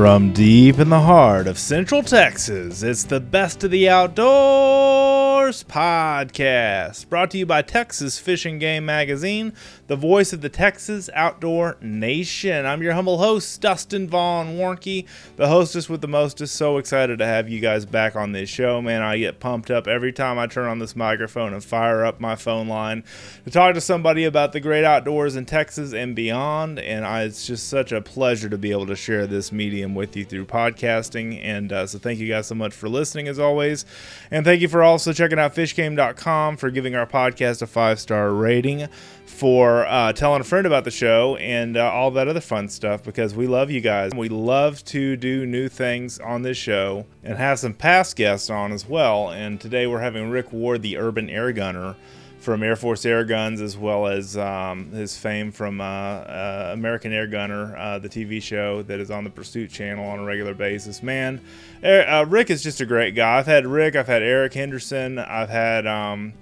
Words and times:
From 0.00 0.32
deep 0.32 0.78
in 0.78 0.88
the 0.88 1.00
heart 1.00 1.46
of 1.46 1.58
Central 1.58 2.02
Texas, 2.02 2.82
it's 2.82 3.04
the 3.04 3.20
Best 3.20 3.64
of 3.64 3.70
the 3.70 3.90
Outdoors 3.90 5.19
podcast, 5.40 7.08
brought 7.08 7.30
to 7.30 7.38
you 7.38 7.46
by 7.46 7.62
Texas 7.62 8.18
Fishing 8.18 8.58
Game 8.58 8.84
Magazine, 8.84 9.54
the 9.86 9.96
voice 9.96 10.34
of 10.34 10.42
the 10.42 10.50
Texas 10.50 11.08
outdoor 11.14 11.78
nation. 11.80 12.66
I'm 12.66 12.82
your 12.82 12.92
humble 12.92 13.16
host, 13.16 13.58
Dustin 13.60 14.06
Vaughn 14.06 14.58
Warnke, 14.58 15.06
the 15.36 15.48
hostess 15.48 15.88
with 15.88 16.02
the 16.02 16.08
mostest. 16.08 16.54
So 16.54 16.76
excited 16.76 17.18
to 17.18 17.26
have 17.26 17.48
you 17.48 17.58
guys 17.58 17.86
back 17.86 18.14
on 18.16 18.32
this 18.32 18.50
show, 18.50 18.82
man. 18.82 19.00
I 19.00 19.16
get 19.16 19.40
pumped 19.40 19.70
up 19.70 19.88
every 19.88 20.12
time 20.12 20.38
I 20.38 20.46
turn 20.46 20.68
on 20.68 20.78
this 20.78 20.94
microphone 20.94 21.54
and 21.54 21.64
fire 21.64 22.04
up 22.04 22.20
my 22.20 22.36
phone 22.36 22.68
line 22.68 23.02
to 23.44 23.50
talk 23.50 23.74
to 23.74 23.80
somebody 23.80 24.24
about 24.24 24.52
the 24.52 24.60
great 24.60 24.84
outdoors 24.84 25.36
in 25.36 25.46
Texas 25.46 25.94
and 25.94 26.14
beyond. 26.14 26.78
And 26.78 27.04
I, 27.06 27.22
it's 27.22 27.46
just 27.46 27.68
such 27.68 27.92
a 27.92 28.02
pleasure 28.02 28.50
to 28.50 28.58
be 28.58 28.70
able 28.72 28.86
to 28.86 28.96
share 28.96 29.26
this 29.26 29.50
medium 29.50 29.94
with 29.94 30.16
you 30.16 30.24
through 30.24 30.44
podcasting. 30.44 31.40
And 31.42 31.72
uh, 31.72 31.86
so 31.86 31.98
thank 31.98 32.18
you 32.18 32.28
guys 32.28 32.46
so 32.46 32.54
much 32.54 32.74
for 32.74 32.88
listening 32.88 33.26
as 33.26 33.38
always. 33.38 33.86
And 34.30 34.44
thank 34.44 34.60
you 34.60 34.68
for 34.68 34.82
also 34.84 35.12
checking 35.12 35.39
out 35.40 35.54
fishgame.com 35.54 36.56
for 36.56 36.70
giving 36.70 36.94
our 36.94 37.06
podcast 37.06 37.62
a 37.62 37.66
five 37.66 37.98
star 37.98 38.32
rating 38.32 38.88
for 39.24 39.86
uh, 39.86 40.12
telling 40.12 40.40
a 40.40 40.44
friend 40.44 40.66
about 40.66 40.84
the 40.84 40.90
show 40.90 41.36
and 41.36 41.76
uh, 41.76 41.90
all 41.90 42.10
that 42.10 42.28
other 42.28 42.40
fun 42.40 42.68
stuff 42.68 43.02
because 43.02 43.34
we 43.34 43.46
love 43.46 43.70
you 43.70 43.80
guys. 43.80 44.12
We 44.14 44.28
love 44.28 44.84
to 44.86 45.16
do 45.16 45.46
new 45.46 45.68
things 45.68 46.18
on 46.18 46.42
this 46.42 46.58
show 46.58 47.06
and 47.24 47.38
have 47.38 47.58
some 47.58 47.72
past 47.72 48.16
guests 48.16 48.50
on 48.50 48.70
as 48.70 48.86
well. 48.86 49.30
And 49.30 49.60
today 49.60 49.86
we're 49.86 50.00
having 50.00 50.30
Rick 50.30 50.52
Ward, 50.52 50.82
the 50.82 50.98
urban 50.98 51.30
air 51.30 51.52
gunner 51.52 51.96
from 52.40 52.62
Air 52.62 52.74
Force 52.74 53.04
Air 53.04 53.24
Guns, 53.24 53.60
as 53.60 53.76
well 53.76 54.06
as 54.06 54.36
um, 54.36 54.90
his 54.92 55.16
fame 55.16 55.52
from 55.52 55.80
uh, 55.80 55.84
uh 55.84 56.70
American 56.72 57.12
Air 57.12 57.26
Gunner, 57.26 57.76
uh, 57.76 57.98
the 57.98 58.08
TV 58.08 58.42
show 58.42 58.82
that 58.82 58.98
is 58.98 59.10
on 59.10 59.24
the 59.24 59.30
Pursuit 59.30 59.70
Channel 59.70 60.04
on 60.06 60.18
a 60.18 60.24
regular 60.24 60.54
basis. 60.54 61.02
Man, 61.02 61.40
uh, 61.84 62.24
Rick 62.26 62.50
is 62.50 62.62
just 62.62 62.80
a 62.80 62.86
great 62.86 63.14
guy. 63.14 63.38
I've 63.38 63.46
had 63.46 63.66
Rick, 63.66 63.94
I've 63.94 64.06
had 64.06 64.22
Eric 64.22 64.54
Henderson, 64.54 65.18
I've 65.18 65.50
had. 65.50 65.86
Um, 65.86 66.32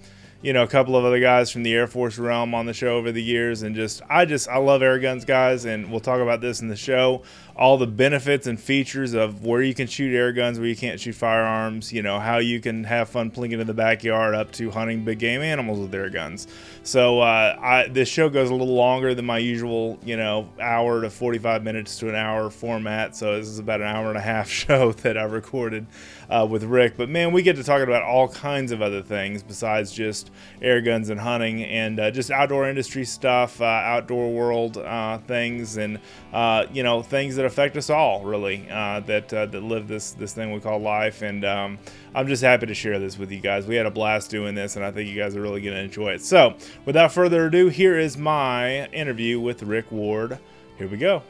you 0.41 0.53
know, 0.53 0.63
a 0.63 0.69
couple 0.69 0.97
of 0.97 1.05
other 1.05 1.19
guys 1.19 1.51
from 1.51 1.65
the 1.65 1.75
Air 1.75 1.89
Force 1.89 2.17
realm 2.17 2.55
on 2.55 2.67
the 2.67 2.73
show 2.73 2.97
over 2.97 3.11
the 3.11 3.23
years, 3.23 3.63
and 3.63 3.75
just 3.75 4.03
I 4.09 4.25
just 4.25 4.49
I 4.49 4.59
love 4.59 4.83
air 4.83 4.99
guns, 5.01 5.25
guys, 5.25 5.65
and 5.65 5.91
we'll 5.91 5.99
talk 5.99 6.21
about 6.21 6.41
this 6.41 6.61
in 6.61 6.69
the 6.69 6.77
show. 6.77 7.23
All 7.59 7.77
the 7.77 7.89
benefits 7.89 8.47
and 8.47 8.59
features 8.59 9.15
of 9.15 9.45
where 9.45 9.63
you 9.63 9.75
can 9.75 9.89
shoot 9.89 10.15
air 10.15 10.33
guns, 10.33 10.61
where 10.61 10.69
you 10.69 10.77
can't 10.77 11.01
shoot 11.01 11.15
firearms. 11.15 11.93
You 11.93 12.03
know 12.03 12.21
how 12.21 12.39
you 12.39 12.61
can 12.61 12.85
have 12.85 13.09
fun 13.09 13.33
plinking 13.33 13.61
in 13.61 13.67
the 13.67 13.75
backyard, 13.75 14.35
up 14.35 14.53
to 14.53 14.71
hunting 14.71 15.05
big 15.05 15.19
game 15.19 15.43
animals 15.43 15.81
with 15.81 15.93
air 15.93 16.09
guns. 16.09 16.47
So 16.85 17.21
uh, 17.21 17.59
I, 17.61 17.89
this 17.89 18.09
show 18.09 18.29
goes 18.29 18.51
a 18.51 18.55
little 18.55 18.75
longer 18.75 19.15
than 19.15 19.27
my 19.27 19.39
usual, 19.39 19.99
you 20.05 20.17
know, 20.17 20.49
hour 20.61 21.03
to 21.03 21.11
45 21.11 21.65
minutes 21.65 21.99
to 21.99 22.09
an 22.09 22.15
hour 22.15 22.49
format. 22.49 23.17
So 23.17 23.37
this 23.37 23.49
is 23.49 23.59
about 23.59 23.81
an 23.81 23.89
hour 23.89 24.09
and 24.09 24.17
a 24.17 24.23
half 24.23 24.49
show 24.49 24.93
that 24.93 25.19
I 25.19 25.25
recorded 25.25 25.87
uh, 26.31 26.47
with 26.49 26.63
Rick. 26.65 26.97
But 26.97 27.09
man, 27.09 27.33
we 27.33 27.43
get 27.43 27.57
to 27.57 27.65
talking 27.65 27.89
about 27.89 28.03
all 28.03 28.29
kinds 28.29 28.73
of 28.73 28.83
other 28.83 29.03
things 29.03 29.43
besides 29.43 29.93
just 29.93 30.31
air 30.63 30.81
guns 30.81 31.11
and 31.11 31.21
hunting 31.21 31.65
and 31.65 31.99
uh, 31.99 32.11
just 32.11 32.31
outdoor 32.31 32.69
industry 32.69 33.05
stuff, 33.05 33.61
uh, 33.61 33.65
outdoor 33.65 34.33
world 34.33 34.77
uh, 34.77 35.19
things, 35.19 35.77
and 35.77 35.99
uh, 36.33 36.67
you 36.73 36.83
know 36.83 37.03
things 37.03 37.37
that 37.37 37.45
affect 37.49 37.77
us 37.77 37.91
all 37.91 38.23
really 38.23 38.59
that 38.69 39.29
that 39.29 39.53
live 39.53 39.89
this 39.89 40.13
this 40.13 40.33
thing 40.33 40.53
we 40.53 40.61
call 40.61 40.79
life. 40.79 41.23
And 41.23 41.45
um, 41.45 41.79
I'm 42.15 42.29
just 42.29 42.43
happy 42.43 42.67
to 42.67 42.75
share 42.75 42.99
this 42.99 43.19
with 43.19 43.31
you 43.31 43.41
guys. 43.41 43.67
We 43.67 43.75
had 43.75 43.87
a 43.87 43.91
blast 43.91 44.31
doing 44.31 44.55
this, 44.55 44.77
and 44.77 44.85
I 44.85 44.91
think 44.91 45.09
you 45.09 45.17
guys 45.17 45.37
are 45.37 45.41
really 45.41 45.61
going 45.61 45.75
to 45.75 45.83
enjoy 45.83 46.13
it. 46.13 46.23
So, 46.23 46.57
without 46.85 47.13
further 47.13 47.47
ado, 47.47 47.69
here 47.69 47.99
is 47.99 48.17
my 48.17 48.87
interview 48.89 49.41
with 49.41 49.63
Rick 49.63 49.91
Ward. 49.91 50.39
Here 50.77 50.89
we 50.89 50.97
go. 50.97 51.23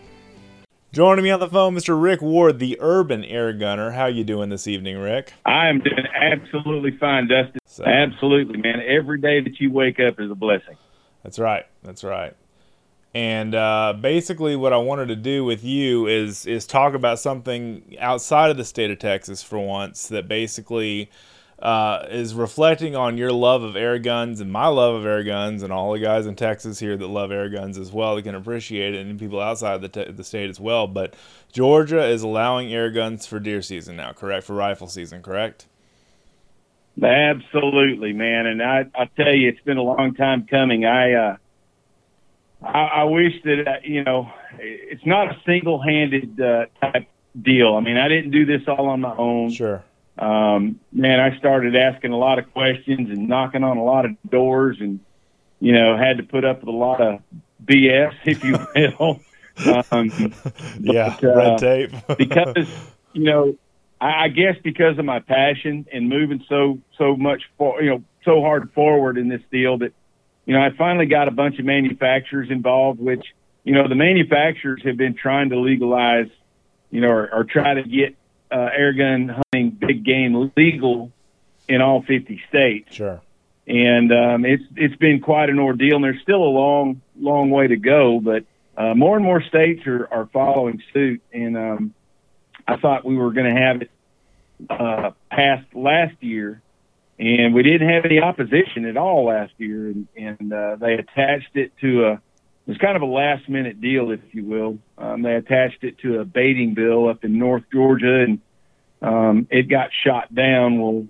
Joining 0.91 1.23
me 1.23 1.31
on 1.31 1.39
the 1.39 1.49
phone, 1.49 1.75
Mr. 1.75 2.01
Rick 2.01 2.23
Ward, 2.23 2.59
the 2.59 2.79
Urban 2.81 3.23
Air 3.25 3.53
Gunner. 3.53 3.91
How 3.91 4.07
you 4.07 4.25
doing 4.25 4.49
this 4.49 4.67
evening, 4.67 4.97
Rick? 4.97 5.35
I 5.45 5.69
am 5.69 5.81
doing 5.81 6.07
absolutely 6.15 6.97
fine, 6.97 7.29
Dustin. 7.29 7.61
So, 7.67 7.85
absolutely, 7.85 8.59
man. 8.59 8.81
Every 8.87 9.21
day 9.21 9.41
that 9.41 9.61
you 9.61 9.71
wake 9.71 10.01
up 10.01 10.19
is 10.19 10.31
a 10.31 10.35
blessing. 10.35 10.77
That's 11.23 11.39
right. 11.39 11.67
That's 11.83 12.03
right. 12.05 12.35
And 13.19 13.53
uh, 13.53 13.95
basically, 14.01 14.55
what 14.55 14.73
I 14.73 14.77
wanted 14.77 15.09
to 15.09 15.17
do 15.17 15.45
with 15.45 15.65
you 15.65 16.07
is 16.07 16.47
is 16.47 16.65
talk 16.69 16.95
about 16.95 17.19
something 17.19 17.97
outside 17.99 18.49
of 18.49 18.57
the 18.57 18.65
state 18.65 18.93
of 18.93 19.01
Texas 19.01 19.43
for 19.43 19.59
once. 19.59 20.07
That 20.07 20.29
basically 20.29 21.11
uh, 21.59 22.07
is 22.11 22.33
reflecting 22.33 22.95
on 22.95 23.19
your 23.19 23.33
love 23.33 23.65
of 23.65 23.75
air 23.75 23.99
guns 23.99 24.41
and 24.41 24.53
my 24.53 24.69
love 24.69 24.95
of 24.95 25.05
air 25.05 25.25
guns 25.25 25.65
and 25.65 25.73
all 25.73 25.91
the 25.91 25.99
guys 25.99 26.27
in 26.27 26.37
Texas 26.37 26.79
here 26.79 26.97
that 26.97 27.09
love 27.09 27.33
air 27.33 27.49
guns 27.49 27.77
as 27.77 27.91
well 27.91 28.15
that 28.15 28.23
can 28.23 28.37
appreciate 28.37 28.95
it 28.95 29.05
and 29.05 29.19
people 29.19 29.41
outside 29.41 29.81
the, 29.81 29.89
te- 29.89 30.13
the 30.13 30.23
state 30.23 30.49
as 30.49 30.61
well. 30.61 30.87
But 30.87 31.15
Georgia 31.51 32.07
is 32.07 32.23
allowing 32.23 32.73
air 32.73 32.89
guns 32.89 33.27
for 33.27 33.41
deer 33.41 33.63
season 33.63 33.97
now, 33.97 34.13
correct? 34.13 34.47
For 34.47 34.55
rifle 34.55 34.87
season, 34.87 35.23
correct? 35.23 35.67
Absolutely, 37.03 38.13
man. 38.13 38.47
And 38.47 38.63
I, 38.63 38.85
I 38.95 39.07
tell 39.17 39.35
you, 39.35 39.49
it's 39.49 39.65
been 39.65 39.77
a 39.77 39.83
long 39.83 40.15
time 40.15 40.47
coming. 40.49 40.85
I, 40.85 41.15
uh, 41.15 41.37
I, 42.63 42.85
I 42.87 43.05
wish 43.05 43.35
that, 43.45 43.69
uh, 43.69 43.73
you 43.85 44.05
know, 44.05 44.31
it's 44.59 45.07
not 45.07 45.29
a 45.29 45.41
single 45.47 45.81
handed 45.81 46.41
uh, 46.41 46.67
type 46.81 47.09
deal. 47.41 47.77
I 47.77 47.81
mean, 47.81 47.97
I 47.97 48.09
didn't 48.09 48.31
do 48.31 48.45
this 48.47 48.63
all 48.67 48.89
on 48.89 49.01
my 49.01 49.15
own. 49.17 49.51
Sure 49.51 49.85
um, 50.19 50.81
man, 50.93 51.21
I 51.21 51.39
started 51.39 51.77
asking 51.77 52.13
a 52.13 52.17
lot 52.17 52.39
of 52.39 52.53
questions 52.53 53.11
and 53.11 53.29
knocking 53.29 53.63
on 53.63 53.77
a 53.77 53.85
lot 53.85 54.05
of 54.05 54.13
doors, 54.29 54.79
and 54.81 55.01
you 55.61 55.73
know, 55.73 55.97
had 55.97 56.19
to 56.19 56.23
put 56.25 56.45
up 56.45 56.61
with 56.61 56.69
a 56.69 56.77
lot 56.77 57.01
of 57.01 57.21
BS, 57.65 58.15
if 58.25 58.45
you 58.45 58.59
will. 58.75 59.21
um, 59.91 60.11
yeah, 60.81 61.17
but, 61.21 61.25
uh, 61.25 61.35
red 61.35 61.59
tape. 61.59 61.91
because 62.19 62.69
you 63.13 63.25
know, 63.25 63.57
I, 64.01 64.25
I 64.25 64.29
guess 64.29 64.57
because 64.63 64.99
of 64.99 65.05
my 65.05 65.21
passion 65.21 65.87
and 65.93 66.09
moving 66.09 66.45
so 66.49 66.79
so 66.97 67.17
much 67.17 67.43
for 67.57 67.81
you 67.83 67.91
know 67.91 68.05
so 68.25 68.41
hard 68.41 68.73
forward 68.73 69.19
in 69.19 69.29
this 69.29 69.43
deal 69.51 69.79
that 69.79 69.93
you 70.49 70.55
know 70.55 70.61
I 70.61 70.71
finally 70.77 71.05
got 71.05 71.29
a 71.29 71.31
bunch 71.31 71.59
of 71.59 71.67
manufacturers 71.67 72.51
involved, 72.51 72.99
which 72.99 73.25
you 73.65 73.75
know 73.75 73.87
the 73.87 73.95
manufacturers 73.95 74.81
have 74.85 74.97
been 74.97 75.15
trying 75.15 75.51
to 75.51 75.61
legalize, 75.61 76.31
you 76.91 77.03
know, 77.03 77.09
or, 77.09 77.33
or 77.33 77.45
try 77.45 77.75
to 77.75 77.83
get 77.83 78.17
uh, 78.51 78.71
air 78.75 78.95
gun 78.95 79.29
hunting 79.29 79.71
big 79.71 80.05
game 80.05 80.51
legal 80.57 81.13
in 81.69 81.83
all 81.83 82.01
50 82.01 82.41
states. 82.49 82.95
Sure. 82.95 83.21
And 83.67 84.11
um, 84.11 84.47
it's 84.47 84.65
it's 84.75 84.97
been 84.97 85.21
quite 85.21 85.51
an 85.51 85.59
ordeal, 85.59 85.97
and 85.97 86.05
there's 86.05 86.23
still 86.23 86.43
a 86.43 86.49
long 86.49 87.03
long 87.21 87.51
way 87.51 87.67
to 87.67 87.77
go. 87.77 88.19
But 88.19 88.45
uh, 88.75 88.95
more 88.95 89.17
and 89.17 89.25
more 89.25 89.43
states 89.43 89.87
are, 89.87 90.09
are 90.11 90.31
following 90.33 90.83
suit, 90.95 91.21
and 91.31 91.59
um, 91.59 91.95
I 92.67 92.79
thought 92.79 93.05
we 93.05 93.19
were 93.19 93.33
going 93.33 93.55
to 93.55 93.61
have 93.61 93.83
it 93.83 93.91
uh, 94.71 95.11
passed 95.31 95.75
last 95.75 96.15
year, 96.21 96.63
and 97.19 97.55
we 97.55 97.63
didn't 97.63 97.89
have 97.89 98.05
any 98.05 98.21
opposition 98.21 98.85
at 98.85 98.97
all 98.97 99.27
last 99.27 99.53
year, 99.59 99.89
and, 99.89 100.09
and 100.17 100.53
uh, 100.53 100.77
they 100.77 100.95
attached 100.95 101.55
it 101.55 101.73
to 101.81 102.07
a 102.07 102.13
it 102.69 102.73
was 102.73 102.79
kind 102.79 102.97
of 102.97 103.03
a 103.03 103.07
last 103.07 103.49
minute 103.49 103.81
deal, 103.81 104.11
if 104.11 104.21
you 104.33 104.45
will. 104.45 104.79
Um, 104.99 105.23
they 105.23 105.35
attached 105.35 105.85
it 105.85 105.99
to 106.01 106.21
a 106.21 106.27
baiting 106.27 106.75
bill 106.75 107.09
up 107.09 107.25
in 107.25 107.39
North 107.39 107.63
Georgia, 107.73 108.27
and 108.27 108.41
um, 109.01 109.49
it 109.51 109.71
got 109.71 109.89
shot 110.05 110.35
down. 110.35 110.79
Well, 110.79 111.07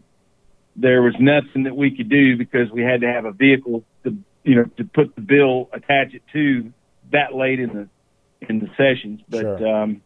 there 0.76 1.02
was 1.02 1.14
nothing 1.18 1.64
that 1.64 1.74
we 1.74 1.97
could 1.97 2.08
do 2.08 2.36
because 2.36 2.70
we 2.70 2.82
had 2.82 3.00
to 3.00 3.12
have 3.12 3.24
a 3.24 3.32
vehicle 3.32 3.82
to, 4.04 4.16
you 4.44 4.54
know, 4.54 4.64
to 4.76 4.84
put 4.84 5.16
the 5.16 5.21
bill, 5.21 5.68
attach 5.72 6.15
it 6.15 6.22
to 6.33 6.72
that 7.10 7.34
late 7.34 7.59
in 7.59 7.71
the 7.74 7.88
in 8.48 8.60
the 8.60 8.68
sessions. 8.77 9.21
But 9.28 9.41
sure. 9.41 9.66
um, 9.66 10.00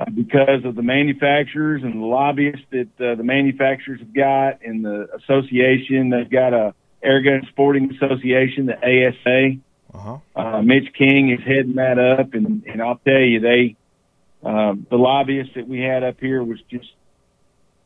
uh, 0.00 0.04
because 0.10 0.64
of 0.64 0.74
the 0.74 0.82
manufacturers 0.82 1.82
and 1.82 2.00
the 2.00 2.06
lobbyists 2.06 2.64
that 2.70 2.88
uh, 3.00 3.14
the 3.14 3.22
manufacturers 3.22 4.00
have 4.00 4.14
got, 4.14 4.64
and 4.64 4.84
the 4.84 5.08
association, 5.22 6.10
they've 6.10 6.30
got 6.30 6.54
a 6.54 6.74
Airgun 7.04 7.48
Sporting 7.48 7.92
Association, 7.94 8.66
the 8.66 8.76
ASA 8.76 9.60
uh-huh. 9.92 10.18
Uh, 10.36 10.62
Mitch 10.62 10.92
King 10.96 11.30
is 11.30 11.40
heading 11.44 11.74
that 11.76 11.98
up, 11.98 12.34
and 12.34 12.64
and 12.64 12.80
I'll 12.80 13.00
tell 13.04 13.20
you, 13.20 13.40
they 13.40 13.76
uh, 14.44 14.74
the 14.88 14.96
lobbyists 14.96 15.54
that 15.56 15.66
we 15.66 15.80
had 15.80 16.04
up 16.04 16.20
here 16.20 16.42
was 16.42 16.58
just 16.70 16.88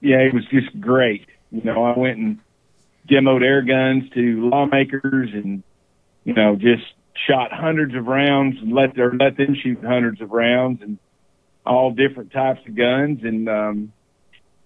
yeah, 0.00 0.18
it 0.18 0.34
was 0.34 0.44
just 0.50 0.78
great. 0.80 1.26
You 1.50 1.62
know, 1.62 1.84
I 1.84 1.98
went 1.98 2.18
and 2.18 2.38
demoed 3.08 3.42
air 3.42 3.62
guns 3.62 4.10
to 4.14 4.48
lawmakers, 4.48 5.30
and 5.32 5.62
you 6.24 6.34
know, 6.34 6.56
just 6.56 6.84
shot 7.26 7.52
hundreds 7.52 7.94
of 7.94 8.06
rounds 8.06 8.58
and 8.60 8.72
let 8.72 8.94
their 8.94 9.12
let 9.12 9.36
them 9.36 9.56
shoot 9.62 9.82
hundreds 9.82 10.20
of 10.20 10.30
rounds 10.30 10.82
and 10.82 10.98
all 11.66 11.90
different 11.90 12.32
types 12.32 12.60
of 12.66 12.74
guns, 12.74 13.20
and 13.22 13.48
um, 13.48 13.92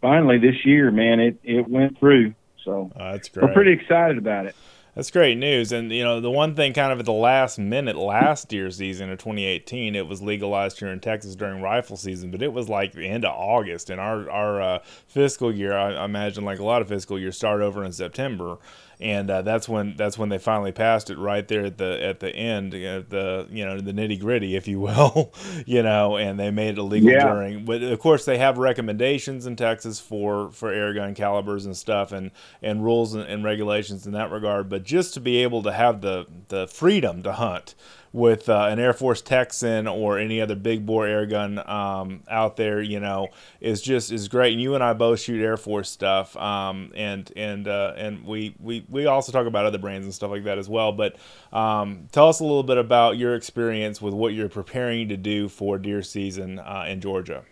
finally 0.00 0.38
this 0.38 0.64
year, 0.64 0.90
man, 0.90 1.20
it 1.20 1.38
it 1.44 1.68
went 1.68 1.98
through. 1.98 2.34
So 2.64 2.90
uh, 2.96 3.12
that's 3.12 3.28
great. 3.28 3.46
We're 3.46 3.54
pretty 3.54 3.72
excited 3.72 4.18
about 4.18 4.46
it. 4.46 4.54
That's 4.98 5.12
great 5.12 5.38
news. 5.38 5.70
And, 5.70 5.92
you 5.92 6.02
know, 6.02 6.20
the 6.20 6.28
one 6.28 6.56
thing 6.56 6.72
kind 6.72 6.92
of 6.92 6.98
at 6.98 7.04
the 7.04 7.12
last 7.12 7.56
minute 7.56 7.96
last 7.96 8.52
year's 8.52 8.78
season 8.78 9.10
of 9.10 9.18
2018, 9.18 9.94
it 9.94 10.08
was 10.08 10.20
legalized 10.20 10.80
here 10.80 10.88
in 10.88 10.98
Texas 10.98 11.36
during 11.36 11.62
rifle 11.62 11.96
season, 11.96 12.32
but 12.32 12.42
it 12.42 12.52
was 12.52 12.68
like 12.68 12.94
the 12.94 13.06
end 13.06 13.24
of 13.24 13.32
August. 13.32 13.90
And 13.90 14.00
our, 14.00 14.28
our 14.28 14.60
uh, 14.60 14.78
fiscal 15.06 15.54
year, 15.54 15.72
I, 15.72 15.92
I 15.92 16.04
imagine 16.04 16.44
like 16.44 16.58
a 16.58 16.64
lot 16.64 16.82
of 16.82 16.88
fiscal 16.88 17.16
years, 17.16 17.36
start 17.36 17.60
over 17.60 17.84
in 17.84 17.92
September. 17.92 18.58
And 19.00 19.30
uh, 19.30 19.42
that's 19.42 19.68
when 19.68 19.94
that's 19.96 20.18
when 20.18 20.28
they 20.28 20.38
finally 20.38 20.72
passed 20.72 21.08
it 21.10 21.18
right 21.18 21.46
there 21.46 21.66
at 21.66 21.78
the 21.78 22.04
at 22.04 22.20
the 22.20 22.34
end, 22.34 22.74
uh, 22.74 23.02
the 23.08 23.46
you 23.50 23.64
know 23.64 23.80
the 23.80 23.92
nitty 23.92 24.18
gritty, 24.18 24.56
if 24.56 24.66
you 24.66 24.80
will, 24.88 25.32
you 25.66 25.82
know, 25.82 26.16
and 26.16 26.38
they 26.38 26.50
made 26.50 26.70
it 26.70 26.78
illegal 26.78 27.10
Yeah. 27.10 27.24
during. 27.32 27.64
But 27.64 27.82
of 27.82 27.98
course, 28.00 28.24
they 28.24 28.38
have 28.38 28.58
recommendations 28.58 29.46
in 29.46 29.56
Texas 29.56 30.00
for 30.00 30.50
for 30.50 30.72
air 30.72 30.92
gun 30.94 31.14
calibers 31.14 31.64
and 31.66 31.76
stuff, 31.76 32.10
and 32.12 32.30
and 32.62 32.82
rules 32.84 33.14
and, 33.14 33.24
and 33.24 33.44
regulations 33.44 34.06
in 34.06 34.12
that 34.14 34.30
regard. 34.32 34.68
But 34.68 34.82
just 34.82 35.14
to 35.14 35.20
be 35.20 35.38
able 35.38 35.62
to 35.62 35.72
have 35.72 36.00
the 36.00 36.26
the 36.48 36.66
freedom 36.66 37.22
to 37.22 37.32
hunt 37.34 37.74
with 38.12 38.48
uh, 38.48 38.68
an 38.70 38.78
Air 38.78 38.92
Force 38.92 39.20
Texan 39.20 39.86
or 39.86 40.18
any 40.18 40.40
other 40.40 40.54
big 40.54 40.86
bore 40.86 41.06
air 41.06 41.26
gun 41.26 41.58
um, 41.68 42.22
out 42.28 42.56
there, 42.56 42.80
you 42.80 43.00
know, 43.00 43.28
is 43.60 43.82
just 43.82 44.10
is 44.10 44.28
great. 44.28 44.52
And 44.54 44.62
you 44.62 44.74
and 44.74 44.82
I 44.82 44.92
both 44.94 45.20
shoot 45.20 45.42
Air 45.42 45.56
Force 45.56 45.90
stuff, 45.90 46.36
um, 46.36 46.92
and 46.96 47.30
and 47.36 47.68
uh, 47.68 47.92
and 47.96 48.24
we, 48.24 48.54
we 48.58 48.84
we 48.88 49.06
also 49.06 49.30
talk 49.32 49.46
about 49.46 49.66
other 49.66 49.78
brands 49.78 50.06
and 50.06 50.14
stuff 50.14 50.30
like 50.30 50.44
that 50.44 50.58
as 50.58 50.68
well. 50.68 50.92
But 50.92 51.16
um, 51.52 52.08
tell 52.12 52.28
us 52.28 52.40
a 52.40 52.44
little 52.44 52.62
bit 52.62 52.78
about 52.78 53.18
your 53.18 53.34
experience 53.34 54.00
with 54.00 54.14
what 54.14 54.32
you're 54.32 54.48
preparing 54.48 55.08
to 55.10 55.16
do 55.16 55.48
for 55.48 55.78
deer 55.78 56.02
season 56.02 56.58
uh, 56.58 56.86
in 56.88 57.00
Georgia. 57.00 57.44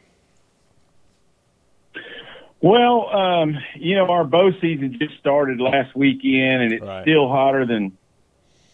Well, 2.60 3.14
um, 3.14 3.58
you 3.76 3.96
know, 3.96 4.06
our 4.10 4.24
bow 4.24 4.50
season 4.60 4.96
just 4.98 5.18
started 5.18 5.60
last 5.60 5.94
weekend, 5.94 6.62
and 6.62 6.72
it's 6.72 6.82
Right. 6.84 7.02
still 7.02 7.28
hotter 7.28 7.66
than, 7.66 7.96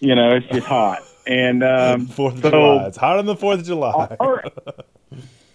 you 0.01 0.15
know, 0.15 0.37
it's 0.37 0.47
just 0.47 0.67
hot. 0.67 1.03
And 1.27 1.63
um, 1.63 2.07
Fourth 2.09 2.35
of 2.37 2.43
so- 2.43 2.51
July. 2.51 2.87
It's 2.87 2.97
hot 2.97 3.19
on 3.19 3.27
the 3.27 3.37
Fourth 3.37 3.61
of 3.61 3.67
July. 3.67 4.17
our- 4.21 4.45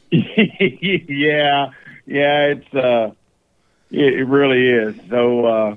yeah, 0.12 1.72
yeah, 2.06 2.46
it's 2.46 2.74
uh, 2.74 3.12
it, 3.92 4.14
it 4.14 4.24
really 4.25 4.69
is. 4.69 4.96
So 5.10 5.46
uh, 5.46 5.75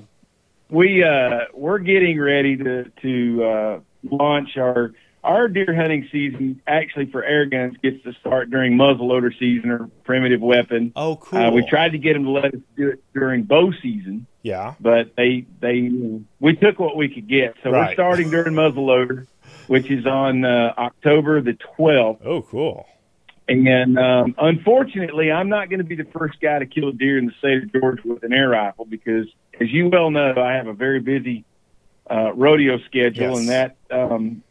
we 0.69 1.03
uh, 1.03 1.39
we're 1.53 1.79
getting 1.79 2.19
ready 2.19 2.55
to 2.57 2.85
to 3.01 3.43
uh, 3.43 3.79
launch 4.09 4.55
our 4.57 4.93
our 5.23 5.47
deer 5.49 5.75
hunting 5.75 6.07
season. 6.11 6.61
Actually, 6.65 7.07
for 7.11 7.23
air 7.23 7.45
guns, 7.45 7.75
gets 7.83 8.01
to 8.03 8.13
start 8.13 8.49
during 8.49 8.73
muzzleloader 8.77 9.37
season 9.37 9.69
or 9.69 9.89
primitive 10.05 10.39
weapon. 10.41 10.93
oh, 10.95 11.17
cool. 11.17 11.39
Uh, 11.39 11.51
we 11.51 11.65
tried 11.65 11.91
to 11.91 11.97
get 11.97 12.13
them 12.13 12.23
to 12.23 12.31
let 12.31 12.45
us 12.55 12.61
do 12.77 12.87
it 12.89 13.03
during 13.13 13.43
bow 13.43 13.71
season, 13.81 14.25
Yeah. 14.43 14.75
but 14.79 15.15
they 15.17 15.45
they 15.59 15.91
we 16.39 16.55
took 16.55 16.79
what 16.79 16.95
we 16.95 17.09
could 17.09 17.27
get. 17.27 17.55
So 17.63 17.69
Right. 17.71 17.89
we're 17.89 17.93
starting 17.95 18.29
during 18.31 18.53
muzzleloader, 18.53 19.27
which 19.71 19.89
is 19.89 20.05
on 20.05 20.43
uh, 20.43 20.73
October 20.77 21.39
the 21.39 21.53
twelfth. 21.77 22.21
Oh, 22.25 22.41
cool. 22.41 22.85
And 23.47 23.97
um, 23.97 24.35
unfortunately, 24.37 25.31
I'm 25.31 25.47
not 25.47 25.69
going 25.69 25.77
to 25.79 25.85
be 25.85 25.95
the 25.95 26.09
first 26.11 26.41
guy 26.41 26.59
to 26.59 26.65
kill 26.65 26.89
a 26.89 26.91
deer 26.91 27.17
in 27.17 27.27
the 27.27 27.31
state 27.39 27.63
of 27.63 27.71
Georgia 27.71 28.01
with 28.05 28.23
an 28.23 28.33
air 28.33 28.49
rifle 28.49 28.83
because, 28.83 29.27
as 29.61 29.71
you 29.71 29.87
well 29.87 30.11
know, 30.11 30.33
I 30.35 30.55
have 30.55 30.67
a 30.67 30.73
very 30.73 30.99
busy 30.99 31.45
uh, 32.09 32.33
rodeo 32.33 32.79
schedule, 32.79 33.29
Yes. 33.31 33.39
and 33.39 33.49
that 33.49 33.75
um, 33.89 34.43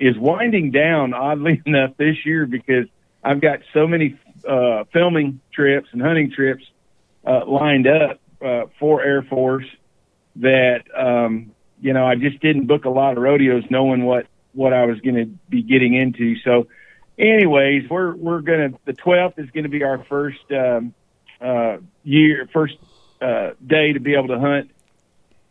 is 0.00 0.18
winding 0.18 0.72
down. 0.72 1.14
Oddly 1.14 1.62
enough, 1.66 1.92
this 1.96 2.26
year 2.26 2.44
because 2.44 2.86
I've 3.22 3.40
got 3.40 3.60
so 3.72 3.86
many 3.86 4.18
uh, 4.44 4.84
filming 4.92 5.38
trips 5.52 5.88
and 5.92 6.02
hunting 6.02 6.32
trips 6.32 6.64
uh, 7.24 7.46
lined 7.46 7.86
up 7.86 8.18
uh, 8.44 8.64
for 8.80 9.04
Air 9.04 9.22
Force 9.22 9.66
that 10.36 10.82
um, 10.96 11.52
you 11.80 11.92
know 11.92 12.04
I 12.04 12.16
just 12.16 12.40
didn't 12.40 12.66
book 12.66 12.86
a 12.86 12.90
lot 12.90 13.16
of 13.16 13.22
rodeos, 13.22 13.62
knowing 13.70 14.04
what 14.04 14.26
what 14.54 14.72
I 14.72 14.86
was 14.86 15.00
going 15.00 15.16
to 15.16 15.26
be 15.48 15.62
getting 15.62 15.94
into. 15.94 16.36
So 16.40 16.68
anyways, 17.18 17.88
we're 17.88 18.14
we're 18.14 18.40
gonna 18.40 18.70
the 18.84 18.92
twelfth 18.92 19.38
is 19.38 19.50
gonna 19.50 19.68
be 19.68 19.82
our 19.82 20.04
first 20.04 20.50
um, 20.50 20.94
uh, 21.40 21.78
year 22.02 22.48
first 22.52 22.76
uh, 23.20 23.50
day 23.64 23.92
to 23.92 24.00
be 24.00 24.14
able 24.14 24.28
to 24.28 24.38
hunt 24.38 24.70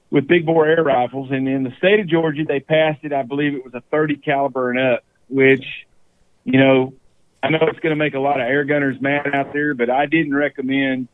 with 0.10 0.28
big 0.28 0.46
bore 0.46 0.68
air 0.68 0.84
rifles. 0.84 1.32
And 1.32 1.48
in 1.48 1.64
the 1.64 1.74
state 1.78 2.00
of 2.00 2.08
Georgia, 2.08 2.44
they 2.48 2.60
passed 2.60 3.04
it. 3.04 3.14
I 3.14 3.24
believe 3.24 3.56
it 3.56 3.64
was 3.64 3.74
a 3.74 3.82
thirty 3.92 4.16
caliber 4.16 4.70
and 4.70 4.80
up, 4.80 5.04
which 5.30 5.66
you 6.44 6.60
know 6.60 6.94
I 7.42 7.50
know 7.50 7.60
it's 7.62 7.80
going 7.80 7.92
to 7.92 7.98
make 7.98 8.14
a 8.14 8.20
lot 8.20 8.40
of 8.40 8.48
air 8.48 8.64
gunners 8.64 9.02
mad 9.02 9.34
out 9.34 9.54
there, 9.54 9.74
but 9.74 9.90
I 9.90 10.06
didn't 10.06 10.36
recommend 10.36 11.08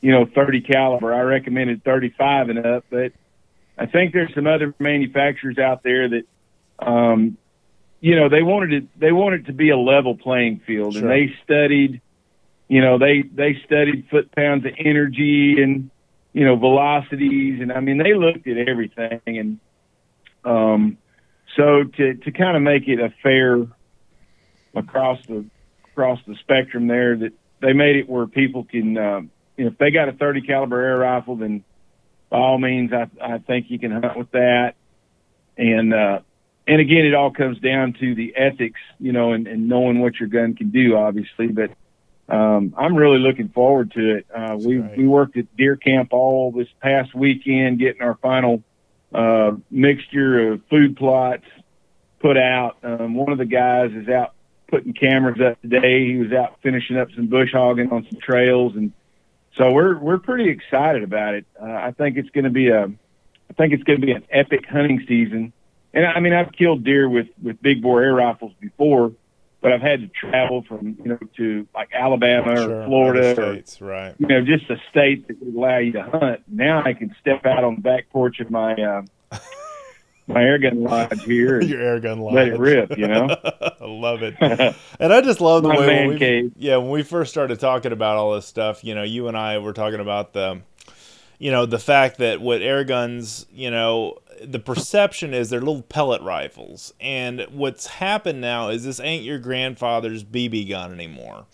you 0.00 0.12
know 0.12 0.26
thirty 0.26 0.60
caliber. 0.60 1.14
I 1.14 1.20
recommended 1.22 1.84
thirty 1.84 2.10
five 2.16 2.48
and 2.48 2.64
up, 2.64 2.84
but 2.90 3.12
I 3.78 3.86
think 3.86 4.12
there's 4.12 4.34
some 4.34 4.46
other 4.46 4.74
manufacturers 4.78 5.58
out 5.58 5.82
there 5.82 6.08
that 6.08 6.22
um, 6.78 7.36
you 8.00 8.16
know 8.16 8.28
they 8.28 8.42
wanted 8.42 8.72
it 8.72 9.00
they 9.00 9.12
wanted 9.12 9.40
it 9.40 9.46
to 9.46 9.52
be 9.52 9.70
a 9.70 9.76
level 9.78 10.16
playing 10.16 10.60
field 10.66 10.94
Sure. 10.94 11.02
and 11.02 11.10
they 11.10 11.34
studied 11.44 12.00
you 12.68 12.80
know 12.80 12.98
they 12.98 13.22
they 13.22 13.56
studied 13.64 14.06
foot 14.10 14.30
pounds 14.34 14.64
of 14.66 14.72
energy 14.78 15.56
and 15.62 15.90
you 16.32 16.44
know 16.44 16.56
velocities 16.56 17.60
and 17.60 17.72
i 17.72 17.80
mean 17.80 17.98
they 17.98 18.14
looked 18.14 18.46
at 18.46 18.58
everything 18.68 19.20
and 19.26 19.58
um 20.44 20.98
so 21.56 21.84
to 21.84 22.14
to 22.14 22.30
kind 22.32 22.56
of 22.56 22.62
make 22.62 22.86
it 22.86 23.00
a 23.00 23.12
fair 23.22 23.66
across 24.74 25.18
the 25.26 25.44
across 25.92 26.18
the 26.26 26.34
spectrum 26.36 26.86
there 26.86 27.16
that 27.16 27.32
they 27.60 27.72
made 27.72 27.96
it 27.96 28.08
where 28.08 28.26
people 28.26 28.64
can 28.64 28.98
um 28.98 29.30
you 29.56 29.64
know 29.64 29.70
if 29.70 29.78
they 29.78 29.90
got 29.90 30.08
a 30.08 30.12
30 30.12 30.42
caliber 30.42 30.80
air 30.80 30.98
rifle 30.98 31.36
then 31.36 31.64
by 32.28 32.36
all 32.36 32.58
means 32.58 32.92
i 32.92 33.08
i 33.22 33.38
think 33.38 33.66
you 33.70 33.78
can 33.78 33.90
hunt 33.90 34.16
with 34.18 34.30
that 34.32 34.74
and 35.56 35.94
uh 35.94 36.18
and 36.66 36.80
again, 36.80 37.04
it 37.04 37.14
all 37.14 37.30
comes 37.30 37.58
down 37.60 37.94
to 38.00 38.14
the 38.14 38.34
ethics, 38.36 38.80
you 38.98 39.12
know, 39.12 39.32
and, 39.32 39.46
and 39.46 39.68
knowing 39.68 40.00
what 40.00 40.18
your 40.18 40.28
gun 40.28 40.54
can 40.54 40.70
do, 40.70 40.96
obviously. 40.96 41.48
But 41.48 41.70
um, 42.28 42.74
I'm 42.76 42.96
really 42.96 43.18
looking 43.18 43.48
forward 43.50 43.92
to 43.92 44.16
it. 44.16 44.26
Uh, 44.34 44.56
we 44.58 44.78
great. 44.78 44.98
we 44.98 45.06
worked 45.06 45.36
at 45.36 45.56
deer 45.56 45.76
camp 45.76 46.12
all 46.12 46.50
this 46.50 46.68
past 46.82 47.14
weekend, 47.14 47.78
getting 47.78 48.02
our 48.02 48.16
final 48.16 48.64
uh, 49.14 49.52
mixture 49.70 50.52
of 50.52 50.64
food 50.68 50.96
plots 50.96 51.44
put 52.18 52.36
out. 52.36 52.78
Um, 52.82 53.14
one 53.14 53.30
of 53.30 53.38
the 53.38 53.44
guys 53.44 53.92
is 53.92 54.08
out 54.08 54.34
putting 54.68 54.92
cameras 54.92 55.40
up 55.40 55.60
today. 55.62 56.06
He 56.06 56.16
was 56.16 56.32
out 56.32 56.58
finishing 56.62 56.96
up 56.96 57.08
some 57.14 57.28
bush 57.28 57.52
hogging 57.52 57.92
on 57.92 58.06
some 58.10 58.18
trails, 58.20 58.74
and 58.74 58.92
so 59.56 59.70
we're 59.70 59.96
we're 59.96 60.18
pretty 60.18 60.48
excited 60.48 61.04
about 61.04 61.34
it. 61.34 61.46
Uh, 61.60 61.66
I 61.66 61.92
think 61.92 62.16
it's 62.16 62.30
going 62.30 62.44
to 62.44 62.50
be 62.50 62.70
a 62.70 62.86
I 62.86 63.52
think 63.56 63.72
it's 63.72 63.84
going 63.84 64.00
to 64.00 64.06
be 64.06 64.12
an 64.12 64.24
epic 64.30 64.66
hunting 64.66 65.04
season. 65.06 65.52
And 65.96 66.06
I 66.06 66.20
mean, 66.20 66.32
I've 66.34 66.52
killed 66.52 66.84
deer 66.84 67.08
with 67.08 67.26
with 67.42 67.60
big 67.62 67.82
bore 67.82 68.02
air 68.02 68.14
rifles 68.14 68.52
before, 68.60 69.12
but 69.62 69.72
I've 69.72 69.80
had 69.80 70.00
to 70.02 70.08
travel 70.08 70.62
from 70.62 70.96
you 71.02 71.08
know 71.10 71.18
to 71.38 71.66
like 71.74 71.88
Alabama 71.92 72.54
Sure. 72.56 72.82
or 72.82 72.86
Florida 72.86 73.30
Other 73.30 73.42
or 73.42 73.52
states, 73.54 73.80
right. 73.80 74.14
you 74.18 74.26
know 74.26 74.40
just 74.42 74.70
a 74.70 74.76
state 74.90 75.26
that 75.26 75.40
would 75.42 75.54
allow 75.56 75.78
you 75.78 75.92
to 75.92 76.02
hunt. 76.02 76.42
Now 76.46 76.82
I 76.84 76.92
can 76.92 77.14
step 77.20 77.46
out 77.46 77.64
on 77.64 77.76
the 77.76 77.80
back 77.80 78.10
porch 78.10 78.40
of 78.40 78.50
my 78.50 78.74
uh, 78.74 79.02
my 80.26 80.42
air 80.42 80.58
gun 80.58 80.82
lodge 80.82 81.22
here 81.22 81.62
Your 81.62 81.80
air 81.80 82.00
gun 82.00 82.20
line. 82.20 82.34
let 82.34 82.48
it 82.48 82.58
rip. 82.58 82.98
You 82.98 83.08
know. 83.08 83.28
I 83.80 83.84
love 83.84 84.22
it. 84.22 84.34
And 85.00 85.12
I 85.12 85.20
just 85.22 85.40
love 85.40 85.62
the 85.62 85.68
My 85.70 85.78
way 85.78 86.06
when 86.06 86.18
we, 86.18 86.52
yeah, 86.56 86.76
when 86.76 86.90
we 86.90 87.02
first 87.02 87.30
started 87.30 87.58
talking 87.60 87.92
about 87.92 88.16
all 88.16 88.34
this 88.34 88.46
stuff, 88.46 88.84
you 88.84 88.94
know, 88.94 89.02
you 89.02 89.28
and 89.28 89.36
I 89.36 89.58
were 89.58 89.72
talking 89.72 90.00
about 90.00 90.32
the, 90.32 90.60
you 91.38 91.50
know, 91.50 91.64
the 91.66 91.78
fact 91.78 92.18
that 92.18 92.40
with 92.40 92.60
air 92.60 92.82
guns, 92.84 93.46
you 93.52 93.70
know, 93.70 94.18
the 94.42 94.58
perception 94.58 95.34
is 95.34 95.50
they're 95.50 95.60
little 95.60 95.82
pellet 95.82 96.22
rifles, 96.22 96.92
and 97.00 97.46
what's 97.50 97.86
happened 97.86 98.40
now 98.40 98.68
is 98.68 98.84
this 98.84 99.00
ain't 99.00 99.24
your 99.24 99.38
grandfather's 99.38 100.24
BB 100.24 100.68
gun 100.68 100.92
anymore. 100.92 101.46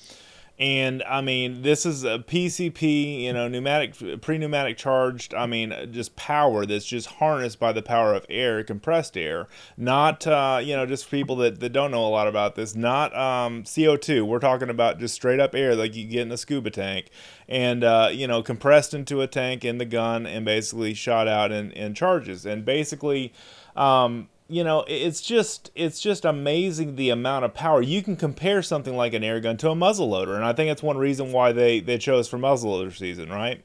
And 0.58 1.02
I 1.04 1.22
mean, 1.22 1.62
this 1.62 1.84
is 1.84 2.04
a 2.04 2.18
PCP, 2.18 3.22
you 3.22 3.32
know, 3.32 3.48
pneumatic, 3.48 4.20
pre-pneumatic 4.20 4.76
charged. 4.76 5.34
I 5.34 5.46
mean, 5.46 5.74
just 5.90 6.14
power 6.14 6.66
that's 6.66 6.84
just 6.84 7.06
harnessed 7.06 7.58
by 7.58 7.72
the 7.72 7.82
power 7.82 8.14
of 8.14 8.26
air, 8.28 8.62
compressed 8.62 9.16
air. 9.16 9.48
Not, 9.76 10.26
uh, 10.26 10.60
you 10.62 10.76
know, 10.76 10.86
just 10.86 11.10
people 11.10 11.36
that, 11.36 11.58
that 11.60 11.72
don't 11.72 11.90
know 11.90 12.06
a 12.06 12.08
lot 12.08 12.28
about 12.28 12.54
this. 12.54 12.76
Not 12.76 13.16
um, 13.16 13.64
CO2. 13.64 14.22
We're 14.26 14.38
talking 14.38 14.70
about 14.70 15.00
just 15.00 15.14
straight 15.14 15.40
up 15.40 15.54
air, 15.54 15.74
like 15.74 15.96
you 15.96 16.06
get 16.06 16.22
in 16.22 16.32
a 16.32 16.36
scuba 16.36 16.70
tank, 16.70 17.10
and 17.48 17.82
uh, 17.82 18.10
you 18.12 18.26
know, 18.26 18.42
compressed 18.42 18.94
into 18.94 19.20
a 19.20 19.26
tank 19.26 19.64
in 19.64 19.78
the 19.78 19.84
gun, 19.84 20.26
and 20.26 20.44
basically 20.44 20.94
shot 20.94 21.26
out 21.26 21.50
in, 21.50 21.72
in 21.72 21.94
charges. 21.94 22.46
And 22.46 22.64
basically, 22.64 23.32
um, 23.74 24.28
you 24.48 24.62
know 24.64 24.84
it's 24.88 25.20
just 25.20 25.70
it's 25.74 26.00
just 26.00 26.24
amazing 26.24 26.96
the 26.96 27.10
amount 27.10 27.44
of 27.44 27.54
power 27.54 27.80
you 27.80 28.02
can 28.02 28.16
compare 28.16 28.60
something 28.62 28.96
like 28.96 29.14
an 29.14 29.22
air 29.24 29.40
gun 29.40 29.56
to 29.56 29.70
a 29.70 29.74
muzzle 29.74 30.08
loader 30.10 30.34
and 30.34 30.44
i 30.44 30.52
think 30.52 30.68
that's 30.68 30.82
one 30.82 30.98
reason 30.98 31.32
why 31.32 31.52
they 31.52 31.80
they 31.80 31.96
chose 31.96 32.28
for 32.28 32.38
muzzle 32.38 32.70
loader 32.72 32.90
season 32.90 33.30
right 33.30 33.62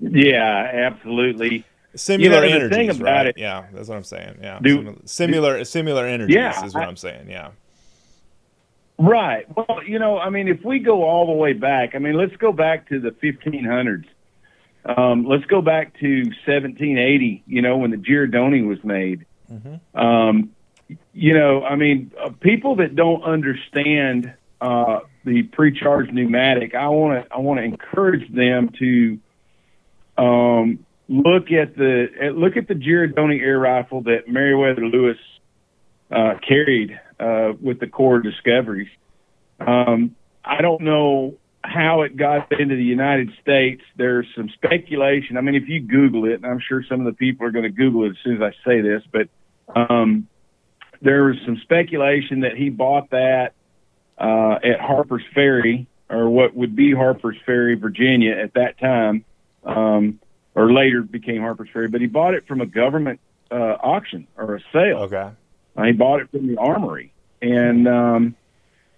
Yeah, 0.00 0.70
absolutely. 0.90 1.64
similar 1.94 2.40
the 2.40 2.50
energies 2.50 2.76
thing 2.76 2.90
about 2.90 3.02
right 3.04 3.26
it- 3.28 3.38
yeah 3.38 3.66
that's 3.72 3.88
what 3.88 3.96
i'm 3.96 4.04
saying 4.04 4.38
yeah 4.40 4.58
Do- 4.60 4.72
similar 4.78 4.96
similar, 5.04 5.64
similar 5.64 6.06
energies 6.06 6.34
Yeah, 6.34 6.64
is 6.64 6.74
what 6.74 6.84
I- 6.84 6.86
i'm 6.86 6.96
saying 6.96 7.28
yeah 7.30 7.50
Right. 8.98 9.46
Well, 9.56 9.80
you 9.84 9.98
know, 9.98 10.18
I 10.18 10.30
mean, 10.30 10.46
if 10.46 10.62
we 10.64 10.78
go 10.78 11.02
all 11.02 11.26
the 11.26 11.32
way 11.32 11.54
back, 11.54 11.96
I 11.96 11.98
mean, 11.98 12.14
let's 12.14 12.36
go 12.36 12.52
back 12.52 12.88
to 12.90 13.00
the 13.00 13.10
1500s. 13.10 14.04
Um, 14.84 15.24
let's 15.24 15.44
go 15.44 15.62
back 15.62 15.98
to 16.00 16.16
1780. 16.24 17.44
You 17.46 17.62
know, 17.62 17.76
when 17.78 17.90
the 17.90 17.96
Girardoni 17.96 18.66
was 18.66 18.82
made. 18.82 19.26
Um, 19.94 20.52
you 21.12 21.34
know, 21.34 21.62
I 21.62 21.76
mean, 21.76 22.12
uh, 22.22 22.30
people 22.40 22.76
that 22.76 22.94
don't 22.96 23.22
understand 23.22 24.34
uh, 24.60 25.00
the 25.24 25.42
pre-charged 25.44 26.12
pneumatic, 26.12 26.74
I 26.74 26.88
want 26.88 27.24
to 27.24 27.34
I 27.34 27.38
want 27.38 27.58
to 27.58 27.64
encourage 27.64 28.32
them 28.32 28.70
to, 28.78 29.18
um, 30.22 30.84
look 31.08 31.50
at 31.50 31.76
the 31.76 32.08
at, 32.20 32.36
look 32.36 32.56
at 32.56 32.68
the 32.68 32.74
Girardoni 32.74 33.40
air 33.40 33.58
rifle 33.58 34.02
that 34.02 34.28
Meriwether 34.28 34.86
Lewis 34.86 35.18
uh, 36.10 36.34
carried 36.46 36.98
uh, 37.18 37.52
with 37.60 37.80
the 37.80 37.86
core 37.86 38.20
discoveries. 38.20 38.90
Um, 39.60 40.16
I 40.44 40.60
don't 40.60 40.82
know 40.82 41.34
how 41.64 42.02
it 42.02 42.16
got 42.16 42.50
into 42.58 42.76
the 42.76 42.82
United 42.82 43.30
States. 43.40 43.82
There's 43.96 44.26
some 44.36 44.48
speculation. 44.50 45.36
I 45.36 45.40
mean, 45.40 45.54
if 45.54 45.68
you 45.68 45.80
Google 45.80 46.24
it, 46.24 46.34
and 46.34 46.46
I'm 46.46 46.60
sure 46.60 46.84
some 46.88 47.00
of 47.00 47.06
the 47.06 47.12
people 47.12 47.46
are 47.46 47.50
going 47.50 47.64
to 47.64 47.70
Google 47.70 48.04
it 48.04 48.10
as 48.10 48.16
soon 48.24 48.42
as 48.42 48.42
I 48.42 48.68
say 48.68 48.80
this, 48.80 49.02
but 49.12 49.28
um, 49.74 50.28
there 51.00 51.24
was 51.24 51.36
some 51.44 51.56
speculation 51.62 52.40
that 52.40 52.56
he 52.56 52.68
bought 52.68 53.10
that 53.10 53.52
uh, 54.18 54.58
at 54.64 54.80
Harper's 54.80 55.24
Ferry, 55.34 55.86
or 56.10 56.28
what 56.28 56.54
would 56.54 56.76
be 56.76 56.92
Harper's 56.92 57.36
Ferry, 57.46 57.74
Virginia, 57.74 58.32
at 58.32 58.54
that 58.54 58.78
time, 58.78 59.24
um, 59.64 60.20
or 60.54 60.72
later 60.72 61.02
became 61.02 61.40
Harper's 61.40 61.68
Ferry. 61.72 61.88
But 61.88 62.00
he 62.00 62.06
bought 62.06 62.34
it 62.34 62.46
from 62.46 62.60
a 62.60 62.66
government 62.66 63.20
uh, 63.50 63.54
auction 63.54 64.26
or 64.36 64.56
a 64.56 64.60
sale. 64.72 64.98
Okay. 65.04 65.30
Uh, 65.76 65.82
he 65.84 65.92
bought 65.92 66.20
it 66.20 66.30
from 66.30 66.46
the 66.46 66.58
armory, 66.58 67.12
and 67.40 67.88
um, 67.88 68.36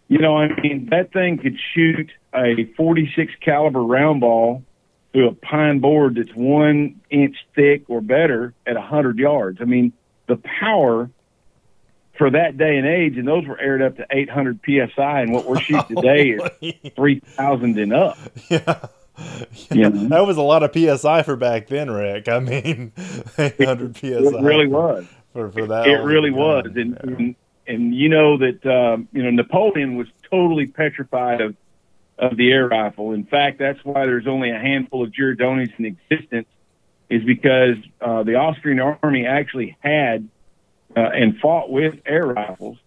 you 0.09 0.19
know, 0.19 0.37
I 0.37 0.49
mean, 0.61 0.89
that 0.91 1.13
thing 1.13 1.39
could 1.39 1.57
shoot 1.75 2.11
a 2.35 2.65
46 2.77 3.33
caliber 3.41 3.83
round 3.83 4.21
ball 4.21 4.63
through 5.13 5.29
a 5.29 5.35
pine 5.35 5.79
board 5.79 6.17
that's 6.17 6.35
one 6.35 7.01
inch 7.09 7.37
thick 7.55 7.85
or 7.89 8.01
better 8.01 8.53
at 8.67 8.75
100 8.75 9.19
yards. 9.19 9.59
I 9.61 9.65
mean, 9.65 9.93
the 10.27 10.37
power 10.37 11.11
for 12.19 12.31
that 12.31 12.57
day 12.57 12.77
and 12.77 12.87
age, 12.87 13.17
and 13.17 13.27
those 13.27 13.47
were 13.47 13.59
aired 13.59 13.83
up 13.83 13.97
to 13.97 14.07
800 14.11 14.61
psi, 14.65 15.21
and 15.21 15.33
what 15.33 15.47
we're 15.47 15.61
shooting 15.61 15.97
today 15.97 16.39
is 16.61 16.93
3,000 16.95 17.79
and 17.79 17.93
up. 17.93 18.19
Yeah. 18.51 18.89
Yeah, 19.71 19.91
that 19.93 20.27
was 20.27 20.39
a 20.39 20.43
lot 20.43 20.65
of 20.65 20.73
psi 20.75 21.23
for 21.23 21.37
back 21.37 21.69
then, 21.69 21.89
Rick. 21.89 22.29
I 22.29 22.41
mean, 22.41 22.91
800 23.39 23.97
psi. 23.97 24.09
It 24.09 24.43
really 24.43 24.67
was 24.67 25.07
for, 25.33 25.53
for 25.53 25.69
that. 25.69 25.87
It 25.87 25.99
really 25.99 26.33
was, 26.33 26.67
and, 26.75 26.99
yeah. 27.05 27.13
and 27.17 27.37
and 27.67 27.95
you 27.95 28.09
know 28.09 28.39
that 28.39 28.65
um, 28.67 29.09
you 29.13 29.23
know 29.23 29.31
Napoleon 29.31 29.97
was 29.97 30.07
totally 30.31 30.67
petrified 30.67 31.41
of 31.41 31.57
of 32.19 32.37
the 32.37 32.51
air 32.53 32.69
rifle. 32.69 33.13
In 33.13 33.25
fact, 33.25 33.59
that's 33.59 33.85
why 33.85 34.07
there's 34.07 34.27
only 34.27 34.51
a 34.51 34.59
handful 34.59 35.03
of 35.03 35.11
Girardonis 35.11 35.73
in 35.79 35.85
existence, 35.85 36.49
is 37.11 37.25
because 37.25 37.77
uh, 38.01 38.23
the 38.23 38.37
Austrian 38.37 38.81
army 38.81 39.27
actually 39.27 39.77
had 39.81 40.29
uh, 40.97 41.01
and 41.01 41.39
fought 41.39 41.71
with 41.71 41.95
air 42.07 42.27
rifles, 42.27 42.79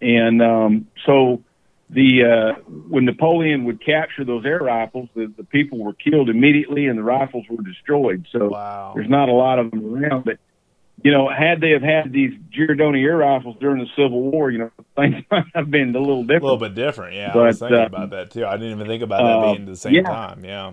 and 0.00 0.42
um, 0.42 0.88
so 1.04 1.42
the 1.90 2.24
uh, 2.24 2.60
when 2.88 3.04
Napoleon 3.04 3.64
would 3.64 3.84
capture 3.84 4.24
those 4.24 4.44
air 4.44 4.58
rifles, 4.58 5.08
the, 5.14 5.32
the 5.36 5.44
people 5.44 5.78
were 5.78 5.92
killed 5.92 6.28
immediately 6.28 6.86
and 6.86 6.98
the 6.98 7.02
rifles 7.02 7.46
were 7.48 7.62
destroyed. 7.62 8.26
So 8.32 8.48
wow. 8.48 8.92
there's 8.94 9.08
not 9.08 9.28
a 9.28 9.32
lot 9.32 9.58
of 9.58 9.70
them 9.70 9.94
around, 9.94 10.24
but 10.24 10.38
you 11.06 11.12
know, 11.12 11.28
had 11.28 11.60
they 11.60 11.70
have 11.70 11.82
had 11.82 12.12
these 12.12 12.32
Girardoni 12.52 13.04
air 13.04 13.18
rifles 13.18 13.56
during 13.60 13.78
the 13.78 13.86
Civil 13.94 14.22
War, 14.22 14.50
you 14.50 14.58
know, 14.58 14.72
things 14.96 15.24
might 15.30 15.44
have 15.54 15.70
been 15.70 15.94
a 15.94 16.00
little 16.00 16.22
different. 16.22 16.42
A 16.42 16.46
little 16.46 16.58
bit 16.58 16.74
different, 16.74 17.14
yeah. 17.14 17.30
But, 17.32 17.44
I 17.44 17.46
was 17.46 17.60
thinking 17.60 17.78
uh, 17.78 17.86
about 17.86 18.10
that 18.10 18.32
too. 18.32 18.44
I 18.44 18.56
didn't 18.56 18.72
even 18.72 18.88
think 18.88 19.04
about 19.04 19.22
that 19.22 19.48
uh, 19.48 19.54
being 19.54 19.66
the 19.66 19.76
same 19.76 19.94
yeah. 19.94 20.02
time. 20.02 20.44
Yeah. 20.44 20.72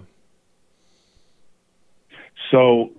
So, 2.50 2.94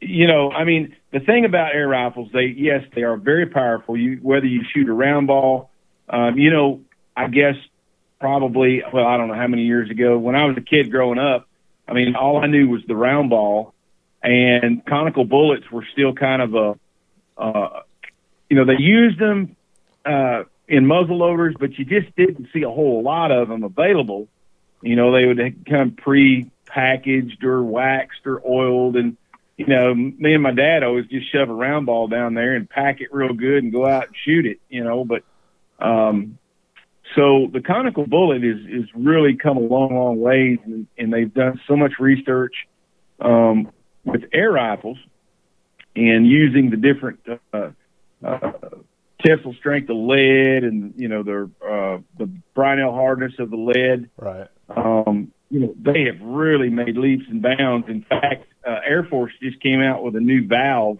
you 0.00 0.26
know, 0.26 0.50
I 0.50 0.64
mean, 0.64 0.96
the 1.12 1.20
thing 1.20 1.44
about 1.44 1.72
air 1.72 1.86
rifles, 1.86 2.30
they 2.32 2.46
yes, 2.46 2.82
they 2.96 3.04
are 3.04 3.16
very 3.16 3.46
powerful. 3.46 3.96
You 3.96 4.18
whether 4.20 4.46
you 4.46 4.62
shoot 4.74 4.88
a 4.88 4.92
round 4.92 5.28
ball, 5.28 5.70
um, 6.08 6.36
you 6.36 6.50
know, 6.50 6.80
I 7.16 7.28
guess 7.28 7.54
probably 8.18 8.82
well, 8.92 9.06
I 9.06 9.18
don't 9.18 9.28
know 9.28 9.34
how 9.34 9.46
many 9.46 9.66
years 9.66 9.88
ago 9.88 10.18
when 10.18 10.34
I 10.34 10.46
was 10.46 10.56
a 10.56 10.62
kid 10.62 10.90
growing 10.90 11.20
up. 11.20 11.46
I 11.86 11.92
mean, 11.92 12.16
all 12.16 12.38
I 12.38 12.48
knew 12.48 12.66
was 12.66 12.82
the 12.88 12.96
round 12.96 13.30
ball 13.30 13.72
and 14.22 14.84
conical 14.86 15.24
bullets 15.24 15.70
were 15.70 15.84
still 15.92 16.12
kind 16.12 16.42
of 16.42 16.54
a, 16.54 16.78
uh, 17.36 17.80
you 18.48 18.56
know, 18.56 18.64
they 18.64 18.78
used 18.78 19.18
them 19.18 19.56
uh, 20.04 20.44
in 20.68 20.86
muzzle 20.86 21.18
loaders, 21.18 21.54
but 21.58 21.78
you 21.78 21.84
just 21.84 22.14
didn't 22.16 22.48
see 22.52 22.62
a 22.62 22.70
whole 22.70 23.02
lot 23.02 23.32
of 23.32 23.48
them 23.48 23.64
available. 23.64 24.28
You 24.82 24.96
know, 24.96 25.12
they 25.12 25.26
would 25.26 25.66
come 25.68 25.92
pre-packaged 25.92 27.44
or 27.44 27.62
waxed 27.62 28.26
or 28.26 28.42
oiled, 28.46 28.96
and 28.96 29.16
you 29.56 29.66
know, 29.66 29.94
me 29.94 30.34
and 30.34 30.42
my 30.42 30.50
dad 30.52 30.82
always 30.82 31.06
just 31.06 31.30
shove 31.30 31.48
a 31.48 31.54
round 31.54 31.86
ball 31.86 32.08
down 32.08 32.34
there 32.34 32.54
and 32.54 32.68
pack 32.68 33.00
it 33.00 33.12
real 33.12 33.32
good 33.32 33.62
and 33.62 33.72
go 33.72 33.86
out 33.86 34.06
and 34.06 34.16
shoot 34.24 34.46
it. 34.46 34.60
You 34.68 34.82
know, 34.82 35.04
but 35.04 35.22
um, 35.78 36.38
so 37.14 37.48
the 37.52 37.60
conical 37.60 38.06
bullet 38.06 38.44
is 38.44 38.58
is 38.66 38.88
really 38.94 39.36
come 39.36 39.56
a 39.56 39.60
long, 39.60 39.94
long 39.94 40.20
ways, 40.20 40.58
and, 40.64 40.86
and 40.96 41.12
they've 41.12 41.32
done 41.32 41.60
so 41.66 41.76
much 41.76 41.98
research. 41.98 42.54
Um, 43.20 43.70
with 44.04 44.22
air 44.32 44.52
rifles 44.52 44.98
and 45.94 46.26
using 46.26 46.70
the 46.70 46.76
different 46.76 47.20
uh, 47.52 47.70
uh, 48.24 48.52
tensile 49.24 49.54
strength 49.54 49.90
of 49.90 49.96
lead 49.96 50.64
and 50.64 50.94
you 50.96 51.08
know 51.08 51.22
the 51.22 51.50
uh, 51.64 51.98
the 52.18 52.30
Brinell 52.56 52.92
hardness 52.92 53.32
of 53.38 53.50
the 53.50 53.56
lead. 53.56 54.10
Right. 54.16 54.48
Um, 54.68 55.32
you 55.50 55.60
know 55.60 55.74
they 55.80 56.04
have 56.04 56.20
really 56.20 56.70
made 56.70 56.96
leaps 56.96 57.24
and 57.28 57.42
bounds. 57.42 57.88
In 57.88 58.02
fact, 58.02 58.46
uh, 58.66 58.80
Air 58.84 59.04
Force 59.04 59.32
just 59.42 59.60
came 59.60 59.80
out 59.80 60.02
with 60.02 60.16
a 60.16 60.20
new 60.20 60.46
valve 60.46 60.98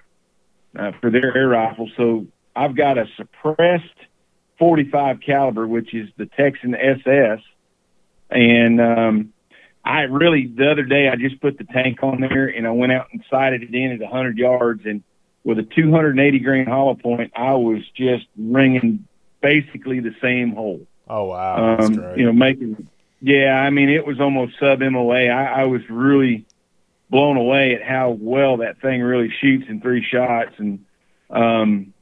uh, 0.79 0.93
for 1.01 1.11
their 1.11 1.37
air 1.37 1.49
rifle. 1.49 1.91
So 1.97 2.27
I've 2.55 2.77
got 2.77 2.99
a 2.99 3.07
suppressed 3.17 3.85
45 4.59 5.21
caliber, 5.25 5.67
which 5.67 5.95
is 5.95 6.09
the 6.17 6.27
Texan 6.27 6.75
SS, 6.75 7.41
and 8.31 8.81
um, 8.81 9.33
I 9.85 10.03
really 10.03 10.47
the 10.47 10.71
other 10.71 10.85
day 10.85 11.09
I 11.09 11.17
just 11.17 11.41
put 11.41 11.59
the 11.59 11.65
tank 11.65 12.03
on 12.03 12.21
there 12.21 12.47
and 12.47 12.67
I 12.67 12.71
went 12.71 12.93
out 12.93 13.09
and 13.13 13.25
sighted 13.29 13.63
it 13.63 13.75
in 13.75 13.93
at 13.93 14.01
100 14.01 14.39
yards 14.39 14.83
and 14.85 15.03
with 15.45 15.59
a 15.59 15.65
280 15.65 16.39
grain 16.39 16.67
hollow 16.67 16.95
point 16.95 17.33
I 17.35 17.55
was 17.55 17.83
just 17.97 18.27
ringing 18.37 19.07
basically 19.41 20.01
the 20.01 20.15
same 20.23 20.53
hole. 20.55 20.87
Oh 21.09 21.25
wow! 21.25 21.79
Um, 21.79 21.95
you 22.17 22.25
know, 22.25 22.33
making 22.33 22.89
yeah, 23.21 23.55
I 23.55 23.71
mean 23.71 23.89
it 23.89 24.07
was 24.07 24.21
almost 24.21 24.55
sub 24.59 24.81
MOA. 24.81 25.29
I, 25.29 25.63
I 25.63 25.65
was 25.65 25.83
really 25.91 26.47
blown 27.11 27.37
away 27.37 27.75
at 27.75 27.83
how 27.83 28.17
well 28.19 28.59
that 28.59 28.81
thing 28.81 29.03
really 29.03 29.31
shoots 29.41 29.65
in 29.69 29.81
three 29.83 30.03
shots 30.03 30.55
and 30.57 30.85
um 31.29 31.93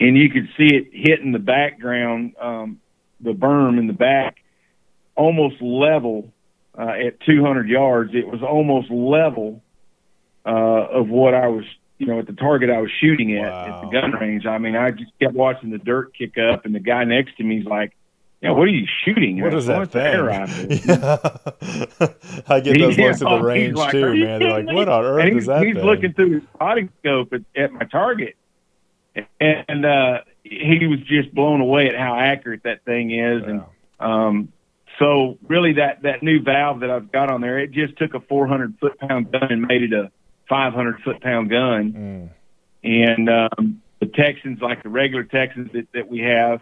and 0.00 0.16
you 0.18 0.28
could 0.28 0.48
see 0.56 0.74
it 0.74 0.88
hitting 0.92 1.30
the 1.30 1.38
background 1.38 2.34
um 2.40 2.80
the 3.20 3.32
berm 3.32 3.78
in 3.78 3.86
the 3.86 3.92
back 3.92 4.38
almost 5.14 5.62
level 5.62 6.32
uh, 6.78 7.06
at 7.06 7.20
200 7.20 7.68
yards, 7.68 8.12
it 8.14 8.26
was 8.26 8.42
almost 8.42 8.90
level 8.90 9.62
uh, 10.44 10.50
of 10.50 11.08
what 11.08 11.34
I 11.34 11.48
was, 11.48 11.64
you 11.98 12.06
know, 12.06 12.18
at 12.18 12.26
the 12.26 12.34
target 12.34 12.70
I 12.70 12.80
was 12.80 12.90
shooting 13.00 13.36
at 13.36 13.50
wow. 13.50 13.64
at 13.64 13.80
the 13.82 14.00
gun 14.00 14.12
range. 14.12 14.46
I 14.46 14.58
mean, 14.58 14.76
I 14.76 14.90
just 14.90 15.12
kept 15.18 15.34
watching 15.34 15.70
the 15.70 15.78
dirt 15.78 16.14
kick 16.14 16.38
up, 16.38 16.64
and 16.64 16.74
the 16.74 16.80
guy 16.80 17.04
next 17.04 17.36
to 17.38 17.44
me's 17.44 17.62
is 17.62 17.66
like, 17.66 17.96
"Yeah, 18.42 18.50
what 18.50 18.68
are 18.68 18.70
you 18.70 18.86
shooting? 19.04 19.40
What 19.40 19.54
is 19.54 19.66
that 19.66 19.90
thing?" 19.90 20.04
Yeah. 20.86 22.08
I 22.48 22.60
get 22.60 22.78
those 22.78 22.98
looks 22.98 23.22
at 23.22 23.28
the 23.28 23.42
range 23.42 23.76
like, 23.76 23.92
too, 23.92 24.14
man. 24.14 24.40
They're 24.40 24.50
like, 24.50 24.66
"What 24.66 24.88
on 24.88 25.04
earth 25.04 25.34
is 25.34 25.46
that?" 25.46 25.64
He's 25.64 25.76
thing? 25.76 25.84
looking 25.84 26.12
through 26.12 26.34
his 26.34 26.42
spotting 26.54 26.90
scope 27.00 27.32
at, 27.32 27.40
at 27.56 27.72
my 27.72 27.84
target, 27.86 28.36
and 29.40 29.86
uh, 29.86 30.20
he 30.44 30.86
was 30.86 31.00
just 31.00 31.34
blown 31.34 31.60
away 31.60 31.88
at 31.88 31.96
how 31.96 32.18
accurate 32.18 32.62
that 32.64 32.84
thing 32.84 33.10
is, 33.10 33.42
wow. 33.42 33.48
and 33.48 33.62
um, 33.98 34.52
so 34.98 35.38
really, 35.46 35.74
that 35.74 36.02
that 36.02 36.22
new 36.22 36.40
valve 36.42 36.80
that 36.80 36.90
I've 36.90 37.12
got 37.12 37.30
on 37.30 37.40
there, 37.40 37.58
it 37.58 37.72
just 37.72 37.96
took 37.98 38.14
a 38.14 38.20
400 38.20 38.78
foot 38.80 38.98
pound 38.98 39.32
gun 39.32 39.50
and 39.50 39.62
made 39.62 39.82
it 39.82 39.92
a 39.92 40.10
500 40.48 41.02
foot 41.02 41.20
pound 41.20 41.50
gun. 41.50 41.92
Mm. 41.92 42.30
And 42.84 43.28
um, 43.28 43.82
the 44.00 44.06
Texans, 44.06 44.60
like 44.60 44.82
the 44.82 44.88
regular 44.88 45.24
Texans 45.24 45.70
that, 45.72 45.88
that 45.92 46.08
we 46.08 46.20
have, 46.20 46.60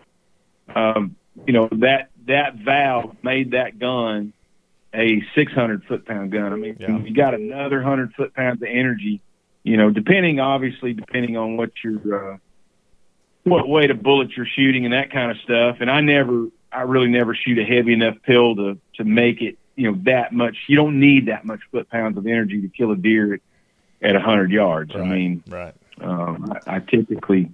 um, 0.75 1.17
you 1.47 1.53
know 1.53 1.69
that 1.81 2.11
that 2.27 2.57
valve 2.57 3.17
made 3.23 3.53
that 3.53 3.79
gun 3.79 4.33
a 4.95 5.23
600 5.35 5.85
foot 5.85 6.07
pound 6.07 6.33
gun. 6.33 6.53
I 6.53 6.57
mean, 6.57 6.77
yeah. 6.79 6.99
you 6.99 7.15
got 7.15 7.35
another 7.35 7.77
100 7.77 8.15
foot 8.15 8.35
pounds 8.35 8.63
of 8.63 8.69
energy. 8.69 9.21
You 9.63 9.77
know, 9.77 9.91
depending 9.91 10.41
obviously 10.41 10.93
depending 10.93 11.37
on 11.37 11.57
what 11.57 11.71
your 11.83 12.35
uh, 12.35 12.37
what 13.45 13.69
weight 13.69 13.91
of 13.91 14.03
bullets 14.03 14.33
you're 14.37 14.47
shooting 14.47 14.85
and 14.85 14.95
that 14.95 15.13
kind 15.13 15.31
of 15.31 15.37
stuff. 15.45 15.77
And 15.81 15.91
I 15.91 16.01
never 16.01 16.49
I 16.75 16.83
really 16.83 17.09
never 17.09 17.35
shoot 17.35 17.59
a 17.59 17.65
heavy 17.65 17.93
enough 17.93 18.17
pill 18.23 18.57
to 18.57 18.79
to 18.97 19.05
make 19.05 19.41
it 19.41 19.59
you 19.77 19.91
know 19.91 19.99
that 20.05 20.33
much. 20.33 20.57
You 20.69 20.77
don't 20.77 21.01
need 21.01 21.27
that 21.27 21.45
much 21.45 21.61
foot 21.71 21.89
pounds 21.89 22.17
of 22.19 22.27
energy 22.27 22.61
to 22.63 22.69
kill 22.69 22.93
a 22.93 22.97
deer 22.97 23.35
at, 23.35 23.41
at 24.03 24.15
100 24.15 24.51
yards. 24.51 24.95
Right, 24.95 25.03
I 25.03 25.09
mean, 25.09 25.43
right. 25.49 25.75
Um, 26.01 26.53
I, 26.67 26.77
I 26.77 26.79
typically, 26.81 27.51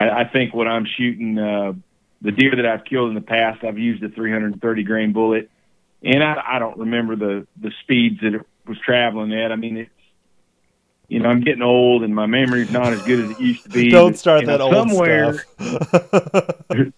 I, 0.00 0.08
I 0.08 0.24
think 0.24 0.54
when 0.54 0.68
I'm 0.68 0.86
shooting 0.86 1.38
uh, 1.38 1.72
the 2.22 2.32
deer 2.32 2.56
that 2.56 2.66
I've 2.66 2.84
killed 2.84 3.10
in 3.10 3.14
the 3.14 3.20
past, 3.20 3.64
I've 3.64 3.78
used 3.78 4.02
a 4.02 4.08
330 4.08 4.82
grain 4.84 5.12
bullet, 5.12 5.50
and 6.02 6.22
I, 6.22 6.42
I 6.46 6.58
don't 6.58 6.78
remember 6.78 7.16
the 7.16 7.46
the 7.60 7.72
speeds 7.82 8.20
that 8.22 8.34
it 8.34 8.42
was 8.66 8.78
traveling 8.78 9.32
at. 9.32 9.52
I 9.52 9.56
mean, 9.56 9.78
it, 9.78 9.88
you 11.08 11.20
know, 11.20 11.28
I'm 11.28 11.40
getting 11.40 11.62
old 11.62 12.02
and 12.02 12.14
my 12.14 12.26
memory's 12.26 12.70
not 12.70 12.92
as 12.92 13.02
good 13.02 13.24
as 13.24 13.30
it 13.30 13.40
used 13.40 13.62
to 13.64 13.68
be. 13.70 13.90
Don't 13.90 14.18
start 14.18 14.42
you 14.42 14.46
that 14.48 14.58
know, 14.58 14.64
old 14.64 14.88
somewhere, 14.88 15.44
stuff. 15.58 16.92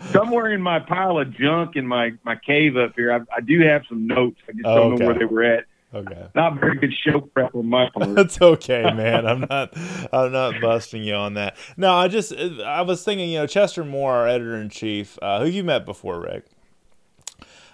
somewhere 0.12 0.52
in 0.52 0.62
my 0.62 0.78
pile 0.78 1.18
of 1.18 1.32
junk 1.32 1.76
in 1.76 1.86
my, 1.86 2.12
my 2.24 2.36
cave 2.36 2.76
up 2.76 2.94
here, 2.96 3.12
I, 3.12 3.20
I 3.36 3.40
do 3.40 3.60
have 3.60 3.82
some 3.88 4.06
notes. 4.06 4.40
I 4.48 4.52
just 4.52 4.64
oh, 4.64 4.74
don't 4.76 4.92
okay. 4.94 5.02
know 5.02 5.06
where 5.06 5.18
they 5.18 5.24
were 5.26 5.44
at. 5.44 5.64
Okay. 5.94 6.26
Not 6.34 6.58
very 6.58 6.78
good 6.78 6.94
show 6.94 7.20
prep 7.20 7.54
on 7.54 7.66
my 7.66 7.90
part. 7.90 8.14
That's 8.14 8.40
okay, 8.40 8.82
man. 8.82 9.26
I'm 9.26 9.40
not 9.40 9.76
I'm 10.10 10.32
not 10.32 10.58
busting 10.60 11.02
you 11.02 11.14
on 11.14 11.34
that. 11.34 11.56
No, 11.76 11.92
I 11.92 12.08
just 12.08 12.32
I 12.34 12.80
was 12.80 13.04
thinking, 13.04 13.28
you 13.28 13.40
know, 13.40 13.46
Chester 13.46 13.84
Moore, 13.84 14.14
our 14.14 14.26
editor 14.26 14.56
in 14.56 14.70
chief, 14.70 15.18
uh, 15.20 15.40
who 15.40 15.50
you 15.50 15.62
met 15.62 15.84
before, 15.84 16.18
Rick. 16.18 16.46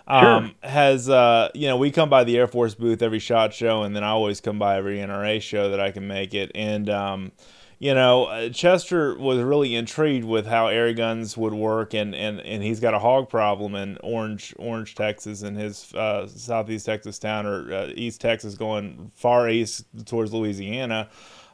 Um, 0.09 0.55
Sure. 0.63 0.71
has 0.71 1.09
uh, 1.09 1.51
you 1.55 1.69
know, 1.69 1.77
we 1.77 1.91
come 1.91 2.09
by 2.09 2.25
the 2.25 2.37
Air 2.37 2.47
Force 2.49 2.75
booth 2.75 3.03
every 3.03 3.19
shot 3.19 3.53
show, 3.55 3.83
and 3.83 3.95
then 3.95 4.03
I 4.03 4.09
always 4.09 4.41
come 4.41 4.59
by 4.59 4.77
every 4.79 4.99
NRA 4.99 5.41
show 5.41 5.71
that 5.71 5.81
I 5.81 5.91
can 5.91 6.09
make 6.09 6.35
it. 6.35 6.51
And 6.55 6.89
um, 6.89 7.33
you 7.79 7.95
know, 7.95 8.25
uh, 8.25 8.49
Chester 8.49 9.17
was 9.17 9.39
really 9.41 9.77
intrigued 9.77 10.25
with 10.25 10.47
how 10.47 10.67
air 10.67 10.93
guns 10.95 11.37
would 11.37 11.55
work, 11.55 11.95
and, 11.95 12.13
and, 12.15 12.41
and 12.41 12.63
he's 12.63 12.81
got 12.81 12.93
a 12.93 12.99
hog 12.99 13.29
problem 13.29 13.77
in 13.77 13.99
Orange, 14.03 14.53
Orange, 14.59 14.97
Texas, 14.97 15.43
in 15.43 15.55
his 15.55 15.95
uh, 15.95 16.27
southeast 16.27 16.87
Texas 16.87 17.21
town 17.21 17.47
or 17.47 17.73
uh, 17.73 17.91
East 17.95 18.21
Texas, 18.21 18.57
going 18.57 19.13
far 19.15 19.49
east 19.49 19.85
towards 20.07 20.33
Louisiana. 20.33 21.09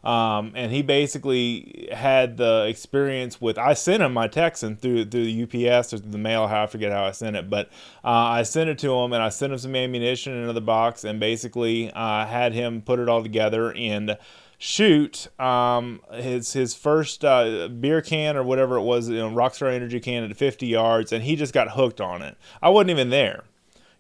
Um, 0.05 0.53
and 0.55 0.71
he 0.71 0.83
basically 0.83 1.89
had 1.91 2.37
the 2.37 2.67
experience 2.69 3.41
with. 3.41 3.57
I 3.57 3.73
sent 3.75 4.03
him 4.03 4.13
my 4.13 4.29
Texan 4.29 4.77
through 4.77 5.07
through 5.07 5.25
the 5.25 5.43
UPS 5.71 5.95
or 5.95 5.99
the 5.99 6.19
mail. 6.19 6.47
How 6.47 6.65
I 6.65 6.67
forget 6.67 6.93
how 6.93 7.05
I 7.05 7.13
sent 7.13 7.37
it, 7.37 7.49
but 7.49 7.69
uh, 8.05 8.11
I 8.11 8.43
sent 8.43 8.69
it 8.69 8.79
to 8.81 8.93
him, 8.93 9.13
and 9.13 9.23
I 9.23 9.31
sent 9.31 9.53
him 9.53 9.59
some 9.59 9.75
ammunition 9.75 10.35
in 10.35 10.43
another 10.43 10.61
box, 10.61 11.05
and 11.05 11.19
basically 11.19 11.91
uh, 11.93 12.27
had 12.27 12.53
him 12.53 12.83
put 12.83 12.99
it 12.99 13.09
all 13.09 13.23
together 13.23 13.73
and 13.73 14.19
shoot 14.59 15.29
um, 15.41 16.01
his 16.13 16.53
his 16.53 16.75
first 16.75 17.25
uh, 17.25 17.69
beer 17.69 18.01
can 18.01 18.37
or 18.37 18.43
whatever 18.43 18.77
it 18.77 18.83
was, 18.83 19.09
you 19.09 19.17
know, 19.17 19.31
Rockstar 19.31 19.73
Energy 19.73 20.01
can 20.01 20.25
at 20.25 20.37
50 20.37 20.67
yards, 20.67 21.13
and 21.13 21.25
he 21.25 21.37
just 21.37 21.53
got 21.53 21.73
hooked 21.73 22.01
on 22.01 22.23
it. 22.23 22.37
I 22.63 22.69
wasn't 22.69 22.91
even 22.91 23.11
there. 23.11 23.45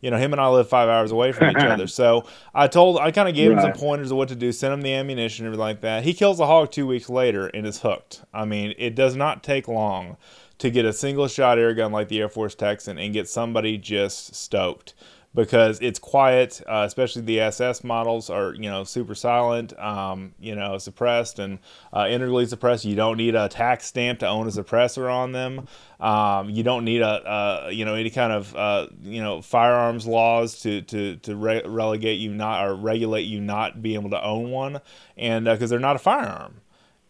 You 0.05 0.11
know, 0.11 0.19
him 0.19 0.33
and 0.33 0.41
I 0.41 0.49
live 0.49 0.69
five 0.69 0.91
hours 0.91 1.13
away 1.13 1.33
from 1.33 1.49
each 1.49 1.57
other. 1.57 1.87
So 1.95 2.27
I 2.55 2.67
told, 2.67 2.99
I 2.99 3.11
kind 3.11 3.29
of 3.29 3.35
gave 3.35 3.51
him 3.51 3.61
some 3.61 3.73
pointers 3.73 4.11
of 4.11 4.19
what 4.19 4.29
to 4.29 4.35
do, 4.35 4.53
sent 4.53 4.75
him 4.75 4.83
the 4.83 4.93
ammunition, 4.93 5.47
everything 5.47 5.61
like 5.61 5.81
that. 5.81 6.05
He 6.05 6.13
kills 6.13 6.41
a 6.41 6.47
hog 6.47 6.73
two 6.73 6.87
weeks 6.87 7.09
later 7.09 7.47
and 7.47 7.67
is 7.67 7.81
hooked. 7.81 8.23
I 8.33 8.45
mean, 8.45 8.75
it 8.77 8.95
does 8.95 9.17
not 9.17 9.43
take 9.43 9.67
long 9.67 10.19
to 10.59 10.71
get 10.71 10.85
a 10.85 10.93
single 10.93 11.27
shot 11.27 11.59
air 11.59 11.73
gun 11.73 11.91
like 11.91 12.09
the 12.09 12.21
Air 12.21 12.29
Force 12.29 12.55
Texan 12.55 12.99
and 12.99 13.15
get 13.15 13.29
somebody 13.29 13.79
just 13.79 14.35
stoked 14.35 14.93
because 15.35 15.79
it's 15.81 15.99
quiet, 15.99 16.63
uh, 16.67 16.85
especially 16.87 17.23
the 17.23 17.41
SS 17.41 17.83
models 17.83 18.31
are, 18.31 18.55
you 18.55 18.71
know, 18.71 18.85
super 18.85 19.15
silent, 19.15 19.77
um, 19.79 20.33
you 20.39 20.55
know, 20.55 20.79
suppressed 20.79 21.39
and 21.39 21.59
uh, 21.93 22.07
integrally 22.09 22.47
suppressed. 22.47 22.85
You 22.85 22.95
don't 22.95 23.17
need 23.17 23.35
a 23.35 23.49
tax 23.49 23.87
stamp 23.87 24.21
to 24.21 24.29
own 24.29 24.47
a 24.47 24.51
suppressor 24.51 25.13
on 25.13 25.33
them. 25.33 25.67
Um, 25.99 26.51
you 26.51 26.63
don't 26.63 26.85
need 26.85 27.03
a, 27.03 27.07
uh, 27.07 27.69
you 27.73 27.85
know, 27.85 27.95
any 27.95 28.11
kind 28.11 28.33
of, 28.33 28.55
uh, 28.55 28.89
you 29.03 29.23
know, 29.23 29.43
firearms 29.43 30.07
laws 30.07 30.61
to 30.61 30.83
to 30.83 31.17
to 31.17 31.35
re- 31.35 31.63
relegate 31.65 32.21
you 32.21 32.33
not 32.33 32.67
or 32.67 32.75
regulate 32.75 33.23
you 33.23 33.41
not 33.41 33.83
being 33.83 33.99
able 33.99 34.11
to 34.11 34.23
own 34.23 34.51
one, 34.51 34.81
and 35.17 35.47
because 35.47 35.71
they're 35.71 35.79
not 35.81 35.97
a 35.97 36.01
firearm. 36.01 36.61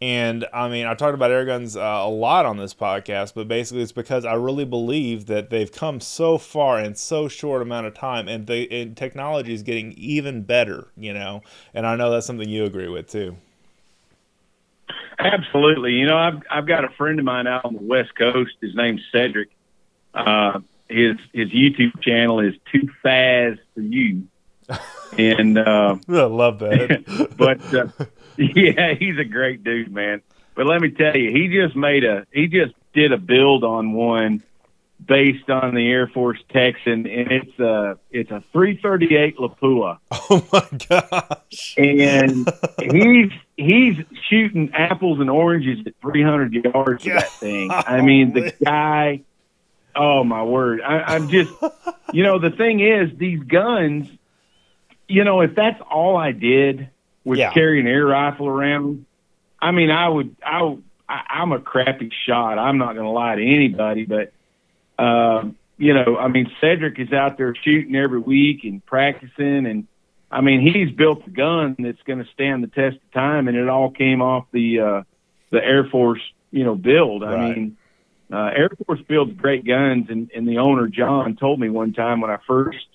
And 0.05 0.45
I 0.53 0.69
mean, 0.69 0.85
I 0.85 0.93
talked 0.93 1.15
about 1.15 1.31
air 1.31 1.47
guns 1.47 1.79
uh, 1.79 1.81
a 1.81 2.11
lot 2.11 2.45
on 2.45 2.59
this 2.59 2.75
podcast, 2.75 3.33
but 3.35 3.49
basically, 3.49 3.83
it's 3.83 3.91
because 3.91 4.27
I 4.27 4.35
really 4.35 4.67
believe 4.67 5.25
that 5.27 5.49
they've 5.49 5.73
come 5.73 5.99
so 5.99 6.37
far 6.37 6.79
in 6.79 6.95
so 6.95 7.27
short 7.27 7.63
amount 7.63 7.87
of 7.87 7.95
time, 7.95 8.29
and 8.29 8.47
the 8.47 8.71
and 8.71 8.95
technology 8.95 9.55
is 9.55 9.63
getting 9.63 9.93
even 9.93 10.43
better. 10.43 10.89
You 10.95 11.15
know, 11.15 11.41
and 11.73 11.87
I 11.87 11.97
know 11.97 12.11
that's 12.11 12.27
something 12.27 12.47
you 12.47 12.67
agree 12.67 12.89
with 12.89 13.09
too. 13.09 13.39
Absolutely. 15.19 15.93
You 15.93 16.05
know, 16.05 16.19
I've 16.19 16.43
I've 16.51 16.67
got 16.67 16.85
a 16.85 16.91
friend 16.91 17.19
of 17.19 17.25
mine 17.25 17.47
out 17.47 17.65
on 17.65 17.73
the 17.73 17.83
West 17.83 18.15
Coast. 18.15 18.53
His 18.61 18.75
name's 18.75 19.01
Cedric. 19.11 19.49
Uh, 20.13 20.61
his 20.87 21.17
his 21.33 21.49
YouTube 21.49 21.99
channel 22.03 22.41
is 22.41 22.53
Too 22.71 22.91
Fast 23.03 23.61
for 23.73 23.81
You, 23.81 24.25
and 25.19 25.57
uh, 25.57 25.97
I 26.11 26.13
love 26.13 26.59
that. 26.59 27.31
but 27.39 27.75
uh, 27.75 27.87
yeah, 28.55 28.95
he's 28.95 29.19
a 29.19 29.25
great 29.25 29.63
dude, 29.65 29.93
man. 29.93 30.23
But 30.55 30.67
let 30.67 30.81
me 30.81 30.91
tell 30.91 31.17
you, 31.17 31.31
he 31.31 31.49
just 31.49 31.77
made 31.77 32.05
a 32.05 32.27
he 32.33 32.47
just 32.47 32.75
did 32.93 33.13
a 33.13 33.19
build 33.19 33.65
on 33.65 33.93
one 33.93 34.43
based 35.05 35.51
on 35.51 35.75
the 35.75 35.87
Air 35.91 36.07
Force 36.07 36.39
Texan, 36.51 37.07
and 37.07 37.33
it's 37.33 37.59
a 37.59 37.99
it's 38.11 38.31
a 38.31 38.43
338 38.53 39.37
Lapua. 39.39 39.99
oh 40.11 40.47
my 40.53 40.69
gosh! 40.89 41.75
and 41.77 42.49
he's 42.81 43.33
he's 43.57 43.97
shooting 44.29 44.71
apples 44.75 45.21
and 45.21 45.31
oranges 45.31 45.87
at 45.87 45.95
300 46.01 46.55
yards 46.55 47.07
of 47.07 47.13
that 47.13 47.31
thing. 47.33 47.71
I 47.71 48.01
mean, 48.01 48.33
the 48.33 48.53
guy. 48.65 49.23
Oh 49.97 50.25
my 50.25 50.43
word! 50.43 50.81
I, 50.83 51.15
I'm 51.15 51.29
just, 51.29 51.53
you 52.13 52.25
know, 52.25 52.41
the 52.41 52.51
thing 52.51 52.81
is, 52.81 53.17
these 53.17 53.41
guns. 53.41 54.09
You 55.07 55.23
know, 55.23 55.43
if 55.43 55.55
that's 55.55 55.81
all 55.91 56.17
I 56.17 56.33
did 56.33 56.89
was 57.25 57.39
Yeah. 57.39 57.53
carry 57.53 57.81
an 57.81 57.87
air 57.87 58.07
rifle 58.07 58.47
around, 58.47 59.07
I 59.61 59.71
mean, 59.71 59.91
I 59.91 60.09
would, 60.09 60.37
I, 60.45 60.77
I 61.09 61.23
I'm 61.31 61.53
a 61.53 61.59
crappy 61.61 62.11
shot. 62.27 62.59
I'm 62.59 62.79
not 62.79 62.95
going 62.95 63.07
to 63.07 63.11
lie 63.11 63.37
to 63.37 63.45
anybody, 63.45 64.05
but. 64.05 64.33
Um, 64.97 65.57
you 65.77 65.93
know, 65.93 66.17
I 66.17 66.29
mean, 66.29 66.53
Cedric 66.61 67.01
is 67.01 67.13
out 67.13 67.37
there 67.37 67.53
shooting 67.65 67.97
every 67.97 68.21
week 68.21 68.63
and 68.63 68.85
practicing, 68.87 69.67
and 69.67 69.89
I 70.31 70.41
mean, 70.41 70.61
he's 70.61 70.93
built 70.95 71.27
a 71.27 71.31
gun 71.31 71.75
that's 71.81 72.01
going 72.05 72.21
to 72.25 72.31
stand 72.33 72.63
the 72.63 72.69
test 72.69 72.97
of 72.97 73.11
time, 73.13 73.49
and 73.49 73.57
it 73.57 73.69
all 73.69 73.91
came 73.91 74.23
off 74.23 74.45
the 74.53 74.79
uh, 74.81 75.03
the 75.51 75.65
Air 75.65 75.85
Force, 75.91 76.21
you 76.53 76.63
know, 76.63 76.77
build. 76.77 77.25
I 77.25 77.33
Right. 77.35 77.57
mean, 77.57 77.77
uh, 78.33 78.51
Air 78.55 78.71
Force 78.87 79.01
builds 79.09 79.33
great 79.35 79.65
guns, 79.67 80.07
and, 80.11 80.31
and 80.33 80.47
the 80.47 80.59
owner 80.59 80.87
John 80.87 81.35
told 81.35 81.59
me 81.59 81.69
one 81.71 81.93
time 81.93 82.21
when 82.21 82.31
I 82.31 82.39
first 82.47 82.87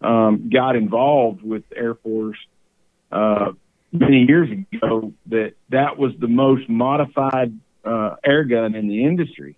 um, 0.00 0.50
got 0.50 0.76
involved 0.76 1.42
with 1.42 1.64
Air 1.74 1.96
Force 1.96 2.38
uh, 3.10 3.52
many 3.92 4.24
years 4.24 4.50
ago 4.50 5.12
that 5.26 5.54
that 5.70 5.98
was 5.98 6.12
the 6.18 6.28
most 6.28 6.68
modified 6.68 7.58
uh, 7.84 8.16
air 8.24 8.44
gun 8.44 8.74
in 8.74 8.88
the 8.88 9.04
industry. 9.04 9.56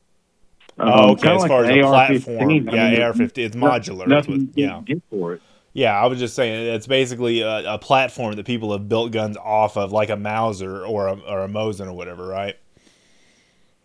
Um, 0.79 0.89
Oh, 0.89 1.11
okay. 1.13 1.35
As 1.35 1.41
like 1.43 1.49
far 1.49 1.65
as 1.65 1.71
an 1.71 1.79
a 1.81 1.87
AR-15. 1.87 2.71
I 2.71 2.75
yeah, 2.75 2.91
mean, 2.91 3.03
AR-15. 3.03 3.39
It's 3.39 3.57
modular. 3.57 4.07
Nothing 4.07 4.47
what, 4.47 4.59
you 4.59 4.65
yeah. 4.67 4.81
get 4.85 5.03
for 5.11 5.35
it. 5.35 5.43
Yeah, 5.75 5.99
I 5.99 6.07
was 6.07 6.19
just 6.19 6.35
saying 6.35 6.75
it's 6.75 6.87
basically 6.87 7.41
a, 7.41 7.75
a 7.75 7.79
platform 7.79 8.37
that 8.37 8.45
people 8.47 8.73
have 8.73 8.89
built 8.89 9.11
guns 9.13 9.37
off 9.39 9.77
of, 9.77 9.91
like 9.91 10.11
a 10.11 10.17
Mauser 10.17 10.85
or 10.85 11.09
a, 11.09 11.15
or 11.21 11.45
a 11.45 11.49
Mosin 11.49 11.87
or 11.87 11.95
whatever, 11.95 12.27
right? 12.27 12.57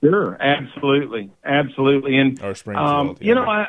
Sure, 0.03 0.37
absolutely, 0.39 1.31
absolutely, 1.43 2.17
and 2.17 2.41
Or 2.43 2.53
Springfield. 2.55 2.87
um, 2.87 3.17
you 3.19 3.33
know, 3.33 3.45
I 3.45 3.67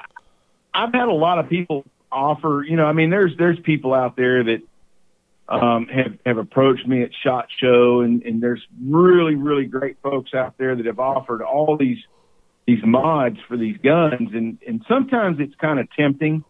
I've 0.75 0.93
had 0.93 1.09
a 1.09 1.13
lot 1.13 1.39
of 1.39 1.49
people 1.49 1.85
offer. 2.13 2.65
You 2.69 2.77
know, 2.77 2.85
I 2.87 2.93
mean, 2.93 3.11
there's 3.11 3.37
there's 3.37 3.59
people 3.61 3.95
out 3.95 4.17
there 4.17 4.45
that 4.45 4.63
um, 5.49 5.87
have 5.87 6.19
have 6.27 6.39
approached 6.39 6.87
me 6.87 7.03
at 7.03 7.11
Shot 7.25 7.47
Show, 7.61 8.01
and 8.01 8.23
and 8.23 8.43
there's 8.43 8.65
really 8.83 9.35
really 9.35 9.65
great 9.65 9.97
folks 10.03 10.35
out 10.35 10.59
there 10.59 10.77
that 10.77 10.87
have 10.87 10.99
offered 10.99 11.43
all 11.43 11.77
these 11.77 11.99
these 12.67 12.85
mods 12.85 13.39
for 13.49 13.57
these 13.57 13.77
guns, 13.79 14.31
and 14.33 14.59
and 14.67 14.85
sometimes 14.89 15.39
it's 15.41 15.55
kind 15.57 15.81
of 15.81 15.89
tempting 15.97 16.45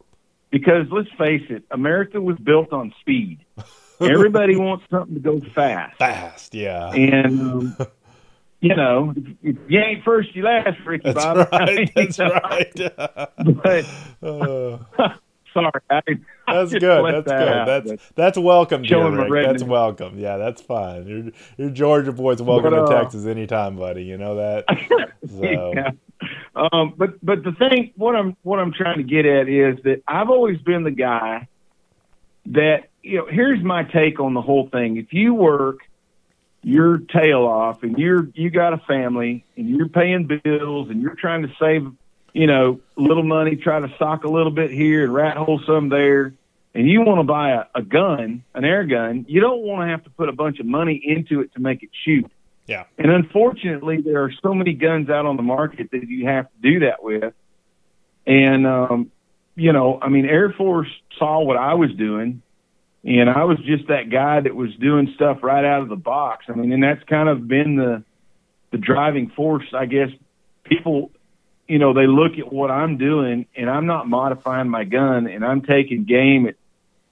because 0.50 0.86
let's 0.90 1.10
face 1.16 1.44
it, 1.48 1.64
America 1.70 2.20
was 2.20 2.36
built 2.38 2.72
on 2.72 2.92
speed. 3.00 3.38
Everybody 4.00 4.56
wants 4.56 4.84
something 4.90 5.14
to 5.14 5.20
go 5.20 5.40
fast. 5.54 5.98
fast, 5.98 6.54
yeah. 6.54 6.90
And 6.90 7.40
um, 7.40 7.76
you 8.60 8.74
know, 8.74 9.14
if 9.42 9.56
you 9.68 9.78
ain't 9.78 10.04
first, 10.04 10.34
you 10.34 10.42
last, 10.44 10.78
Ricky 10.84 11.12
That's 11.12 11.24
Bob. 11.24 11.48
right. 11.52 11.90
That's 11.94 12.18
You 12.18 12.24
know, 12.26 12.40
right. 12.44 13.28
But 13.62 13.86
Uh, 14.22 15.16
sorry, 15.52 15.80
I, 15.90 16.02
I 16.46 16.54
that's 16.54 16.70
just 16.70 16.80
good. 16.80 17.14
That's 17.14 17.28
that 17.28 17.84
good. 17.84 17.98
That's 17.98 18.12
that's 18.14 18.38
welcome, 18.38 18.82
dear 18.82 19.28
Rick. 19.28 19.46
That's 19.46 19.62
welcome. 19.62 20.18
Yeah, 20.18 20.36
that's 20.36 20.62
fine. 20.62 21.06
Your 21.06 21.32
your 21.56 21.70
Georgia 21.70 22.12
boy's 22.12 22.42
welcome 22.42 22.70
But, 22.70 22.86
to 22.86 22.96
uh, 22.96 23.02
Texas 23.02 23.26
anytime, 23.26 23.76
buddy. 23.76 24.04
You 24.04 24.18
know 24.18 24.36
that. 24.36 24.64
So 25.28 25.72
yeah. 25.74 25.90
Um, 26.54 26.94
but 26.96 27.24
but 27.24 27.42
the 27.42 27.52
thing, 27.52 27.92
what 27.96 28.14
I'm 28.14 28.36
what 28.42 28.58
I'm 28.58 28.72
trying 28.72 28.98
to 28.98 29.02
get 29.02 29.26
at 29.26 29.48
is 29.48 29.82
that 29.84 30.02
I've 30.06 30.30
always 30.30 30.58
been 30.58 30.84
the 30.84 30.92
guy 30.92 31.48
that 32.46 32.88
you 33.02 33.18
know. 33.18 33.26
Here's 33.28 33.62
my 33.62 33.82
take 33.82 34.20
on 34.20 34.34
the 34.34 34.40
whole 34.40 34.68
thing. 34.68 34.96
If 34.96 35.12
you 35.12 35.34
work 35.34 35.80
your 36.62 36.98
tail 36.98 37.44
off 37.44 37.82
and 37.82 37.98
you're 37.98 38.28
you 38.34 38.50
got 38.50 38.72
a 38.72 38.78
family 38.78 39.44
and 39.56 39.68
you're 39.68 39.88
paying 39.88 40.26
bills 40.26 40.90
and 40.90 41.00
you're 41.00 41.14
trying 41.14 41.42
to 41.42 41.52
save 41.60 41.92
you 42.32 42.46
know 42.46 42.80
little 42.96 43.22
money, 43.22 43.56
try 43.56 43.80
to 43.80 43.92
sock 43.98 44.24
a 44.24 44.28
little 44.28 44.50
bit 44.52 44.70
here 44.70 45.04
and 45.04 45.14
rat 45.14 45.36
hole 45.36 45.60
some 45.66 45.88
there, 45.88 46.34
and 46.74 46.88
you 46.88 47.02
want 47.02 47.18
to 47.18 47.24
buy 47.24 47.50
a, 47.50 47.64
a 47.74 47.82
gun, 47.82 48.44
an 48.54 48.64
air 48.64 48.84
gun, 48.84 49.26
you 49.28 49.40
don't 49.40 49.62
want 49.62 49.86
to 49.86 49.90
have 49.90 50.04
to 50.04 50.10
put 50.10 50.28
a 50.28 50.32
bunch 50.32 50.60
of 50.60 50.66
money 50.66 51.00
into 51.02 51.40
it 51.40 51.52
to 51.54 51.60
make 51.60 51.82
it 51.82 51.90
shoot. 52.04 52.30
yeah, 52.66 52.84
And 52.98 53.10
unfortunately, 53.10 54.00
there 54.00 54.22
are 54.22 54.32
so 54.42 54.54
many 54.54 54.74
guns 54.74 55.08
out 55.10 55.26
on 55.26 55.36
the 55.36 55.42
market 55.42 55.90
that 55.90 56.06
you 56.06 56.26
have 56.26 56.46
to 56.46 56.72
do 56.72 56.80
that 56.80 57.02
with. 57.02 57.34
And, 58.26 58.66
um, 58.66 59.10
you 59.56 59.72
know, 59.72 59.98
I 60.00 60.08
mean, 60.08 60.26
Air 60.26 60.54
Force 60.56 60.88
saw 61.18 61.40
what 61.40 61.56
I 61.56 61.74
was 61.74 61.90
doing, 61.94 62.42
and 63.04 63.30
I 63.30 63.44
was 63.44 63.58
just 63.64 63.88
that 63.88 64.10
guy 64.10 64.40
that 64.40 64.54
was 64.54 64.74
doing 64.76 65.12
stuff 65.14 65.38
right 65.42 65.64
out 65.64 65.82
of 65.82 65.88
the 65.88 65.96
box. 65.96 66.44
I 66.48 66.52
mean, 66.52 66.72
and 66.72 66.82
that's 66.82 67.02
kind 67.04 67.28
of 67.28 67.48
been 67.48 67.76
the 67.76 68.04
the 68.70 68.78
driving 68.78 69.30
force, 69.30 69.64
I 69.72 69.86
guess. 69.86 70.10
People, 70.64 71.10
you 71.68 71.78
know, 71.78 71.92
they 71.92 72.06
look 72.06 72.38
at 72.38 72.50
what 72.52 72.70
I'm 72.70 72.96
doing, 72.96 73.46
and 73.54 73.68
I'm 73.70 73.86
not 73.86 74.08
modifying 74.08 74.68
my 74.68 74.84
gun, 74.84 75.26
and 75.26 75.44
I'm 75.44 75.60
taking 75.62 76.04
game 76.04 76.46
at, 76.46 76.56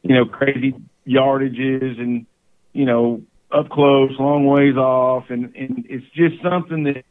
you 0.02 0.14
know, 0.14 0.24
crazy 0.24 0.74
yardages 1.06 2.00
and 2.00 2.26
you 2.72 2.84
know 2.84 3.22
up 3.52 3.68
close, 3.68 4.18
long 4.18 4.46
ways 4.46 4.76
off, 4.76 5.26
and 5.28 5.54
and 5.54 5.86
it's 5.88 6.06
just 6.14 6.42
something 6.42 6.84
that 6.84 7.04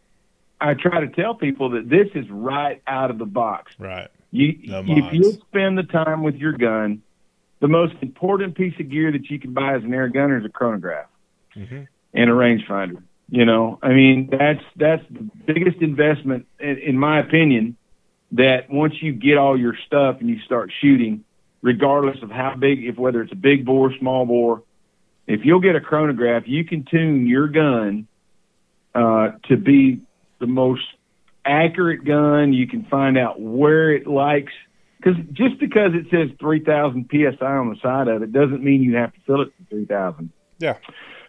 I 0.59 0.73
try 0.73 1.01
to 1.01 1.07
tell 1.07 1.35
people 1.35 1.69
that 1.71 1.87
this 1.87 2.07
is 2.15 2.29
right 2.29 2.81
out 2.87 3.11
of 3.11 3.19
the 3.19 3.25
box. 3.25 3.73
Right. 3.77 4.09
You 4.31 4.57
No 4.65 4.83
if 4.85 5.13
you 5.13 5.31
spend 5.33 5.77
the 5.77 5.83
time 5.83 6.23
with 6.23 6.35
your 6.35 6.53
gun, 6.53 7.03
the 7.59 7.67
most 7.67 7.93
important 8.01 8.55
piece 8.55 8.73
of 8.79 8.89
gear 8.89 9.11
that 9.11 9.29
you 9.29 9.39
can 9.39 9.53
buy 9.53 9.75
as 9.75 9.83
an 9.83 9.93
air 9.93 10.09
gunner 10.09 10.39
is 10.39 10.45
a 10.45 10.49
chronograph 10.49 11.07
Mhm. 11.55 11.87
and 12.13 12.29
a 12.29 12.33
rangefinder. 12.33 13.01
You 13.29 13.45
know, 13.45 13.79
I 13.81 13.89
mean 13.89 14.29
that's 14.31 14.63
that's 14.75 15.03
the 15.09 15.27
biggest 15.45 15.81
investment 15.81 16.47
in, 16.59 16.77
in 16.77 16.97
my 16.97 17.19
opinion. 17.19 17.77
That 18.31 18.69
once 18.69 18.95
you 19.01 19.13
get 19.13 19.37
all 19.37 19.57
your 19.57 19.75
stuff 19.85 20.17
and 20.19 20.29
you 20.29 20.39
start 20.41 20.71
shooting, 20.81 21.23
regardless 21.61 22.17
of 22.21 22.29
how 22.29 22.55
big, 22.55 22.83
if 22.83 22.97
whether 22.97 23.21
it's 23.21 23.31
a 23.31 23.37
big 23.37 23.65
bore, 23.65 23.91
small 23.97 24.25
bore, 24.25 24.63
if 25.27 25.41
you'll 25.43 25.61
get 25.61 25.75
a 25.75 25.81
chronograph, 25.81 26.43
you 26.45 26.65
can 26.65 26.85
tune 26.89 27.27
your 27.27 27.47
gun 27.47 28.07
uh, 28.93 29.31
to 29.47 29.57
be 29.57 30.01
the 30.39 30.47
most 30.47 30.83
accurate 31.43 32.05
gun. 32.05 32.53
You 32.53 32.67
can 32.67 32.85
find 32.85 33.17
out 33.17 33.39
where 33.39 33.91
it 33.91 34.07
likes. 34.07 34.53
Because 34.97 35.19
just 35.33 35.59
because 35.59 35.91
it 35.93 36.07
says 36.09 36.35
3,000 36.39 37.09
psi 37.11 37.45
on 37.45 37.69
the 37.69 37.75
side 37.81 38.07
of 38.07 38.23
it 38.23 38.31
doesn't 38.31 38.63
mean 38.63 38.81
you 38.81 38.95
have 38.95 39.13
to 39.13 39.19
fill 39.25 39.41
it 39.41 39.53
to 39.57 39.65
3,000. 39.69 40.31
Yeah. 40.59 40.77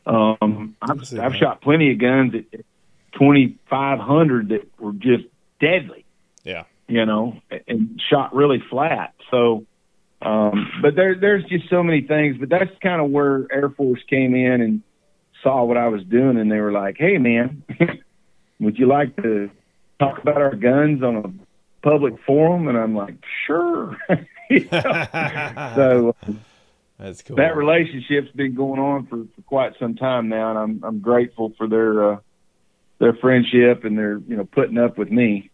Um, 0.07 0.77
I've, 0.81 1.01
I've 1.19 1.35
shot 1.35 1.61
plenty 1.61 1.91
of 1.93 1.99
guns 1.99 2.35
at 2.35 2.61
2,500 3.19 4.49
that 4.51 4.81
were 4.81 4.93
just 4.93 5.25
deadly 5.61 6.05
Yeah. 6.45 6.65
you 6.87 7.05
know, 7.05 7.41
and 7.67 8.01
shot 8.09 8.35
really 8.35 8.63
flat. 8.71 9.15
So, 9.31 9.65
um, 10.23 10.71
but 10.83 10.95
there, 10.95 11.15
there's 11.17 11.45
just 11.45 11.69
so 11.69 11.83
many 11.83 12.03
things. 12.03 12.37
But 12.39 12.49
that's 12.49 12.71
kind 12.83 13.01
of 13.01 13.11
where 13.11 13.47
Air 13.51 13.71
Force 13.71 14.01
came 14.09 14.35
in 14.35 14.61
and 14.61 14.83
saw 15.43 15.65
what 15.65 15.77
I 15.77 15.89
was 15.89 16.03
doing, 16.05 16.39
and 16.39 16.51
they 16.51 16.61
were 16.61 16.73
like, 16.73 16.97
"Hey, 16.99 17.19
man, 17.19 17.63
would 18.61 18.79
you 18.79 18.87
like 18.87 19.15
to 19.17 19.51
talk 19.99 20.19
about 20.19 20.41
our 20.41 20.55
guns 20.55 21.03
on 21.03 21.17
a 21.17 21.87
public 21.87 22.15
forum?" 22.25 22.69
And 22.69 22.79
I'm 22.79 22.95
like, 22.95 23.17
"Sure." 23.47 23.97
So 24.49 26.15
That's 26.99 27.23
cool. 27.23 27.37
that 27.37 27.57
relationship's 27.57 28.31
been 28.35 28.55
going 28.55 28.81
on 28.81 29.07
for, 29.07 29.25
for 29.35 29.43
quite 29.43 29.73
some 29.79 29.97
time 29.97 30.29
now, 30.29 30.51
and 30.51 30.59
I'm 30.59 30.85
I'm 30.85 31.01
grateful 31.01 31.53
for 31.59 31.69
their 31.69 32.13
uh, 32.13 32.17
their 32.99 33.13
friendship 33.15 33.85
and 33.85 33.99
their 33.99 34.19
you 34.19 34.37
know 34.37 34.45
putting 34.45 34.79
up 34.79 34.97
with 34.97 35.11
me. 35.11 35.51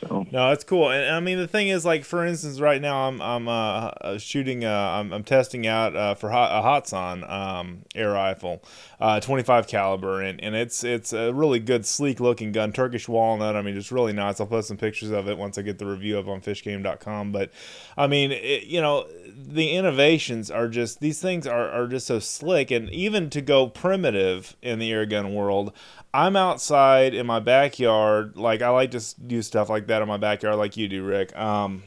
So 0.00 0.26
No, 0.30 0.48
that's 0.48 0.64
cool. 0.64 0.90
And 0.90 1.14
I 1.14 1.20
mean, 1.20 1.38
the 1.38 1.48
thing 1.48 1.68
is, 1.68 1.84
like 1.84 2.04
for 2.04 2.24
instance, 2.24 2.60
right 2.60 2.80
now 2.80 3.08
I'm 3.08 3.20
I'm 3.20 3.48
uh, 3.48 3.88
uh, 4.00 4.18
shooting, 4.18 4.64
uh, 4.64 4.68
I'm, 4.70 5.12
I'm 5.12 5.24
testing 5.24 5.66
out 5.66 5.94
uh, 5.94 6.14
for 6.14 6.30
hot, 6.30 6.50
a 6.52 6.66
Hatsan 6.66 7.28
um, 7.28 7.82
air 7.94 8.12
rifle, 8.12 8.62
uh, 8.98 9.20
25 9.20 9.66
caliber, 9.66 10.22
and, 10.22 10.40
and 10.42 10.54
it's 10.54 10.84
it's 10.84 11.12
a 11.12 11.32
really 11.32 11.58
good, 11.58 11.84
sleek 11.84 12.20
looking 12.20 12.52
gun, 12.52 12.72
Turkish 12.72 13.08
walnut. 13.08 13.56
I 13.56 13.62
mean, 13.62 13.76
it's 13.76 13.92
really 13.92 14.12
nice. 14.12 14.40
I'll 14.40 14.46
post 14.46 14.68
some 14.68 14.76
pictures 14.76 15.10
of 15.10 15.28
it 15.28 15.36
once 15.36 15.58
I 15.58 15.62
get 15.62 15.78
the 15.78 15.86
review 15.86 16.18
up 16.18 16.28
on 16.28 16.40
fishgame.com. 16.40 17.32
But 17.32 17.50
I 17.96 18.06
mean, 18.06 18.32
it, 18.32 18.64
you 18.64 18.80
know, 18.80 19.06
the 19.36 19.70
innovations 19.72 20.50
are 20.50 20.68
just 20.68 21.00
these 21.00 21.20
things 21.20 21.46
are 21.46 21.68
are 21.70 21.86
just 21.86 22.06
so 22.06 22.18
slick, 22.18 22.70
and 22.70 22.88
even 22.90 23.28
to 23.30 23.40
go 23.40 23.68
primitive 23.68 24.56
in 24.62 24.78
the 24.78 24.90
air 24.92 25.06
gun 25.06 25.34
world. 25.34 25.72
I'm 26.12 26.36
outside 26.36 27.14
in 27.14 27.26
my 27.26 27.40
backyard. 27.40 28.36
Like 28.36 28.62
I 28.62 28.70
like 28.70 28.90
to 28.92 29.20
do 29.26 29.42
stuff 29.42 29.68
like 29.68 29.86
that 29.86 30.02
in 30.02 30.08
my 30.08 30.16
backyard, 30.16 30.56
like 30.56 30.76
you 30.76 30.88
do, 30.88 31.04
Rick. 31.04 31.36
Um, 31.36 31.82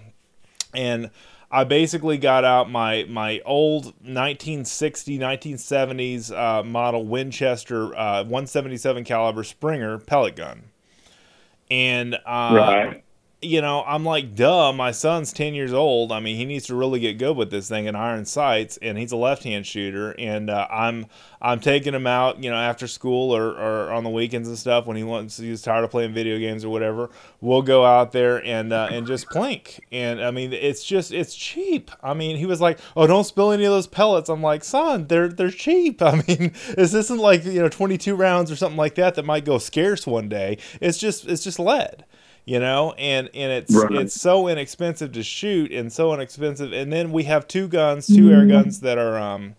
and 0.73 1.11
I 1.51 1.65
basically 1.65 2.17
got 2.17 2.43
out 2.43 2.69
my 2.69 3.05
my 3.09 3.41
old 3.45 3.85
1960 3.85 5.19
1970s 5.19 6.35
uh, 6.35 6.63
model 6.63 7.05
Winchester 7.05 7.95
uh, 7.95 8.23
177 8.23 9.03
caliber 9.03 9.43
Springer 9.43 9.99
pellet 9.99 10.35
gun, 10.35 10.63
and 11.69 12.15
uh, 12.15 12.53
right. 12.53 13.02
You 13.43 13.61
know, 13.61 13.83
I'm 13.85 14.03
like, 14.03 14.35
duh, 14.35 14.71
my 14.73 14.91
son's 14.91 15.33
10 15.33 15.53
years 15.53 15.73
old. 15.73 16.11
I 16.11 16.19
mean, 16.19 16.37
he 16.37 16.45
needs 16.45 16.65
to 16.67 16.75
really 16.75 16.99
get 16.99 17.17
good 17.17 17.35
with 17.35 17.51
this 17.51 17.69
thing 17.69 17.85
in 17.85 17.95
iron 17.95 18.25
sights, 18.25 18.77
and 18.81 18.97
he's 18.97 19.11
a 19.11 19.17
left-hand 19.17 19.67
shooter. 19.67 20.11
And 20.17 20.49
uh, 20.49 20.67
I'm 20.71 21.07
I'm 21.41 21.59
taking 21.59 21.93
him 21.93 22.07
out, 22.07 22.41
you 22.41 22.49
know, 22.49 22.55
after 22.55 22.87
school 22.87 23.35
or, 23.35 23.49
or 23.49 23.91
on 23.91 24.05
the 24.05 24.09
weekends 24.09 24.47
and 24.47 24.57
stuff 24.57 24.85
when 24.85 24.95
he 24.95 25.03
wants 25.03 25.37
he's 25.37 25.61
tired 25.61 25.83
of 25.83 25.91
playing 25.91 26.13
video 26.13 26.39
games 26.39 26.63
or 26.63 26.69
whatever. 26.69 27.09
We'll 27.41 27.61
go 27.61 27.85
out 27.85 28.13
there 28.13 28.43
and 28.45 28.71
uh, 28.71 28.87
and 28.91 29.05
just 29.05 29.27
plink. 29.27 29.79
And 29.91 30.21
I 30.21 30.31
mean, 30.31 30.53
it's 30.53 30.83
just 30.83 31.11
it's 31.11 31.35
cheap. 31.35 31.91
I 32.01 32.13
mean, 32.13 32.37
he 32.37 32.45
was 32.45 32.61
like, 32.61 32.79
oh, 32.95 33.07
don't 33.07 33.25
spill 33.25 33.51
any 33.51 33.65
of 33.65 33.71
those 33.71 33.87
pellets. 33.87 34.29
I'm 34.29 34.41
like, 34.41 34.63
son, 34.63 35.07
they're 35.07 35.27
they're 35.27 35.51
cheap. 35.51 36.01
I 36.01 36.23
mean, 36.27 36.53
this 36.75 36.93
isn't 36.93 37.19
like 37.19 37.43
you 37.43 37.61
know 37.61 37.69
22 37.69 38.15
rounds 38.15 38.49
or 38.49 38.55
something 38.55 38.77
like 38.77 38.95
that 38.95 39.15
that 39.15 39.25
might 39.25 39.45
go 39.45 39.57
scarce 39.57 40.07
one 40.07 40.29
day. 40.29 40.57
It's 40.79 40.97
just 40.97 41.27
it's 41.27 41.43
just 41.43 41.59
lead 41.59 42.05
you 42.45 42.59
know 42.59 42.93
and 42.97 43.29
and 43.33 43.51
it's 43.51 43.73
Right. 43.73 43.91
it's 43.93 44.19
so 44.19 44.47
inexpensive 44.47 45.11
to 45.13 45.23
shoot 45.23 45.71
and 45.71 45.91
so 45.91 46.13
inexpensive 46.13 46.73
and 46.73 46.91
then 46.91 47.11
we 47.11 47.23
have 47.23 47.47
two 47.47 47.67
guns 47.67 48.07
two 48.07 48.31
air 48.31 48.45
guns 48.45 48.81
that 48.81 48.97
are 48.97 49.17
um 49.17 49.55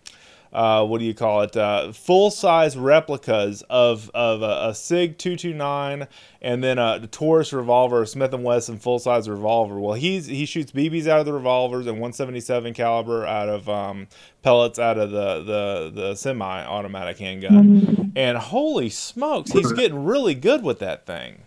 uh, 0.53 0.85
what 0.85 0.99
do 0.99 1.05
you 1.05 1.13
call 1.13 1.41
it? 1.41 1.57
Uh, 1.57 1.91
full 1.91 2.31
size 2.31 2.77
replicas 2.77 3.61
of 3.69 4.09
of 4.13 4.41
a, 4.41 4.69
a 4.69 4.73
Sig 4.73 5.17
two 5.17 5.35
two 5.35 5.53
nine, 5.53 6.07
and 6.41 6.63
then 6.63 6.79
a 6.79 7.05
Taurus 7.07 7.51
revolver, 7.51 8.03
a 8.03 8.07
Smith 8.07 8.33
and 8.33 8.41
Wesson 8.41 8.77
full 8.79 8.97
size 8.99 9.27
revolver. 9.27 9.77
Well, 9.77 9.95
he's 9.95 10.27
he 10.27 10.45
shoots 10.45 10.71
BBs 10.71 11.07
out 11.07 11.19
of 11.19 11.25
the 11.25 11.33
revolvers 11.33 11.87
and 11.87 11.99
one 11.99 12.13
seventy 12.13 12.39
seven 12.39 12.73
caliber 12.73 13.25
out 13.25 13.49
of 13.49 13.67
um, 13.67 14.07
pellets 14.43 14.79
out 14.79 14.97
of 14.97 15.11
the 15.11 15.43
the 15.43 15.91
the 15.93 16.15
semi 16.15 16.63
automatic 16.65 17.17
handgun. 17.17 18.13
And 18.15 18.37
holy 18.37 18.89
smokes, 18.89 19.51
he's 19.51 19.73
getting 19.73 20.05
really 20.05 20.35
good 20.35 20.63
with 20.63 20.79
that 20.79 21.05
thing. 21.05 21.41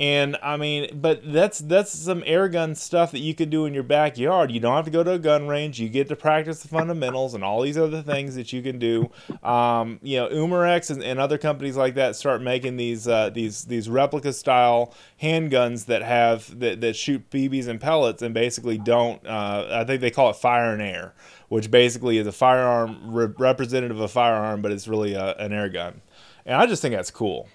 And 0.00 0.38
I 0.42 0.56
mean, 0.56 0.98
but 0.98 1.20
that's 1.30 1.58
that's 1.58 1.92
some 1.92 2.22
air 2.24 2.48
gun 2.48 2.74
stuff 2.74 3.12
that 3.12 3.18
you 3.18 3.34
could 3.34 3.50
do 3.50 3.66
in 3.66 3.74
your 3.74 3.82
backyard. 3.82 4.50
You 4.50 4.58
don't 4.58 4.74
have 4.74 4.86
to 4.86 4.90
go 4.90 5.04
to 5.04 5.10
a 5.12 5.18
gun 5.18 5.46
range. 5.46 5.78
You 5.78 5.90
get 5.90 6.08
to 6.08 6.16
practice 6.16 6.62
the 6.62 6.68
fundamentals 6.68 7.34
and 7.34 7.44
all 7.44 7.60
these 7.60 7.76
other 7.76 8.00
things 8.00 8.34
that 8.34 8.50
you 8.50 8.62
can 8.62 8.78
do. 8.78 9.10
Um, 9.42 10.00
you 10.02 10.16
know, 10.16 10.28
Umarex 10.30 10.90
and, 10.90 11.04
and 11.04 11.20
other 11.20 11.36
companies 11.36 11.76
like 11.76 11.96
that 11.96 12.16
start 12.16 12.40
making 12.40 12.78
these 12.78 13.06
uh, 13.06 13.28
these 13.28 13.66
these 13.66 13.90
replica 13.90 14.32
style 14.32 14.94
handguns 15.22 15.84
that 15.84 16.00
have 16.00 16.58
that, 16.60 16.80
that 16.80 16.96
shoot 16.96 17.28
BBs 17.28 17.68
and 17.68 17.78
pellets 17.78 18.22
and 18.22 18.32
basically 18.32 18.78
don't. 18.78 19.26
Uh, 19.26 19.68
I 19.70 19.84
think 19.84 20.00
they 20.00 20.10
call 20.10 20.30
it 20.30 20.36
fire 20.36 20.72
and 20.72 20.80
air, 20.80 21.12
which 21.50 21.70
basically 21.70 22.16
is 22.16 22.26
a 22.26 22.32
firearm 22.32 23.12
re- 23.12 23.34
representative 23.38 23.98
of 23.98 24.02
a 24.04 24.08
firearm, 24.08 24.62
but 24.62 24.72
it's 24.72 24.88
really 24.88 25.12
a, 25.12 25.34
an 25.34 25.52
air 25.52 25.68
gun. 25.68 26.00
And 26.46 26.56
I 26.56 26.64
just 26.64 26.80
think 26.80 26.94
that's 26.94 27.10
cool. 27.10 27.50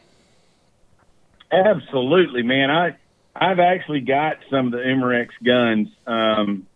Absolutely, 1.56 2.44
man. 2.44 2.70
I 2.72 2.96
I've 3.36 3.60
actually 3.60 4.02
got 4.02 4.38
some 4.50 4.68
of 4.68 4.72
the 4.72 4.80
Umarex 4.80 5.30
guns. 5.44 5.90
Um, 6.08 6.68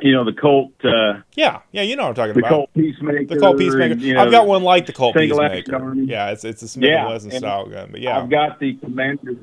you 0.00 0.12
know, 0.12 0.24
the 0.24 0.32
Colt, 0.32 0.72
uh, 0.82 1.20
Yeah, 1.36 1.60
yeah, 1.70 1.82
you 1.82 1.94
know 1.94 2.02
what 2.02 2.08
I'm 2.08 2.14
talking 2.16 2.34
the 2.34 2.40
about. 2.40 2.50
Colt 2.50 2.70
Peacemaker. 2.74 3.24
The 3.26 3.38
Colt 3.40 3.58
Peacemaker. 3.58 3.92
and, 3.92 4.02
you 4.02 4.14
know, 4.14 4.22
I've 4.22 4.32
got 4.32 4.48
one 4.48 4.64
like 4.64 4.86
the 4.86 4.92
Colt 4.92 5.14
Peacemaker. 5.14 5.94
Yeah, 5.94 6.30
it's 6.30 6.44
it's 6.44 6.60
a 6.62 6.68
Smith 6.68 6.90
Yeah, 6.90 7.02
and 7.02 7.08
Wesson 7.10 7.30
style 7.30 7.66
gun, 7.66 7.88
but 7.92 8.00
yeah, 8.00 8.18
I've 8.18 8.28
got 8.28 8.58
the 8.58 8.74
Commander, 8.74 9.36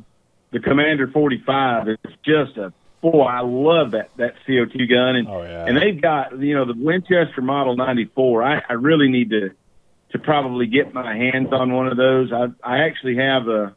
the 0.52 0.60
Commander 0.60 1.08
45. 1.08 1.88
It's 1.88 2.02
just 2.26 2.58
a 2.58 2.74
boy. 3.02 3.22
I 3.24 3.40
love 3.40 3.92
that 3.92 4.10
that 4.18 4.34
CO2 4.46 4.90
gun, 4.90 5.16
and 5.16 5.28
oh 5.30 5.44
yeah, 5.44 5.66
and 5.66 5.78
they've 5.78 6.00
got 6.02 6.38
you 6.38 6.56
know 6.56 6.66
the 6.66 6.76
Winchester 6.78 7.42
Model 7.42 7.78
94. 7.78 8.44
I, 8.44 8.62
I 8.68 8.74
really 8.74 9.08
need 9.08 9.30
to 9.30 9.52
to 10.12 10.20
probably 10.20 10.66
get 10.66 10.94
my 10.94 11.16
hands 11.16 11.54
on 11.54 11.72
one 11.72 11.88
of 11.88 11.96
those. 11.96 12.34
I 12.34 12.48
I 12.64 12.80
actually 12.80 13.16
have 13.16 13.48
a 13.48 13.76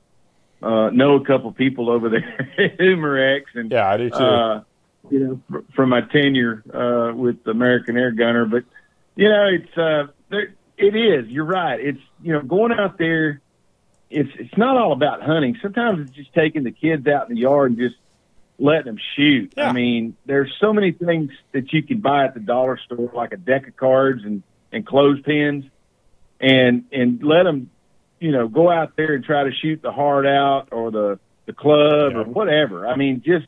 uh, 0.63 0.91
know 0.91 1.17
a 1.17 1.25
couple 1.25 1.53
people 1.53 1.91
over 1.91 2.09
there 2.09 2.49
at 2.59 2.79
Umarex, 2.79 3.43
and 3.55 3.71
yeah, 3.71 3.89
I 3.89 3.97
do 3.97 4.11
too. 4.11 4.17
uh, 4.17 4.63
you 5.11 5.19
know, 5.19 5.41
fr- 5.51 5.73
from 5.75 5.89
my 5.91 6.01
tenure 6.03 6.63
uh, 6.73 7.15
with 7.15 7.47
American 7.47 7.97
Air 7.97 8.13
Gunner. 8.13 8.47
But 8.47 8.65
you 9.17 9.29
know, 9.29 9.47
it's 9.53 9.77
uh, 9.77 10.13
there, 10.29 10.55
it 10.79 10.97
is. 10.97 11.29
You're 11.29 11.45
right. 11.45 11.81
It's 11.81 12.01
you 12.23 12.33
know, 12.33 12.43
going 12.43 12.73
out 12.73 12.99
there. 12.99 13.41
It's 14.11 14.31
it's 14.39 14.57
not 14.57 14.77
all 14.77 14.93
about 14.93 15.23
hunting. 15.23 15.59
Sometimes 15.63 16.01
it's 16.09 16.17
just 16.17 16.35
taking 16.35 16.65
the 16.65 16.71
kids 16.71 17.07
out 17.07 17.29
in 17.29 17.35
the 17.35 17.41
yard 17.41 17.71
and 17.73 17.79
just 17.81 17.97
letting 18.59 18.85
them 18.85 18.99
shoot. 19.17 19.55
Yeah. 19.57 19.71
I 19.71 19.73
mean, 19.73 20.17
there's 20.27 20.55
so 20.61 20.73
many 20.73 20.93
things 20.93 21.33
that 21.53 21.73
you 21.73 21.83
can 21.83 22.01
buy 22.01 22.27
at 22.27 22.35
the 22.35 22.41
dollar 22.41 22.79
store, 22.79 23.11
like 23.15 23.33
a 23.33 23.37
deck 23.39 23.67
of 23.69 23.77
cards 23.77 24.23
and 24.25 24.43
and 24.71 24.87
clothespins, 24.87 25.65
and 26.41 26.85
and 26.93 27.23
let 27.23 27.45
them, 27.45 27.71
you 28.23 28.31
know, 28.33 28.47
go 28.49 28.71
out 28.71 28.97
there 28.97 29.15
and 29.15 29.25
try 29.25 29.45
to 29.45 29.51
shoot 29.53 29.83
the 29.83 29.93
heart 29.93 30.27
out 30.27 30.69
or 30.73 30.91
the 30.91 31.19
the 31.47 31.53
club 31.53 32.13
Yeah. 32.13 32.19
or 32.19 32.25
whatever. 32.25 32.87
I 32.87 32.95
mean, 32.97 33.23
just 33.25 33.47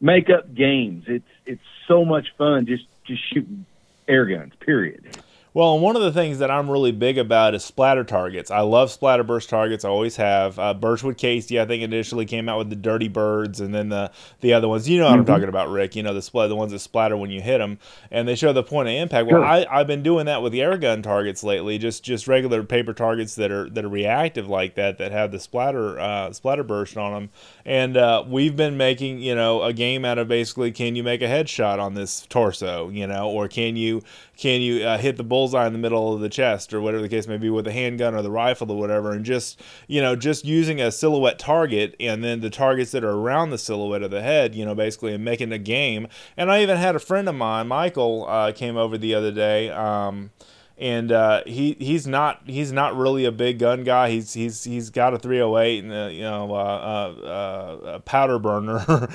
make 0.00 0.28
up 0.28 0.52
games. 0.54 1.04
It's 1.06 1.28
it's 1.46 1.62
so 1.86 2.04
much 2.04 2.28
fun 2.36 2.66
just 2.66 2.84
just 3.06 3.22
shooting 3.32 3.64
air 4.08 4.26
guns. 4.26 4.52
Period. 4.60 5.21
Well, 5.54 5.74
and 5.74 5.82
one 5.82 5.96
of 5.96 6.02
the 6.02 6.12
things 6.12 6.38
that 6.38 6.50
I'm 6.50 6.70
really 6.70 6.92
big 6.92 7.18
about 7.18 7.54
is 7.54 7.62
splatter 7.62 8.04
targets. 8.04 8.50
I 8.50 8.60
love 8.60 8.90
splatter 8.90 9.22
burst 9.22 9.50
targets. 9.50 9.84
I 9.84 9.90
always 9.90 10.16
have. 10.16 10.58
Uh, 10.58 10.72
Birchwood 10.72 11.18
Casey, 11.18 11.60
I 11.60 11.66
think, 11.66 11.82
initially 11.82 12.24
came 12.24 12.48
out 12.48 12.56
with 12.56 12.70
the 12.70 12.76
Dirty 12.76 13.08
Birds, 13.08 13.60
and 13.60 13.74
then 13.74 13.90
the 13.90 14.10
the 14.40 14.54
other 14.54 14.66
ones. 14.66 14.88
You 14.88 14.98
know 14.98 15.04
what 15.04 15.12
mm-hmm. 15.12 15.20
I'm 15.20 15.26
talking 15.26 15.50
about, 15.50 15.68
Rick. 15.68 15.94
You 15.94 16.02
know 16.02 16.14
the 16.14 16.22
splat, 16.22 16.48
the 16.48 16.56
ones 16.56 16.72
that 16.72 16.78
splatter 16.78 17.18
when 17.18 17.30
you 17.30 17.42
hit 17.42 17.58
them, 17.58 17.78
and 18.10 18.26
they 18.26 18.34
show 18.34 18.54
the 18.54 18.62
point 18.62 18.88
of 18.88 18.94
impact. 18.94 19.26
Well, 19.26 19.42
sure. 19.42 19.44
I, 19.44 19.66
I've 19.70 19.86
been 19.86 20.02
doing 20.02 20.24
that 20.24 20.40
with 20.40 20.52
the 20.52 20.62
air 20.62 20.78
gun 20.78 21.02
targets 21.02 21.44
lately. 21.44 21.76
Just 21.76 22.02
just 22.02 22.26
regular 22.26 22.62
paper 22.62 22.94
targets 22.94 23.34
that 23.34 23.50
are 23.50 23.68
that 23.70 23.84
are 23.84 23.90
reactive 23.90 24.48
like 24.48 24.74
that, 24.76 24.96
that 24.96 25.12
have 25.12 25.32
the 25.32 25.38
splatter 25.38 26.00
uh, 26.00 26.32
splatter 26.32 26.64
burst 26.64 26.96
on 26.96 27.12
them. 27.12 27.30
And 27.66 27.98
uh, 27.98 28.24
we've 28.26 28.56
been 28.56 28.78
making 28.78 29.18
you 29.18 29.34
know 29.34 29.62
a 29.62 29.74
game 29.74 30.06
out 30.06 30.16
of 30.16 30.28
basically, 30.28 30.72
can 30.72 30.96
you 30.96 31.02
make 31.02 31.20
a 31.20 31.26
headshot 31.26 31.78
on 31.78 31.92
this 31.92 32.26
torso? 32.30 32.88
You 32.88 33.06
know, 33.06 33.28
or 33.28 33.48
can 33.48 33.76
you 33.76 34.02
can 34.42 34.60
you 34.60 34.84
uh, 34.84 34.98
hit 34.98 35.16
the 35.16 35.22
bullseye 35.22 35.68
in 35.68 35.72
the 35.72 35.78
middle 35.78 36.12
of 36.12 36.20
the 36.20 36.28
chest 36.28 36.74
or 36.74 36.80
whatever 36.80 37.00
the 37.00 37.08
case 37.08 37.28
may 37.28 37.36
be 37.36 37.48
with 37.48 37.64
a 37.64 37.70
handgun 37.70 38.12
or 38.12 38.22
the 38.22 38.30
rifle 38.30 38.72
or 38.72 38.76
whatever 38.76 39.12
and 39.12 39.24
just 39.24 39.62
you 39.86 40.02
know 40.02 40.16
just 40.16 40.44
using 40.44 40.80
a 40.80 40.90
silhouette 40.90 41.38
target 41.38 41.94
and 42.00 42.24
then 42.24 42.40
the 42.40 42.50
targets 42.50 42.90
that 42.90 43.04
are 43.04 43.12
around 43.12 43.50
the 43.50 43.58
silhouette 43.58 44.02
of 44.02 44.10
the 44.10 44.20
head 44.20 44.52
you 44.52 44.64
know 44.64 44.74
basically 44.74 45.14
and 45.14 45.24
making 45.24 45.52
a 45.52 45.58
game. 45.58 46.08
And 46.36 46.50
i 46.50 46.60
even 46.60 46.76
had 46.76 46.96
a 46.96 46.98
friend 46.98 47.28
of 47.28 47.36
mine 47.36 47.68
michael 47.68 48.26
uh, 48.28 48.50
came 48.50 48.76
over 48.76 48.98
the 48.98 49.14
other 49.14 49.30
day 49.30 49.70
um, 49.70 50.32
and 50.78 51.12
uh, 51.12 51.42
he 51.46 51.76
he's 51.78 52.06
not 52.06 52.42
he's 52.46 52.72
not 52.72 52.96
really 52.96 53.24
a 53.24 53.32
big 53.32 53.58
gun 53.58 53.84
guy. 53.84 54.10
He's 54.10 54.32
he's 54.32 54.64
he's 54.64 54.90
got 54.90 55.14
a 55.14 55.18
308 55.18 55.84
and 55.84 55.92
a, 55.92 56.12
you 56.12 56.22
know 56.22 56.52
uh, 56.52 56.54
uh, 56.54 57.26
uh 57.26 57.92
a 57.94 58.00
powder 58.00 58.38
burner 58.38 58.80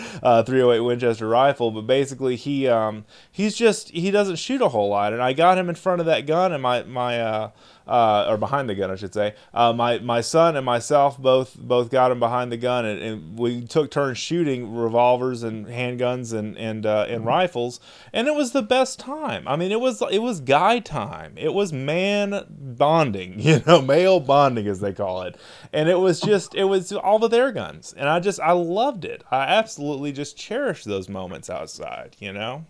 308 0.46 0.80
Winchester 0.80 1.28
rifle, 1.28 1.72
but 1.72 1.82
basically 1.82 2.36
he 2.36 2.68
um, 2.68 3.06
he's 3.32 3.56
just 3.56 3.90
he 3.90 4.12
doesn't 4.12 4.38
shoot 4.38 4.62
a 4.62 4.70
whole 4.70 4.90
lot. 4.90 5.14
And 5.14 5.22
I 5.22 5.34
got 5.34 5.58
him 5.58 5.70
in 5.70 5.76
front 5.76 6.00
of 6.00 6.06
that 6.06 6.26
gun, 6.26 6.52
and 6.52 6.62
my 6.62 6.84
my 6.84 7.52
uh, 7.88 8.26
or 8.28 8.38
behind 8.38 8.70
the 8.70 8.76
gun, 8.76 8.92
I 8.92 8.96
should 8.96 9.14
say. 9.14 9.36
Uh, 9.54 9.74
my 9.74 10.00
my 10.00 10.22
son 10.22 10.56
and 10.56 10.66
myself 10.66 11.18
both 11.18 11.56
both 11.58 11.90
got 11.90 12.12
him 12.12 12.20
behind 12.20 12.52
the 12.52 12.58
gun, 12.58 12.86
and, 12.86 13.02
and 13.02 13.40
we 13.40 13.66
took 13.66 13.92
turns 13.92 14.18
shooting 14.18 14.76
revolvers 14.76 15.44
and 15.44 15.68
handguns 15.68 16.34
and 16.34 16.58
and 16.58 16.86
uh, 16.86 17.06
and 17.08 17.20
mm-hmm. 17.20 17.28
rifles, 17.28 17.80
and 18.12 18.28
it 18.28 18.36
was 18.36 18.52
the 18.52 18.62
best 18.62 19.00
time. 19.00 19.48
I 19.48 19.56
mean, 19.56 19.72
it 19.72 19.80
was 19.80 20.02
it 20.12 20.22
was 20.22 20.42
guy 20.42 20.80
time. 20.80 21.34
It 21.38 21.54
was 21.54 21.72
man 21.72 22.46
bonding, 22.50 23.36
you 23.40 23.62
know, 23.66 23.82
male 23.82 24.20
bonding 24.20 24.68
as 24.68 24.80
they 24.80 24.94
call 24.94 25.22
it, 25.22 25.38
and 25.72 25.88
it 25.88 26.00
was 26.00 26.20
just 26.20 26.56
it 26.56 26.66
was 26.66 26.92
all 26.92 27.20
the 27.20 27.28
their 27.28 27.52
guns, 27.52 27.94
and 27.96 28.10
I 28.10 28.20
just 28.20 28.40
I 28.40 28.52
loved 28.52 29.06
it. 29.06 29.24
I 29.32 29.44
absolutely 29.44 30.12
just 30.12 30.38
cherished 30.38 30.86
those 30.86 31.08
moments 31.08 31.50
outside, 31.50 32.16
you 32.20 32.34
know. 32.34 32.66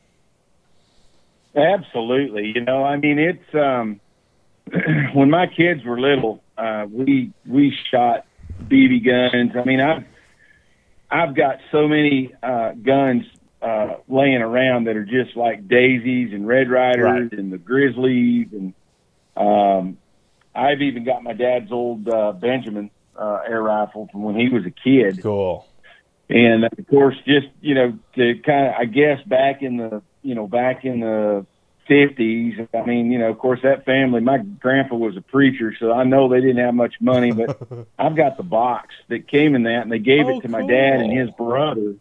Absolutely, 1.55 2.51
you 2.53 2.61
know, 2.61 2.83
I 2.83 2.97
mean, 2.97 3.17
it's 3.17 3.55
um 3.55 3.99
when 5.13 5.29
my 5.29 5.47
kids 5.47 5.83
were 5.83 5.99
little, 5.99 6.43
uh, 6.57 6.85
we 6.89 7.31
we 7.45 7.75
shot 7.91 8.25
BB 8.63 9.05
guns. 9.05 9.51
I 9.55 9.63
mean, 9.63 9.79
I've 9.79 10.05
I've 11.09 11.35
got 11.35 11.59
so 11.71 11.87
many 11.87 12.33
uh, 12.43 12.71
guns 12.73 13.23
uh, 13.61 13.95
laying 14.07 14.41
around 14.41 14.85
that 14.85 14.95
are 14.95 15.05
just 15.05 15.35
like 15.35 15.67
daisies 15.67 16.33
and 16.33 16.47
Red 16.47 16.69
Ryders 16.69 17.29
right. 17.31 17.39
and 17.39 17.51
the 17.51 17.57
grizzlies 17.57 18.47
and 18.51 18.73
um, 19.35 19.97
I've 20.55 20.81
even 20.81 21.05
got 21.05 21.23
my 21.23 21.33
dad's 21.33 21.71
old 21.71 22.09
uh, 22.09 22.31
Benjamin 22.31 22.89
uh, 23.15 23.39
air 23.47 23.61
rifle 23.61 24.09
from 24.11 24.23
when 24.23 24.35
he 24.35 24.49
was 24.49 24.65
a 24.65 24.71
kid. 24.71 25.21
Cool. 25.21 25.67
And 26.29 26.65
of 26.65 26.87
course, 26.89 27.15
just 27.25 27.47
you 27.61 27.75
know, 27.75 27.97
to 28.15 28.35
kind 28.45 28.67
of, 28.67 28.73
I 28.77 28.85
guess 28.85 29.21
back 29.27 29.61
in 29.61 29.77
the, 29.77 30.01
you 30.23 30.35
know, 30.35 30.47
back 30.47 30.83
in 30.83 30.99
the 30.99 31.45
fifties. 31.87 32.55
I 32.73 32.85
mean, 32.85 33.11
you 33.11 33.19
know, 33.19 33.29
of 33.29 33.39
course, 33.39 33.59
that 33.63 33.85
family. 33.85 34.21
My 34.21 34.37
grandpa 34.37 34.95
was 34.95 35.17
a 35.17 35.21
preacher, 35.21 35.73
so 35.79 35.91
I 35.91 36.03
know 36.03 36.29
they 36.29 36.41
didn't 36.41 36.63
have 36.63 36.73
much 36.73 36.95
money. 36.99 37.31
But 37.31 37.87
I've 37.99 38.15
got 38.15 38.37
the 38.37 38.43
box 38.43 38.93
that 39.09 39.27
came 39.27 39.55
in 39.55 39.63
that, 39.63 39.83
and 39.83 39.91
they 39.91 39.99
gave 39.99 40.25
oh, 40.25 40.37
it 40.37 40.41
to 40.41 40.49
my 40.49 40.61
dad 40.61 40.99
and 40.99 41.17
his 41.17 41.29
brother 41.31 41.95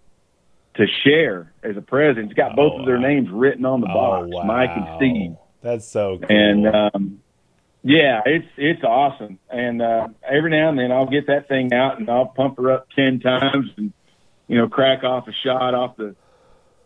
to 0.77 0.87
share 1.05 1.53
as 1.62 1.77
a 1.77 1.81
present. 1.81 2.27
It's 2.27 2.35
got 2.35 2.53
oh, 2.53 2.57
both 2.57 2.81
of 2.81 2.87
their 2.87 2.99
names 2.99 3.29
written 3.31 3.64
on 3.64 3.81
the 3.81 3.88
oh, 3.88 3.94
box, 3.94 4.29
wow. 4.31 4.42
Mike 4.44 4.70
and 4.75 4.87
Steve. 4.96 5.37
That's 5.62 5.88
so 5.88 6.18
cool. 6.18 6.27
And 6.29 6.66
um, 6.66 7.20
yeah, 7.83 8.22
it's 8.27 8.49
it's 8.57 8.83
awesome. 8.83 9.38
And 9.49 9.81
uh, 9.81 10.09
every 10.29 10.51
now 10.51 10.68
and 10.70 10.79
then 10.79 10.92
I'll 10.92 11.09
get 11.09 11.29
that 11.29 11.49
thing 11.49 11.72
out 11.72 11.99
and 11.99 12.09
I'll 12.11 12.27
pump 12.27 12.59
her 12.59 12.72
up 12.72 12.88
ten 12.94 13.20
times 13.20 13.70
and 13.77 13.92
you 14.49 14.59
know 14.59 14.68
crack 14.68 15.05
off 15.05 15.29
a 15.29 15.33
shot 15.33 15.75
off 15.75 15.96
the 15.96 16.14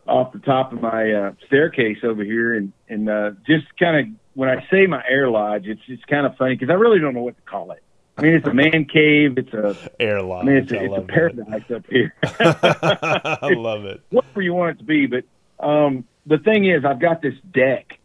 off 0.07 0.33
the 0.33 0.39
top 0.41 0.73
of 0.73 0.81
my 0.81 1.13
uh, 1.13 1.33
staircase 1.47 1.99
over 2.03 2.25
here, 2.25 2.55
and 2.55 2.73
and 2.89 3.09
uh, 3.09 3.31
just 3.47 3.67
kind 3.79 3.97
of 3.97 4.21
when 4.35 4.49
I 4.49 4.67
say 4.71 4.87
my 4.87 5.03
air 5.09 5.31
lodge, 5.31 5.67
it's 5.67 5.83
it's 5.89 6.05
kind 6.05 6.27
of 6.27 6.37
funny 6.37 6.55
because 6.55 6.71
I 6.71 6.75
really 6.75 7.01
don't 7.01 7.15
know 7.15 7.23
what 7.23 7.37
to 7.37 7.43
call 7.43 7.73
it. 7.73 7.83
I 8.17 8.23
mean, 8.23 8.35
it's 8.35 8.47
a 8.47 8.55
man 8.55 8.85
cave. 8.85 9.39
It's 9.39 9.53
a 9.55 9.77
air 9.99 10.23
lodge. 10.23 10.43
I 10.43 10.47
mean, 10.47 10.57
it's 10.57 10.73
a, 10.73 10.85
it's 10.85 10.97
a 10.97 11.01
paradise 11.03 11.63
it. 11.69 11.75
up 11.75 11.87
here. 11.89 12.15
I 12.23 13.55
love 13.55 13.85
it. 13.85 14.03
Whatever 14.11 14.43
you 14.43 14.53
want 14.53 14.77
it 14.77 14.79
to 14.81 14.85
be, 14.85 15.07
but 15.07 15.25
um, 15.65 16.05
the 16.27 16.39
thing 16.39 16.67
is, 16.67 16.85
I've 16.85 17.01
got 17.01 17.23
this 17.23 17.35
deck 17.53 17.99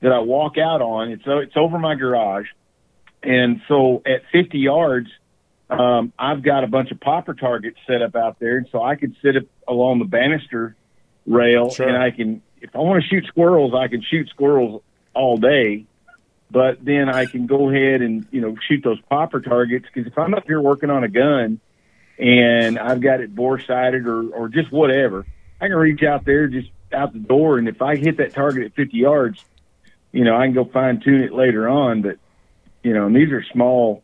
that 0.00 0.12
I 0.12 0.18
walk 0.18 0.58
out 0.58 0.82
on. 0.82 1.10
It's 1.10 1.24
so 1.24 1.38
it's 1.38 1.56
over 1.56 1.78
my 1.78 1.94
garage, 1.94 2.46
and 3.22 3.60
so 3.68 4.02
at 4.04 4.22
50 4.32 4.58
yards, 4.58 5.08
um, 5.70 6.12
I've 6.18 6.42
got 6.42 6.64
a 6.64 6.66
bunch 6.66 6.90
of 6.90 7.00
popper 7.00 7.34
targets 7.34 7.78
set 7.86 8.02
up 8.02 8.14
out 8.14 8.38
there, 8.40 8.58
and 8.58 8.66
so 8.70 8.82
I 8.82 8.96
could 8.96 9.14
sit 9.22 9.36
up 9.36 9.44
along 9.66 10.00
the 10.00 10.04
banister 10.04 10.76
rail, 11.26 11.70
sure. 11.70 11.88
and 11.88 11.96
I 11.96 12.10
can 12.10 12.42
if 12.60 12.74
I 12.74 12.78
want 12.78 13.02
to 13.02 13.08
shoot 13.08 13.26
squirrels, 13.26 13.74
I 13.74 13.88
can 13.88 14.02
shoot 14.02 14.28
squirrels 14.28 14.82
all 15.14 15.36
day. 15.36 15.84
But 16.50 16.84
then 16.84 17.08
I 17.08 17.26
can 17.26 17.46
go 17.46 17.70
ahead 17.70 18.02
and 18.02 18.26
you 18.30 18.40
know 18.40 18.56
shoot 18.68 18.82
those 18.84 19.00
popper 19.08 19.40
targets 19.40 19.86
because 19.92 20.10
if 20.10 20.18
I'm 20.18 20.34
up 20.34 20.44
here 20.46 20.60
working 20.60 20.90
on 20.90 21.02
a 21.02 21.08
gun 21.08 21.60
and 22.18 22.78
I've 22.78 23.00
got 23.00 23.20
it 23.20 23.34
bore 23.34 23.58
sighted 23.58 24.06
or 24.06 24.28
or 24.30 24.48
just 24.48 24.70
whatever, 24.70 25.26
I 25.60 25.68
can 25.68 25.76
reach 25.76 26.02
out 26.02 26.24
there 26.24 26.48
just 26.48 26.68
out 26.92 27.14
the 27.14 27.18
door, 27.18 27.58
and 27.58 27.68
if 27.68 27.80
I 27.80 27.96
hit 27.96 28.18
that 28.18 28.34
target 28.34 28.64
at 28.64 28.74
50 28.74 28.98
yards, 28.98 29.42
you 30.12 30.24
know 30.24 30.36
I 30.36 30.44
can 30.44 30.54
go 30.54 30.66
fine 30.66 31.00
tune 31.00 31.22
it 31.22 31.32
later 31.32 31.68
on. 31.68 32.02
But 32.02 32.18
you 32.82 32.92
know, 32.92 33.06
and 33.06 33.16
these 33.16 33.32
are 33.32 33.42
small, 33.52 34.02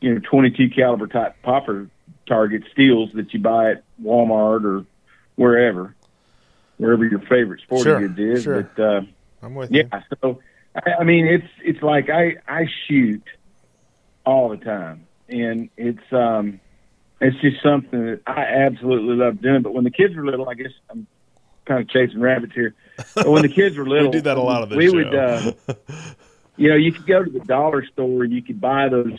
you 0.00 0.14
know, 0.14 0.20
22 0.20 0.70
caliber 0.70 1.06
type 1.06 1.36
popper 1.42 1.88
target 2.26 2.62
steels 2.72 3.10
that 3.12 3.34
you 3.34 3.40
buy 3.40 3.72
at 3.72 3.84
Walmart 4.02 4.64
or 4.64 4.86
wherever 5.34 5.94
wherever 6.80 7.04
your 7.04 7.20
favorite 7.20 7.60
sporting 7.62 7.84
sure, 7.84 8.08
goods 8.08 8.18
is. 8.18 8.44
Sure. 8.44 8.62
But 8.62 8.82
uh, 8.82 9.00
I'm 9.42 9.54
with 9.54 9.70
yeah, 9.70 9.82
you. 9.82 9.88
Yeah, 9.92 10.00
so 10.22 10.40
I, 10.74 11.00
I 11.00 11.04
mean, 11.04 11.26
it's 11.26 11.48
it's 11.62 11.82
like 11.82 12.08
I 12.10 12.36
I 12.48 12.66
shoot 12.88 13.22
all 14.24 14.48
the 14.48 14.56
time, 14.56 15.06
and 15.28 15.68
it's 15.76 16.12
um 16.12 16.60
it's 17.20 17.36
just 17.40 17.62
something 17.62 18.06
that 18.06 18.20
I 18.26 18.42
absolutely 18.42 19.14
love 19.14 19.40
doing. 19.40 19.62
But 19.62 19.74
when 19.74 19.84
the 19.84 19.90
kids 19.90 20.16
were 20.16 20.24
little, 20.24 20.48
I 20.48 20.54
guess 20.54 20.72
I'm 20.88 21.06
kind 21.66 21.82
of 21.82 21.88
chasing 21.88 22.20
rabbits 22.20 22.54
here. 22.54 22.74
But 23.14 23.28
when 23.28 23.42
the 23.42 23.48
kids 23.48 23.76
were 23.76 23.86
little, 23.88 24.08
we 24.08 24.12
do 24.12 24.22
that 24.22 24.38
a 24.38 24.42
lot 24.42 24.62
of 24.62 24.70
this 24.70 24.78
we 24.78 24.88
show. 24.88 24.94
would. 24.94 25.14
Uh, 25.14 25.52
you 26.56 26.70
know, 26.70 26.76
you 26.76 26.92
could 26.92 27.06
go 27.06 27.22
to 27.22 27.30
the 27.30 27.40
dollar 27.40 27.84
store 27.86 28.24
and 28.24 28.32
you 28.32 28.42
could 28.42 28.60
buy 28.60 28.88
those 28.88 29.18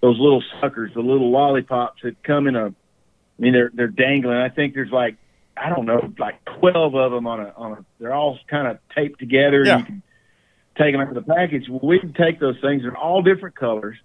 those 0.00 0.18
little 0.20 0.42
suckers, 0.60 0.92
the 0.94 1.00
little 1.00 1.30
lollipops 1.32 2.02
that 2.02 2.22
come 2.22 2.46
in 2.46 2.54
a. 2.54 2.66
I 2.66 3.42
mean, 3.42 3.52
they're 3.52 3.70
they're 3.74 3.88
dangling. 3.88 4.38
I 4.38 4.48
think 4.48 4.74
there's 4.74 4.92
like 4.92 5.16
I 5.56 5.70
don't 5.70 5.86
know, 5.86 6.12
like 6.18 6.44
twelve 6.58 6.94
of 6.94 7.12
them 7.12 7.26
on 7.26 7.40
a 7.40 7.52
on 7.56 7.72
a. 7.72 7.84
They're 7.98 8.14
all 8.14 8.38
kind 8.48 8.66
of 8.66 8.78
taped 8.94 9.18
together. 9.18 9.62
Yeah. 9.64 9.78
You 9.78 9.84
can 9.84 10.02
take 10.76 10.92
them 10.92 11.00
out 11.00 11.08
of 11.08 11.14
the 11.14 11.34
package. 11.34 11.68
Well, 11.68 11.80
we 11.82 11.98
can 11.98 12.12
take 12.12 12.38
those 12.40 12.60
things. 12.60 12.82
They're 12.82 12.96
all 12.96 13.22
different 13.22 13.56
colors. 13.56 13.96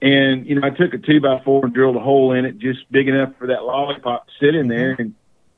And 0.00 0.46
you 0.46 0.60
know, 0.60 0.66
I 0.66 0.70
took 0.70 0.94
a 0.94 0.98
two 0.98 1.20
by 1.20 1.42
four 1.44 1.64
and 1.64 1.74
drilled 1.74 1.96
a 1.96 2.00
hole 2.00 2.32
in 2.32 2.44
it, 2.44 2.58
just 2.58 2.90
big 2.90 3.08
enough 3.08 3.32
for 3.38 3.48
that 3.48 3.64
lollipop 3.64 4.26
to 4.26 4.32
sit 4.40 4.54
in 4.54 4.68
there, 4.68 4.94
and 4.98 5.14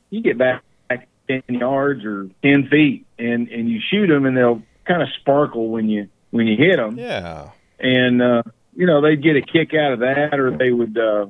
you 0.08 0.22
get 0.22 0.38
back, 0.38 0.62
back 0.88 1.08
ten 1.28 1.42
yards 1.48 2.04
or 2.04 2.28
ten 2.42 2.68
feet, 2.68 3.06
and 3.18 3.48
and 3.48 3.68
you 3.68 3.80
shoot 3.90 4.06
them, 4.06 4.24
and 4.24 4.36
they'll 4.36 4.62
kind 4.86 5.02
of 5.02 5.08
sparkle 5.20 5.68
when 5.68 5.88
you 5.88 6.08
when 6.30 6.46
you 6.46 6.56
hit 6.56 6.76
them. 6.76 6.98
Yeah. 6.98 7.50
And 7.78 8.22
uh, 8.22 8.42
you 8.74 8.86
know, 8.86 9.02
they'd 9.02 9.22
get 9.22 9.36
a 9.36 9.42
kick 9.42 9.74
out 9.74 9.92
of 9.92 9.98
that, 10.00 10.38
or 10.38 10.56
they 10.56 10.70
would 10.70 10.96
uh, 10.96 11.26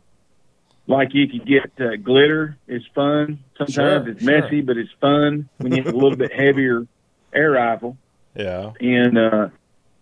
like 0.91 1.15
you 1.15 1.29
could 1.29 1.47
get 1.47 1.71
uh, 1.81 1.97
glitter. 1.97 2.59
It's 2.67 2.85
fun. 2.95 3.39
Sometimes 3.57 3.75
sure, 3.75 4.09
it's 4.09 4.23
messy, 4.23 4.59
sure. 4.59 4.63
but 4.65 4.77
it's 4.77 4.91
fun 5.01 5.49
when 5.59 5.73
you 5.73 5.83
have 5.85 5.95
a 5.95 5.97
little 5.97 6.17
bit 6.17 6.33
heavier 6.33 6.87
air 7.33 7.53
rifle. 7.53 7.97
Yeah. 8.35 8.73
And 8.81 9.17
uh, 9.17 9.49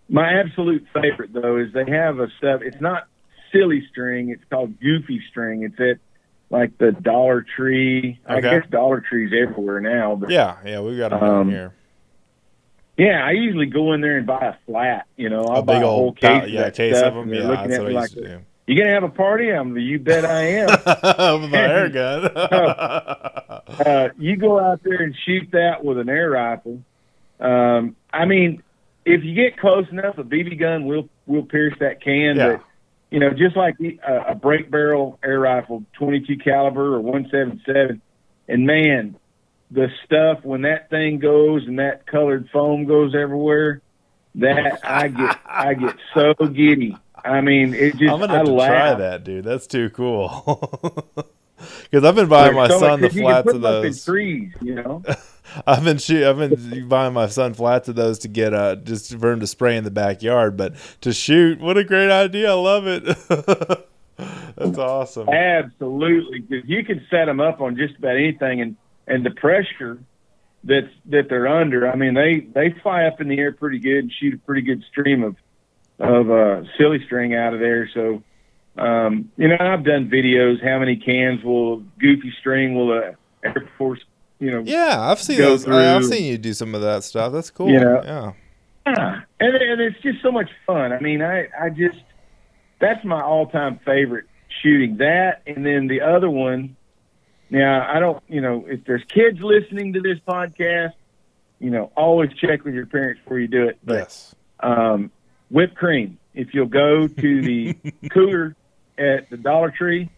my 0.09 0.39
absolute 0.39 0.87
favorite 0.93 1.31
though 1.31 1.57
is 1.57 1.71
they 1.73 1.89
have 1.89 2.19
a 2.19 2.27
stuff. 2.37 2.61
It's 2.63 2.81
not 2.81 3.07
silly 3.51 3.87
string. 3.89 4.29
It's 4.29 4.43
called 4.49 4.79
goofy 4.79 5.21
string. 5.29 5.63
It's 5.63 5.79
at 5.79 5.99
like 6.49 6.77
the 6.79 6.91
Dollar 6.91 7.45
Tree. 7.55 8.19
Okay. 8.25 8.33
I 8.33 8.41
guess 8.41 8.69
Dollar 8.69 9.01
Tree's 9.01 9.31
everywhere 9.31 9.81
now. 9.81 10.15
But 10.15 10.31
yeah, 10.31 10.57
yeah, 10.65 10.81
we 10.81 10.97
got 10.97 11.09
them 11.11 11.23
um, 11.23 11.49
here. 11.49 11.73
Yeah, 12.97 13.23
I 13.23 13.31
usually 13.31 13.67
go 13.67 13.93
in 13.93 14.01
there 14.01 14.17
and 14.17 14.27
buy 14.27 14.55
a 14.55 14.65
flat. 14.65 15.05
You 15.15 15.29
know, 15.29 15.43
I'll 15.43 15.59
a 15.59 15.63
buy 15.63 15.75
big 15.75 15.83
a 15.83 15.87
whole 15.87 15.99
old 15.99 16.17
case, 16.19 16.49
yeah, 16.49 16.69
case 16.71 16.97
of 16.97 17.13
them. 17.13 17.33
Yeah, 17.33 17.47
looking 17.47 17.71
at 17.71 17.83
me 17.83 17.93
like, 17.93 18.11
you 18.69 18.77
gonna 18.77 18.93
have 18.93 19.03
a 19.03 19.09
party? 19.09 19.51
I'm 19.51 19.73
the 19.73 19.81
you 19.81 19.99
bet 19.99 20.25
I 20.25 20.41
am. 20.41 20.67
with 21.41 21.51
my 21.51 21.57
air 21.57 21.89
gun. 21.89 22.25
uh, 22.25 23.61
uh, 23.67 24.09
you 24.17 24.37
go 24.37 24.59
out 24.59 24.81
there 24.83 25.01
and 25.01 25.15
shoot 25.25 25.49
that 25.51 25.83
with 25.83 25.97
an 25.97 26.07
air 26.07 26.29
rifle. 26.29 26.83
Um, 27.39 27.95
I 28.13 28.25
mean, 28.25 28.61
if 29.05 29.23
you 29.23 29.33
get 29.33 29.57
close 29.57 29.87
enough, 29.89 30.17
a 30.17 30.23
BB 30.23 30.59
gun 30.59 30.85
will 30.85 31.09
will 31.25 31.43
pierce 31.43 31.73
that 31.79 32.01
can. 32.01 32.35
Yeah. 32.35 32.57
But 32.57 32.63
you 33.09 33.19
know, 33.19 33.31
just 33.31 33.55
like 33.57 33.77
the, 33.79 33.99
uh, 34.07 34.25
a 34.27 34.35
break 34.35 34.69
barrel 34.69 35.17
air 35.23 35.39
rifle, 35.39 35.83
22 35.93 36.37
caliber 36.37 36.93
or 36.93 36.99
177, 36.99 38.01
and 38.47 38.67
man, 38.67 39.15
the 39.71 39.87
stuff 40.05 40.43
when 40.43 40.61
that 40.61 40.91
thing 40.91 41.17
goes 41.17 41.65
and 41.65 41.79
that 41.79 42.05
colored 42.05 42.49
foam 42.53 42.85
goes 42.85 43.15
everywhere, 43.15 43.81
that 44.35 44.79
I 44.83 45.07
get 45.07 45.39
I 45.45 45.73
get 45.73 45.95
so 46.13 46.33
giddy. 46.35 46.95
I 47.29 47.41
mean, 47.41 47.73
it 47.73 47.91
just 47.97 48.11
I'm 48.11 48.19
gonna 48.19 48.33
I 48.33 48.37
have 48.37 48.45
to 48.45 48.51
laugh. 48.51 48.69
try 48.69 48.93
that, 48.95 49.23
dude. 49.23 49.45
That's 49.45 49.67
too 49.67 49.89
cool. 49.91 51.07
Because 51.91 52.05
I've 52.05 52.15
been 52.15 52.29
buying 52.29 52.55
my 52.55 52.69
so 52.69 52.79
son 52.79 53.01
much- 53.01 53.11
the 53.11 53.19
flats 53.19 53.47
of 53.49 53.61
them 53.61 53.65
up 53.65 53.75
in 53.79 53.81
those. 53.89 54.05
trees, 54.05 54.53
you 54.61 54.75
know. 54.75 55.03
I've 55.67 55.83
been 55.83 55.97
shoot, 55.97 56.23
I've 56.25 56.37
been 56.37 56.87
buying 56.87 57.13
my 57.13 57.27
son 57.27 57.53
flats 57.53 57.89
of 57.89 57.95
those 57.95 58.19
to 58.19 58.29
get 58.29 58.53
uh 58.53 58.77
just 58.77 59.17
for 59.19 59.33
him 59.33 59.41
to 59.41 59.47
spray 59.47 59.75
in 59.75 59.83
the 59.83 59.91
backyard, 59.91 60.55
but 60.55 60.75
to 61.01 61.11
shoot, 61.11 61.59
what 61.59 61.77
a 61.77 61.83
great 61.83 62.09
idea! 62.11 62.51
I 62.51 62.53
love 62.53 62.87
it. 62.87 63.03
That's 64.55 64.77
awesome. 64.77 65.27
Absolutely, 65.27 66.45
you 66.65 66.85
can 66.85 67.05
set 67.09 67.25
them 67.25 67.41
up 67.41 67.59
on 67.59 67.75
just 67.75 67.97
about 67.97 68.15
anything, 68.15 68.61
and 68.61 68.77
and 69.07 69.25
the 69.25 69.31
pressure 69.31 69.99
that's 70.63 70.87
that 71.07 71.27
they're 71.29 71.47
under. 71.47 71.91
I 71.91 71.95
mean, 71.95 72.13
they 72.13 72.39
they 72.53 72.73
fly 72.81 73.03
up 73.03 73.19
in 73.19 73.27
the 73.27 73.37
air 73.37 73.51
pretty 73.51 73.79
good 73.79 73.97
and 73.99 74.11
shoot 74.13 74.33
a 74.33 74.37
pretty 74.37 74.61
good 74.61 74.81
stream 74.91 75.23
of 75.23 75.35
of 75.99 76.31
uh, 76.31 76.63
silly 76.77 77.03
string 77.05 77.35
out 77.35 77.53
of 77.53 77.59
there. 77.59 77.89
So, 77.93 78.23
um, 78.77 79.31
you 79.37 79.47
know, 79.47 79.57
I've 79.59 79.83
done 79.83 80.09
videos. 80.09 80.63
How 80.63 80.79
many 80.79 80.95
cans 80.95 81.43
will 81.43 81.77
Goofy 81.99 82.33
String 82.39 82.75
will 82.75 82.93
a 82.93 83.15
Air 83.43 83.69
Force, 83.77 83.99
you 84.39 84.51
know, 84.51 84.61
Yeah, 84.65 84.97
I've 84.99 85.21
seen 85.21 85.37
those. 85.37 85.67
I, 85.67 85.95
I've 85.95 86.05
seen 86.05 86.25
you 86.25 86.37
do 86.37 86.53
some 86.53 86.73
of 86.75 86.81
that 86.81 87.03
stuff. 87.03 87.31
That's 87.33 87.51
cool. 87.51 87.69
Yeah. 87.69 88.01
yeah. 88.03 88.31
Yeah, 88.87 89.21
and 89.39 89.55
and 89.55 89.81
it's 89.81 89.99
just 90.01 90.21
so 90.23 90.31
much 90.31 90.49
fun. 90.65 90.91
I 90.93 90.99
mean, 90.99 91.21
I 91.21 91.47
I 91.59 91.69
just 91.69 91.99
that's 92.79 93.03
my 93.05 93.21
all 93.21 93.45
time 93.47 93.79
favorite 93.85 94.25
shooting. 94.63 94.97
That 94.97 95.41
and 95.45 95.65
then 95.65 95.87
the 95.87 96.01
other 96.01 96.29
one. 96.29 96.75
Now 97.51 97.87
I 97.87 97.99
don't, 97.99 98.23
you 98.27 98.41
know, 98.41 98.65
if 98.67 98.85
there's 98.85 99.03
kids 99.09 99.39
listening 99.41 99.93
to 99.93 100.01
this 100.01 100.17
podcast, 100.27 100.93
you 101.59 101.69
know, 101.69 101.91
always 101.95 102.31
check 102.33 102.63
with 102.63 102.73
your 102.73 102.85
parents 102.87 103.21
before 103.23 103.39
you 103.39 103.47
do 103.47 103.67
it. 103.67 103.77
But 103.83 103.95
Yes. 103.99 104.35
um, 104.61 105.11
whipped 105.49 105.75
cream. 105.75 106.17
If 106.33 106.53
you'll 106.53 106.67
go 106.67 107.07
to 107.07 107.41
the 107.41 107.73
cooler 108.11 108.55
at 108.97 109.29
the 109.29 109.37
Dollar 109.37 109.71
Tree, 109.71 110.09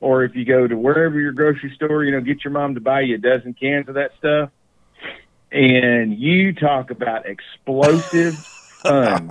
or 0.00 0.24
if 0.24 0.34
you 0.34 0.44
go 0.44 0.66
to 0.66 0.74
wherever 0.76 1.18
your 1.20 1.32
grocery 1.32 1.72
store, 1.74 2.04
you 2.04 2.12
know, 2.12 2.20
get 2.20 2.42
your 2.44 2.52
mom 2.52 2.74
to 2.74 2.80
buy 2.80 3.00
you 3.02 3.16
a 3.16 3.18
dozen 3.18 3.54
cans 3.54 3.88
of 3.88 3.94
that 3.94 4.12
stuff. 4.18 4.50
And 5.52 6.16
you 6.18 6.54
talk 6.54 6.90
about 6.90 7.26
explosive 7.26 8.36
fun. 8.82 9.30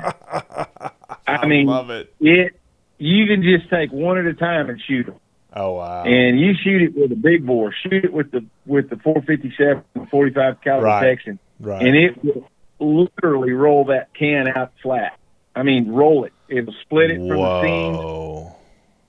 I 1.28 1.48
mean, 1.48 1.66
love 1.66 1.90
it. 1.90 2.14
it. 2.20 2.60
You 2.98 3.26
can 3.28 3.42
just 3.42 3.70
take 3.70 3.92
one 3.92 4.18
at 4.18 4.26
a 4.26 4.34
time 4.34 4.70
and 4.70 4.82
shoot 4.86 5.06
them, 5.06 5.16
Oh 5.56 5.74
wow. 5.76 6.04
and 6.04 6.38
you 6.40 6.54
shoot 6.62 6.82
it 6.82 6.94
with 6.96 7.12
a 7.14 7.16
big 7.16 7.46
bore. 7.46 7.74
Shoot 7.84 8.04
it 8.06 8.12
with 8.14 8.32
the 8.32 8.46
with 8.66 8.90
the 8.90 8.98
457, 8.98 10.08
45 10.12 10.62
caliber 10.62 10.86
Right. 10.86 11.16
Texan 11.16 11.40
right. 11.62 11.82
and 11.82 11.96
it 11.96 12.22
will 12.24 12.50
literally 12.80 13.54
roll 13.54 13.86
that 13.86 14.14
can 14.14 14.50
out 14.50 14.74
flat. 14.84 15.18
I 15.56 15.64
mean, 15.64 15.92
roll 15.92 16.26
it. 16.26 16.34
It'll 16.48 16.74
split 16.82 17.12
it 17.12 17.18
from 17.18 17.38
the 17.38 17.62
seam 17.62 17.94
Whoa. 17.96 18.56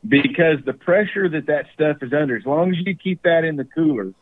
because 0.07 0.59
the 0.64 0.72
pressure 0.72 1.29
that 1.29 1.46
that 1.46 1.66
stuff 1.74 1.98
is 2.03 2.12
under. 2.12 2.37
As 2.37 2.46
long 2.46 2.70
as 2.70 2.76
you 2.85 2.96
keep 2.96 3.22
that 3.22 3.44
in 3.44 3.57
the 3.57 3.64
cooler 3.64 4.12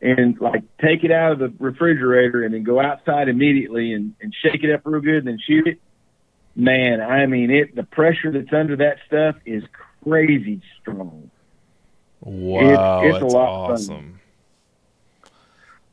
and 0.00 0.40
like 0.40 0.62
take 0.80 1.04
it 1.04 1.10
out 1.10 1.32
of 1.32 1.38
the 1.38 1.52
refrigerator 1.58 2.44
and 2.44 2.54
then 2.54 2.62
go 2.62 2.80
outside 2.80 3.28
immediately 3.28 3.92
and, 3.92 4.14
and 4.20 4.34
shake 4.42 4.62
it 4.62 4.72
up 4.72 4.82
real 4.84 5.00
good 5.00 5.18
and 5.18 5.26
then 5.26 5.38
shoot 5.44 5.66
it. 5.66 5.80
Man, 6.54 7.00
I 7.00 7.26
mean 7.26 7.50
it. 7.50 7.74
The 7.74 7.84
pressure 7.84 8.32
that's 8.32 8.52
under 8.52 8.76
that 8.76 8.98
stuff 9.06 9.36
is 9.44 9.62
crazy 10.04 10.60
strong. 10.80 11.30
Wow. 12.20 13.02
it's 13.04 13.16
a 13.16 13.20
that's 13.20 13.32
lot 13.32 13.78
fun. 13.80 14.17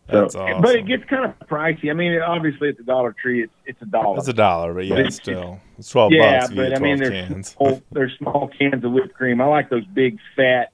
Awesome. 0.09 0.29
So, 0.29 0.39
awesome. 0.41 0.61
but 0.61 0.75
it 0.75 0.85
gets 0.87 1.03
kind 1.05 1.25
of 1.25 1.47
pricey. 1.47 1.89
I 1.89 1.93
mean, 1.93 2.19
obviously 2.21 2.69
at 2.69 2.77
the 2.77 2.83
Dollar 2.83 3.13
Tree, 3.19 3.43
it's 3.43 3.53
it's 3.65 3.81
a 3.81 3.85
dollar. 3.85 4.17
It's 4.19 4.27
a 4.27 4.33
dollar, 4.33 4.73
but 4.73 4.85
yeah, 4.85 4.95
But 4.95 4.99
it's- 4.99 5.15
still, 5.15 5.59
it's 5.77 5.89
twelve 5.89 6.11
Yeah, 6.11 6.39
bucks. 6.41 6.51
you 6.51 6.55
but 6.57 6.75
I 6.75 6.79
mean, 6.79 6.97
12 6.97 6.99
there's 6.99 7.27
cans. 7.29 7.49
small, 7.49 7.81
there's 7.91 8.17
small 8.17 8.49
cans 8.59 8.83
of 8.83 8.91
whipped 8.91 9.13
cream. 9.13 9.41
I 9.41 9.45
like 9.45 9.69
those 9.69 9.85
big 9.85 10.17
fat, 10.35 10.71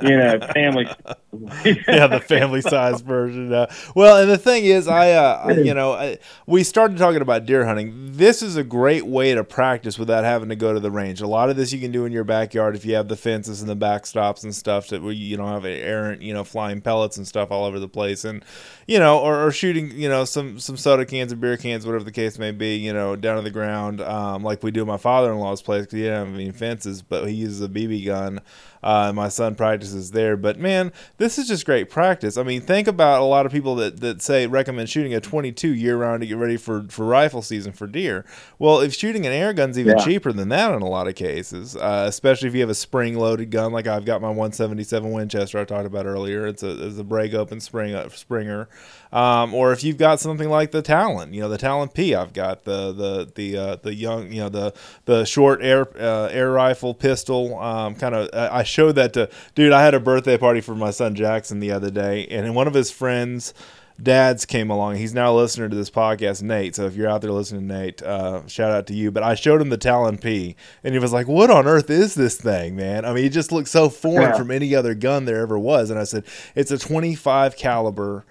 you 0.00 0.16
know, 0.16 0.38
family. 0.54 0.86
yeah, 1.64 2.06
the 2.06 2.22
family 2.24 2.60
size 2.60 3.00
version. 3.00 3.52
Uh, 3.52 3.70
well, 3.94 4.18
and 4.18 4.30
the 4.30 4.38
thing 4.38 4.64
is, 4.64 4.88
I, 4.88 5.12
uh, 5.12 5.42
I 5.46 5.52
you 5.52 5.74
know, 5.74 5.92
I, 5.92 6.18
we 6.46 6.62
started 6.64 6.96
talking 6.98 7.20
about 7.20 7.46
deer 7.46 7.66
hunting. 7.66 8.12
This 8.12 8.42
is 8.42 8.56
a 8.56 8.64
great 8.64 9.06
way 9.06 9.34
to 9.34 9.44
practice 9.44 9.98
without 9.98 10.24
having 10.24 10.48
to 10.48 10.56
go 10.56 10.72
to 10.72 10.80
the 10.80 10.90
range. 10.90 11.20
A 11.20 11.26
lot 11.26 11.50
of 11.50 11.56
this 11.56 11.72
you 11.72 11.80
can 11.80 11.92
do 11.92 12.04
in 12.04 12.12
your 12.12 12.24
backyard 12.24 12.76
if 12.76 12.84
you 12.84 12.94
have 12.94 13.08
the 13.08 13.16
fences 13.16 13.60
and 13.60 13.68
the 13.68 13.76
backstops 13.76 14.44
and 14.44 14.54
stuff 14.54 14.88
that 14.88 15.02
you 15.02 15.36
don't 15.36 15.48
have 15.48 15.64
errant, 15.64 16.22
you 16.22 16.32
know, 16.32 16.44
flying 16.44 16.80
pellets 16.80 17.16
and 17.16 17.26
stuff 17.26 17.50
all 17.50 17.64
over 17.64 17.78
the 17.78 17.88
place, 17.88 18.24
and 18.24 18.44
you 18.86 18.98
know, 18.98 19.18
or, 19.18 19.46
or 19.46 19.50
shooting, 19.50 19.90
you 19.90 20.08
know, 20.08 20.24
some 20.24 20.58
some 20.58 20.76
soda 20.76 21.04
cans 21.04 21.32
and 21.32 21.40
beer 21.40 21.56
cans, 21.56 21.84
whatever 21.84 22.04
the 22.04 22.12
case 22.12 22.38
may 22.38 22.52
be, 22.52 22.76
you 22.76 22.92
know, 22.92 23.16
down 23.16 23.36
to 23.36 23.42
the 23.42 23.50
ground, 23.50 24.00
um, 24.00 24.42
like 24.42 24.62
we 24.62 24.70
do 24.70 24.82
at 24.82 24.86
my 24.86 24.96
father-in-law's 24.96 25.62
place 25.62 25.82
because 25.82 25.96
he 25.96 26.02
didn't 26.02 26.26
have 26.26 26.34
any 26.34 26.50
fences, 26.52 27.02
but 27.02 27.26
he 27.26 27.34
uses 27.34 27.60
a 27.60 27.68
BB 27.68 28.06
gun. 28.06 28.40
Uh, 28.82 29.12
my 29.12 29.28
son 29.28 29.47
practices 29.56 30.10
there, 30.12 30.36
but 30.36 30.58
man, 30.58 30.92
this 31.16 31.38
is 31.38 31.48
just 31.48 31.64
great 31.64 31.88
practice. 31.90 32.36
I 32.36 32.42
mean, 32.42 32.60
think 32.60 32.88
about 32.88 33.20
a 33.20 33.24
lot 33.24 33.46
of 33.46 33.52
people 33.52 33.74
that, 33.76 34.00
that 34.00 34.20
say 34.22 34.46
recommend 34.46 34.88
shooting 34.90 35.14
a 35.14 35.20
22 35.20 35.74
year 35.74 35.96
round 35.96 36.20
to 36.20 36.26
get 36.26 36.36
ready 36.36 36.56
for, 36.56 36.84
for 36.88 37.04
rifle 37.04 37.42
season 37.42 37.72
for 37.72 37.86
deer. 37.86 38.24
Well, 38.58 38.80
if 38.80 38.94
shooting 38.94 39.26
an 39.26 39.32
air 39.32 39.52
gun's 39.52 39.78
even 39.78 39.96
Yeah. 39.98 40.04
cheaper 40.04 40.32
than 40.32 40.48
that 40.50 40.72
in 40.74 40.82
a 40.82 40.88
lot 40.88 41.08
of 41.08 41.14
cases, 41.14 41.76
uh, 41.76 42.04
especially 42.08 42.48
if 42.48 42.54
you 42.54 42.60
have 42.60 42.70
a 42.70 42.74
spring 42.74 43.18
loaded 43.18 43.50
gun 43.50 43.72
like 43.72 43.86
I've 43.86 44.04
got 44.04 44.20
my 44.20 44.28
177 44.28 45.10
Winchester 45.12 45.58
I 45.58 45.64
talked 45.64 45.86
about 45.86 46.06
earlier. 46.06 46.46
It's 46.46 46.62
a 46.62 46.86
it's 46.86 46.98
a 46.98 47.04
break 47.04 47.34
open 47.34 47.60
spring 47.60 47.94
uh, 47.94 48.08
Springer, 48.10 48.68
um, 49.12 49.54
or 49.54 49.72
if 49.72 49.82
you've 49.84 49.96
got 49.96 50.20
something 50.20 50.48
like 50.48 50.70
the 50.70 50.82
Talon, 50.82 51.32
you 51.32 51.40
know 51.40 51.48
the 51.48 51.58
Talon 51.58 51.88
P. 51.88 52.14
I've 52.14 52.32
got 52.32 52.64
the 52.64 52.92
the 52.92 53.32
the 53.34 53.56
uh, 53.56 53.76
the 53.76 53.94
young 53.94 54.32
you 54.32 54.40
know 54.40 54.48
the 54.48 54.74
the 55.06 55.24
short 55.24 55.62
air 55.62 55.88
uh, 55.98 56.28
air 56.30 56.50
rifle 56.50 56.94
pistol. 56.94 57.58
Um, 57.58 57.94
kind 57.94 58.14
of 58.14 58.28
I 58.34 58.62
showed 58.62 58.92
that 58.96 59.12
to 59.14 59.28
dude. 59.54 59.72
I 59.72 59.82
had 59.82 59.94
a 59.94 60.00
birthday 60.00 60.36
party 60.38 60.60
for 60.60 60.74
my 60.74 60.90
son 60.90 61.14
Jackson 61.14 61.60
the 61.60 61.72
other 61.72 61.90
day, 61.90 62.26
and 62.26 62.54
one 62.54 62.66
of 62.66 62.74
his 62.74 62.90
friends 62.90 63.54
dads 64.00 64.46
came 64.46 64.70
along. 64.70 64.94
He's 64.94 65.12
now 65.12 65.32
a 65.32 65.36
listener 65.36 65.68
to 65.68 65.74
this 65.74 65.90
podcast, 65.90 66.40
Nate. 66.40 66.76
So 66.76 66.86
if 66.86 66.94
you're 66.94 67.08
out 67.08 67.20
there 67.20 67.32
listening, 67.32 67.66
Nate, 67.66 68.00
uh, 68.00 68.46
shout 68.46 68.70
out 68.70 68.86
to 68.86 68.94
you. 68.94 69.10
But 69.10 69.24
I 69.24 69.34
showed 69.34 69.60
him 69.60 69.70
the 69.70 69.76
Talon 69.76 70.18
P, 70.18 70.54
and 70.84 70.94
he 70.94 71.00
was 71.00 71.12
like, 71.12 71.26
"What 71.26 71.50
on 71.50 71.66
earth 71.66 71.90
is 71.90 72.14
this 72.14 72.36
thing, 72.36 72.76
man?" 72.76 73.04
I 73.04 73.12
mean, 73.12 73.24
it 73.24 73.30
just 73.32 73.50
looks 73.50 73.72
so 73.72 73.88
foreign 73.88 74.30
Yeah. 74.30 74.36
from 74.38 74.52
any 74.52 74.72
other 74.74 74.94
gun 74.94 75.24
there 75.24 75.40
ever 75.40 75.58
was. 75.58 75.90
And 75.90 75.98
I 75.98 76.04
said, 76.04 76.22
"It's 76.54 76.70
a 76.70 76.78
25 76.78 77.56
caliber." 77.56 78.24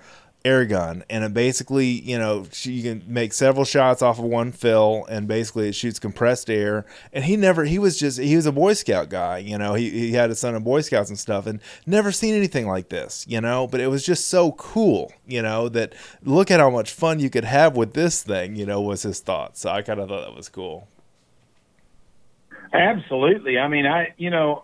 Air 0.46 0.66
gun 0.66 1.04
and 1.10 1.24
it 1.24 1.34
basically 1.34 1.88
you 1.88 2.18
know 2.18 2.46
sh- 2.52 2.68
you 2.68 2.84
can 2.84 3.04
make 3.12 3.34
several 3.34 3.66
shots 3.66 4.02
off 4.02 4.18
of 4.18 4.26
one 4.26 4.52
fill 4.52 5.06
and 5.10 5.28
basically 5.28 5.68
it 5.68 5.74
shoots 5.74 6.00
compressed 6.00 6.50
air 6.50 6.86
and 7.12 7.26
he 7.26 7.36
never 7.36 7.66
he 7.66 7.78
was 7.78 8.00
just 8.00 8.20
he 8.20 8.36
was 8.36 8.46
a 8.46 8.52
boy 8.52 8.72
scout 8.72 9.10
guy 9.10 9.40
you 9.40 9.58
know 9.58 9.74
he, 9.74 9.90
he 9.90 10.14
had 10.14 10.30
a 10.30 10.36
son 10.36 10.56
in 10.56 10.64
boy 10.64 10.80
scouts 10.80 11.10
and 11.10 11.20
stuff 11.20 11.48
and 11.48 11.60
never 11.86 12.12
seen 12.12 12.34
anything 12.34 12.68
like 12.68 12.90
this 12.90 13.26
you 13.28 13.42
know 13.42 13.68
but 13.68 13.82
it 13.82 13.88
was 13.88 14.06
just 14.06 14.28
so 14.28 14.54
cool 14.54 15.12
you 15.28 15.42
know 15.42 15.68
that 15.68 15.94
look 16.24 16.50
at 16.50 16.60
how 16.60 16.70
much 16.70 16.92
fun 16.92 17.20
you 17.20 17.30
could 17.30 17.46
have 17.46 17.76
with 17.76 17.94
this 17.94 18.24
thing 18.24 18.56
you 18.56 18.66
know 18.66 18.80
was 18.80 19.02
his 19.02 19.20
thought 19.20 19.58
so 19.58 19.70
i 19.70 19.82
kind 19.82 20.00
of 20.00 20.08
thought 20.08 20.26
that 20.26 20.36
was 20.36 20.48
cool 20.48 20.88
Absolutely. 22.74 23.58
I 23.58 23.68
mean, 23.68 23.86
I 23.86 24.14
you 24.18 24.30
know, 24.30 24.64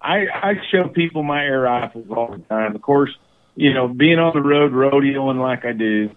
I 0.00 0.26
I 0.32 0.54
show 0.70 0.88
people 0.88 1.22
my 1.22 1.44
air 1.44 1.60
rifles 1.60 2.06
all 2.10 2.32
the 2.32 2.38
time. 2.38 2.74
Of 2.74 2.82
course, 2.82 3.10
you 3.56 3.74
know, 3.74 3.88
being 3.88 4.18
on 4.18 4.32
the 4.34 4.40
road 4.42 4.72
rodeoing 4.72 5.40
like 5.40 5.64
I 5.64 5.72
do, 5.72 6.10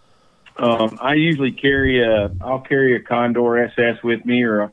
um, 0.58 1.00
I 1.02 1.16
usually 1.16 1.52
carry 1.52 2.04
a 2.04 2.32
I'll 2.42 2.62
carry 2.62 2.96
a 2.96 3.00
Condor 3.00 3.58
SS 3.66 4.04
with 4.04 4.24
me, 4.26 4.44
or 4.44 4.62
a, 4.62 4.72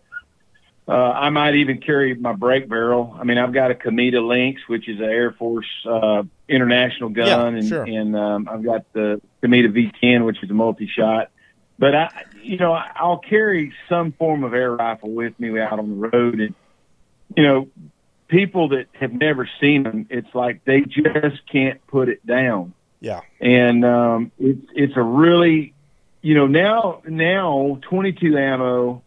uh, 0.89 0.93
I 0.93 1.31
might 1.31 1.55
even 1.55 1.81
carry 1.81 2.15
my 2.15 2.33
break 2.33 2.69
barrel. 2.69 3.17
I 3.19 3.25
mean, 3.25 3.39
I've 3.39 3.53
got 3.53 3.71
a 3.71 3.75
Kamita 3.75 4.27
Lynx, 4.27 4.61
which 4.69 4.89
is 4.89 4.99
an 4.99 5.05
Air 5.05 5.33
Force 5.33 5.67
uh, 5.89 6.23
international 6.49 7.11
gun, 7.11 7.27
Yeah, 7.55 7.59
and 7.59 7.69
sure. 7.69 7.83
and 7.85 8.17
um, 8.17 8.49
I've 8.51 8.65
got 8.65 8.93
the 8.93 9.21
Kamita 9.43 9.69
V10, 9.73 10.25
which 10.27 10.43
is 10.43 10.51
a 10.51 10.55
multi-shot. 10.55 11.31
But 11.79 11.95
I, 11.95 12.25
you 12.43 12.59
know, 12.59 12.73
I'll 12.73 13.19
carry 13.19 13.73
some 13.89 14.13
form 14.13 14.45
of 14.45 14.53
air 14.53 14.73
rifle 14.75 15.11
with 15.11 15.39
me 15.41 15.59
out 15.59 15.79
on 15.79 15.89
the 15.89 16.09
road, 16.09 16.41
and 16.41 16.55
you 17.37 17.43
know, 17.43 17.69
people 18.31 18.69
that 18.69 18.87
have 18.93 19.13
never 19.13 19.49
seen 19.61 19.83
them, 19.83 20.07
it's 20.09 20.33
like 20.35 20.65
they 20.65 20.83
just 20.83 21.45
can't 21.51 21.85
put 21.89 22.09
it 22.09 22.25
down. 22.25 22.73
yeah 23.01 23.21
And 23.41 23.85
um, 23.85 24.31
it's 24.39 24.65
it's 24.75 24.97
a 24.97 25.03
really, 25.03 25.75
you 26.23 26.35
know, 26.35 26.47
now 26.47 27.03
now 27.07 27.79
22 27.83 28.39
ammo 28.39 29.03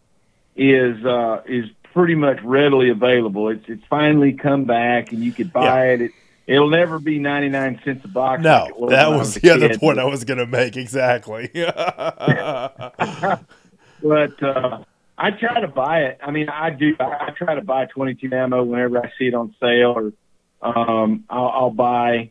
is 0.54 1.02
uh, 1.04 1.42
is 1.46 1.64
pretty 1.92 2.14
much 2.14 2.40
readily 2.42 2.90
available. 2.90 3.48
It's 3.48 3.64
it's 3.66 3.84
finally 3.88 4.34
come 4.34 4.64
back, 4.64 5.12
and 5.12 5.24
you 5.24 5.32
could 5.32 5.52
buy 5.52 5.92
it. 5.92 6.02
it. 6.02 6.10
It'll 6.46 6.68
never 6.68 6.98
be 6.98 7.18
99 7.18 7.80
cents 7.86 8.04
a 8.04 8.08
box. 8.08 8.42
no 8.42 8.68
like 8.78 8.90
that 8.90 9.08
was 9.08 9.32
the 9.32 9.48
other 9.48 9.78
point 9.78 9.98
i 9.98 10.04
was 10.04 10.24
going 10.24 10.36
to 10.36 10.44
make 10.44 10.76
exactly 10.76 11.48
but 11.54 11.72
uh, 14.42 14.84
I 15.16 15.30
try 15.30 15.60
to 15.60 15.68
buy 15.68 16.02
it. 16.04 16.18
I 16.22 16.30
mean, 16.30 16.48
I 16.48 16.70
do. 16.70 16.96
I, 16.98 17.26
I 17.26 17.30
try 17.30 17.54
to 17.54 17.62
buy 17.62 17.86
22 17.86 18.34
ammo 18.34 18.64
whenever 18.64 18.98
I 18.98 19.12
see 19.18 19.26
it 19.26 19.34
on 19.34 19.54
sale, 19.60 19.94
or 19.96 20.12
um, 20.60 21.24
I'll, 21.30 21.48
I'll 21.48 21.70
buy 21.70 22.30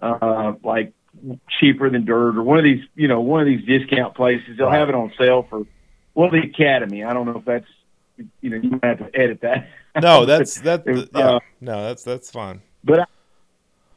uh, 0.00 0.54
like 0.62 0.92
cheaper 1.60 1.90
than 1.90 2.04
dirt, 2.04 2.36
or 2.36 2.42
one 2.42 2.58
of 2.58 2.64
these, 2.64 2.84
you 2.94 3.08
know, 3.08 3.20
one 3.20 3.40
of 3.40 3.46
these 3.46 3.64
discount 3.66 4.14
places. 4.14 4.56
They'll 4.56 4.70
have 4.70 4.88
it 4.88 4.94
on 4.94 5.12
sale 5.18 5.46
for 5.48 5.66
well, 6.14 6.30
the 6.30 6.38
Academy. 6.38 7.04
I 7.04 7.12
don't 7.12 7.26
know 7.26 7.38
if 7.38 7.44
that's 7.44 7.66
you 8.40 8.50
know 8.50 8.56
you 8.56 8.70
might 8.70 8.98
have 8.98 9.12
to 9.12 9.18
edit 9.18 9.40
that. 9.42 9.68
No, 10.00 10.24
that's 10.24 10.60
that. 10.60 10.84
It 10.86 10.92
was, 10.92 11.08
yeah, 11.14 11.32
uh, 11.32 11.40
no, 11.60 11.82
that's 11.82 12.02
that's 12.02 12.30
fine. 12.30 12.62
but 12.82 13.00
I, 13.00 13.04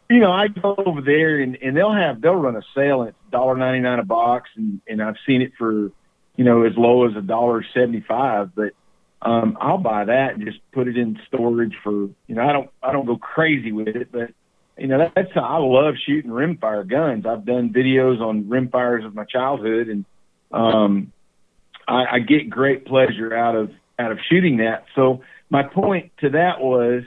you 0.09 0.19
know, 0.19 0.31
I 0.31 0.49
go 0.49 0.75
over 0.77 1.01
there 1.01 1.39
and, 1.39 1.57
and 1.61 1.75
they'll 1.75 1.93
have 1.93 2.19
they'll 2.21 2.35
run 2.35 2.57
a 2.57 2.61
sale 2.75 3.01
and 3.01 3.09
it's 3.09 3.17
dollar 3.31 3.55
ninety 3.55 3.79
nine 3.79 3.99
a 3.99 4.03
box, 4.03 4.49
and 4.57 4.81
and 4.89 5.01
I've 5.01 5.15
seen 5.25 5.41
it 5.41 5.53
for 5.57 5.91
you 6.37 6.43
know 6.43 6.63
as 6.63 6.73
low 6.77 7.07
as 7.07 7.15
a 7.15 7.21
dollar 7.21 7.65
seventy 7.73 8.03
five. 8.07 8.55
But 8.55 8.73
um, 9.21 9.57
I'll 9.59 9.77
buy 9.77 10.05
that 10.05 10.35
and 10.35 10.45
just 10.45 10.59
put 10.71 10.87
it 10.87 10.97
in 10.97 11.19
storage 11.27 11.75
for 11.83 11.91
you 12.27 12.35
know 12.35 12.41
I 12.41 12.53
don't 12.53 12.69
I 12.81 12.91
don't 12.91 13.05
go 13.05 13.17
crazy 13.17 13.71
with 13.71 13.87
it, 13.87 14.11
but 14.11 14.31
you 14.77 14.87
know 14.87 14.97
that, 14.99 15.13
that's 15.15 15.31
I 15.35 15.57
love 15.57 15.95
shooting 16.05 16.31
rimfire 16.31 16.87
guns. 16.87 17.25
I've 17.25 17.45
done 17.45 17.73
videos 17.73 18.19
on 18.21 18.45
rimfires 18.45 19.05
of 19.05 19.15
my 19.15 19.25
childhood, 19.25 19.87
and 19.87 20.05
um, 20.51 21.11
I, 21.87 22.05
I 22.13 22.19
get 22.19 22.49
great 22.49 22.85
pleasure 22.85 23.35
out 23.35 23.55
of 23.55 23.71
out 23.97 24.11
of 24.11 24.19
shooting 24.29 24.57
that. 24.57 24.85
So 24.95 25.21
my 25.49 25.63
point 25.63 26.11
to 26.19 26.29
that 26.31 26.59
was 26.59 27.03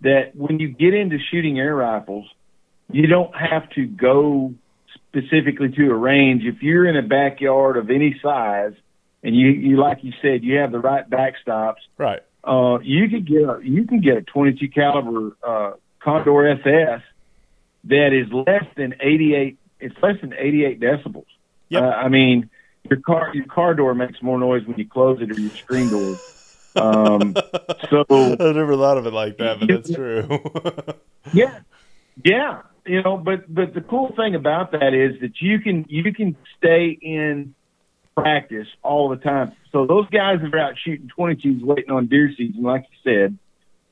that 0.00 0.34
when 0.34 0.58
you 0.58 0.68
get 0.68 0.94
into 0.94 1.18
shooting 1.30 1.58
air 1.58 1.74
rifles, 1.74 2.26
you 2.90 3.06
don't 3.06 3.34
have 3.34 3.70
to 3.70 3.86
go 3.86 4.54
specifically 5.14 5.70
to 5.70 5.90
a 5.90 5.94
range. 5.94 6.42
If 6.44 6.62
you're 6.62 6.86
in 6.86 6.96
a 6.96 7.02
backyard 7.02 7.76
of 7.76 7.90
any 7.90 8.18
size, 8.22 8.72
and 9.22 9.34
you, 9.34 9.48
you 9.48 9.76
like 9.76 9.98
you 10.02 10.12
said, 10.20 10.42
you 10.44 10.56
have 10.58 10.72
the 10.72 10.78
right 10.78 11.08
backstops, 11.08 11.76
Right. 11.96 12.20
uh, 12.42 12.78
you 12.82 13.08
could 13.08 13.26
get 13.26 13.42
a, 13.42 13.60
you 13.62 13.84
can 13.86 14.00
get 14.00 14.16
a 14.18 14.22
22 14.22 14.68
caliber 14.68 15.36
uh, 15.46 15.72
Condor 16.00 16.46
SS 16.48 17.00
that 17.84 18.12
is 18.12 18.30
less 18.32 18.64
than 18.76 18.94
88. 19.00 19.58
It's 19.80 19.94
less 20.02 20.16
than 20.20 20.34
88 20.34 20.80
decibels. 20.80 21.24
Yep. 21.70 21.82
Uh, 21.82 21.86
I 21.86 22.08
mean, 22.08 22.50
your 22.90 23.00
car 23.00 23.30
your 23.34 23.46
car 23.46 23.74
door 23.74 23.94
makes 23.94 24.20
more 24.22 24.38
noise 24.38 24.66
when 24.66 24.76
you 24.78 24.86
close 24.86 25.20
it 25.22 25.30
or 25.30 25.40
your 25.40 25.50
screen 25.56 25.88
door. 25.90 26.16
Um, 26.76 27.34
so 27.90 28.04
I've 28.10 28.54
never 28.56 28.76
thought 28.76 28.98
of 28.98 29.06
it 29.06 29.12
like 29.12 29.38
that, 29.38 29.60
but 29.60 29.68
that's 29.68 29.92
true. 29.92 30.28
yeah, 31.32 31.60
yeah, 32.22 32.62
you 32.86 33.02
know, 33.02 33.16
but 33.16 33.52
but 33.52 33.74
the 33.74 33.80
cool 33.80 34.12
thing 34.16 34.34
about 34.34 34.72
that 34.72 34.94
is 34.94 35.20
that 35.20 35.40
you 35.40 35.58
can 35.60 35.86
you 35.88 36.12
can 36.12 36.36
stay 36.58 36.96
in 37.00 37.54
practice 38.16 38.68
all 38.82 39.08
the 39.08 39.16
time. 39.16 39.52
So 39.72 39.86
those 39.86 40.08
guys 40.10 40.38
that 40.42 40.54
are 40.54 40.58
out 40.58 40.74
shooting 40.84 41.10
22s 41.18 41.62
waiting 41.62 41.90
on 41.90 42.06
deer 42.06 42.32
season, 42.36 42.62
like 42.62 42.84
you 42.90 43.12
said, 43.12 43.38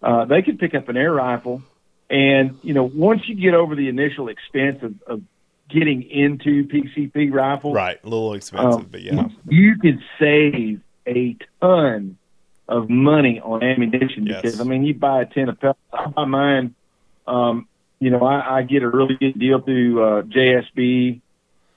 uh, 0.03 0.25
they 0.27 0.43
can 0.43 0.59
pick 0.59 0.75
up 0.75 0.89
an 0.89 0.97
air 0.97 1.13
rifle, 1.13 1.63
and 2.11 2.59
you 2.63 2.75
know 2.75 2.85
once 2.85 3.23
you 3.27 3.35
get 3.35 3.55
over 3.55 3.75
the 3.75 3.89
initial 3.89 4.29
expense 4.29 4.83
of, 4.83 4.95
of 5.07 5.23
getting 5.69 6.03
into 6.03 6.67
PCP 6.69 7.33
rifles, 7.33 7.75
right. 7.75 7.99
A 8.03 8.07
little 8.07 8.35
expensive, 8.35 8.81
um, 8.81 8.89
but 8.91 9.03
yeah. 9.03 9.29
you 9.49 9.77
could 9.81 10.01
save 10.19 10.81
a 11.07 11.37
ton 11.61 12.19
of 12.69 12.89
money 12.89 13.41
on 13.41 13.63
ammunition 13.63 14.27
Yes. 14.27 14.43
because 14.43 14.61
I 14.61 14.65
mean 14.65 14.85
you 14.85 14.95
buy 14.95 15.23
a 15.23 15.27
tin 15.27 15.49
of 15.49 15.61
pellets. 15.61 15.81
I 15.93 16.07
buy 16.07 16.25
mine. 16.27 16.75
Um, 17.27 17.69
you 18.03 18.11
know, 18.11 18.25
I, 18.25 18.59
I 18.59 18.63
get 18.63 18.83
a 18.83 18.89
really 18.89 19.15
good 19.15 19.39
deal 19.39 19.61
through 19.61 20.03
uh, 20.03 20.23
JSB, 20.23 21.21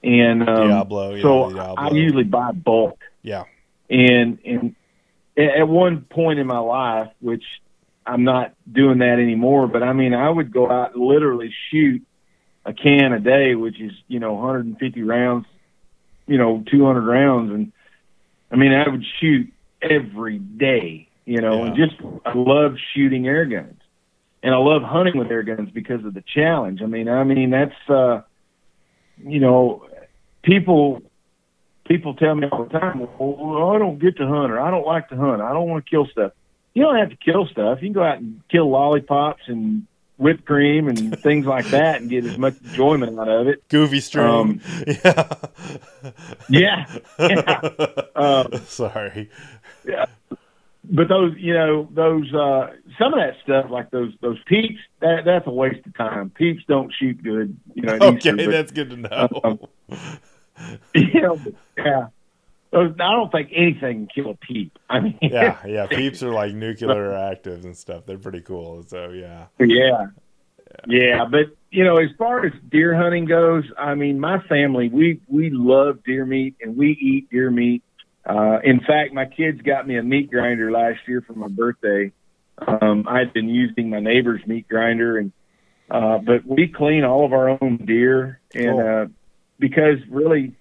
and 0.02 0.48
um, 0.48 0.68
Diablo, 0.68 1.14
yeah, 1.14 1.22
so 1.22 1.52
Diablo. 1.52 1.74
I 1.76 1.90
usually 1.90 2.24
buy 2.24 2.50
bulk. 2.50 2.98
Yeah. 3.22 3.44
And 3.88 4.40
and 4.44 4.74
at 5.38 5.68
one 5.68 6.00
point 6.00 6.40
in 6.40 6.48
my 6.48 6.58
life, 6.58 7.12
which 7.20 7.44
I'm 8.04 8.24
not 8.24 8.54
doing 8.70 8.98
that 8.98 9.20
anymore, 9.20 9.68
but 9.68 9.84
I 9.84 9.92
mean 9.92 10.14
I 10.14 10.28
would 10.28 10.52
go 10.52 10.68
out 10.68 10.96
and 10.96 11.04
literally 11.04 11.54
shoot 11.70 12.04
a 12.64 12.72
can 12.72 13.12
a 13.12 13.20
day, 13.20 13.54
which 13.54 13.80
is 13.80 13.92
you 14.08 14.18
know 14.18 14.32
150 14.32 15.02
rounds, 15.04 15.46
you 16.26 16.38
know 16.38 16.64
200 16.68 17.06
rounds, 17.06 17.52
and 17.52 17.72
I 18.50 18.56
mean 18.56 18.72
I 18.72 18.88
would 18.88 19.04
shoot 19.20 19.52
every 19.80 20.40
day, 20.40 21.08
you 21.24 21.40
know, 21.40 21.62
and 21.62 21.76
just 21.76 21.94
I 22.24 22.32
love 22.34 22.74
shooting 22.94 23.28
air 23.28 23.44
guns, 23.44 23.80
and 24.46 24.54
I 24.54 24.58
love 24.58 24.82
hunting 24.82 25.18
with 25.18 25.28
air 25.28 25.42
guns 25.42 25.70
because 25.70 26.04
of 26.04 26.14
the 26.14 26.22
challenge. 26.22 26.80
I 26.80 26.86
mean, 26.86 27.08
I 27.08 27.24
mean 27.24 27.50
that's 27.50 27.90
uh, 27.90 28.22
you 29.18 29.40
know, 29.40 29.88
people 30.44 31.02
people 31.84 32.14
tell 32.14 32.36
me 32.36 32.46
all 32.46 32.62
the 32.62 32.78
time, 32.78 33.00
well, 33.18 33.74
I 33.74 33.78
don't 33.80 33.98
get 33.98 34.16
to 34.18 34.26
hunt 34.28 34.52
or 34.52 34.60
I 34.60 34.70
don't 34.70 34.86
like 34.86 35.08
to 35.08 35.16
hunt. 35.16 35.42
I 35.42 35.52
don't 35.52 35.68
want 35.68 35.84
to 35.84 35.90
kill 35.90 36.06
stuff. 36.06 36.30
You 36.74 36.84
don't 36.84 36.96
have 36.96 37.10
to 37.10 37.16
kill 37.16 37.48
stuff. 37.48 37.78
You 37.82 37.88
can 37.88 37.92
go 37.94 38.04
out 38.04 38.18
and 38.18 38.40
kill 38.48 38.70
lollipops 38.70 39.42
and 39.48 39.88
whipped 40.16 40.44
cream 40.44 40.86
and 40.86 41.18
things 41.22 41.44
like 41.44 41.66
that 41.70 42.00
and 42.00 42.08
get 42.08 42.24
as 42.24 42.38
much 42.38 42.54
enjoyment 42.62 43.18
out 43.18 43.28
of 43.28 43.48
it. 43.48 43.66
Goofy 43.68 43.98
string. 43.98 44.24
Um, 44.24 44.60
yeah. 44.86 45.34
Yeah. 46.48 46.98
yeah. 47.18 47.60
Uh, 48.14 48.58
Sorry. 48.60 49.28
But 50.90 51.08
those, 51.08 51.34
you 51.36 51.54
know, 51.54 51.88
those, 51.92 52.32
uh, 52.32 52.68
some 52.98 53.12
of 53.12 53.20
that 53.20 53.34
stuff, 53.42 53.66
like 53.70 53.90
those, 53.90 54.12
those 54.20 54.38
peeps, 54.46 54.78
that, 55.00 55.24
that's 55.24 55.46
a 55.46 55.50
waste 55.50 55.86
of 55.86 55.96
time. 55.96 56.30
Peeps 56.30 56.62
don't 56.68 56.92
shoot 56.98 57.22
good, 57.22 57.56
you 57.74 57.82
know. 57.82 57.94
Okay, 57.94 58.16
Easter, 58.16 58.36
but- 58.36 58.50
that's 58.50 58.72
good 58.72 58.90
to 58.90 58.96
know. 58.96 59.28
Um, 59.44 59.58
you 60.94 61.20
know, 61.20 61.40
yeah. 61.76 62.06
Those, 62.72 62.92
I 63.00 63.12
don't 63.12 63.30
think 63.30 63.50
anything 63.54 64.06
can 64.06 64.24
kill 64.24 64.30
a 64.32 64.34
peep. 64.34 64.78
I 64.90 65.00
mean, 65.00 65.18
yeah, 65.22 65.58
yeah. 65.66 65.86
Peeps 65.90 66.22
are 66.22 66.32
like 66.32 66.52
nuclear 66.52 67.10
actives 67.10 67.64
and 67.64 67.76
stuff. 67.76 68.06
They're 68.06 68.18
pretty 68.18 68.40
cool. 68.40 68.82
So 68.82 69.10
yeah. 69.10 69.46
yeah, 69.58 70.06
yeah. 70.86 71.24
But 71.24 71.56
you 71.70 71.84
know, 71.84 71.96
as 71.96 72.10
far 72.18 72.44
as 72.44 72.52
deer 72.68 72.94
hunting 72.94 73.24
goes, 73.24 73.64
I 73.78 73.94
mean, 73.94 74.18
my 74.18 74.40
family 74.40 74.88
we 74.88 75.20
we 75.28 75.50
love 75.50 76.02
deer 76.04 76.26
meat 76.26 76.56
and 76.60 76.76
we 76.76 76.90
eat 76.90 77.30
deer 77.30 77.50
meat. 77.50 77.82
Uh, 78.28 78.58
in 78.64 78.80
fact, 78.80 79.12
my 79.12 79.24
kids 79.24 79.62
got 79.62 79.86
me 79.86 79.96
a 79.96 80.02
meat 80.02 80.30
grinder 80.30 80.70
last 80.72 80.98
year 81.06 81.22
for 81.26 81.34
my 81.34 81.48
birthday. 81.48 82.10
Um, 82.66 83.06
I 83.08 83.18
had 83.20 83.32
been 83.32 83.48
using 83.48 83.88
my 83.90 84.00
neighbor's 84.00 84.44
meat 84.46 84.66
grinder, 84.68 85.18
and 85.18 85.32
uh, 85.90 86.18
but 86.18 86.44
we 86.44 86.66
clean 86.68 87.04
all 87.04 87.24
of 87.24 87.32
our 87.32 87.50
own 87.62 87.84
deer, 87.86 88.40
and 88.54 88.64
Cool. 88.64 88.80
uh, 89.02 89.06
because 89.60 89.98
really, 90.10 90.54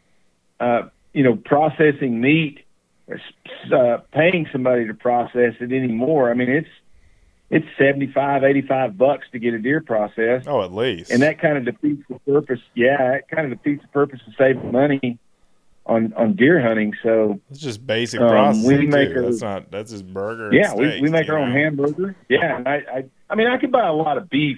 uh, 0.59 0.84
you 1.13 1.24
know, 1.24 1.36
processing 1.38 2.22
meat, 2.22 2.59
uh, 3.74 3.97
paying 4.13 4.47
somebody 4.51 4.86
to 4.88 4.93
process 4.93 5.53
it 5.59 5.72
anymore. 5.72 6.30
I 6.30 6.34
mean, 6.36 6.49
it's 6.49 6.70
it's 7.49 7.66
seventy 7.80 8.11
five, 8.11 8.43
eighty 8.43 8.61
five 8.61 8.97
bucks 8.97 9.26
to 9.32 9.39
get 9.39 9.53
a 9.55 9.59
deer 9.59 9.82
processed, 9.82 10.47
Oh, 10.47 10.61
at 10.63 10.74
least. 10.74 11.09
and 11.11 11.22
that 11.24 11.39
kind 11.39 11.57
of 11.57 11.66
defeats 11.66 12.03
the 12.09 12.20
purpose. 12.20 12.59
Yeah, 12.76 13.13
it 13.13 13.26
kind 13.32 13.51
of 13.51 13.57
defeats 13.57 13.82
the 13.82 13.88
purpose 13.89 14.20
of 14.28 14.34
saving 14.38 14.72
money 14.72 15.18
on 15.86 16.14
on 16.14 16.34
deer 16.36 16.60
hunting. 16.62 16.94
So 17.04 17.40
It's 17.52 17.60
just 17.60 17.86
basic 17.86 18.20
Um, 18.20 18.30
processing. 18.30 18.68
we 18.80 18.88
make 18.88 19.10
too. 19.10 19.18
our- 19.18 19.22
That's 19.24 19.42
not. 19.42 19.72
That's 19.72 19.92
just 19.92 20.08
burger. 20.12 20.54
yeah, 20.54 20.74
we, 20.74 21.00
we 21.02 21.10
make 21.10 21.30
our 21.30 21.38
own 21.38 21.52
hamburger. 21.52 22.16
Yeah, 22.30 22.58
and 22.58 22.68
I, 22.68 22.76
I 22.92 23.06
I 23.30 23.36
mean 23.36 23.48
I 23.48 23.58
could 23.58 23.72
buy 23.72 23.86
a 23.88 23.94
lot 23.94 24.18
of 24.18 24.30
beef 24.30 24.58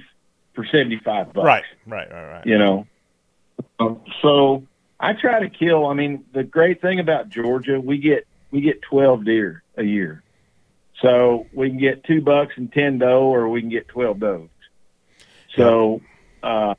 for 0.53 0.65
seventy 0.65 0.99
five 1.03 1.33
bucks. 1.33 1.45
Right, 1.45 1.63
right, 1.85 2.11
right, 2.11 2.31
right. 2.31 2.45
you 2.45 2.57
know. 2.57 2.87
Um, 3.79 4.01
so 4.21 4.63
I 4.99 5.13
try 5.13 5.39
to 5.41 5.49
kill. 5.49 5.85
I 5.85 5.93
mean, 5.93 6.23
the 6.33 6.43
great 6.43 6.81
thing 6.81 6.99
about 6.99 7.29
Georgia, 7.29 7.79
we 7.79 7.97
get 7.97 8.25
we 8.51 8.61
get 8.61 8.81
twelve 8.81 9.25
deer 9.25 9.63
a 9.75 9.83
year, 9.83 10.23
so 11.01 11.45
we 11.53 11.69
can 11.69 11.77
get 11.77 12.03
two 12.05 12.21
bucks 12.21 12.53
and 12.55 12.71
ten 12.71 12.97
doe, 12.99 13.23
or 13.23 13.49
we 13.49 13.61
can 13.61 13.69
get 13.69 13.87
twelve 13.87 14.19
does. 14.19 14.47
So 15.55 16.01
um, 16.43 16.75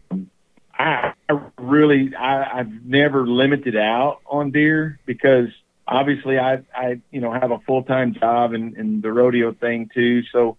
I, 0.79 1.12
I 1.29 1.41
really 1.59 2.14
I, 2.14 2.61
I've 2.61 2.85
never 2.85 3.26
limited 3.26 3.76
out 3.76 4.20
on 4.26 4.51
deer 4.51 4.99
because 5.07 5.49
obviously 5.87 6.39
I 6.39 6.62
I 6.74 7.01
you 7.11 7.20
know 7.20 7.33
have 7.33 7.51
a 7.51 7.59
full 7.61 7.83
time 7.83 8.14
job 8.14 8.53
and, 8.53 8.76
and 8.76 9.03
the 9.03 9.12
rodeo 9.12 9.53
thing 9.53 9.91
too. 9.93 10.22
So 10.33 10.57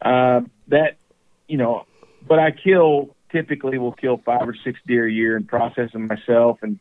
uh, 0.00 0.40
that 0.68 0.96
you 1.46 1.58
know, 1.58 1.86
but 2.26 2.38
I 2.38 2.50
kill 2.50 3.14
typically 3.30 3.78
will 3.78 3.92
kill 3.92 4.18
five 4.18 4.48
or 4.48 4.54
six 4.64 4.78
deer 4.86 5.06
a 5.06 5.12
year 5.12 5.36
and 5.36 5.48
process 5.48 5.92
them 5.92 6.06
myself. 6.06 6.58
And 6.62 6.78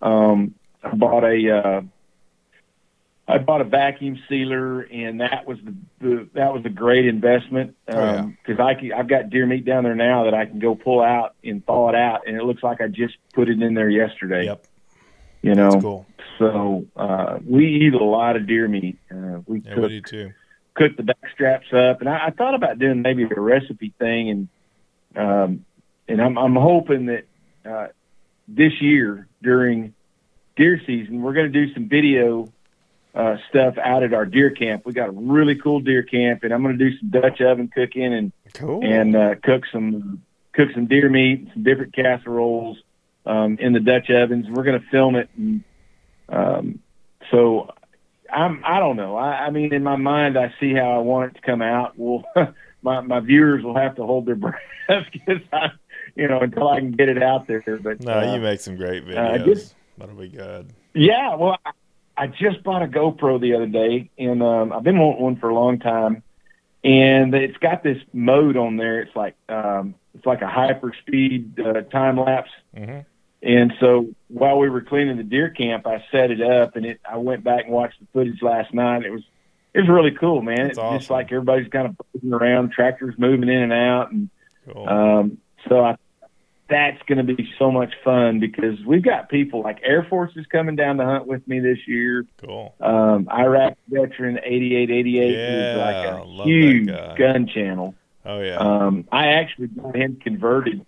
um, 0.00 0.54
I 0.82 0.94
bought 0.94 1.24
a 1.24 1.56
uh, 1.56 1.80
I 3.30 3.36
bought 3.38 3.60
a 3.60 3.64
vacuum 3.64 4.18
sealer, 4.28 4.80
and 4.80 5.20
that 5.20 5.46
was 5.46 5.58
the, 5.62 5.74
the 6.00 6.28
that 6.32 6.52
was 6.54 6.64
a 6.64 6.70
great 6.70 7.04
investment 7.06 7.76
Oh, 7.86 7.92
yeah. 8.00 8.22
because 8.42 8.58
I 8.58 8.74
can, 8.74 8.92
I've 8.92 9.08
got 9.08 9.28
deer 9.28 9.44
meat 9.46 9.64
down 9.66 9.84
there 9.84 9.94
now 9.94 10.24
that 10.24 10.32
I 10.34 10.46
can 10.46 10.58
go 10.58 10.74
pull 10.74 11.02
out 11.02 11.34
and 11.44 11.64
thaw 11.66 11.90
it 11.90 11.94
out, 11.94 12.26
and 12.26 12.36
it 12.36 12.44
looks 12.44 12.62
like 12.62 12.80
I 12.80 12.88
just 12.88 13.14
put 13.34 13.48
it 13.50 13.60
in 13.60 13.74
there 13.74 13.90
yesterday. 13.90 14.46
Yep, 14.46 14.64
You 15.42 15.54
know, 15.54 15.80
cool. 15.80 16.06
so 16.38 16.86
uh, 16.96 17.38
we 17.46 17.66
eat 17.66 17.92
a 17.94 18.02
lot 18.02 18.36
of 18.36 18.46
deer 18.46 18.66
meat. 18.66 18.98
Uh, 19.10 19.40
we 19.46 19.60
Yeah, 19.60 19.74
cook 19.74 19.82
we 19.82 19.88
do 19.88 20.00
too. 20.00 20.32
cook 20.74 20.96
the 20.96 21.02
back 21.02 21.18
straps 21.34 21.66
up, 21.72 22.00
and 22.00 22.08
I, 22.08 22.28
I 22.28 22.30
thought 22.30 22.54
about 22.54 22.78
doing 22.78 23.02
maybe 23.02 23.24
a 23.24 23.40
recipe 23.40 23.92
thing, 23.98 24.30
and 24.30 24.48
um, 25.16 25.64
and 26.08 26.22
I'm 26.22 26.38
I'm 26.38 26.56
hoping 26.56 27.06
that 27.06 27.24
uh, 27.68 27.88
this 28.48 28.80
year 28.80 29.28
during 29.42 29.92
deer 30.56 30.80
season 30.86 31.20
we're 31.22 31.34
going 31.34 31.52
to 31.52 31.66
do 31.66 31.72
some 31.74 31.88
video 31.90 32.50
uh, 33.18 33.36
stuff 33.50 33.76
out 33.78 34.02
at 34.04 34.14
our 34.14 34.24
deer 34.24 34.50
camp. 34.50 34.86
We 34.86 34.92
got 34.94 35.08
a 35.08 35.12
really 35.12 35.56
cool 35.56 35.80
deer 35.80 36.02
camp, 36.04 36.44
and 36.44 36.54
I'm 36.54 36.62
going 36.62 36.78
to 36.78 36.90
do 36.90 36.96
some 36.98 37.10
Dutch 37.10 37.40
oven 37.40 37.68
cooking 37.74 38.14
and 38.14 38.32
Cool. 38.54 38.80
and 38.84 39.14
uh, 39.14 39.34
cook 39.42 39.64
some 39.72 40.22
cook 40.54 40.68
some 40.72 40.86
deer 40.86 41.08
meat, 41.10 41.48
some 41.52 41.62
different 41.64 41.94
casseroles 41.94 42.78
um, 43.26 43.58
in 43.60 43.72
the 43.74 43.80
Dutch 43.80 44.08
ovens. 44.10 44.46
We're 44.48 44.62
going 44.64 44.80
to 44.80 44.86
film 44.88 45.16
it, 45.16 45.28
and 45.36 45.62
um, 46.28 46.78
so 47.30 47.70
I'm 48.32 48.62
I 48.64 48.78
don't 48.78 48.96
know. 48.96 49.16
I, 49.16 49.46
I 49.46 49.50
mean, 49.50 49.72
in 49.74 49.82
my 49.82 49.96
mind, 49.96 50.38
I 50.38 50.54
see 50.60 50.72
how 50.72 50.92
I 50.92 50.98
want 50.98 51.32
it 51.32 51.40
to 51.40 51.46
come 51.46 51.60
out. 51.62 51.94
Well, 51.96 52.24
my 52.82 53.00
my 53.00 53.20
viewers 53.20 53.64
will 53.64 53.76
have 53.76 53.96
to 53.96 54.04
hold 54.04 54.26
their 54.26 54.34
breath 54.36 54.54
because 55.12 55.40
I, 55.52 55.70
you 56.14 56.28
know, 56.28 56.40
until 56.40 56.68
I 56.68 56.78
can 56.78 56.92
get 56.92 57.08
it 57.08 57.22
out 57.22 57.46
there. 57.48 57.62
But 57.82 58.00
no, 58.02 58.12
uh, 58.12 58.34
you 58.34 58.40
make 58.40 58.60
some 58.60 58.76
great 58.76 59.02
I 59.04 59.38
videos. 59.38 59.44
just- 59.44 59.74
That'll 59.98 60.14
be 60.14 60.28
good. 60.28 60.68
yeah, 60.94 61.34
well, 61.34 61.58
I, 61.66 61.72
I 62.18 62.26
just 62.26 62.62
bought 62.64 62.82
a 62.82 62.86
GoPro 62.86 63.40
the 63.40 63.54
other 63.54 63.66
day, 63.66 64.10
and 64.18 64.42
um, 64.42 64.72
I've 64.72 64.82
been 64.82 64.98
wanting 64.98 65.22
one 65.22 65.36
for 65.36 65.48
a 65.50 65.54
long 65.54 65.78
time. 65.78 66.22
And 66.84 67.34
it's 67.34 67.56
got 67.58 67.82
this 67.82 67.98
mode 68.12 68.56
on 68.56 68.76
there. 68.76 69.00
It's 69.00 69.14
like 69.16 69.34
um, 69.48 69.94
it's 70.14 70.24
like 70.26 70.42
a 70.42 70.48
hyper 70.48 70.92
speed 71.02 71.58
uh, 71.60 71.82
time 71.82 72.18
lapse. 72.18 72.50
hmm 72.76 73.00
And 73.42 73.72
so 73.80 74.08
while 74.28 74.58
we 74.58 74.68
were 74.70 74.80
cleaning 74.80 75.16
the 75.16 75.22
deer 75.24 75.50
camp, 75.50 75.86
I 75.86 76.04
set 76.12 76.30
it 76.30 76.40
up, 76.40 76.76
and 76.76 76.86
it. 76.86 77.00
I 77.08 77.16
went 77.16 77.42
back 77.44 77.64
and 77.64 77.72
watched 77.72 77.98
the 78.00 78.06
footage 78.12 78.42
last 78.42 78.72
night. 78.72 79.04
It 79.04 79.10
was 79.10 79.22
it 79.74 79.80
was 79.80 79.88
really 79.88 80.12
cool, 80.12 80.40
man. 80.40 80.56
That's 80.58 80.70
It's 80.70 80.78
awesome. 80.78 80.98
just 81.00 81.10
like 81.10 81.26
everybody's 81.32 81.68
kind 81.68 81.86
of 81.88 81.96
moving 82.14 82.32
around, 82.32 82.72
tractors 82.72 83.14
moving 83.18 83.48
in 83.48 83.62
and 83.62 83.72
out, 83.72 84.12
and 84.12 84.30
Cool. 84.72 84.88
um, 84.88 85.38
so 85.68 85.84
I, 85.84 85.96
that's 86.68 87.00
going 87.06 87.24
to 87.24 87.34
be 87.34 87.48
so 87.58 87.70
much 87.70 87.94
fun 88.04 88.40
because 88.40 88.78
we've 88.84 89.02
got 89.02 89.28
people 89.28 89.62
like 89.62 89.80
Air 89.82 90.06
Force 90.08 90.32
is 90.36 90.46
coming 90.46 90.76
down 90.76 90.98
to 90.98 91.04
hunt 91.04 91.26
with 91.26 91.46
me 91.48 91.60
this 91.60 91.78
year. 91.86 92.26
cool. 92.38 92.74
Um, 92.80 93.28
Iraq 93.30 93.76
veteran 93.88 94.38
8888 94.42 95.30
Yeah, 95.30 95.72
is 95.72 95.78
like 95.78 96.40
a 96.40 96.44
huge 96.44 96.86
gun 97.18 97.46
channel. 97.46 97.94
Oh 98.24 98.40
yeah. 98.40 98.56
Um, 98.56 99.06
I 99.10 99.28
actually 99.28 99.68
got 99.68 99.96
him 99.96 100.16
converted 100.22 100.84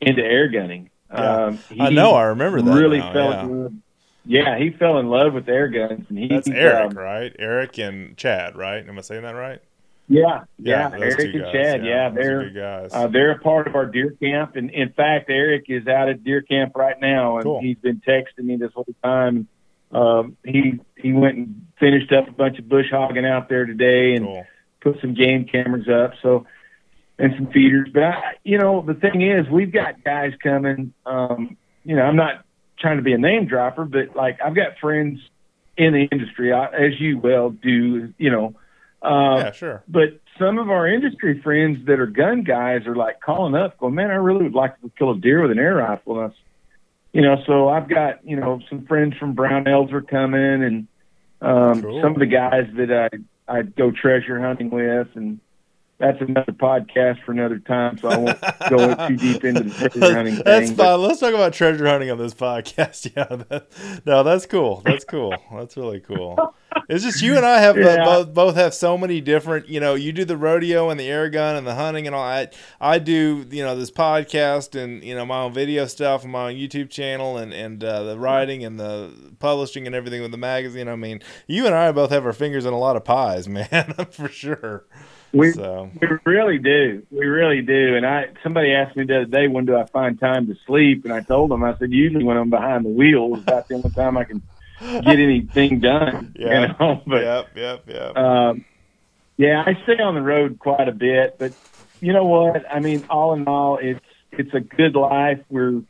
into 0.00 0.22
air 0.22 0.48
gunning. 0.48 0.90
Yeah. 1.10 1.44
Um, 1.46 1.58
I 1.80 1.90
know. 1.90 2.12
I 2.12 2.24
remember 2.24 2.60
that. 2.60 2.74
really 2.74 2.98
now, 2.98 3.12
fell 3.12 3.30
yeah. 3.30 3.42
in 3.42 3.62
love. 3.62 3.72
Yeah, 4.28 4.58
he 4.58 4.70
fell 4.70 4.98
in 4.98 5.08
love 5.08 5.34
with 5.34 5.48
air 5.48 5.68
guns, 5.68 6.04
and 6.08 6.18
he 6.18 6.26
That's 6.28 6.48
Eric, 6.48 6.90
um, 6.90 6.98
right? 6.98 7.34
Eric 7.38 7.78
and 7.78 8.16
Chad, 8.16 8.56
right? 8.56 8.86
Am 8.86 8.98
I 8.98 9.00
saying 9.02 9.22
that 9.22 9.30
right? 9.36 9.62
Yeah, 10.08 10.44
yeah, 10.58 10.88
those 10.90 11.00
Eric 11.02 11.34
and 11.34 11.42
guys, 11.42 11.52
Chad. 11.52 11.84
Yeah, 11.84 12.06
are 12.08 12.10
they're 12.12 12.50
guys. 12.50 12.90
Uh, 12.92 13.08
they're 13.08 13.32
a 13.32 13.38
part 13.38 13.66
of 13.66 13.74
our 13.74 13.86
deer 13.86 14.14
camp, 14.22 14.54
and 14.56 14.70
in 14.70 14.92
fact, 14.92 15.28
Eric 15.28 15.64
is 15.68 15.86
out 15.88 16.08
at 16.08 16.22
deer 16.22 16.42
camp 16.42 16.76
right 16.76 17.00
now, 17.00 17.36
and 17.36 17.44
Cool. 17.44 17.60
he's 17.60 17.78
been 17.78 18.00
texting 18.06 18.44
me 18.44 18.56
this 18.56 18.72
whole 18.72 18.86
time. 19.02 19.48
Um, 19.90 20.36
he 20.44 20.80
he 20.96 21.12
went 21.12 21.36
and 21.36 21.66
finished 21.80 22.12
up 22.12 22.28
a 22.28 22.32
bunch 22.32 22.58
of 22.58 22.68
bush 22.68 22.86
hogging 22.90 23.26
out 23.26 23.48
there 23.48 23.66
today, 23.66 24.14
and 24.14 24.26
cool. 24.26 24.46
put 24.80 25.00
some 25.00 25.14
game 25.14 25.44
cameras 25.44 25.88
up. 25.88 26.12
So 26.22 26.46
and 27.18 27.32
some 27.36 27.46
feeders. 27.48 27.88
But 27.92 28.02
I, 28.04 28.20
you 28.44 28.58
know, 28.58 28.82
the 28.82 28.94
thing 28.94 29.22
is, 29.22 29.48
we've 29.48 29.72
got 29.72 30.04
guys 30.04 30.32
coming. 30.42 30.92
Um, 31.04 31.56
you 31.84 31.96
know, 31.96 32.02
I'm 32.02 32.16
not 32.16 32.44
trying 32.78 32.98
to 32.98 33.02
be 33.02 33.12
a 33.12 33.18
name 33.18 33.46
dropper, 33.46 33.84
but 33.84 34.14
like 34.14 34.38
I've 34.44 34.54
got 34.54 34.78
friends 34.80 35.20
in 35.76 35.92
the 35.92 36.08
industry, 36.12 36.52
I, 36.52 36.66
as 36.66 37.00
you 37.00 37.18
well 37.18 37.50
do. 37.50 38.12
You 38.18 38.30
know. 38.30 38.54
Uh, 39.06 39.36
yeah, 39.36 39.52
sure. 39.52 39.84
but 39.88 40.20
some 40.38 40.58
of 40.58 40.68
our 40.68 40.86
industry 40.86 41.40
friends 41.42 41.86
that 41.86 42.00
are 42.00 42.06
gun 42.06 42.42
guys 42.42 42.86
are 42.86 42.96
like 42.96 43.20
calling 43.20 43.54
up, 43.54 43.78
going, 43.78 43.94
"Man, 43.94 44.10
I 44.10 44.14
really 44.14 44.44
would 44.44 44.54
like 44.54 44.80
to 44.80 44.90
kill 44.98 45.12
a 45.12 45.18
deer 45.18 45.42
with 45.42 45.50
an 45.50 45.58
air 45.58 45.76
rifle." 45.76 46.20
And 46.20 46.32
I, 46.32 46.34
you 47.12 47.22
know, 47.22 47.36
so 47.46 47.68
I've 47.68 47.88
got 47.88 48.26
you 48.26 48.36
know 48.36 48.60
some 48.68 48.84
friends 48.86 49.16
from 49.16 49.34
Brownells 49.36 49.92
are 49.92 50.02
coming, 50.02 50.62
and 50.64 50.88
um, 51.40 51.82
Cool. 51.82 52.02
some 52.02 52.12
of 52.12 52.18
the 52.18 52.26
guys 52.26 52.68
that 52.74 52.92
I 53.48 53.58
I 53.58 53.62
go 53.62 53.90
treasure 53.90 54.40
hunting 54.40 54.70
with, 54.70 55.08
and 55.14 55.40
that's 55.98 56.20
another 56.20 56.52
podcast 56.52 57.22
for 57.24 57.32
another 57.32 57.58
time. 57.58 57.96
So 57.98 58.08
I 58.08 58.16
won't 58.18 58.40
go 58.68 59.08
too 59.08 59.16
deep 59.16 59.44
into 59.44 59.62
the 59.64 59.88
treasure 59.88 60.14
hunting 60.14 60.34
Thing, 60.34 60.44
That's 60.44 60.68
fine. 60.68 60.76
but- 60.76 60.98
Let's 60.98 61.20
talk 61.20 61.32
about 61.34 61.52
treasure 61.54 61.86
hunting 61.86 62.10
on 62.10 62.18
this 62.18 62.34
podcast. 62.34 63.10
Yeah, 63.16 63.24
that, 63.48 63.68
no, 64.04 64.22
that's 64.22 64.44
cool. 64.46 64.82
That's 64.84 65.04
cool. 65.04 65.34
That's 65.52 65.76
really 65.76 66.00
cool. 66.00 66.54
It's 66.88 67.02
just 67.04 67.22
you 67.22 67.36
and 67.36 67.46
I 67.46 67.60
have 67.60 67.78
uh, 67.78 68.04
both 68.04 68.34
both 68.34 68.54
have 68.56 68.74
so 68.74 68.98
many 68.98 69.20
different. 69.20 69.68
You 69.68 69.80
know, 69.80 69.94
you 69.94 70.12
do 70.12 70.24
the 70.24 70.36
rodeo 70.36 70.90
and 70.90 71.00
the 71.00 71.08
air 71.08 71.30
gun 71.30 71.56
and 71.56 71.66
the 71.66 71.74
hunting 71.74 72.06
and 72.06 72.14
all. 72.14 72.22
I 72.22 72.48
I 72.80 72.98
do 72.98 73.46
you 73.50 73.62
know 73.64 73.74
this 73.76 73.90
podcast 73.90 74.78
and 74.80 75.02
you 75.02 75.14
know 75.14 75.24
my 75.24 75.40
own 75.40 75.52
video 75.54 75.86
stuff 75.86 76.22
and 76.24 76.32
my 76.32 76.48
own 76.50 76.54
YouTube 76.54 76.90
channel 76.90 77.38
and 77.38 77.52
and 77.54 77.82
uh, 77.82 78.02
the 78.02 78.18
writing 78.18 78.64
and 78.64 78.78
the 78.78 79.10
publishing 79.38 79.86
and 79.86 79.94
everything 79.94 80.20
with 80.22 80.30
the 80.32 80.36
magazine. 80.36 80.88
I 80.88 80.96
mean, 80.96 81.22
you 81.46 81.64
and 81.66 81.74
I 81.74 81.90
both 81.92 82.10
have 82.10 82.26
our 82.26 82.32
fingers 82.34 82.66
in 82.66 82.72
a 82.74 82.78
lot 82.78 82.96
of 82.96 83.04
pies, 83.04 83.48
man, 83.48 83.94
for 84.10 84.28
sure. 84.28 84.84
We 85.36 85.52
So 85.52 85.90
we 86.00 86.08
really 86.24 86.58
do. 86.58 87.06
We 87.10 87.26
really 87.26 87.62
do. 87.62 87.96
And 87.96 88.06
I 88.06 88.26
somebody 88.42 88.72
asked 88.72 88.96
me 88.96 89.04
the 89.04 89.16
other 89.16 89.24
day, 89.26 89.48
when 89.48 89.66
do 89.66 89.76
I 89.76 89.84
find 89.86 90.18
time 90.18 90.46
to 90.46 90.56
sleep? 90.66 91.04
And 91.04 91.12
I 91.12 91.20
told 91.20 91.50
them, 91.50 91.62
I 91.62 91.76
said, 91.78 91.92
usually 91.92 92.24
when 92.24 92.36
I'm 92.36 92.50
behind 92.50 92.84
the 92.84 92.90
wheel 92.90 93.34
is 93.36 93.42
about 93.42 93.68
the 93.68 93.74
only 93.74 93.90
time 93.90 94.16
I 94.16 94.24
can 94.24 94.42
get 94.80 95.18
anything 95.18 95.80
done. 95.80 96.34
Yeah. 96.38 96.46
You 96.80 96.86
know, 96.86 97.02
but 97.06 97.22
yep, 97.22 97.48
yep, 97.56 97.82
yep. 97.88 98.16
um, 98.16 98.64
yeah, 99.36 99.62
I 99.64 99.74
stay 99.82 100.02
on 100.02 100.14
the 100.14 100.22
road 100.22 100.58
quite 100.58 100.88
a 100.88 100.92
bit. 100.92 101.36
But 101.38 101.52
you 102.00 102.12
know 102.12 102.24
what? 102.24 102.64
I 102.70 102.80
mean, 102.80 103.04
all 103.10 103.34
in 103.34 103.46
all, 103.46 103.78
it's 103.80 104.00
it's 104.32 104.54
a 104.54 104.60
good 104.60 104.94
life. 104.94 105.40
We're 105.50 105.82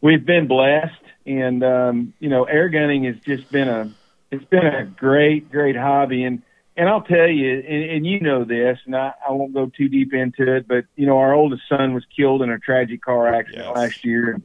we've 0.00 0.24
been 0.24 0.46
blessed, 0.48 1.02
and 1.26 1.64
um, 1.64 2.14
you 2.18 2.28
know, 2.28 2.44
air 2.44 2.68
gunning 2.68 3.04
has 3.04 3.16
just 3.24 3.50
been 3.50 3.68
a 3.68 3.92
it's 4.30 4.44
been 4.44 4.66
a 4.66 4.84
great 4.84 5.50
great 5.50 5.76
hobby. 5.76 6.24
And 6.24 6.42
and 6.76 6.88
I'll 6.88 7.02
tell 7.02 7.28
you, 7.28 7.58
and, 7.58 7.90
and 7.90 8.06
you 8.06 8.20
know 8.20 8.44
this, 8.44 8.78
and 8.86 8.96
I, 8.96 9.12
I 9.28 9.32
won't 9.32 9.52
go 9.54 9.66
too 9.76 9.88
deep 9.88 10.12
into 10.14 10.56
it, 10.56 10.66
but 10.66 10.84
you 10.96 11.06
know, 11.06 11.18
our 11.18 11.34
oldest 11.34 11.62
son 11.68 11.92
was 11.94 12.04
killed 12.16 12.42
in 12.42 12.50
a 12.50 12.58
tragic 12.58 13.02
car 13.02 13.28
accident 13.32 13.66
Yes. 13.66 13.76
last 13.76 14.04
year. 14.04 14.40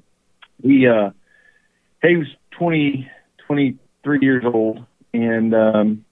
He 0.61 0.87
uh, 0.87 1.11
he 2.01 2.15
was 2.17 2.27
20, 2.51 3.09
23 3.47 4.19
years 4.21 4.43
old, 4.45 4.85
and 5.13 5.53
um, 5.53 6.05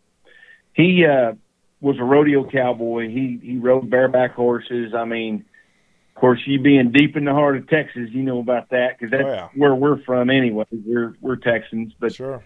he 0.74 1.06
uh, 1.06 1.34
was 1.82 1.98
a 2.00 2.04
rodeo 2.04 2.50
cowboy. 2.50 3.10
He 3.10 3.40
he 3.42 3.58
rode 3.58 3.90
bareback 3.90 4.34
horses. 4.36 4.94
I 4.94 5.06
mean, 5.06 5.46
of 6.16 6.22
course, 6.22 6.40
you 6.46 6.60
being 6.62 6.92
deep 6.92 7.18
in 7.18 7.26
the 7.26 7.34
heart 7.34 7.58
of 7.58 7.68
Texas, 7.68 8.10
you 8.12 8.24
know 8.24 8.40
about 8.40 8.70
that 8.70 8.98
because 8.98 9.12
that's 9.12 9.24
Oh, 9.26 9.30
yeah. 9.30 9.48
where 9.56 9.76
we're 9.76 10.02
from 10.04 10.30
anyway. 10.30 10.66
We're 10.72 11.16
we're 11.20 11.36
Texans, 11.38 11.94
but 12.00 12.14
sure. 12.14 12.44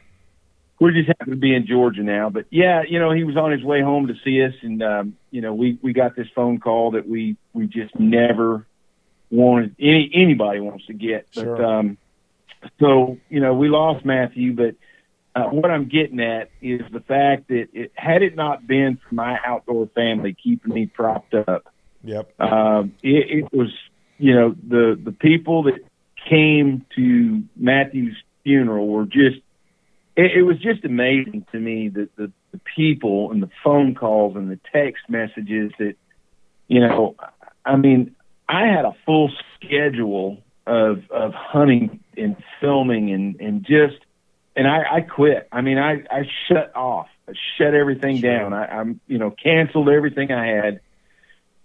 We're 0.79 0.91
just 0.91 1.07
happen 1.07 1.31
to 1.31 1.35
be 1.35 1.53
in 1.53 1.67
Georgia 1.67 2.03
now. 2.03 2.29
But 2.29 2.45
yeah, 2.49 2.83
you 2.87 2.99
know, 2.99 3.11
he 3.11 3.23
was 3.23 3.37
on 3.37 3.51
his 3.51 3.63
way 3.63 3.81
home 3.81 4.07
to 4.07 4.15
see 4.23 4.43
us, 4.43 4.53
and 4.61 4.81
um, 4.81 5.17
you 5.31 5.41
know, 5.41 5.53
we 5.53 5.77
we 5.81 5.93
got 5.93 6.15
this 6.15 6.27
phone 6.33 6.59
call 6.59 6.91
that 6.91 7.07
we 7.07 7.37
we 7.53 7.67
just 7.67 7.97
never 7.99 8.65
wanted 9.29 9.75
any 9.79 10.09
anybody 10.13 10.59
wants 10.59 10.85
to 10.87 10.93
get. 10.93 11.27
But 11.35 11.43
Sure. 11.43 11.65
um, 11.65 11.97
so 12.79 13.17
you 13.29 13.39
know, 13.39 13.53
we 13.53 13.69
lost 13.69 14.05
Matthew, 14.05 14.53
but. 14.53 14.75
Uh, 15.35 15.43
what 15.43 15.69
I'm 15.69 15.87
getting 15.87 16.19
at 16.19 16.49
is 16.59 16.81
the 16.91 17.01
fact 17.01 17.49
that 17.49 17.67
it, 17.71 17.91
had 17.93 18.23
it 18.23 18.35
not 18.35 18.65
been 18.65 18.97
for 18.97 19.13
my 19.13 19.37
outdoor 19.45 19.85
family 19.93 20.33
keeping 20.33 20.73
me 20.73 20.87
propped 20.87 21.35
up, 21.35 21.71
Yep. 22.03 22.41
um, 22.41 22.93
it, 23.03 23.43
it 23.43 23.53
was, 23.53 23.71
you 24.17 24.33
know, 24.33 24.55
the 24.67 24.99
the 25.01 25.11
people 25.11 25.63
that 25.63 25.79
came 26.27 26.83
to 26.95 27.43
Matthew's 27.55 28.17
funeral 28.43 28.87
were 28.87 29.05
just, 29.05 29.37
it, 30.19 30.31
it 30.39 30.43
was 30.43 30.57
just 30.59 30.83
amazing 30.83 31.45
to 31.53 31.59
me 31.59 31.87
that 31.89 32.13
the, 32.17 32.31
the 32.51 32.59
people 32.75 33.31
and 33.31 33.41
the 33.41 33.49
phone 33.63 33.95
calls 33.95 34.35
and 34.35 34.51
the 34.51 34.59
text 34.73 35.03
messages 35.07 35.71
that, 35.79 35.95
you 36.67 36.81
know, 36.81 37.15
I 37.65 37.77
mean, 37.77 38.15
I 38.47 38.65
had 38.67 38.83
a 38.83 38.93
full 39.05 39.31
schedule 39.55 40.43
of 40.67 41.09
of 41.09 41.33
hunting 41.33 42.01
and 42.17 42.35
filming 42.59 43.11
and 43.11 43.39
and 43.39 43.65
just, 43.65 44.03
and 44.55 44.67
I, 44.67 44.97
I 44.97 45.01
quit. 45.01 45.47
I 45.51 45.61
mean, 45.61 45.77
I 45.77 46.03
I 46.11 46.23
shut 46.47 46.75
off, 46.75 47.07
I 47.27 47.33
shut 47.57 47.73
everything 47.73 48.19
down. 48.19 48.53
I, 48.53 48.65
I'm, 48.65 48.99
you 49.07 49.19
know, 49.19 49.31
canceled 49.31 49.87
everything 49.89 50.31
I 50.31 50.47
had 50.47 50.81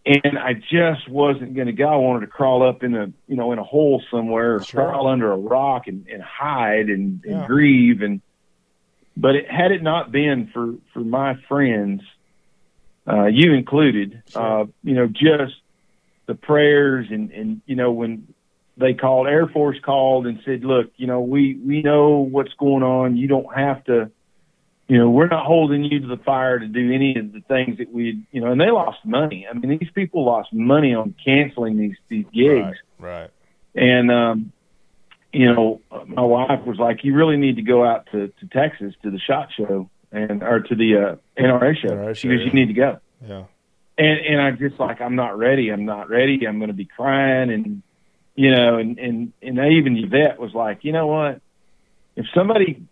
and 0.06 0.38
I 0.38 0.52
just 0.52 1.08
wasn't 1.08 1.54
going 1.54 1.66
to 1.66 1.72
go. 1.72 1.88
I 1.88 1.96
wanted 1.96 2.26
to 2.26 2.32
crawl 2.32 2.66
up 2.68 2.82
in 2.82 2.94
a 2.94 3.06
you 3.26 3.36
know 3.36 3.52
in 3.52 3.58
a 3.58 3.64
hole 3.64 4.02
somewhere, 4.10 4.56
or 4.56 4.62
Sure. 4.62 4.84
crawl 4.90 5.08
under 5.08 5.32
a 5.32 5.36
rock 5.36 5.86
and, 5.86 6.06
and 6.08 6.22
hide 6.22 6.90
and, 6.90 7.24
and 7.24 7.46
grieve. 7.46 8.02
And 8.02 8.20
but 9.16 9.36
it, 9.36 9.50
had 9.50 9.70
it 9.72 9.82
not 9.82 10.10
been 10.12 10.50
for 10.52 10.74
for 10.92 11.00
my 11.00 11.34
friends, 11.48 12.02
uh, 13.06 13.26
you 13.26 13.52
included, 13.54 14.22
Sure. 14.28 14.62
uh, 14.62 14.66
you 14.82 14.94
know, 14.94 15.06
just 15.06 15.54
the 16.26 16.34
prayers 16.34 17.06
and 17.10 17.30
and 17.32 17.60
you 17.66 17.76
know 17.76 17.92
when 17.92 18.28
they 18.76 18.92
called 18.94 19.28
Air 19.28 19.46
Force 19.46 19.76
called 19.84 20.26
and 20.26 20.40
said, 20.44 20.64
look, 20.64 20.90
you 20.96 21.06
know, 21.06 21.20
we 21.20 21.54
we 21.54 21.82
know 21.82 22.18
what's 22.18 22.52
going 22.54 22.82
on. 22.82 23.16
You 23.16 23.28
don't 23.28 23.54
have 23.54 23.84
to 23.84 24.10
you 24.86 24.98
know, 24.98 25.08
we're 25.08 25.28
not 25.28 25.46
holding 25.46 25.82
you 25.84 26.00
to 26.00 26.06
the 26.06 26.18
fire 26.18 26.58
to 26.58 26.66
do 26.66 26.92
any 26.92 27.16
of 27.18 27.32
the 27.32 27.40
things 27.40 27.78
that 27.78 27.90
we, 27.90 28.20
you 28.32 28.40
know, 28.42 28.52
and 28.52 28.60
they 28.60 28.70
lost 28.70 28.98
money. 29.02 29.46
I 29.48 29.54
mean, 29.54 29.78
these 29.78 29.88
people 29.94 30.26
lost 30.26 30.52
money 30.52 30.94
on 30.94 31.14
canceling 31.24 31.78
these 31.78 31.96
these 32.08 32.26
gigs, 32.34 32.76
Right. 32.98 33.20
Right. 33.20 33.30
and 33.74 34.10
um, 34.10 34.52
you 35.34 35.52
know, 35.52 35.80
my 36.06 36.22
wife 36.22 36.64
was 36.66 36.78
like, 36.78 37.04
"You 37.04 37.14
really 37.14 37.36
need 37.36 37.56
to 37.56 37.62
go 37.62 37.84
out 37.84 38.06
to 38.12 38.28
to 38.28 38.46
Texas 38.52 38.94
to 39.02 39.10
the 39.10 39.18
shot 39.18 39.48
show." 39.56 39.90
and 40.12 40.44
or 40.44 40.60
to 40.60 40.74
the 40.76 40.96
uh, 40.96 41.16
NRA 41.42 41.76
show. 41.76 41.88
NRA 41.88 42.06
show, 42.08 42.12
she 42.14 42.28
goes, 42.28 42.38
yeah. 42.40 42.44
"You 42.46 42.52
need 42.52 42.66
to 42.66 42.72
go." 42.74 42.98
Yeah. 43.26 43.44
and 43.98 44.18
and 44.20 44.40
I'm 44.40 44.58
just 44.58 44.78
like 44.78 45.00
I'm 45.00 45.16
not 45.16 45.36
ready. 45.36 45.70
I'm 45.70 45.84
not 45.84 46.08
ready. 46.08 46.46
I'm 46.46 46.58
going 46.58 46.68
to 46.68 46.74
be 46.74 46.84
crying, 46.84 47.50
and 47.50 47.82
you 48.36 48.50
know, 48.52 48.76
and 48.78 48.98
and 48.98 49.32
and 49.42 49.58
even 49.72 49.96
Yvette 49.96 50.38
was 50.38 50.54
like, 50.54 50.84
you 50.84 50.92
know 50.92 51.08
what? 51.08 51.40
If 52.16 52.26
somebody 52.34 52.82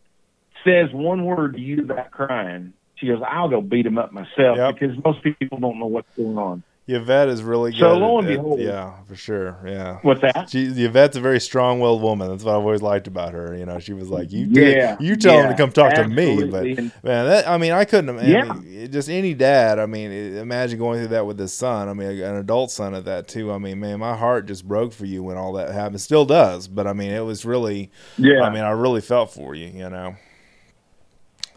says 0.65 0.93
one 0.93 1.25
word 1.25 1.55
to 1.55 1.61
you 1.61 1.83
about 1.83 2.11
crying, 2.11 2.73
she 2.97 3.07
goes, 3.07 3.21
I'll 3.27 3.49
go 3.49 3.61
beat 3.61 3.83
them 3.83 3.99
up 3.99 4.13
myself 4.13 4.57
Yep. 4.57 4.75
because 4.79 5.05
most 5.05 5.23
people 5.23 5.59
don't 5.59 5.79
know 5.79 5.87
what's 5.87 6.09
going 6.17 6.39
on. 6.39 6.63
Yvette 6.89 7.29
is 7.29 7.45
really 7.45 7.71
good. 7.71 7.79
So 7.79 7.97
lo 7.97 8.19
and 8.19 8.27
at- 8.27 8.33
at- 8.33 8.37
behold- 8.39 8.59
yeah, 8.61 8.95
for 9.07 9.15
sure. 9.15 9.57
Yeah. 9.65 9.99
What's 10.03 10.21
that? 10.23 10.51
She, 10.51 10.65
Yvette's 10.67 11.17
a 11.17 11.21
very 11.21 11.39
strong-willed 11.39 12.03
woman. 12.03 12.29
That's 12.29 12.43
what 12.43 12.53
I've 12.57 12.61
always 12.63 12.83
liked 12.83 13.07
about 13.07 13.33
her. 13.35 13.55
You 13.57 13.65
know, 13.67 13.79
she 13.79 13.93
was 13.93 14.09
like, 14.11 14.33
"You, 14.33 14.47
did, 14.47 14.77
Yeah, 14.77 14.97
you 14.99 15.15
tell 15.15 15.41
him 15.41 15.49
to 15.51 15.57
come 15.57 15.71
talk 15.71 15.95
to 15.95 16.09
me." 16.09 16.45
But 16.51 16.65
man, 16.65 16.93
that 17.05 17.49
I 17.49 17.57
mean, 17.57 17.71
I 17.71 17.85
couldn't. 17.85 18.19
I 18.19 18.25
Yeah. 18.27 18.53
mean, 18.55 18.91
just 18.91 19.09
any 19.09 19.33
dad. 19.33 19.79
I 19.79 19.87
mean, 19.87 20.11
imagine 20.37 20.77
going 20.81 20.99
through 20.99 21.09
that 21.09 21.25
with 21.25 21.39
his 21.39 21.53
son. 21.53 21.89
I 21.89 21.93
mean, 21.95 22.09
an 22.21 22.35
adult 22.37 22.73
son 22.73 22.97
at 22.97 23.05
that 23.05 23.29
too. 23.29 23.53
I 23.53 23.59
mean, 23.59 23.79
man, 23.79 24.01
my 24.01 24.17
heart 24.17 24.47
just 24.47 24.67
broke 24.67 24.93
for 24.93 25.07
you 25.07 25.23
when 25.23 25.37
all 25.37 25.53
that 25.53 25.73
happened. 25.73 26.01
Still 26.01 26.25
does, 26.25 26.67
but 26.67 26.89
I 26.89 26.95
mean, 26.95 27.13
it 27.13 27.25
was 27.25 27.45
really. 27.45 27.93
Yeah, 28.19 28.43
I 28.43 28.51
mean, 28.51 28.65
I 28.65 28.71
really 28.73 29.01
felt 29.03 29.33
for 29.33 29.55
you. 29.55 29.69
You 29.69 29.89
know. 29.89 30.17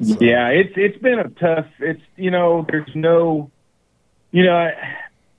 So- 0.04 0.18
Yeah, 0.22 0.50
it's 0.50 0.74
it's 0.76 0.98
been 1.02 1.18
a 1.18 1.30
tough. 1.30 1.66
It's 1.80 2.02
you 2.16 2.30
know, 2.30 2.66
there's 2.70 2.94
no, 2.94 3.50
you 4.32 4.44
know, 4.44 4.54
I, 4.56 4.74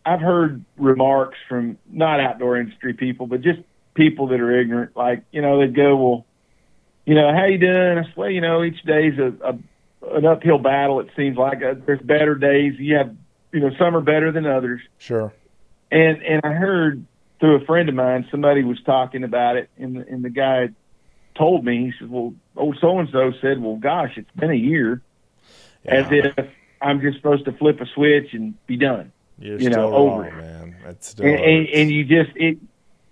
I've 0.07 0.21
heard 0.21 0.65
remarks 0.77 1.37
from 1.49 1.79
not 1.91 2.21
outdoor 2.21 2.59
industry 2.59 2.95
people, 2.95 3.27
but 3.27 3.43
just 3.43 3.59
people 3.95 4.29
that 4.29 4.41
are 4.41 4.61
ignorant. 4.61 4.97
Like 4.97 5.25
you 5.33 5.43
know, 5.43 5.59
they'd 5.59 5.75
go, 5.75 5.97
well, 5.97 6.27
you 7.05 7.17
know, 7.17 7.33
how 7.35 7.47
you 7.47 7.59
doing? 7.59 7.99
I 7.99 8.05
said, 8.05 8.17
well, 8.17 8.31
you 8.31 8.41
know, 8.41 8.63
each 8.63 8.81
day's 8.85 9.19
a, 9.19 9.33
a 9.45 9.59
an 10.17 10.25
uphill 10.25 10.59
battle. 10.59 11.01
It 11.01 11.09
seems 11.17 11.37
like 11.37 11.59
uh, 11.63 11.75
there's 11.85 12.01
better 12.01 12.37
days. 12.37 12.75
You 12.79 12.97
have, 12.97 13.17
you 13.53 13.61
know, 13.61 13.71
some 13.79 13.97
are 13.97 14.01
better 14.01 14.31
than 14.31 14.47
others. 14.47 14.81
Sure. 14.99 15.33
And 15.91 16.23
and 16.23 16.41
I 16.45 16.53
heard 16.53 17.05
through 17.41 17.63
a 17.63 17.65
friend 17.67 17.89
of 17.89 17.95
mine, 17.95 18.29
somebody 18.31 18.63
was 18.63 18.81
talking 18.87 19.25
about 19.25 19.57
it, 19.57 19.69
and 19.77 19.97
the, 19.97 20.07
and 20.09 20.25
the 20.25 20.31
guy 20.31 20.69
told 21.37 21.65
me, 21.65 21.87
he 21.87 21.93
said, 21.99 22.11
well, 22.11 22.33
old 22.57 22.79
so 22.81 22.99
and 22.99 23.09
so 23.11 23.33
said, 23.43 23.61
well, 23.61 23.77
gosh, 23.77 24.13
it's 24.17 24.31
been 24.37 24.51
a 24.51 24.55
year 24.55 25.03
as 25.85 26.07
if 26.11 26.49
I'm 26.81 27.01
just 27.01 27.19
supposed 27.19 27.45
to 27.45 27.53
flip 27.53 27.81
a 27.81 27.87
switch 27.95 28.33
and 28.33 28.55
be 28.67 28.77
done. 28.77 29.13
You're 29.39 29.59
you 29.61 29.69
know, 29.71 29.89
still 29.89 29.95
over 29.97 30.23
wrong, 30.23 30.27
it. 30.29 30.35
man. 30.37 30.77
It's 30.87 31.09
still. 31.09 31.27
And, 31.27 31.37
and, 31.37 31.69
and 31.69 31.91
you 31.91 32.05
just 32.05 32.31
it 32.37 32.59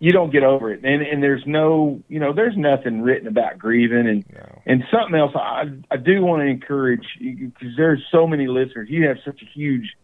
you 0.01 0.13
don't 0.13 0.31
get 0.31 0.43
over 0.43 0.73
it. 0.73 0.85
And 0.85 1.03
and 1.03 1.23
there's 1.23 1.43
no 1.47 2.03
you 2.09 2.19
know 2.19 2.33
there's 2.33 2.57
nothing 2.57 3.03
written 3.03 3.29
about 3.29 3.59
grieving 3.59 4.07
and 4.09 4.25
No. 4.33 4.63
and 4.67 4.85
something 4.91 5.15
else 5.15 5.33
I 5.35 5.65
I 5.91 5.97
do 5.97 6.23
want 6.25 6.41
to 6.43 6.47
encourage 6.47 7.07
because 7.21 7.77
there's 7.77 8.03
so 8.11 8.27
many 8.27 8.47
listeners. 8.47 8.89
You 8.91 9.07
have 9.09 9.19
such 9.25 9.41
a 9.43 9.47
huge 9.47 9.95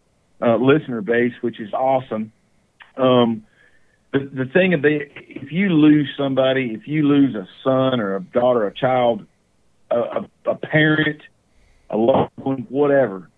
uh, 0.42 0.56
listener 0.56 1.00
base, 1.02 1.34
which 1.40 1.60
is 1.60 1.72
awesome. 1.72 2.32
Um, 2.96 3.44
the 4.12 4.20
the 4.20 4.44
thing 4.52 4.74
about 4.74 4.90
if 4.90 5.52
you 5.52 5.68
lose 5.70 6.08
somebody, 6.16 6.72
if 6.74 6.86
you 6.86 7.06
lose 7.06 7.34
a 7.34 7.46
son 7.64 8.00
or 8.00 8.16
a 8.16 8.20
daughter, 8.20 8.66
a 8.66 8.74
child, 8.74 9.26
a, 9.90 9.96
a, 9.96 10.28
a 10.46 10.54
parent, 10.56 11.22
a 11.90 11.96
loved 11.96 12.32
one, 12.36 12.66
whatever, 12.68 13.28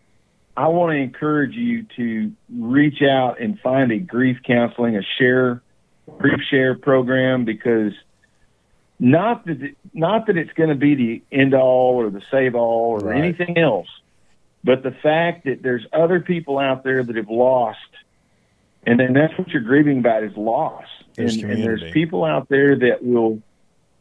I 0.57 0.69
want 0.69 0.93
to 0.93 0.97
encourage 0.97 1.55
you 1.55 1.85
to 1.97 2.33
reach 2.55 3.01
out 3.03 3.41
and 3.41 3.59
find 3.61 3.91
a 3.91 3.99
grief 3.99 4.39
counseling, 4.47 4.97
a 4.97 5.03
share 5.19 5.63
grief 6.19 6.41
share 6.51 6.75
program 6.77 7.45
because 7.45 7.93
not 8.99 9.47
that 9.47 9.63
it, 9.63 9.77
not 9.95 10.27
that 10.27 10.37
it's 10.37 10.53
going 10.53 10.69
to 10.69 10.75
be 10.75 10.95
the 10.95 11.23
end 11.33 11.55
all 11.55 11.95
or 11.97 12.11
the 12.11 12.23
save 12.31 12.55
all 12.55 12.91
or 13.01 13.09
Right. 13.09 13.17
anything 13.19 13.57
else, 13.57 13.89
but 14.63 14.83
the 14.83 14.91
fact 14.91 15.45
that 15.45 15.63
there's 15.63 15.87
other 15.93 16.21
people 16.21 16.59
out 16.59 16.85
there 16.85 17.03
that 17.03 17.17
have 17.17 17.31
lost, 17.31 17.79
and 18.87 19.01
then 19.01 19.13
that's 19.13 19.37
what 19.39 19.49
you're 19.49 19.63
grieving 19.63 19.99
about 20.01 20.23
is 20.23 20.37
loss. 20.37 20.85
There's 21.15 21.37
and, 21.43 21.51
and 21.53 21.63
there's 21.63 21.83
people 21.93 22.25
out 22.25 22.49
there 22.49 22.77
that 22.77 23.03
will 23.05 23.41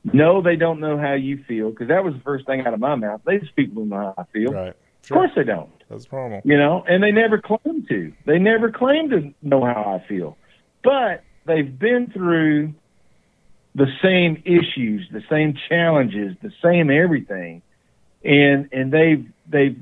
know 0.04 0.42
they 0.42 0.56
don't 0.56 0.80
know 0.80 0.98
how 0.98 1.14
you 1.14 1.44
feel 1.48 1.70
because 1.70 1.88
that 1.88 2.04
was 2.04 2.14
the 2.14 2.22
first 2.22 2.46
thing 2.46 2.66
out 2.66 2.74
of 2.74 2.80
my 2.80 2.96
mouth. 2.96 3.22
These 3.26 3.50
people 3.56 3.84
don't 3.84 3.90
know 3.90 4.14
how 4.16 4.16
I 4.18 4.24
feel. 4.34 4.52
Right. 4.52 4.74
Of 5.04 5.10
course 5.10 5.32
they 5.36 5.44
don't 5.44 5.70
That's 5.92 6.12
normal. 6.12 6.42
you 6.46 6.58
know, 6.58 6.84
and 6.88 7.04
they 7.04 7.12
never 7.12 7.40
claim 7.40 7.86
to. 7.90 8.14
They 8.26 8.40
never 8.40 8.72
claim 8.72 9.10
to 9.10 9.34
know 9.42 9.64
how 9.64 10.00
I 10.00 10.08
feel. 10.08 10.38
But 10.84 11.24
they've 11.46 11.78
been 11.78 12.10
through 12.12 12.74
the 13.76 13.88
same 14.02 14.42
issues, 14.46 15.08
the 15.12 15.24
same 15.30 15.56
challenges, 15.70 16.36
the 16.42 16.52
same 16.64 16.90
everything. 16.90 17.62
And 18.24 18.70
and 18.72 18.92
they've 18.92 19.30
they've 19.50 19.78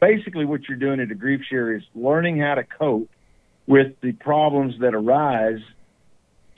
basically 0.00 0.44
what 0.44 0.68
you're 0.68 0.78
doing 0.78 1.00
at 1.00 1.10
a 1.10 1.14
grief 1.14 1.42
share 1.48 1.74
is 1.74 1.82
learning 1.94 2.40
how 2.40 2.56
to 2.56 2.64
cope 2.64 3.10
with 3.66 4.00
the 4.00 4.12
problems 4.12 4.74
that 4.80 4.94
arise. 4.94 5.60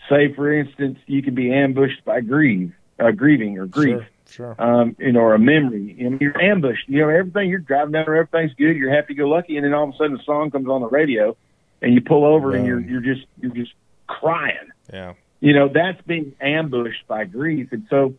Say 0.08 0.32
for 0.34 0.52
instance, 0.52 0.98
you 1.06 1.22
can 1.22 1.34
be 1.34 1.52
ambushed 1.52 2.04
by 2.04 2.20
grief, 2.20 2.72
uh, 2.98 3.10
grieving 3.10 3.58
or 3.58 3.66
grief 3.66 3.98
Sure. 3.98 4.08
Sure. 4.34 4.56
um, 4.58 4.96
you 4.98 5.12
know, 5.12 5.20
or 5.20 5.34
a 5.34 5.38
memory. 5.38 5.94
You 5.96 6.10
know, 6.10 6.18
you're 6.20 6.40
ambushed. 6.40 6.88
You 6.88 7.02
know, 7.02 7.08
everything 7.08 7.48
you're 7.48 7.60
driving 7.60 7.92
down, 7.92 8.04
there, 8.06 8.16
everything's 8.16 8.52
good. 8.54 8.76
You're 8.76 8.92
happy 8.92 9.14
go 9.14 9.28
lucky, 9.28 9.56
and 9.56 9.64
then 9.64 9.72
all 9.72 9.88
of 9.88 9.94
a 9.94 9.96
sudden, 9.96 10.18
a 10.18 10.24
song 10.24 10.50
comes 10.50 10.68
on 10.68 10.80
the 10.80 10.88
radio, 10.88 11.36
and 11.80 11.94
you 11.94 12.00
pull 12.00 12.24
over, 12.24 12.56
and 12.56 12.66
you're 12.66 12.80
you're 12.80 13.00
just 13.00 13.26
you're 13.40 13.54
just 13.54 13.72
crying. 14.08 14.70
Yeah. 14.92 15.14
You 15.38 15.52
know, 15.52 15.68
that's 15.68 16.00
being 16.02 16.34
ambushed 16.40 17.06
by 17.06 17.24
grief, 17.26 17.68
and 17.70 17.86
so 17.88 18.14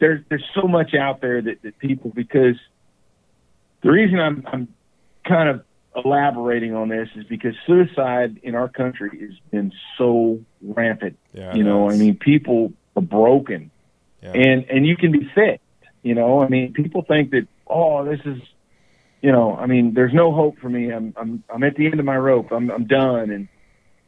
there's 0.00 0.24
there's 0.28 0.44
so 0.52 0.66
much 0.66 0.94
out 0.94 1.20
there 1.20 1.40
that, 1.40 1.62
that 1.62 1.78
people 1.78 2.10
because 2.12 2.56
the 3.82 3.90
reason 3.90 4.18
I'm 4.18 4.44
I'm 4.52 4.74
kind 5.24 5.48
of 5.48 5.64
elaborating 5.94 6.74
on 6.74 6.88
this 6.88 7.08
is 7.14 7.24
because 7.24 7.54
suicide 7.66 8.40
in 8.42 8.56
our 8.56 8.68
country 8.68 9.16
has 9.20 9.38
been 9.52 9.72
so 9.96 10.40
rampant. 10.60 11.18
Yeah. 11.32 11.54
you 11.54 11.62
know, 11.62 11.88
I 11.88 11.96
mean, 11.96 12.16
people 12.16 12.72
are 12.96 13.02
broken 13.02 13.70
yeah. 14.34 14.42
and 14.42 14.64
and 14.70 14.86
you 14.86 14.96
can 14.96 15.12
be 15.12 15.30
fixed. 15.34 15.62
You 16.02 16.14
know, 16.14 16.40
I 16.40 16.48
mean, 16.48 16.72
people 16.72 17.02
think 17.02 17.30
that 17.30 17.48
oh, 17.66 18.04
this 18.04 18.20
is, 18.24 18.38
you 19.22 19.32
know, 19.32 19.56
I 19.56 19.66
mean, 19.66 19.94
there's 19.94 20.14
no 20.14 20.32
hope 20.32 20.58
for 20.58 20.68
me. 20.68 20.92
I'm 20.92 21.14
I'm 21.16 21.42
I'm 21.52 21.62
at 21.64 21.74
the 21.76 21.86
end 21.86 21.98
of 21.98 22.06
my 22.06 22.16
rope. 22.16 22.52
I'm 22.52 22.70
I'm 22.70 22.86
done, 22.86 23.30
and 23.30 23.48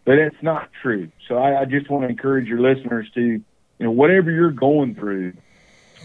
but 0.04 0.18
it's 0.18 0.42
not 0.42 0.70
true. 0.80 1.10
So 1.26 1.36
I, 1.36 1.62
I 1.62 1.64
just 1.64 1.90
want 1.90 2.04
to 2.04 2.08
encourage 2.08 2.46
your 2.46 2.60
listeners 2.60 3.06
to, 3.14 3.20
you 3.20 3.44
know, 3.78 3.90
whatever 3.90 4.30
you're 4.30 4.50
going 4.50 4.94
through, 4.94 5.34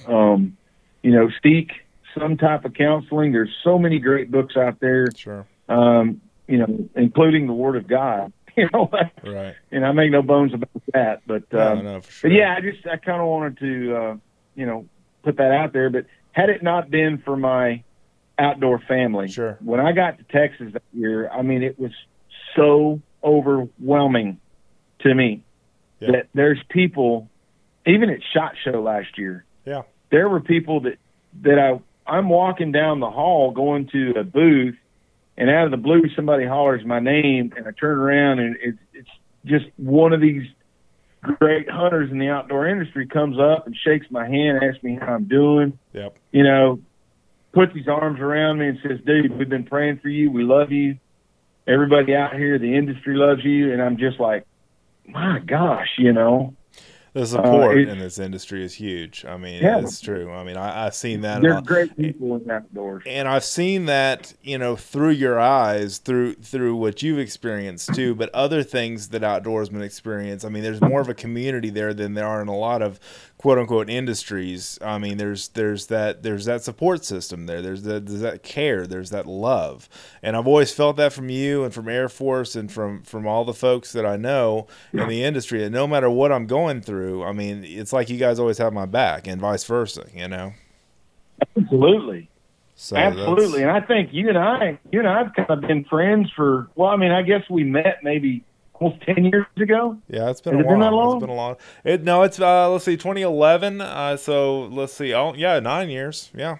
um, 0.07 0.57
you 1.01 1.11
know, 1.11 1.29
seek 1.41 1.71
some 2.17 2.37
type 2.37 2.65
of 2.65 2.73
counseling. 2.73 3.31
There's 3.31 3.55
so 3.63 3.79
many 3.79 3.99
great 3.99 4.29
books 4.29 4.57
out 4.57 4.79
there, 4.79 5.07
sure. 5.15 5.45
um, 5.69 6.21
you 6.47 6.57
know, 6.57 6.89
including 6.95 7.47
the 7.47 7.53
Word 7.53 7.75
of 7.75 7.87
God. 7.87 8.33
You 8.57 8.69
know, 8.71 8.89
Right. 9.23 9.55
and 9.71 9.83
I 9.85 9.91
make 9.93 10.11
no 10.11 10.21
bones 10.21 10.53
about 10.53 10.69
that. 10.93 11.21
But 11.25 11.51
No, 11.51 11.71
um, 11.71 11.83
no, 11.83 12.01
sure. 12.01 12.29
but 12.29 12.35
yeah, 12.35 12.53
I 12.55 12.61
just 12.61 12.85
I 12.85 12.97
kind 12.97 13.19
of 13.21 13.27
wanted 13.27 13.57
to 13.59 13.95
uh, 13.95 14.15
you 14.55 14.65
know 14.67 14.85
put 15.23 15.37
that 15.37 15.51
out 15.51 15.73
there. 15.73 15.89
But 15.89 16.05
had 16.33 16.49
it 16.49 16.61
not 16.61 16.89
been 16.91 17.17
for 17.25 17.35
my 17.35 17.83
outdoor 18.37 18.79
family, 18.79 19.27
Sure. 19.29 19.57
when 19.61 19.79
I 19.79 19.91
got 19.91 20.17
to 20.19 20.23
Texas 20.25 20.73
that 20.73 20.83
year, 20.93 21.29
I 21.29 21.41
mean 21.41 21.63
it 21.63 21.79
was 21.79 21.91
so 22.55 23.01
overwhelming 23.23 24.39
to 24.99 25.13
me 25.13 25.43
Yeah. 25.99 26.11
that 26.11 26.27
there's 26.33 26.61
people, 26.69 27.29
even 27.85 28.09
at 28.09 28.19
Shot 28.33 28.53
Show 28.63 28.81
last 28.81 29.17
year, 29.17 29.45
Yeah. 29.65 29.83
there 30.11 30.29
were 30.29 30.39
people 30.41 30.81
that 30.81 30.97
that 31.41 31.57
I 31.59 31.79
I'm 32.05 32.29
walking 32.29 32.71
down 32.71 32.99
the 32.99 33.09
hall 33.09 33.51
going 33.51 33.87
to 33.93 34.13
a 34.19 34.23
booth, 34.23 34.75
and 35.37 35.49
out 35.49 35.65
of 35.65 35.71
the 35.71 35.77
blue 35.77 36.03
somebody 36.15 36.45
hollers 36.45 36.85
my 36.85 36.99
name, 36.99 37.53
and 37.55 37.67
I 37.67 37.71
turn 37.71 37.97
around 37.97 38.39
and 38.39 38.55
it's 38.61 38.77
it's 38.93 39.09
just 39.45 39.65
one 39.77 40.13
of 40.13 40.21
these 40.21 40.43
great 41.21 41.69
hunters 41.69 42.11
in 42.11 42.19
the 42.19 42.29
outdoor 42.29 42.67
industry 42.67 43.07
comes 43.07 43.37
up 43.39 43.65
and 43.65 43.75
shakes 43.83 44.05
my 44.09 44.27
hand, 44.27 44.59
asks 44.63 44.83
me 44.83 44.97
how 44.99 45.13
I'm 45.13 45.25
doing, 45.25 45.77
Yep. 45.93 46.17
you 46.31 46.43
know, 46.43 46.79
puts 47.53 47.75
his 47.75 47.87
arms 47.87 48.19
around 48.19 48.59
me 48.59 48.67
and 48.67 48.79
says, 48.81 48.99
"Dude, 49.05 49.37
we've 49.37 49.49
been 49.49 49.63
praying 49.63 49.99
for 49.99 50.09
you. 50.09 50.31
We 50.31 50.43
love 50.43 50.71
you. 50.71 50.97
Everybody 51.67 52.15
out 52.15 52.35
here, 52.35 52.57
the 52.59 52.75
industry 52.75 53.15
loves 53.15 53.43
you." 53.43 53.71
And 53.71 53.81
I'm 53.81 53.97
just 53.97 54.19
like, 54.19 54.45
my 55.07 55.39
gosh, 55.39 55.89
you 55.97 56.13
know, 56.13 56.53
The 57.13 57.21
uh, 57.21 57.25
support 57.25 57.77
it's- 57.77 57.93
in 57.93 57.99
this 57.99 58.17
industry 58.17 58.63
is 58.65 58.73
huge. 58.73 59.23
I 59.23 59.37
mean, 59.37 59.61
Yeah. 59.61 59.79
it's 59.79 60.01
true. 60.01 60.31
I 60.31 60.43
mean, 60.43 60.57
I, 60.57 60.85
I've 60.87 60.95
seen 60.95 61.21
that. 61.21 61.41
they're 61.43 61.61
great 61.61 61.95
people 61.95 62.35
in 62.35 62.49
outdoors. 62.49 63.03
and 63.05 63.27
I've 63.27 63.43
seen 63.43 63.85
that, 63.85 64.33
you 64.41 64.57
know, 64.57 64.75
through 64.75 65.11
your 65.11 65.39
eyes, 65.39 65.99
through 65.99 66.33
through 66.35 66.75
what 66.75 67.03
you've 67.03 67.19
experienced 67.19 67.93
too, 67.93 68.15
but 68.15 68.29
other 68.33 68.63
things 68.63 69.09
that 69.09 69.21
outdoorsmen 69.21 69.81
experience. 69.83 70.43
I 70.43 70.49
mean, 70.49 70.63
there's 70.63 70.81
more 70.81 71.01
of 71.01 71.07
a 71.09 71.13
community 71.13 71.69
there 71.69 71.93
than 71.93 72.15
there 72.15 72.25
are 72.27 72.41
in 72.41 72.47
a 72.47 72.57
lot 72.57 72.81
of 72.81 72.99
quote 73.37 73.59
unquote 73.59 73.89
industries. 73.89 74.79
I 74.81 74.97
mean, 74.97 75.17
there's 75.17 75.49
there's 75.49 75.87
that 75.87 76.23
there's 76.23 76.45
that 76.45 76.63
support 76.63 77.05
system 77.05 77.45
there. 77.45 77.61
There's 77.61 77.83
that 77.83 78.07
there's 78.07 78.21
that 78.21 78.41
care. 78.41 78.87
There's 78.87 79.11
that 79.11 79.27
love, 79.27 79.87
and 80.23 80.35
I've 80.35 80.47
always 80.47 80.73
felt 80.73 80.95
that 80.97 81.13
from 81.13 81.29
you 81.29 81.63
and 81.63 81.71
from 81.73 81.87
Air 81.89 82.09
Force 82.09 82.55
and 82.55 82.71
from 82.71 83.03
from 83.03 83.27
all 83.27 83.45
the 83.45 83.53
folks 83.53 83.91
that 83.93 84.05
I 84.05 84.15
know 84.15 84.65
in 84.91 85.07
the 85.07 85.23
industry. 85.23 85.63
And 85.63 85.73
no 85.73 85.85
matter 85.85 86.09
what 86.09 86.31
I'm 86.31 86.47
going 86.47 86.81
through, 86.81 87.02
I 87.23 87.31
mean, 87.31 87.63
it's 87.63 87.93
like 87.93 88.09
you 88.09 88.17
guys 88.17 88.39
always 88.39 88.57
have 88.57 88.73
my 88.73 88.85
back, 88.85 89.27
and 89.27 89.39
vice 89.39 89.63
versa. 89.63 90.05
You 90.13 90.27
know. 90.27 90.53
Absolutely. 91.57 92.29
So 92.75 92.95
Absolutely, 92.95 93.61
and 93.61 93.71
I 93.71 93.81
think 93.81 94.09
you 94.11 94.29
and 94.29 94.37
I, 94.37 94.79
you 94.91 94.99
and 94.99 95.07
I 95.07 95.19
have 95.19 95.33
kind 95.35 95.49
of 95.49 95.61
been 95.61 95.83
friends 95.85 96.31
for. 96.35 96.69
Well, 96.75 96.89
I 96.89 96.95
mean, 96.95 97.11
I 97.11 97.21
guess 97.21 97.43
we 97.49 97.63
met 97.63 97.99
maybe 98.03 98.43
almost 98.73 99.01
ten 99.03 99.25
years 99.25 99.45
ago. 99.57 99.97
Yeah, 100.09 100.29
it's 100.29 100.41
been 100.41 100.57
Has 100.57 100.65
a 100.65 100.67
it 100.67 100.71
been 100.71 100.79
that 100.79 100.91
long? 100.91 101.17
It's 101.17 101.21
been 101.21 101.29
a 101.29 101.35
long. 101.35 101.55
It 101.83 102.03
no, 102.03 102.23
it's 102.23 102.39
uh 102.39 102.71
let's 102.71 102.85
see, 102.85 102.97
2011. 102.97 103.79
Uh, 103.79 104.17
so 104.17 104.63
let's 104.63 104.93
see. 104.93 105.13
Oh 105.13 105.33
yeah, 105.35 105.59
nine 105.59 105.89
years. 105.89 106.31
Yeah. 106.35 106.57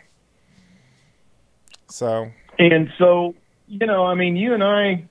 So 1.89 2.31
And 2.59 2.89
so, 2.97 3.35
you 3.67 3.85
know, 3.85 4.05
I 4.05 4.15
mean, 4.15 4.35
you 4.35 4.53
and 4.53 4.63
I 4.63 5.07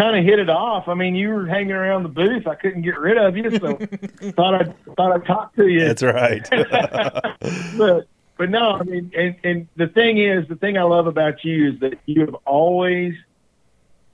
kind 0.00 0.16
of 0.16 0.24
hit 0.24 0.38
it 0.38 0.48
off. 0.48 0.88
I 0.88 0.94
mean, 0.94 1.14
you 1.14 1.28
were 1.28 1.46
hanging 1.46 1.72
around 1.72 2.04
the 2.04 2.08
booth. 2.08 2.46
I 2.46 2.54
couldn't 2.54 2.82
get 2.82 2.98
rid 2.98 3.18
of 3.18 3.36
you, 3.36 3.50
so 3.58 3.74
thought 4.32 4.54
I 4.54 4.64
thought 4.96 5.12
I'd 5.12 5.26
talk 5.26 5.54
to 5.56 5.66
you. 5.66 5.80
that's 5.84 6.02
right. 6.02 6.48
but 7.78 8.06
but 8.38 8.48
no, 8.50 8.72
I 8.72 8.82
mean, 8.84 9.12
and 9.16 9.36
and 9.44 9.68
the 9.76 9.88
thing 9.88 10.18
is, 10.18 10.48
the 10.48 10.56
thing 10.56 10.78
I 10.78 10.82
love 10.82 11.06
about 11.06 11.44
you 11.44 11.72
is 11.72 11.80
that 11.80 11.98
you 12.06 12.22
have 12.22 12.34
always, 12.46 13.14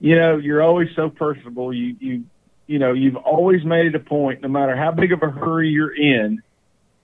you 0.01 0.17
know, 0.17 0.37
you're 0.39 0.63
always 0.63 0.89
so 0.97 1.09
personable. 1.09 1.73
You 1.73 1.97
you 2.01 2.25
you 2.67 2.79
know, 2.81 2.93
you've 2.93 3.17
always 3.17 3.65
made 3.65 3.87
it 3.87 3.95
a 3.95 4.01
point, 4.01 4.43
no 4.43 4.49
matter 4.49 4.75
how 4.77 4.91
big 4.91 5.13
of 5.13 5.23
a 5.23 5.31
hurry 5.31 5.69
you're 5.69 5.95
in. 5.95 6.43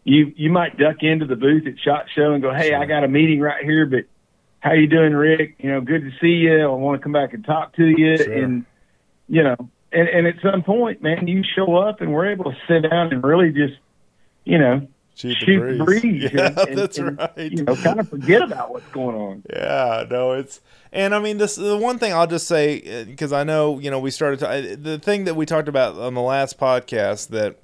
You 0.05 0.33
you 0.35 0.51
might 0.51 0.77
duck 0.77 0.97
into 1.03 1.27
the 1.27 1.37
booth 1.37 1.67
at 1.69 1.79
Shot 1.79 2.07
Show 2.15 2.33
and 2.33 2.43
go, 2.43 2.53
hey, 2.53 2.75
I 2.75 2.87
got 2.87 3.05
a 3.05 3.09
meeting 3.09 3.39
right 3.39 3.65
here, 3.65 3.87
but 3.87 4.07
how 4.59 4.73
you 4.73 4.89
doing, 4.89 5.13
Rick? 5.13 5.57
You 5.59 5.71
know, 5.71 5.81
good 5.81 6.03
to 6.03 6.11
see 6.21 6.39
you. 6.39 6.63
I 6.65 6.67
want 6.75 7.01
to 7.01 7.03
come 7.03 7.13
back 7.13 7.33
and 7.35 7.45
talk 7.45 7.77
to 7.77 7.85
you, 7.87 8.17
Sure. 8.17 8.33
and 8.33 8.65
you 9.29 9.43
know, 9.43 9.57
and 9.93 10.09
and 10.09 10.27
at 10.27 10.37
some 10.43 10.63
point, 10.63 11.03
man, 11.03 11.27
you 11.27 11.43
show 11.43 11.77
up 11.77 12.01
and 12.01 12.13
we're 12.13 12.31
able 12.31 12.45
to 12.45 12.57
sit 12.69 12.89
down 12.89 13.13
and 13.13 13.23
really 13.23 13.51
just, 13.53 13.75
you 14.45 14.59
know, 14.59 14.87
Shoot 15.15 15.37
the 15.47 15.59
breeze. 15.59 16.01
breeze. 16.01 16.33
Yeah, 16.35 16.47
and, 16.47 16.59
and- 16.59 16.79
that's 16.79 16.99
and, 16.99 17.19
right. 17.19 17.53
You 17.53 17.65
know, 17.65 17.77
kind 17.77 18.01
of 18.01 18.09
forget 18.09 18.43
about 18.43 18.71
what's 18.73 18.89
going 18.89 19.15
on. 19.15 19.43
Yeah, 19.53 20.05
no, 20.11 20.33
it's 20.33 20.61
and 20.93 21.15
I 21.15 21.21
mean 21.21 21.39
this. 21.39 21.57
The 21.57 21.77
one 21.77 21.99
thing 21.99 22.13
I'll 22.13 22.27
just 22.27 22.47
say 22.49 22.81
uh, 23.03 23.05
because 23.05 23.33
I 23.33 23.45
know 23.45 23.79
you 23.79 23.91
know 23.91 23.99
we 24.01 24.11
started 24.11 24.41
to, 24.41 24.77
the 24.77 24.99
thing 24.99 25.25
that 25.25 25.37
we 25.37 25.45
talked 25.47 25.69
about 25.69 25.97
on 25.99 26.15
the 26.15 26.23
last 26.23 26.59
podcast 26.59 27.29
that 27.29 27.57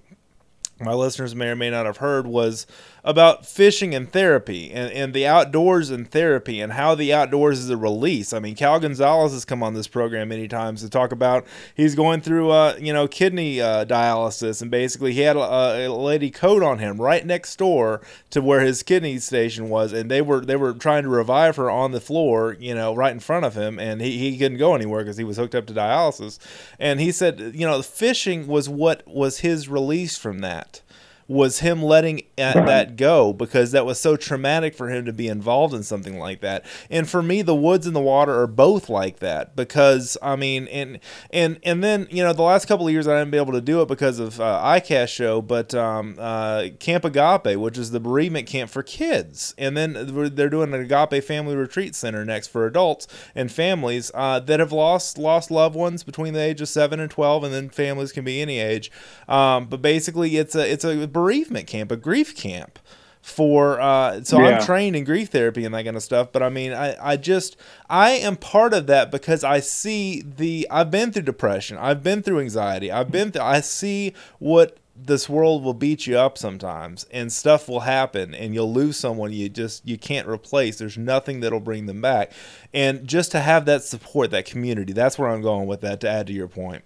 my 0.81 0.93
listeners 0.93 1.35
may 1.35 1.49
or 1.49 1.57
may 1.57 1.71
not 1.71 1.87
have 1.87 1.97
heard 1.97 2.27
was 2.27 2.67
about 3.09 3.47
fishing 3.47 3.95
and 3.95 4.13
therapy 4.13 4.71
and, 4.71 4.93
and 4.93 5.15
the 5.15 5.27
outdoors 5.27 5.89
and 5.89 6.11
therapy 6.11 6.61
and 6.61 6.75
how 6.75 6.95
the 6.95 7.11
outdoors 7.11 7.59
is 7.59 7.71
a 7.71 7.77
release. 7.77 8.35
I 8.35 8.39
mean, 8.39 8.55
Cal 8.55 8.79
Gonzalez 8.79 9.33
has 9.33 9.47
come 9.47 9.63
on 9.63 9.73
this 9.73 9.89
program 9.89 10.29
many 10.29 10.47
times 10.47 10.83
to 10.83 10.91
talk 10.91 11.11
about 11.11 11.47
he's 11.75 11.95
going 11.95 12.21
through, 12.21 12.51
uh, 12.51 12.77
you 12.79 12.93
know, 12.93 13.09
kidney 13.09 13.63
uh, 13.63 13.87
dialysis 13.87 14.61
and 14.61 14.71
basically 14.71 15.15
he 15.15 15.21
had 15.21 15.37
a, 15.37 15.87
a 15.87 15.89
lady 15.89 16.31
code 16.31 16.63
on 16.63 16.81
him 16.81 17.01
right 17.01 17.25
next 17.25 17.57
door 17.57 18.03
to 18.29 18.43
where 18.43 18.61
his 18.61 18.83
kidney 18.83 19.19
station 19.19 19.71
was, 19.71 19.95
and 19.95 20.11
they 20.11 20.21
were 20.21 20.45
they 20.45 20.57
were 20.57 20.75
trying 20.75 21.05
to 21.05 21.09
revive 21.09 21.57
her 21.57 21.71
on 21.71 21.93
the 21.93 22.03
floor, 22.03 22.59
you 22.61 22.75
know, 22.75 22.95
right 22.95 23.13
in 23.13 23.21
front 23.21 23.47
of 23.47 23.55
him, 23.55 23.79
and 23.79 24.03
he, 24.03 24.19
he 24.19 24.37
couldn't 24.37 24.59
go 24.59 24.75
anywhere 24.75 25.03
because 25.03 25.17
he 25.17 25.25
was 25.25 25.39
hooked 25.39 25.55
up 25.55 25.65
to 25.65 25.73
dialysis. 25.73 26.39
And 26.79 27.01
he 27.01 27.11
said, 27.11 27.53
you 27.55 27.67
know, 27.67 27.81
fishing 27.81 28.47
was 28.47 28.69
what 28.69 29.03
was 29.09 29.39
his 29.39 29.67
release 29.67 30.19
from 30.19 30.41
that 30.41 30.83
was 31.29 31.59
him 31.59 31.83
letting 31.83 32.23
that 32.37 32.97
go 32.97 33.35
because 33.35 33.73
that 33.73 33.85
was 33.85 34.01
so 34.01 34.17
traumatic 34.17 34.75
for 34.75 34.89
him 34.89 35.05
to 35.05 35.13
be 35.13 35.29
involved 35.29 35.75
in 35.75 35.83
something 35.83 36.19
like 36.19 36.41
that. 36.41 36.65
And 36.91 37.09
for 37.09 37.23
me, 37.23 37.43
the 37.43 37.55
woods 37.55 37.87
and 37.87 37.95
the 37.95 38.01
water 38.01 38.41
are 38.41 38.47
both 38.47 38.89
like 38.89 39.19
that 39.19 39.55
because 39.55 40.17
I 40.23 40.37
mean, 40.37 40.67
and 40.69 40.99
and 41.31 41.61
and 41.63 41.85
then 41.85 42.09
you 42.11 42.25
know 42.25 42.33
the 42.33 42.43
last 42.43 42.65
couple 42.65 42.87
of 42.87 42.93
years 42.93 43.07
I 43.07 43.19
didn't 43.19 43.31
be 43.31 43.37
able 43.37 43.53
to 43.53 43.61
do 43.61 43.83
it 43.83 43.89
because 43.89 44.19
of 44.19 44.41
uh, 44.41 44.63
ICAST 44.65 45.09
show, 45.09 45.43
but 45.43 45.75
um, 45.75 46.17
uh, 46.19 46.69
Camp 46.81 47.05
Agape, 47.05 47.59
which 47.59 47.77
is 47.77 47.91
the 47.91 48.01
bereavement 48.01 48.47
camp 48.47 48.71
for 48.71 48.83
kids, 48.83 49.55
and 49.59 49.77
then 49.77 49.93
they're 50.35 50.49
doing 50.49 50.73
an 50.73 50.81
Agape 50.81 51.23
Family 51.23 51.57
Retreat 51.57 51.95
Center 51.95 52.25
next 52.25 52.49
for 52.49 52.67
adults 52.67 53.07
and 53.35 53.53
families 53.53 54.11
uh, 54.15 54.41
that 54.41 54.61
have 54.61 54.73
lost 54.73 55.19
lost 55.19 55.51
loved 55.51 55.77
ones 55.77 56.03
between 56.05 56.33
the 56.33 56.41
age 56.41 56.63
of 56.63 56.71
seven 56.71 57.01
and 57.01 57.11
twelve, 57.11 57.45
and 57.45 57.53
then 57.53 57.69
families 57.69 58.13
can 58.13 58.25
be 58.25 58.41
any 58.41 58.59
age. 58.59 58.91
Um, 59.29 59.67
but 59.67 59.83
basically, 59.83 60.39
it's 60.39 60.55
a 60.55 60.73
it's 60.73 60.85
a 60.85 61.07
bereavement 61.19 61.67
camp, 61.67 61.91
a 61.91 61.97
grief 61.97 62.37
camp 62.37 62.79
for 63.21 63.79
uh 63.81 64.23
so 64.23 64.41
Yeah. 64.41 64.47
I'm 64.59 64.65
trained 64.65 64.95
in 64.97 65.05
grief 65.05 65.29
therapy 65.29 65.65
and 65.65 65.75
that 65.75 65.85
kind 65.85 65.97
of 65.97 66.03
stuff 66.03 66.33
but 66.33 66.43
I 66.43 66.49
mean 66.49 66.73
I 66.73 67.13
I 67.13 67.17
just 67.17 67.57
I 67.91 68.11
am 68.11 68.37
part 68.37 68.73
of 68.73 68.87
that 68.87 69.11
because 69.11 69.43
I 69.45 69.61
see 69.61 70.23
the 70.23 70.67
I've 70.71 70.91
been 70.91 71.13
through 71.13 71.25
depression 71.25 71.77
I've 71.77 72.03
been 72.03 72.23
through 72.23 72.41
anxiety 72.41 72.91
I've 72.91 73.11
been 73.11 73.33
through 73.33 73.43
I 73.43 73.61
see 73.61 74.15
what 74.39 74.79
this 74.97 75.29
world 75.29 75.63
will 75.63 75.75
beat 75.75 76.07
you 76.07 76.17
up 76.17 76.39
sometimes 76.39 77.05
and 77.11 77.31
stuff 77.31 77.69
will 77.69 77.81
happen 77.81 78.35
and 78.35 78.55
you'll 78.55 78.73
lose 78.73 78.97
someone 78.97 79.33
you 79.33 79.49
just 79.51 79.87
you 79.87 79.99
can't 79.99 80.27
replace 80.27 80.79
there's 80.79 80.97
nothing 80.97 81.41
that'll 81.41 81.61
bring 81.61 81.85
them 81.87 82.01
back 82.01 82.33
and 82.73 83.07
just 83.07 83.31
to 83.33 83.41
have 83.41 83.67
that 83.67 83.83
support 83.83 84.31
that 84.31 84.47
community 84.47 84.93
that's 84.95 85.19
where 85.19 85.29
I'm 85.29 85.43
going 85.43 85.67
with 85.67 85.81
that 85.83 86.01
to 86.01 86.09
add 86.09 86.29
to 86.29 86.33
your 86.33 86.49
point 86.49 86.83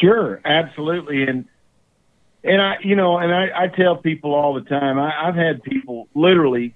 Sure, 0.00 0.40
absolutely, 0.44 1.22
and 1.22 1.46
and 2.46 2.62
I, 2.62 2.76
you 2.82 2.96
know, 2.96 3.18
and 3.18 3.34
I, 3.34 3.64
I 3.64 3.68
tell 3.68 3.96
people 3.96 4.34
all 4.34 4.54
the 4.54 4.62
time. 4.62 4.98
I, 4.98 5.28
I've 5.28 5.34
had 5.34 5.62
people 5.62 6.08
literally 6.14 6.74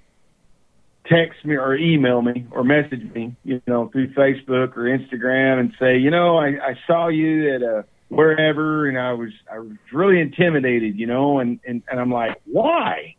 text 1.07 1.45
me 1.45 1.57
or 1.57 1.77
email 1.77 2.23
me 2.23 2.47
or 2.51 2.65
message 2.65 3.03
me, 3.15 3.37
you 3.45 3.63
know, 3.67 3.89
through 3.89 4.13
Facebook 4.15 4.77
or 4.77 4.83
Instagram, 4.83 5.61
and 5.61 5.73
say, 5.79 5.99
you 5.99 6.11
know, 6.11 6.37
I, 6.37 6.49
I 6.49 6.79
saw 6.87 7.09
you 7.09 7.55
at 7.55 7.63
a 7.63 7.85
wherever, 8.09 8.89
and 8.89 8.99
I 8.99 9.13
was 9.13 9.31
I 9.51 9.59
was 9.61 9.73
really 9.93 10.21
intimidated, 10.21 10.99
you 10.99 11.07
know, 11.07 11.39
and 11.39 11.61
and, 11.67 11.83
and 11.91 12.01
I'm 12.01 12.13
like, 12.13 12.41
why? 12.45 13.15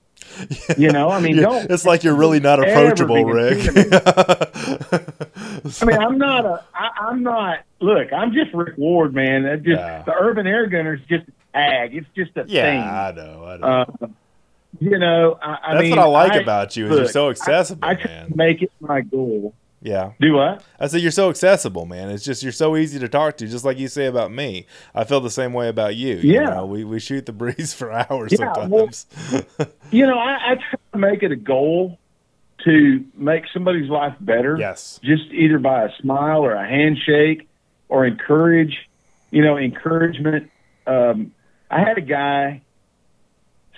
You 0.77 0.91
know, 0.91 1.09
I 1.09 1.19
mean, 1.19 1.35
don't. 1.37 1.69
it's 1.69 1.85
like 1.85 2.03
you're 2.03 2.15
really 2.15 2.39
not 2.39 2.59
approachable 2.59 3.23
Rick 3.25 3.59
I 5.81 5.85
mean, 5.85 5.97
I'm 5.97 6.17
not 6.17 6.45
a. 6.45 6.63
I, 6.73 6.89
I'm 7.09 7.23
not. 7.23 7.59
Look, 7.79 8.11
I'm 8.13 8.33
just 8.33 8.53
Rick 8.53 8.77
Ward, 8.77 9.13
man. 9.13 9.45
I 9.45 9.55
just 9.57 9.67
Yeah. 9.69 10.03
the 10.03 10.13
Urban 10.13 10.47
Air 10.47 10.67
Gunner 10.67 10.95
is 10.95 11.01
just 11.09 11.27
a 11.27 11.31
tag. 11.53 11.95
It's 11.95 12.07
just 12.15 12.31
a 12.37 12.45
yeah 12.47 13.09
I 13.09 13.11
know 13.11 13.45
I 13.45 13.57
know. 13.57 13.67
Uh, 14.01 14.07
you 14.79 14.97
know, 14.97 15.37
I, 15.41 15.57
I 15.63 15.73
That's 15.73 15.81
mean, 15.81 15.91
what 15.91 15.99
I 15.99 16.05
like 16.05 16.31
I- 16.33 16.37
about 16.37 16.75
you 16.77 16.87
is 16.87 16.97
you're 16.97 17.07
so 17.07 17.29
accessible, 17.29 17.83
I, 17.87 17.91
I 17.91 18.03
man. 18.05 18.31
make 18.35 18.61
it 18.61 18.71
my 18.79 19.01
goal. 19.01 19.53
Yeah, 19.83 20.11
Do 20.19 20.33
what? 20.33 20.63
I 20.79 20.85
said 20.87 21.01
you're 21.01 21.09
so 21.09 21.29
accessible, 21.31 21.85
man. 21.87 22.09
It's 22.11 22.23
just 22.23 22.43
you're 22.43 22.51
so 22.51 22.75
easy 22.77 22.99
to 22.99 23.09
talk 23.09 23.37
to, 23.37 23.47
just 23.47 23.65
like 23.65 23.79
you 23.79 23.87
say 23.87 24.05
about 24.05 24.31
me. 24.31 24.67
I 24.93 25.05
feel 25.05 25.19
the 25.21 25.31
same 25.31 25.53
way 25.53 25.69
about 25.69 25.95
you. 25.95 26.17
you 26.17 26.33
Yeah. 26.35 26.49
know, 26.51 26.65
we 26.67 26.83
we 26.83 26.99
shoot 26.99 27.25
the 27.25 27.31
breeze 27.41 27.73
for 27.73 27.91
hours 27.91 28.31
Yeah, 28.31 28.53
sometimes. 28.53 29.07
You 29.91 30.05
know, 30.05 30.17
I, 30.19 30.51
I 30.51 30.55
try 30.55 30.79
to 30.93 30.97
make 30.99 31.23
it 31.23 31.31
a 31.31 31.35
goal 31.35 31.97
to 32.63 33.03
make 33.15 33.45
somebody's 33.51 33.89
life 33.89 34.13
better. 34.19 34.55
yes, 34.59 34.99
just 35.03 35.23
either 35.31 35.57
by 35.57 35.85
a 35.85 35.89
smile 35.99 36.45
or 36.45 36.53
a 36.53 36.67
handshake 36.67 37.49
or 37.89 38.05
encourage, 38.05 38.87
you 39.31 39.43
know, 39.43 39.57
encouragement. 39.57 40.51
Um, 40.85 41.33
I 41.71 41.79
had 41.79 41.97
a 41.97 42.01
guy 42.01 42.61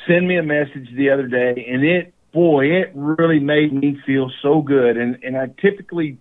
send 0.05 0.27
me 0.27 0.35
a 0.37 0.43
message 0.43 0.89
the 0.95 1.09
other 1.11 1.27
day, 1.27 1.65
and 1.69 1.83
it, 1.83 2.12
boy, 2.33 2.65
it 2.65 2.91
really 2.93 3.39
made 3.39 3.71
me 3.71 3.97
feel 4.05 4.31
so 4.41 4.61
good. 4.61 4.97
And 4.97 5.23
and 5.23 5.37
I 5.37 5.47
typically 5.61 6.17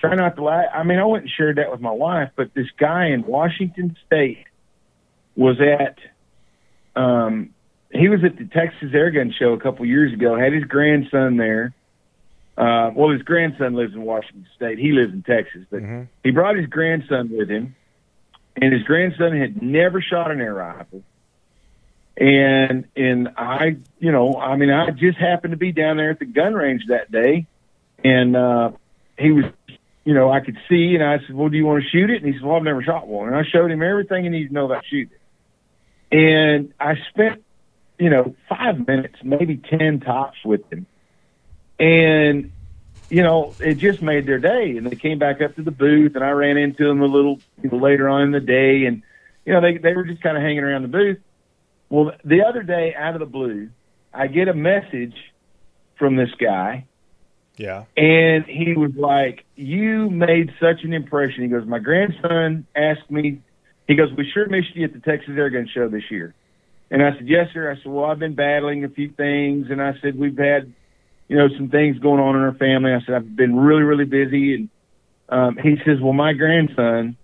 try 0.00 0.14
not 0.14 0.36
to 0.36 0.44
lie. 0.44 0.66
I 0.72 0.82
mean, 0.84 0.98
I 0.98 1.04
went 1.04 1.24
and 1.24 1.30
shared 1.30 1.56
that 1.56 1.70
with 1.70 1.80
my 1.80 1.90
wife, 1.90 2.30
but 2.36 2.54
this 2.54 2.68
guy 2.78 3.08
in 3.08 3.24
Washington 3.26 3.96
State 4.06 4.44
was 5.36 5.60
at. 5.60 5.98
Um, 6.94 7.50
he 7.90 8.08
was 8.08 8.24
at 8.24 8.38
the 8.38 8.44
Texas 8.46 8.90
Air 8.94 9.10
Gun 9.10 9.34
Show 9.38 9.52
a 9.52 9.60
couple 9.60 9.84
years 9.84 10.12
ago. 10.12 10.36
Had 10.36 10.52
his 10.52 10.64
grandson 10.64 11.36
there. 11.36 11.74
Uh, 12.56 12.90
well, 12.94 13.10
his 13.10 13.22
grandson 13.22 13.74
lives 13.74 13.94
in 13.94 14.02
Washington 14.02 14.46
State. 14.56 14.78
He 14.78 14.92
lives 14.92 15.12
in 15.12 15.22
Texas, 15.22 15.64
but 15.70 15.82
Mhm. 15.82 16.08
he 16.22 16.30
brought 16.30 16.56
his 16.56 16.66
grandson 16.66 17.30
with 17.30 17.50
him, 17.50 17.74
and 18.60 18.72
his 18.72 18.82
grandson 18.82 19.36
had 19.36 19.62
never 19.62 20.00
shot 20.02 20.30
an 20.30 20.40
air 20.40 20.54
rifle. 20.54 21.02
And 22.16 22.88
and 22.94 23.30
I, 23.36 23.76
you 23.98 24.12
know, 24.12 24.36
I 24.36 24.56
mean, 24.56 24.70
I 24.70 24.90
just 24.90 25.18
happened 25.18 25.52
to 25.52 25.56
be 25.56 25.72
down 25.72 25.96
there 25.96 26.10
at 26.10 26.18
the 26.18 26.26
gun 26.26 26.52
range 26.52 26.82
that 26.88 27.10
day, 27.10 27.46
and 28.04 28.36
uh, 28.36 28.72
he 29.18 29.32
was, 29.32 29.46
you 30.04 30.12
know, 30.12 30.30
I 30.30 30.40
could 30.40 30.58
see, 30.68 30.94
and 30.94 31.02
I 31.02 31.20
said, 31.20 31.34
"Well, 31.34 31.48
do 31.48 31.56
you 31.56 31.64
want 31.64 31.82
to 31.82 31.88
shoot 31.88 32.10
it?" 32.10 32.22
And 32.22 32.26
he 32.26 32.38
said, 32.38 32.46
"Well, 32.46 32.56
I've 32.56 32.64
never 32.64 32.82
shot 32.82 33.08
one." 33.08 33.28
And 33.28 33.36
I 33.36 33.44
showed 33.44 33.70
him 33.70 33.82
everything 33.82 34.24
he 34.24 34.30
needs 34.30 34.50
to 34.50 34.54
know 34.54 34.66
about 34.66 34.84
shooting. 34.84 35.16
And 36.10 36.74
I 36.78 36.96
spent, 37.08 37.42
you 37.98 38.10
know, 38.10 38.36
five 38.46 38.86
minutes, 38.86 39.16
maybe 39.24 39.56
ten 39.56 40.00
tops 40.00 40.36
with 40.44 40.70
him, 40.70 40.84
and 41.80 42.52
you 43.08 43.22
know, 43.22 43.54
it 43.58 43.74
just 43.74 44.02
made 44.02 44.26
their 44.26 44.38
day. 44.38 44.76
And 44.76 44.86
they 44.86 44.96
came 44.96 45.18
back 45.18 45.40
up 45.40 45.56
to 45.56 45.62
the 45.62 45.70
booth, 45.70 46.14
and 46.14 46.22
I 46.22 46.30
ran 46.30 46.58
into 46.58 46.86
them 46.86 47.00
a 47.00 47.06
little 47.06 47.40
you 47.62 47.70
know, 47.70 47.78
later 47.78 48.08
on 48.08 48.22
in 48.22 48.30
the 48.32 48.40
day, 48.40 48.84
and 48.84 49.02
you 49.46 49.54
know, 49.54 49.62
they 49.62 49.78
they 49.78 49.94
were 49.94 50.04
just 50.04 50.22
kind 50.22 50.36
of 50.36 50.42
hanging 50.42 50.62
around 50.62 50.82
the 50.82 50.88
booth. 50.88 51.18
Well, 51.92 52.12
the 52.24 52.42
other 52.48 52.62
day, 52.62 52.94
out 52.96 53.12
of 53.12 53.20
the 53.20 53.26
blue, 53.26 53.68
I 54.14 54.26
get 54.26 54.48
a 54.48 54.54
message 54.54 55.14
from 55.98 56.16
this 56.16 56.30
guy, 56.40 56.86
yeah, 57.58 57.84
and 57.98 58.46
he 58.46 58.72
was 58.72 58.92
like, 58.96 59.44
"You 59.56 60.08
made 60.08 60.54
such 60.58 60.84
an 60.84 60.94
impression." 60.94 61.42
He 61.42 61.48
goes, 61.48 61.66
"My 61.66 61.80
grandson 61.80 62.66
asked 62.74 63.10
me." 63.10 63.42
He 63.86 63.94
goes, 63.94 64.08
"We 64.16 64.24
sure 64.32 64.48
missed 64.48 64.74
you 64.74 64.84
at 64.84 64.94
the 64.94 65.00
Texas 65.00 65.34
Air 65.36 65.50
Gun 65.50 65.68
Show 65.68 65.88
this 65.88 66.10
year." 66.10 66.32
And 66.90 67.02
I 67.02 67.12
said, 67.12 67.28
"Yes, 67.28 67.48
sir." 67.52 67.70
I 67.70 67.74
said, 67.76 67.92
"Well, 67.92 68.06
I've 68.06 68.18
been 68.18 68.34
battling 68.34 68.84
a 68.84 68.88
few 68.88 69.10
things," 69.10 69.66
and 69.70 69.82
I 69.82 69.92
said, 70.00 70.18
"We've 70.18 70.38
had, 70.38 70.72
you 71.28 71.36
know, 71.36 71.48
some 71.58 71.68
things 71.68 71.98
going 71.98 72.20
on 72.20 72.36
in 72.36 72.40
our 72.40 72.54
family. 72.54 72.94
I 72.94 73.00
said, 73.04 73.14
I've 73.16 73.36
been 73.36 73.54
really, 73.54 73.82
really 73.82 74.06
busy. 74.06 74.54
And 74.54 74.68
um, 75.28 75.58
he 75.62 75.76
says, 75.84 76.00
well, 76.00 76.14
my 76.14 76.32
grandson 76.32 77.18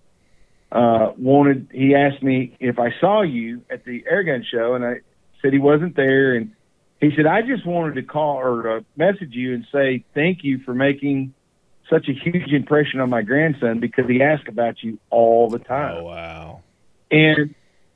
uh, 0.71 1.13
wanted, 1.17 1.69
he 1.73 1.95
asked 1.95 2.23
me 2.23 2.57
if 2.61 2.79
I 2.79 2.91
saw 3.01 3.23
you 3.23 3.63
at 3.71 3.85
the 3.85 4.05
airgun 4.11 4.45
show, 4.45 4.75
and 4.75 4.85
I 4.85 5.01
said 5.41 5.53
he 5.53 5.59
wasn't 5.59 5.97
there. 5.97 6.35
And 6.35 6.53
he 7.01 7.11
said, 7.17 7.27
I 7.27 7.43
just 7.43 7.67
wanted 7.67 7.95
to 7.95 8.03
call 8.03 8.37
or 8.37 8.79
uh, 8.79 8.81
message 8.97 9.33
you 9.33 9.55
and 9.55 9.67
say 9.73 10.05
thank 10.15 10.45
you 10.45 10.59
for 10.59 10.75
making 10.75 11.35
such 11.89 12.09
a 12.09 12.13
huge 12.13 12.53
impression 12.53 13.01
on 13.01 13.11
my 13.11 13.23
grandson 13.23 13.81
because 13.81 14.07
he 14.09 14.23
asked 14.23 14.49
about 14.49 14.83
you 14.83 14.99
all 15.11 15.49
the 15.49 15.59
time. 15.59 15.97
Oh 15.99 16.05
wow! 16.05 16.61
And 17.11 17.55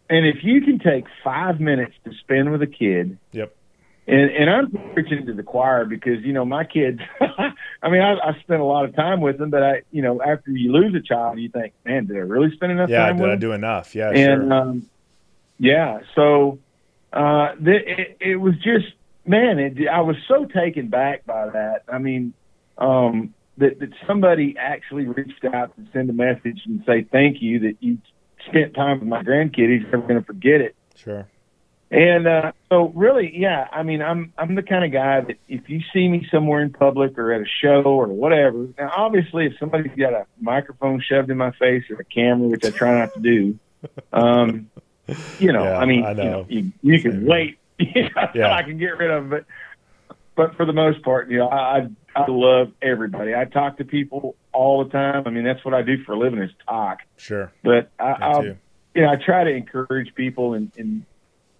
and 0.09 0.27
if 0.27 0.43
you 0.43 0.63
can 0.63 0.79
take 0.79 1.05
five 1.23 1.61
minutes 1.61 1.95
to 2.05 2.13
spend 2.21 2.51
with 2.51 2.63
a 2.63 2.67
kid, 2.67 3.19
yep. 3.33 3.55
And 4.07 4.31
and 4.31 4.51
I'm 4.51 4.85
preaching 4.95 5.27
to 5.27 5.33
the 5.33 5.45
choir 5.45 5.85
because 5.85 6.25
you 6.25 6.33
know 6.33 6.45
my 6.45 6.65
kids. 6.65 6.99
I 7.21 7.89
mean, 7.89 8.03
I, 8.03 8.15
I 8.15 8.41
spent 8.41 8.61
a 8.61 8.65
lot 8.65 8.85
of 8.85 8.97
time 8.97 9.21
with 9.21 9.39
them, 9.39 9.51
but 9.51 9.63
I, 9.63 9.83
you 9.93 10.03
know, 10.03 10.21
after 10.21 10.51
you 10.51 10.73
lose 10.73 10.95
a 10.95 11.01
child, 11.01 11.39
you 11.39 11.49
think, 11.51 11.73
man, 11.85 12.07
did 12.07 12.17
I 12.17 12.21
really 12.21 12.51
spend 12.55 12.73
enough 12.73 12.91
yeah, 12.91 13.07
time 13.07 13.17
did 13.17 13.23
with 13.23 13.31
I 13.31 13.35
them? 13.35 13.41
do 13.41 13.53
enough? 13.53 13.95
Yeah, 13.95 14.11
and 14.11 14.17
sure. 14.17 14.53
um, 14.53 14.87
yeah, 15.59 16.01
so 16.17 16.59
uh, 17.13 17.55
th- 17.55 17.85
it, 17.87 18.17
it 18.21 18.37
was 18.37 18.55
just 18.57 18.87
man, 19.25 19.59
it, 19.59 19.89
I 19.89 20.01
was 20.01 20.17
so 20.29 20.47
taken 20.47 20.89
back 20.89 21.25
by 21.25 21.49
that. 21.51 21.85
I 21.89 21.99
mean, 21.99 22.35
um, 22.79 23.35
that 23.59 23.79
that 23.81 23.91
somebody 24.07 24.57
actually 24.59 25.07
reached 25.07 25.45
out 25.45 25.77
to 25.77 25.83
send 25.93 26.11
a 26.11 26.13
message 26.13 26.63
and 26.67 26.83
say 26.87 27.07
thank 27.11 27.41
you 27.41 27.61
that 27.61 27.77
you 27.81 27.99
spent 28.49 28.75
time 28.75 29.01
with 29.01 29.09
my 29.09 29.23
grandkid. 29.23 29.73
He's 29.73 29.85
never 29.85 30.03
going 30.03 30.21
to 30.21 30.25
forget 30.25 30.61
it. 30.61 30.75
Sure. 30.97 31.29
And 31.93 32.27
uh, 32.27 32.53
so, 32.71 32.89
really, 32.95 33.31
yeah, 33.39 33.69
I 33.71 33.83
mean, 33.83 34.01
I'm 34.01 34.33
I'm 34.39 34.55
the 34.55 34.63
kind 34.63 34.83
of 34.83 34.93
guy 34.93 35.21
that 35.21 35.37
if 35.47 35.69
you 35.69 35.83
see 35.93 36.09
me 36.09 36.27
somewhere 36.31 36.63
in 36.63 36.73
public 36.73 37.19
or 37.19 37.35
at 37.35 37.43
a 37.43 37.47
show 37.61 37.83
or 37.83 38.07
whatever, 38.07 38.67
now 38.79 38.91
obviously, 38.97 39.45
if 39.45 39.59
somebody's 39.61 39.93
got 39.95 40.15
a 40.15 40.25
microphone 40.41 41.03
shoved 41.07 41.31
in 41.31 41.37
my 41.37 41.51
face 41.53 41.85
or 41.91 42.01
a 42.01 42.05
camera, 42.05 42.49
which 42.49 42.65
I 42.65 42.71
try 42.71 42.99
not 42.99 43.13
to 43.13 43.21
do, 43.21 43.59
um, 44.15 44.71
you 45.39 45.53
know, 45.53 45.65
Yeah, 45.65 45.77
I 45.77 45.85
mean, 45.85 46.03
I 46.07 46.15
know. 46.15 46.23
you 46.23 46.31
know, 46.31 46.47
you, 46.49 46.73
you 46.95 47.03
can 47.03 47.27
wait, 47.27 47.59
you 47.79 48.05
know, 48.05 48.29
Yeah. 48.35 48.55
I 48.55 48.63
can 48.63 48.79
get 48.79 48.97
rid 48.97 49.11
of 49.11 49.35
it. 49.35 49.45
But 50.35 50.57
for 50.57 50.65
the 50.65 50.73
most 50.73 51.03
part, 51.03 51.31
you 51.31 51.41
know, 51.41 51.49
I 51.49 51.81
I 51.81 51.89
I 52.17 52.25
love 52.27 52.73
everybody. 52.81 53.35
I 53.35 53.45
talk 53.45 53.77
to 53.77 53.85
people 53.85 54.35
all 54.53 54.83
the 54.83 54.91
time. 54.91 55.25
I 55.27 55.31
mean, 55.31 55.45
that's 55.45 55.63
what 55.63 55.75
I 55.75 55.83
do 55.83 56.03
for 56.05 56.13
a 56.13 56.19
living 56.19 56.41
is 56.41 56.51
talk. 56.67 57.01
Sure. 57.19 57.53
But 57.63 57.91
I, 57.99 58.13
I'll 58.13 58.45
you 58.45 59.03
know, 59.03 59.11
I 59.11 59.17
try 59.17 59.45
to 59.45 59.51
encourage 59.51 60.15
people 60.15 60.55
and, 60.55 60.73
and 60.79 61.05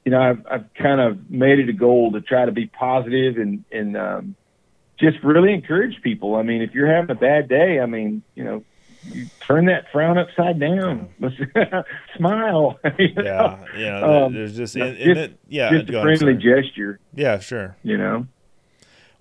you 0.05 0.11
know, 0.11 0.21
I've, 0.21 0.47
I've 0.51 0.75
kind 0.75 1.01
of 1.01 1.31
made 1.31 1.59
it 1.59 1.69
a 1.69 1.73
goal 1.73 2.13
to 2.13 2.21
try 2.21 2.45
to 2.45 2.53
be 2.53 2.67
positive 2.67 3.37
and, 3.37 3.65
and, 3.71 3.97
um, 3.97 4.35
just 4.99 5.19
really 5.25 5.53
encourage 5.53 6.01
people. 6.03 6.37
I 6.37 6.43
mean, 6.43 6.63
if 6.63 6.75
you're 6.75 6.93
having 6.93 7.11
a 7.11 7.19
bad 7.19 7.49
day, 7.49 7.81
I 7.81 7.87
mean, 7.87 8.23
you 8.35 8.45
know, 8.45 8.65
you 9.05 9.27
turn 9.41 9.65
that 9.67 9.87
frown 9.91 10.17
upside 10.19 10.61
down. 10.61 11.09
Let's 11.19 11.35
smile. 12.17 12.79
you 12.99 13.13
know? 13.15 13.23
Yeah. 13.25 13.65
Yeah. 13.77 14.01
Um, 14.01 14.33
there's 14.35 14.57
just, 14.57 14.77
and, 14.77 14.85
and 14.85 14.99
just- 14.99 15.19
it, 15.21 15.39
yeah. 15.49 15.71
Just 15.71 15.89
a 15.91 16.03
friendly 16.03 16.35
gesture, 16.35 17.01
Yeah. 17.15 17.39
Sure. 17.41 17.77
you 17.83 17.97
know? 17.99 18.27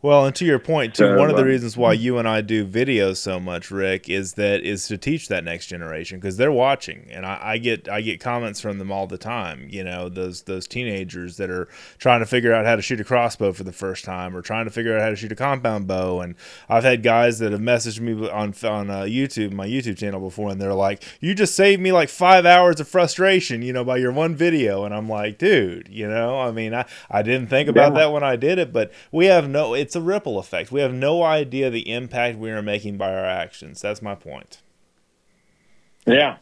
Well, 0.03 0.25
and 0.25 0.35
to 0.37 0.45
your 0.45 0.57
point 0.57 0.95
too, 0.95 1.03
So, 1.05 1.15
one 1.15 1.29
of 1.29 1.35
the 1.35 1.43
um, 1.43 1.47
reasons 1.47 1.77
why 1.77 1.93
you 1.93 2.17
and 2.17 2.27
I 2.27 2.41
do 2.41 2.65
videos 2.65 3.17
so 3.17 3.39
much, 3.39 3.69
Rick, 3.69 4.09
is 4.09 4.33
that 4.33 4.61
is 4.63 4.87
to 4.87 4.97
teach 4.97 5.27
that 5.27 5.43
next 5.43 5.67
generation 5.67 6.17
because 6.19 6.37
they're 6.37 6.51
watching, 6.51 7.07
and 7.11 7.23
I, 7.23 7.39
I 7.41 7.57
get 7.59 7.87
I 7.87 8.01
get 8.01 8.19
comments 8.19 8.59
from 8.59 8.79
them 8.79 8.91
all 8.91 9.05
the 9.05 9.19
time. 9.19 9.67
You 9.69 9.83
know, 9.83 10.09
those 10.09 10.41
those 10.43 10.65
teenagers 10.67 11.37
that 11.37 11.51
are 11.51 11.67
trying 11.99 12.19
to 12.21 12.25
figure 12.25 12.51
out 12.51 12.65
how 12.65 12.75
to 12.75 12.81
shoot 12.81 12.99
a 12.99 13.03
crossbow 13.03 13.53
for 13.53 13.63
the 13.63 13.71
first 13.71 14.03
time, 14.03 14.35
or 14.35 14.41
trying 14.41 14.65
to 14.65 14.71
figure 14.71 14.95
out 14.95 15.01
how 15.03 15.09
to 15.09 15.15
shoot 15.15 15.31
a 15.31 15.35
compound 15.35 15.85
bow. 15.85 16.21
And 16.21 16.33
I've 16.67 16.83
had 16.83 17.03
guys 17.03 17.37
that 17.37 17.51
have 17.51 17.61
messaged 17.61 17.99
me 17.99 18.27
on 18.27 18.55
on 18.63 18.89
uh, 18.89 19.01
YouTube, 19.03 19.51
my 19.51 19.67
YouTube 19.67 19.97
channel 19.97 20.19
before, 20.19 20.49
and 20.49 20.59
they're 20.59 20.73
like, 20.73 21.03
"You 21.19 21.35
just 21.35 21.55
saved 21.55 21.79
me 21.79 21.91
like 21.91 22.09
five 22.09 22.45
hours 22.47 22.79
of 22.79 22.87
frustration, 22.87 23.61
you 23.61 23.71
know, 23.71 23.83
by 23.83 23.97
your 23.97 24.11
one 24.11 24.35
video." 24.35 24.83
And 24.83 24.95
I'm 24.95 25.07
like, 25.07 25.37
"Dude, 25.37 25.89
you 25.89 26.07
know, 26.07 26.39
I 26.39 26.49
mean, 26.51 26.73
I 26.73 26.85
I 27.11 27.21
didn't 27.21 27.47
think 27.51 27.69
about 27.69 27.93
Yeah. 27.93 27.99
that 27.99 28.11
when 28.11 28.23
I 28.23 28.35
did 28.35 28.57
it, 28.57 28.73
but 28.73 28.91
we 29.11 29.27
have 29.27 29.47
no, 29.47 29.75
it's 29.75 29.90
a 29.95 30.01
ripple 30.01 30.37
effect. 30.39 30.71
We 30.71 30.81
have 30.81 30.93
no 30.93 31.23
idea 31.23 31.69
the 31.69 31.89
impact 31.91 32.37
we 32.37 32.51
are 32.51 32.61
making 32.61 32.97
by 32.97 33.13
our 33.13 33.25
actions. 33.25 33.81
That's 33.81 34.01
my 34.01 34.15
point. 34.15 34.61
Yeah, 36.05 36.37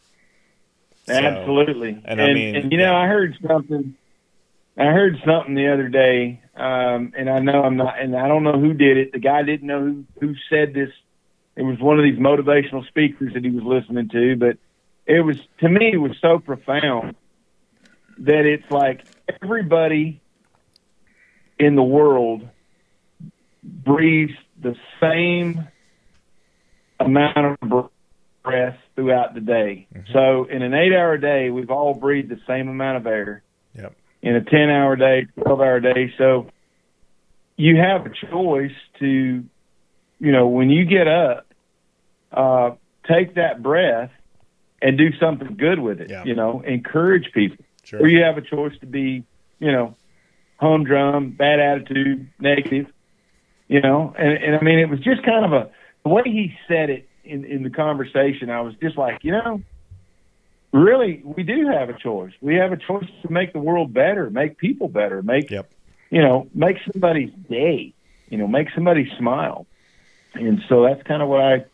So- 1.05 1.13
absolutely. 1.13 1.89
and 2.05 2.19
And, 2.19 2.21
I 2.21 2.33
mean, 2.33 2.55
and 2.55 2.71
you 2.71 2.77
know. 2.77 2.95
I 2.95 3.07
heard 3.07 3.35
something. 3.45 3.95
I 4.77 4.85
heard 4.85 5.17
something 5.25 5.55
the 5.55 5.67
other 5.73 5.89
day, 5.89 6.39
um, 6.55 7.11
and 7.17 7.29
I 7.29 7.39
know 7.39 7.63
I'm 7.63 7.75
not, 7.75 7.99
and 7.99 8.15
I 8.15 8.29
don't 8.29 8.43
know 8.43 8.57
who 8.57 8.73
did 8.73 8.95
it. 8.97 9.11
The 9.11 9.19
guy 9.19 9.43
didn't 9.43 9.67
know 9.67 9.81
who 9.81 10.05
who 10.21 10.35
said 10.49 10.73
this. 10.73 10.89
It 11.57 11.63
was 11.63 11.77
one 11.79 11.99
of 11.99 12.03
these 12.03 12.17
motivational 12.17 12.87
speakers 12.87 13.33
that 13.33 13.43
he 13.43 13.49
was 13.51 13.65
listening 13.65 14.07
to, 14.09 14.37
but 14.37 14.57
it 15.05 15.19
was 15.19 15.37
to 15.59 15.67
me 15.67 15.91
it 15.91 15.97
was 15.97 16.15
so 16.21 16.39
profound 16.39 17.15
that 18.19 18.45
it's 18.45 18.69
like 18.71 19.01
everybody 19.41 20.21
in 21.57 21.75
the 21.75 21.83
world 21.83 22.47
breathes 23.63 24.33
the 24.61 24.75
same 24.99 25.67
amount 26.99 27.57
of 27.61 27.89
breath 28.43 28.77
throughout 28.95 29.33
the 29.33 29.41
day. 29.41 29.87
Mhm. 29.93 30.11
So 30.11 30.43
in 30.45 30.61
an 30.61 30.73
eight 30.73 30.93
hour 30.93 31.17
day, 31.17 31.49
we've 31.49 31.69
all 31.71 31.93
breathed 31.93 32.29
the 32.29 32.39
same 32.47 32.67
amount 32.67 32.97
of 32.97 33.07
air. 33.07 33.43
Yep. 33.75 33.93
In 34.21 34.35
a 34.35 34.41
10 34.41 34.69
hour 34.69 34.95
day, 34.95 35.27
12 35.41 35.61
hour 35.61 35.79
day. 35.79 36.13
So 36.17 36.47
you 37.57 37.77
have 37.77 38.05
a 38.05 38.09
choice 38.09 38.75
to, 38.99 39.43
you 40.19 40.31
know, 40.31 40.47
when 40.47 40.69
you 40.69 40.85
get 40.85 41.07
up, 41.07 41.45
uh, 42.31 42.71
take 43.07 43.35
that 43.35 43.61
breath 43.63 44.11
and 44.81 44.97
do 44.97 45.11
something 45.17 45.55
good 45.57 45.79
with 45.79 45.99
it, 46.01 46.09
Yeah. 46.09 46.23
you 46.25 46.35
know, 46.35 46.61
encourage 46.61 47.31
people. 47.33 47.65
Sure. 47.83 48.01
Or 48.01 48.07
you 48.07 48.23
have 48.23 48.37
a 48.37 48.41
choice 48.41 48.77
to 48.79 48.85
be, 48.85 49.23
you 49.59 49.71
know, 49.71 49.95
humdrum, 50.57 51.31
bad 51.31 51.59
attitude, 51.59 52.27
negative, 52.39 52.87
you 53.69 53.79
know. 53.79 54.13
And, 54.17 54.33
and 54.43 54.55
I 54.57 54.61
mean, 54.61 54.79
it 54.79 54.89
was 54.89 54.99
just 54.99 55.23
kind 55.23 55.45
of 55.45 55.53
a 55.53 55.69
the 56.03 56.09
way 56.09 56.23
he 56.25 56.53
said 56.67 56.89
it 56.89 57.07
in 57.23 57.45
in 57.45 57.63
the 57.63 57.69
conversation. 57.69 58.49
I 58.49 58.59
was 58.61 58.73
just 58.81 58.97
like, 58.97 59.23
you 59.23 59.31
know, 59.31 59.61
really, 60.73 61.21
we 61.23 61.43
do 61.43 61.69
have 61.69 61.89
a 61.89 61.97
choice. 61.97 62.33
We 62.41 62.55
have 62.55 62.73
a 62.73 62.77
choice 62.77 63.07
to 63.21 63.31
make 63.31 63.53
the 63.53 63.59
world 63.59 63.93
better, 63.93 64.29
make 64.29 64.57
people 64.57 64.89
better, 64.89 65.21
make 65.21 65.49
Yep. 65.49 65.71
you 66.09 66.21
know, 66.21 66.47
make 66.53 66.77
somebody's 66.91 67.31
day, 67.49 67.93
you 68.29 68.37
know, 68.37 68.47
make 68.47 68.67
somebody 68.75 69.09
smile. 69.17 69.65
And 70.33 70.61
so 70.67 70.83
that's 70.83 71.01
kind 71.03 71.21
of 71.21 71.29
what 71.29 71.41
I 71.41 71.65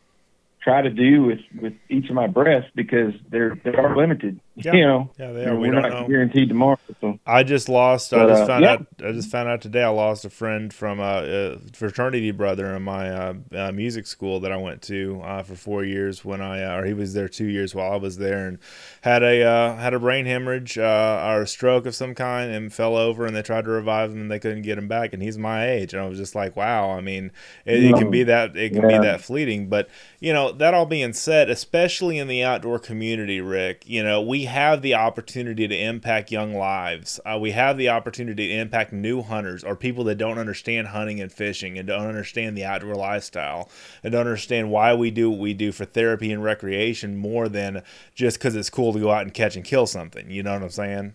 try 0.62 0.82
to 0.82 0.90
do 0.90 1.24
with 1.24 1.40
with 1.60 1.74
each 1.90 2.10
of 2.10 2.16
my 2.16 2.28
breaths 2.28 2.68
because 2.76 3.14
they're 3.30 3.56
they 3.64 3.74
are 3.74 3.96
limited. 3.96 4.40
Yeah. 4.56 4.74
You 4.74 4.86
know, 4.86 5.12
Yeah, 5.20 5.32
they 5.34 5.46
are. 5.46 5.56
We 5.60 5.70
we're 5.70 5.72
don't 5.72 5.82
not 5.84 5.92
know. 5.92 6.08
guaranteed 6.08 6.48
tomorrow. 6.50 6.78
So 7.02 7.20
I 7.26 7.44
just 7.44 7.68
lost. 7.70 8.14
I 8.14 8.26
just 8.26 8.44
uh, 8.44 8.48
found 8.48 8.64
yeah. 8.64 8.72
out. 8.74 8.88
I 9.04 9.12
just 9.12 9.30
found 9.30 9.50
out 9.50 9.62
today. 9.62 9.84
I 9.84 9.90
lost 9.90 10.24
a 10.26 10.30
friend 10.30 10.74
from 10.74 11.00
a, 11.00 11.56
a 11.56 11.60
fraternity 11.74 12.32
brother 12.32 12.74
in 12.76 12.84
my 12.84 13.10
uh, 13.10 13.34
uh, 13.54 13.72
music 13.74 14.08
school 14.08 14.40
that 14.40 14.52
I 14.54 14.58
went 14.58 14.82
to 14.84 15.22
uh, 15.24 15.44
for 15.44 15.56
four 15.56 15.84
years. 15.84 16.24
When 16.24 16.42
I 16.42 16.64
uh, 16.64 16.78
or 16.80 16.86
he 16.86 16.94
was 16.94 17.14
there 17.14 17.28
two 17.28 17.48
years 17.48 17.76
while 17.76 17.92
I 17.92 17.98
was 17.98 18.18
there, 18.18 18.48
and 18.48 18.60
had 19.02 19.24
a 19.24 19.44
uh, 19.44 19.76
had 19.76 19.94
a 19.94 20.00
brain 20.00 20.26
hemorrhage 20.26 20.78
uh, 20.78 21.24
or 21.28 21.42
a 21.42 21.48
stroke 21.48 21.86
of 21.86 21.94
some 21.94 22.16
kind, 22.16 22.50
and 22.52 22.74
fell 22.74 22.96
over. 22.96 23.26
And 23.26 23.36
they 23.36 23.42
tried 23.42 23.66
to 23.66 23.72
revive 23.72 24.12
him, 24.12 24.22
and 24.22 24.32
they 24.32 24.40
couldn't 24.40 24.62
get 24.62 24.78
him 24.78 24.88
back. 24.88 25.14
And 25.14 25.22
he's 25.22 25.38
my 25.38 25.70
age, 25.70 25.94
and 25.94 26.02
I 26.02 26.08
was 26.08 26.18
just 26.18 26.34
like, 26.36 26.56
wow. 26.56 26.92
I 26.92 27.02
mean, 27.02 27.32
it, 27.66 27.84
it 27.84 27.96
can 27.98 28.10
be 28.10 28.24
that 28.24 28.56
it 28.56 28.72
can 28.72 28.84
Yeah. 28.84 28.88
be 28.88 28.98
that 29.00 29.22
fleeting, 29.22 29.68
but 29.68 29.90
you 30.22 30.32
know 30.34 30.52
that 30.54 30.74
all 30.74 30.86
being 30.86 31.14
said, 31.14 31.50
especially 31.50 32.18
in 32.18 32.28
the 32.28 32.42
outdoor 32.44 32.80
community, 32.80 33.42
Rick, 33.42 33.84
you 33.86 34.02
know 34.04 34.22
we 34.22 34.45
have 34.46 34.82
the 34.82 34.96
opportunity 34.96 35.68
to 35.68 35.76
impact 35.78 36.32
young 36.32 36.54
lives. 36.54 37.20
Uh, 37.26 37.38
we 37.40 37.52
have 37.52 37.78
the 37.78 37.90
opportunity 37.90 38.48
to 38.48 38.54
impact 38.54 38.92
new 38.92 39.22
hunters 39.22 39.64
or 39.64 39.76
people 39.76 40.04
that 40.06 40.16
don't 40.16 40.38
understand 40.38 40.88
hunting 40.88 41.20
and 41.22 41.32
fishing 41.32 41.78
and 41.78 41.88
don't 41.88 42.08
understand 42.08 42.58
the 42.58 42.66
outdoor 42.66 42.96
lifestyle 42.96 43.70
and 44.04 44.12
don't 44.12 44.28
understand 44.28 44.72
why 44.72 44.94
we 44.94 45.12
do 45.12 45.30
what 45.30 45.40
we 45.40 45.54
do 45.54 45.72
for 45.72 45.86
therapy 45.86 46.32
and 46.32 46.44
recreation 46.44 47.16
more 47.18 47.48
than 47.48 47.84
just 48.16 48.40
because 48.40 48.56
it's 48.56 48.70
cool 48.70 48.94
to 48.94 49.00
go 49.00 49.12
out 49.12 49.24
and 49.24 49.34
catch 49.34 49.56
and 49.56 49.66
kill 49.66 49.86
something. 49.86 50.30
You 50.30 50.44
know 50.44 50.54
what 50.54 50.64
I'm 50.64 50.70
saying? 50.70 51.14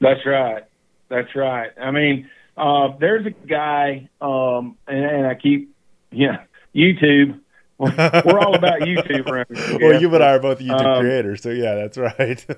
that's 0.00 0.24
right. 0.26 0.64
That's 1.08 1.34
right. 1.34 1.70
I 1.80 1.90
mean, 1.90 2.28
uh, 2.56 2.88
there's 2.98 3.26
a 3.26 3.30
guy, 3.30 4.08
um, 4.20 4.76
and, 4.86 5.04
and 5.04 5.26
I 5.26 5.34
keep, 5.34 5.74
yeah, 6.10 6.44
YouTube. 6.74 7.40
We're, 7.84 8.22
we're 8.26 8.38
all 8.40 8.54
about 8.54 8.80
YouTube 8.80 9.26
here. 9.26 9.78
well, 9.80 10.00
you 10.00 10.14
and 10.14 10.22
I 10.24 10.32
are 10.32 10.40
both 10.40 10.58
YouTube 10.60 10.84
Um, 10.84 11.00
creators, 11.00 11.42
so 11.42 11.50
yeah, 11.50 11.74
that's 11.74 11.98
right. 11.98 12.44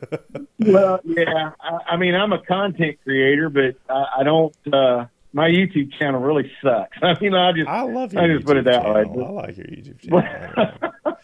Well, 0.59 1.01
yeah. 1.05 1.53
I, 1.61 1.79
I 1.93 1.97
mean, 1.97 2.15
I'm 2.15 2.33
a 2.33 2.43
content 2.43 2.97
creator, 3.05 3.51
but 3.51 3.77
I, 3.89 4.21
I 4.21 4.23
don't. 4.23 4.55
Uh, 4.73 5.05
my 5.33 5.49
YouTube 5.49 5.93
channel 5.99 6.21
really 6.21 6.51
sucks. 6.63 6.97
I 7.03 7.15
mean, 7.21 7.35
I 7.35 7.53
just. 7.53 7.69
I 7.69 7.83
love 7.83 8.13
your 8.15 8.23
I 8.23 8.27
just 8.29 8.45
YouTube 8.45 8.47
put 8.47 8.57
it 8.57 8.65
that 8.65 8.85
way. 8.85 9.05
channel. 9.05 9.27
I 9.27 9.31
like 9.43 9.57
your 9.59 9.67
YouTube 9.67 10.01
channel. 10.01 11.17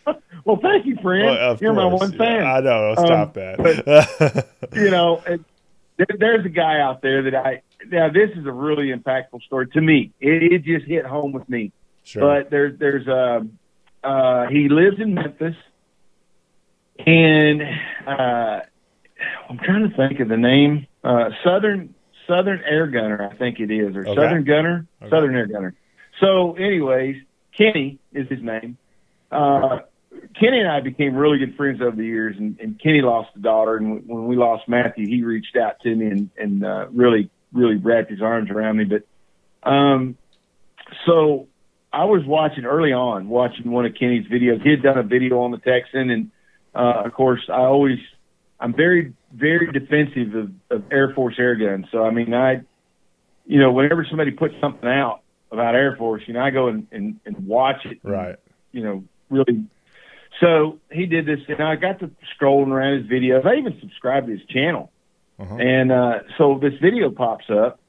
well, 0.44 0.58
thank 0.62 0.84
you, 0.86 0.96
friend. 1.02 1.24
Well, 1.26 1.56
You're 1.60 1.72
my 1.72 1.88
course, 1.88 2.00
one 2.00 2.12
yeah. 2.12 2.18
fan. 2.18 2.46
I 2.46 2.60
know. 2.60 2.94
Um, 2.96 3.06
Stop 3.06 3.34
that. 3.34 4.46
you 4.74 4.90
know, 4.90 5.22
it, 5.26 5.40
there's 6.18 6.44
a 6.44 6.50
guy 6.50 6.80
out 6.80 7.00
there 7.02 7.22
that 7.22 7.34
I 7.34 7.62
now 7.90 8.10
this 8.10 8.30
is 8.36 8.46
a 8.46 8.52
really 8.52 8.92
impactful 8.92 9.42
story 9.42 9.68
to 9.68 9.80
me. 9.80 10.12
It, 10.20 10.52
it 10.52 10.64
just 10.64 10.86
hit 10.86 11.04
home 11.06 11.32
with 11.32 11.48
me. 11.48 11.72
Sure. 12.04 12.22
But 12.22 12.50
there's 12.50 12.78
there's 12.78 13.06
a 13.06 13.46
uh, 14.02 14.46
he 14.48 14.68
lives 14.68 15.00
in 15.00 15.14
Memphis, 15.14 15.54
and 17.06 17.62
uh, 18.06 18.60
I'm 19.48 19.58
trying 19.58 19.88
to 19.88 19.96
think 19.96 20.20
of 20.20 20.28
the 20.28 20.36
name. 20.36 20.86
Uh, 21.04 21.30
Southern 21.44 21.94
Southern 22.28 22.60
Air 22.68 22.86
Gunner, 22.86 23.28
I 23.32 23.36
think 23.36 23.58
it 23.60 23.70
is, 23.70 23.96
or 23.96 24.02
Okay. 24.06 24.14
Southern 24.14 24.44
Gunner, 24.44 24.86
Okay. 25.00 25.10
Southern 25.10 25.34
Air 25.34 25.46
Gunner. 25.46 25.74
So, 26.20 26.54
anyways, 26.54 27.16
Kenny 27.56 27.98
is 28.12 28.28
his 28.28 28.42
name. 28.42 28.76
Uh, 29.30 29.80
Kenny 30.38 30.60
and 30.60 30.68
I 30.68 30.80
became 30.80 31.14
really 31.16 31.38
good 31.38 31.56
friends 31.56 31.80
over 31.80 31.96
the 31.96 32.04
years, 32.04 32.36
and, 32.38 32.58
and 32.60 32.80
Kenny 32.80 33.00
lost 33.02 33.30
a 33.34 33.40
daughter, 33.40 33.76
and 33.76 34.06
when 34.06 34.26
we 34.26 34.36
lost 34.36 34.68
Matthew, 34.68 35.06
he 35.08 35.22
reached 35.22 35.56
out 35.56 35.80
to 35.80 35.94
me 35.94 36.06
and, 36.06 36.30
and 36.38 36.64
uh, 36.64 36.86
really, 36.92 37.30
really 37.52 37.76
wrapped 37.76 38.10
his 38.10 38.22
arms 38.22 38.50
around 38.50 38.76
me. 38.76 38.84
But 38.84 39.68
um, 39.68 40.16
so 41.06 41.48
I 41.92 42.04
was 42.04 42.24
watching 42.24 42.64
early 42.64 42.92
on, 42.92 43.28
watching 43.28 43.70
one 43.70 43.84
of 43.84 43.94
Kenny's 43.94 44.26
videos. 44.26 44.62
He 44.62 44.70
had 44.70 44.82
done 44.82 44.98
a 44.98 45.02
video 45.02 45.40
on 45.40 45.50
the 45.50 45.58
Texan, 45.58 46.10
and 46.10 46.30
uh, 46.74 47.02
of 47.04 47.12
course, 47.12 47.42
I 47.48 47.60
always, 47.60 47.98
I'm 48.58 48.74
very, 48.74 49.12
very 49.32 49.70
defensive 49.70 50.34
of, 50.34 50.50
of 50.70 50.92
Air 50.92 51.12
Force 51.14 51.34
air 51.38 51.54
guns. 51.54 51.86
So 51.92 52.04
I 52.04 52.10
mean, 52.10 52.32
I, 52.32 52.62
you 53.46 53.60
know, 53.60 53.72
whenever 53.72 54.06
somebody 54.08 54.30
puts 54.30 54.54
something 54.60 54.88
out 54.88 55.20
about 55.50 55.74
Air 55.74 55.96
Force, 55.96 56.22
you 56.26 56.34
know, 56.34 56.40
I 56.40 56.50
go 56.50 56.68
and, 56.68 56.86
and, 56.90 57.20
and 57.26 57.46
watch 57.46 57.84
it. 57.84 57.98
and, 58.02 58.12
right. 58.12 58.36
you 58.72 58.82
know, 58.82 59.04
really. 59.28 59.64
So 60.40 60.78
he 60.90 61.06
did 61.06 61.26
this, 61.26 61.40
and 61.48 61.62
I 61.62 61.76
got 61.76 62.00
to 62.00 62.10
scrolling 62.40 62.68
around 62.68 63.02
his 63.02 63.10
videos. 63.10 63.44
I 63.44 63.56
even 63.56 63.78
subscribed 63.80 64.28
to 64.28 64.32
his 64.32 64.44
channel. 64.46 64.90
Uh-huh. 65.38 65.56
And 65.56 65.92
uh, 65.92 66.20
so 66.38 66.58
this 66.60 66.74
video 66.80 67.10
pops 67.10 67.50
up, 67.50 67.80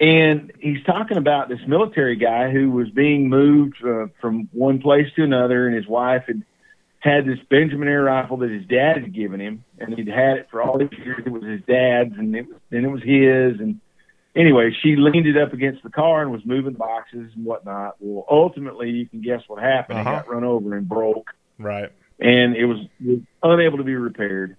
and 0.00 0.52
he's 0.58 0.82
talking 0.84 1.18
about 1.18 1.48
this 1.48 1.60
military 1.68 2.16
guy 2.16 2.50
who 2.50 2.70
was 2.70 2.88
being 2.90 3.28
moved 3.28 3.76
uh, 3.84 4.06
from 4.20 4.48
one 4.52 4.80
place 4.80 5.06
to 5.16 5.22
another, 5.24 5.66
and 5.66 5.76
his 5.76 5.86
wife 5.86 6.24
had 6.26 6.42
had 7.00 7.26
this 7.26 7.38
Benjamin 7.48 7.88
air 7.88 8.02
rifle 8.04 8.38
that 8.38 8.50
his 8.50 8.66
dad 8.66 8.98
had 9.02 9.14
given 9.14 9.40
him, 9.40 9.64
and 9.78 9.94
he'd 9.94 10.08
had 10.08 10.36
it 10.38 10.48
for 10.50 10.60
all 10.62 10.78
these 10.78 10.90
years. 11.02 11.22
It 11.24 11.30
was 11.32 11.42
his 11.44 11.60
dad's, 11.66 12.14
and 12.18 12.34
it 12.34 12.46
was, 12.46 12.56
then 12.70 12.84
it 12.84 12.90
was 12.90 13.02
his. 13.02 13.58
And 13.60 13.80
anyway, 14.36 14.70
she 14.82 14.96
leaned 14.96 15.26
it 15.26 15.36
up 15.36 15.52
against 15.54 15.82
the 15.82 15.88
car 15.90 16.20
and 16.22 16.30
was 16.30 16.44
moving 16.44 16.74
boxes 16.74 17.30
and 17.34 17.44
whatnot. 17.44 17.96
Well, 18.00 18.26
ultimately, 18.30 18.90
you 18.90 19.06
can 19.06 19.22
guess 19.22 19.42
what 19.48 19.62
happened. 19.62 19.98
Uh-huh. 20.00 20.10
It 20.10 20.12
got 20.12 20.28
run 20.28 20.44
over 20.44 20.76
and 20.76 20.86
broke 20.88 21.30
Right. 21.58 21.90
and 22.18 22.54
it 22.56 22.66
was, 22.66 22.78
was 23.02 23.20
unable 23.42 23.78
to 23.78 23.84
be 23.84 23.94
repaired. 23.96 24.56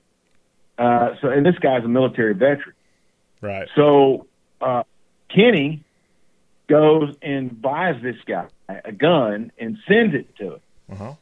Uh, 0.77 1.09
so, 1.21 1.27
and 1.29 1.45
this 1.45 1.57
guy's 1.59 1.83
a 1.83 1.87
military 1.87 2.33
veteran. 2.33 2.75
Right. 3.39 3.67
So, 3.75 4.25
uh, 4.61 4.83
Kenny 5.33 5.83
goes 6.67 7.15
and 7.21 7.61
buys 7.61 8.01
this 8.01 8.17
guy 8.25 8.47
a 8.69 8.91
gun 8.91 9.51
and 9.57 9.77
sends 9.87 10.15
it 10.15 10.35
to 10.37 10.53
him. 10.53 10.59
Uh-huh. 10.91 11.13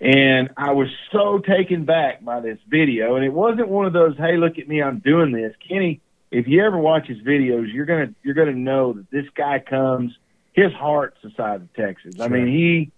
And 0.00 0.50
I 0.56 0.72
was 0.72 0.88
so 1.12 1.38
taken 1.38 1.84
back 1.84 2.24
by 2.24 2.40
this 2.40 2.58
video. 2.68 3.16
And 3.16 3.24
it 3.24 3.32
wasn't 3.32 3.68
one 3.68 3.86
of 3.86 3.92
those, 3.92 4.16
hey, 4.16 4.36
look 4.36 4.58
at 4.58 4.66
me, 4.66 4.82
I'm 4.82 4.98
doing 4.98 5.30
this. 5.30 5.54
Kenny, 5.68 6.00
if 6.30 6.48
you 6.48 6.64
ever 6.64 6.78
watch 6.78 7.06
his 7.06 7.18
videos, 7.18 7.72
you're 7.72 7.84
gonna 7.84 8.12
you're 8.22 8.34
gonna 8.34 8.54
know 8.54 8.94
that 8.94 9.10
this 9.10 9.26
guy 9.34 9.58
comes 9.58 10.16
his 10.54 10.72
heart's 10.72 11.18
the 11.22 11.30
size 11.36 11.60
of 11.60 11.72
Texas. 11.74 12.20
I 12.20 12.28
mean, 12.28 12.46
he 12.46 12.90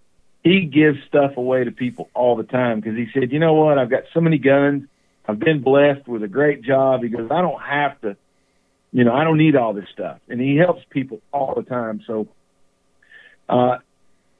he 0.43 0.67
gives 0.67 0.99
stuff 1.09 1.37
away 1.37 1.65
to 1.65 1.73
people 1.73 2.09
all 2.15 2.37
the 2.37 2.45
time 2.45 2.81
because 2.81 2.97
he 2.97 3.09
said, 3.13 3.33
you 3.33 3.39
know 3.39 3.55
what, 3.55 3.79
I've 3.79 3.91
got 3.91 4.05
so 4.13 4.21
many 4.21 4.39
guns. 4.39 4.87
I've 5.27 5.39
been 5.39 5.63
blessed 5.63 6.07
with 6.07 6.23
a 6.23 6.29
great 6.29 6.63
job. 6.63 7.03
He 7.03 7.09
goes, 7.09 7.31
I 7.31 7.41
don't 7.41 7.61
have 7.61 7.99
to, 8.03 8.17
you 8.95 9.05
know, 9.05 9.13
I 9.13 9.25
don't 9.25 9.37
need 9.37 9.57
all 9.57 9.75
this 9.75 9.89
stuff. 9.93 10.21
And 10.29 10.41
he 10.41 10.57
helps 10.57 10.83
people 10.89 11.21
all 11.31 11.55
the 11.55 11.65
time. 11.65 12.01
So 12.07 12.29
uh 13.51 13.77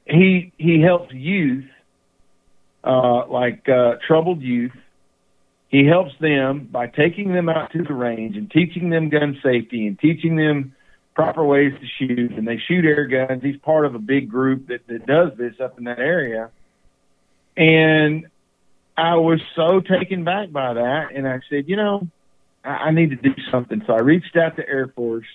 he 0.05 0.51
he 0.57 0.81
helps 0.81 1.13
youth 1.13 1.65
uh, 2.85 3.27
like 3.27 3.67
uh, 3.67 3.95
troubled 4.07 4.41
youth. 4.41 4.71
He 5.69 5.85
helps 5.85 6.11
them 6.21 6.69
by 6.71 6.87
taking 6.87 7.33
them 7.33 7.49
out 7.49 7.71
to 7.71 7.83
the 7.83 7.93
range 7.93 8.37
and 8.37 8.49
teaching 8.49 8.89
them 8.89 9.09
gun 9.09 9.39
safety 9.43 9.87
and 9.87 9.99
teaching 9.99 10.35
them 10.35 10.75
proper 11.15 11.43
ways 11.43 11.73
to 11.79 11.87
shoot. 11.97 12.31
And 12.33 12.47
they 12.47 12.57
shoot 12.57 12.85
air 12.85 13.07
guns. 13.07 13.43
He's 13.43 13.57
part 13.57 13.85
of 13.85 13.95
a 13.95 13.99
big 13.99 14.29
group 14.29 14.67
that, 14.67 14.87
that 14.87 15.05
does 15.05 15.31
this 15.37 15.59
up 15.59 15.77
in 15.77 15.85
that 15.85 15.99
area. 15.99 16.51
And 17.57 18.27
I 18.95 19.15
was 19.15 19.41
so 19.55 19.79
taken 19.79 20.23
back 20.23 20.51
by 20.51 20.75
that. 20.75 21.11
And 21.13 21.27
I 21.27 21.39
said, 21.49 21.67
you 21.67 21.75
know, 21.75 22.07
I, 22.65 22.87
I 22.87 22.91
need 22.91 23.11
to 23.11 23.15
do 23.15 23.33
something. 23.51 23.83
So 23.85 23.93
I 23.93 23.99
reached 23.99 24.35
out 24.35 24.55
to 24.57 24.67
Air 24.67 24.91
Force 24.95 25.27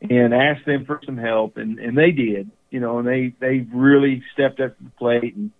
and 0.00 0.34
asked 0.34 0.66
them 0.66 0.84
for 0.84 1.00
some 1.04 1.16
help. 1.16 1.56
And, 1.56 1.78
and 1.78 1.96
they 1.96 2.10
did, 2.10 2.50
you 2.70 2.80
know, 2.80 2.98
and 2.98 3.08
they, 3.08 3.34
they 3.40 3.66
really 3.72 4.22
stepped 4.32 4.60
up 4.60 4.76
to 4.76 4.84
the 4.84 4.90
plate 4.90 5.34
and, 5.34 5.50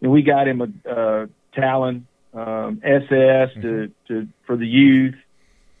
and 0.00 0.10
we 0.10 0.22
got 0.22 0.48
him 0.48 0.60
a 0.62 0.90
uh, 0.90 1.26
Talon 1.54 2.06
um, 2.32 2.80
SS 2.84 3.50
to, 3.62 3.90
to 4.08 4.28
for 4.46 4.56
the 4.56 4.66
youth, 4.66 5.16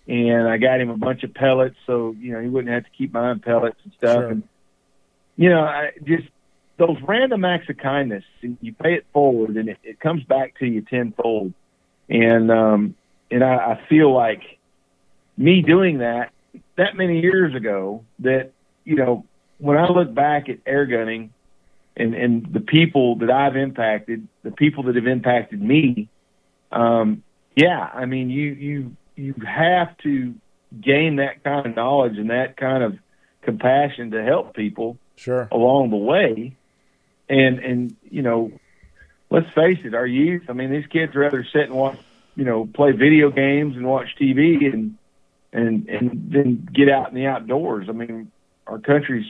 and 0.08 0.48
I 0.48 0.58
got 0.58 0.80
him 0.80 0.90
a 0.90 0.96
bunch 0.96 1.22
of 1.22 1.32
pellets, 1.34 1.76
so 1.86 2.14
you 2.18 2.32
know 2.32 2.40
he 2.40 2.48
wouldn't 2.48 2.72
have 2.72 2.84
to 2.84 2.90
keep 2.96 3.12
buying 3.12 3.38
pellets 3.38 3.78
and 3.84 3.92
stuff. 3.98 4.14
Sure. 4.14 4.28
And 4.28 4.42
you 5.36 5.48
know, 5.48 5.60
I 5.60 5.92
just 6.04 6.28
those 6.76 6.96
random 7.06 7.44
acts 7.44 7.68
of 7.68 7.76
kindness, 7.76 8.24
you 8.40 8.72
pay 8.72 8.94
it 8.94 9.06
forward, 9.12 9.56
and 9.56 9.68
it, 9.68 9.78
it 9.82 10.00
comes 10.00 10.24
back 10.24 10.58
to 10.58 10.66
you 10.66 10.82
tenfold. 10.82 11.52
And 12.08 12.50
um, 12.50 12.94
and 13.30 13.44
I, 13.44 13.54
I 13.54 13.80
feel 13.88 14.12
like 14.12 14.42
me 15.40 15.62
doing 15.62 15.98
that 15.98 16.32
that 16.76 16.96
many 16.96 17.20
years 17.20 17.54
ago, 17.54 18.04
that 18.20 18.52
you 18.84 18.96
know, 18.96 19.24
when 19.58 19.78
I 19.78 19.88
look 19.88 20.12
back 20.14 20.48
at 20.48 20.58
air 20.66 20.84
gunning 20.84 21.32
and 21.96 22.14
and 22.14 22.52
the 22.52 22.60
people 22.60 23.16
that 23.16 23.30
I've 23.30 23.56
impacted, 23.56 24.28
the 24.42 24.50
people 24.50 24.84
that 24.84 24.96
have 24.96 25.06
impacted 25.06 25.60
me, 25.60 26.08
um, 26.70 27.22
yeah, 27.56 27.88
I 27.92 28.04
mean, 28.04 28.28
you 28.28 28.52
you 28.52 28.96
you 29.16 29.34
have 29.46 29.96
to 29.98 30.34
gain 30.78 31.16
that 31.16 31.42
kind 31.42 31.66
of 31.66 31.74
knowledge 31.74 32.18
and 32.18 32.30
that 32.30 32.56
kind 32.56 32.82
of 32.84 32.98
compassion 33.42 34.12
to 34.12 34.22
help 34.22 34.54
people 34.54 34.98
Sure. 35.16 35.48
along 35.50 35.90
the 35.90 35.96
way. 35.96 36.54
And 37.28 37.58
and 37.60 37.96
you 38.10 38.22
know, 38.22 38.52
let's 39.30 39.50
face 39.54 39.78
it, 39.84 39.94
our 39.94 40.06
youth. 40.06 40.42
I 40.50 40.52
mean, 40.52 40.70
these 40.70 40.86
kids 40.86 41.14
rather 41.14 41.44
sit 41.44 41.62
and 41.62 41.74
watch, 41.74 41.98
you 42.36 42.44
know, 42.44 42.66
play 42.66 42.92
video 42.92 43.30
games 43.30 43.76
and 43.76 43.86
watch 43.86 44.08
TV 44.20 44.70
and 44.72 44.96
and 45.52 45.88
and 45.88 46.30
then 46.32 46.68
get 46.72 46.88
out 46.88 47.08
in 47.08 47.14
the 47.14 47.26
outdoors. 47.26 47.86
I 47.88 47.92
mean, 47.92 48.30
our 48.66 48.78
country's 48.78 49.26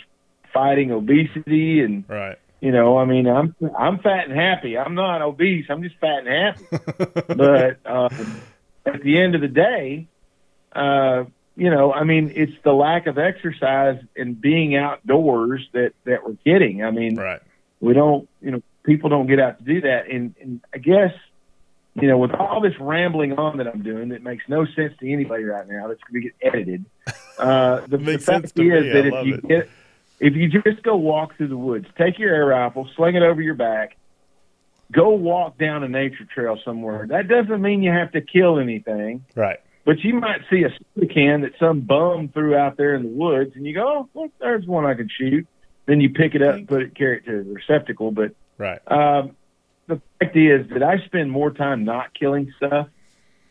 fighting 0.52 0.90
obesity 0.90 1.80
and 1.80 2.04
Right. 2.08 2.38
you 2.60 2.72
know, 2.72 2.98
I 2.98 3.04
mean, 3.04 3.26
I'm 3.26 3.54
I'm 3.78 3.98
fat 3.98 4.28
and 4.28 4.38
happy. 4.38 4.76
I'm 4.76 4.94
not 4.94 5.22
obese. 5.22 5.66
I'm 5.68 5.82
just 5.82 5.96
fat 5.96 6.26
and 6.26 6.28
happy. 6.28 7.24
but 7.34 7.78
um, 7.86 8.40
at 8.84 9.02
the 9.02 9.20
end 9.20 9.34
of 9.34 9.40
the 9.40 9.48
day, 9.48 10.06
uh, 10.72 11.24
you 11.56 11.70
know, 11.70 11.92
I 11.92 12.04
mean, 12.04 12.32
it's 12.34 12.52
the 12.64 12.72
lack 12.72 13.06
of 13.06 13.18
exercise 13.18 14.02
and 14.16 14.40
being 14.40 14.76
outdoors 14.76 15.66
that 15.72 15.92
that 16.04 16.24
we're 16.24 16.36
getting. 16.44 16.84
I 16.84 16.90
mean, 16.90 17.16
right. 17.16 17.40
we 17.80 17.92
don't, 17.92 18.28
you 18.40 18.50
know, 18.52 18.62
people 18.82 19.10
don't 19.10 19.26
get 19.26 19.40
out 19.40 19.58
to 19.58 19.64
do 19.64 19.80
that. 19.82 20.10
And, 20.10 20.34
and 20.40 20.60
I 20.74 20.78
guess, 20.78 21.12
you 21.94 22.08
know, 22.08 22.18
with 22.18 22.32
all 22.32 22.60
this 22.60 22.74
rambling 22.80 23.32
on 23.38 23.56
that 23.58 23.66
I'm 23.66 23.82
doing, 23.82 24.10
that 24.10 24.22
makes 24.22 24.44
no 24.48 24.64
sense 24.64 24.94
to 25.00 25.10
anybody 25.12 25.44
right 25.44 25.66
now. 25.68 25.88
That's 25.88 26.00
going 26.10 26.22
to 26.22 26.28
get 26.28 26.34
edited. 26.42 26.84
Uh, 27.38 27.80
the, 27.86 27.98
the 27.98 28.18
fact 28.18 28.44
is 28.46 28.54
me. 28.56 28.68
That 28.68 29.06
if 29.06 29.26
you 29.26 29.34
it. 29.34 29.48
get, 29.48 29.68
if 30.20 30.34
you 30.36 30.48
just 30.48 30.82
go 30.82 30.96
walk 30.96 31.36
through 31.36 31.48
the 31.48 31.56
woods, 31.56 31.86
take 31.98 32.18
your 32.18 32.34
air 32.34 32.46
rifle, 32.46 32.88
sling 32.96 33.16
it 33.16 33.22
over 33.22 33.40
your 33.40 33.54
back, 33.54 33.96
go 34.92 35.10
walk 35.10 35.58
down 35.58 35.82
a 35.82 35.88
nature 35.88 36.26
trail 36.32 36.58
somewhere. 36.64 37.06
That 37.08 37.26
doesn't 37.28 37.60
mean 37.60 37.82
you 37.82 37.90
have 37.90 38.12
to 38.12 38.20
kill 38.20 38.58
anything, 38.58 39.24
Right. 39.34 39.58
but 39.84 40.00
you 40.00 40.14
might 40.14 40.42
see 40.50 40.62
a 40.62 40.70
soda 40.94 41.12
can 41.12 41.40
that 41.42 41.52
some 41.58 41.80
bum 41.80 42.28
threw 42.28 42.54
out 42.54 42.76
there 42.76 42.94
in 42.94 43.02
the 43.02 43.08
woods, 43.08 43.52
and 43.56 43.66
you 43.66 43.74
go, 43.74 44.08
"Oh, 44.14 44.20
look, 44.20 44.32
there's 44.38 44.66
one 44.66 44.84
I 44.86 44.94
can 44.94 45.08
shoot." 45.08 45.46
Then 45.86 46.00
you 46.00 46.10
pick 46.10 46.34
it 46.36 46.42
up, 46.42 46.54
and 46.54 46.68
put 46.68 46.82
it, 46.82 46.94
carry 46.94 47.16
it 47.16 47.24
to 47.26 47.42
the 47.42 47.52
receptacle. 47.52 48.12
But 48.12 48.32
Right. 48.58 48.78
um, 48.86 49.34
the 49.90 50.00
fact 50.18 50.36
is 50.36 50.68
that 50.70 50.82
I 50.82 51.04
spend 51.06 51.30
more 51.30 51.50
time 51.50 51.84
not 51.84 52.14
killing 52.14 52.52
stuff, 52.56 52.88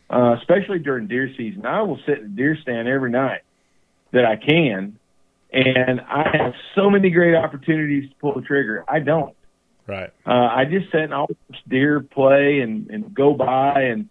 uh, 0.08 0.36
especially 0.38 0.78
during 0.78 1.06
deer 1.06 1.30
season. 1.36 1.66
I 1.66 1.82
will 1.82 2.00
sit 2.06 2.18
in 2.18 2.24
a 2.24 2.28
deer 2.28 2.56
stand 2.60 2.88
every 2.88 3.10
night 3.10 3.42
that 4.12 4.24
I 4.24 4.36
can, 4.36 4.98
and 5.52 6.00
I 6.00 6.36
have 6.36 6.54
so 6.74 6.90
many 6.90 7.10
great 7.10 7.34
opportunities 7.34 8.10
to 8.10 8.16
pull 8.16 8.34
the 8.34 8.42
trigger. 8.42 8.84
I 8.88 8.98
don't. 9.00 9.34
Right. 9.86 10.10
Uh, 10.26 10.30
I 10.30 10.64
just 10.64 10.90
sit 10.92 11.02
and 11.02 11.14
I'll 11.14 11.28
watch 11.28 11.62
deer 11.68 12.00
play 12.00 12.60
and, 12.60 12.90
and 12.90 13.14
go 13.14 13.34
by, 13.34 13.82
and 13.82 14.08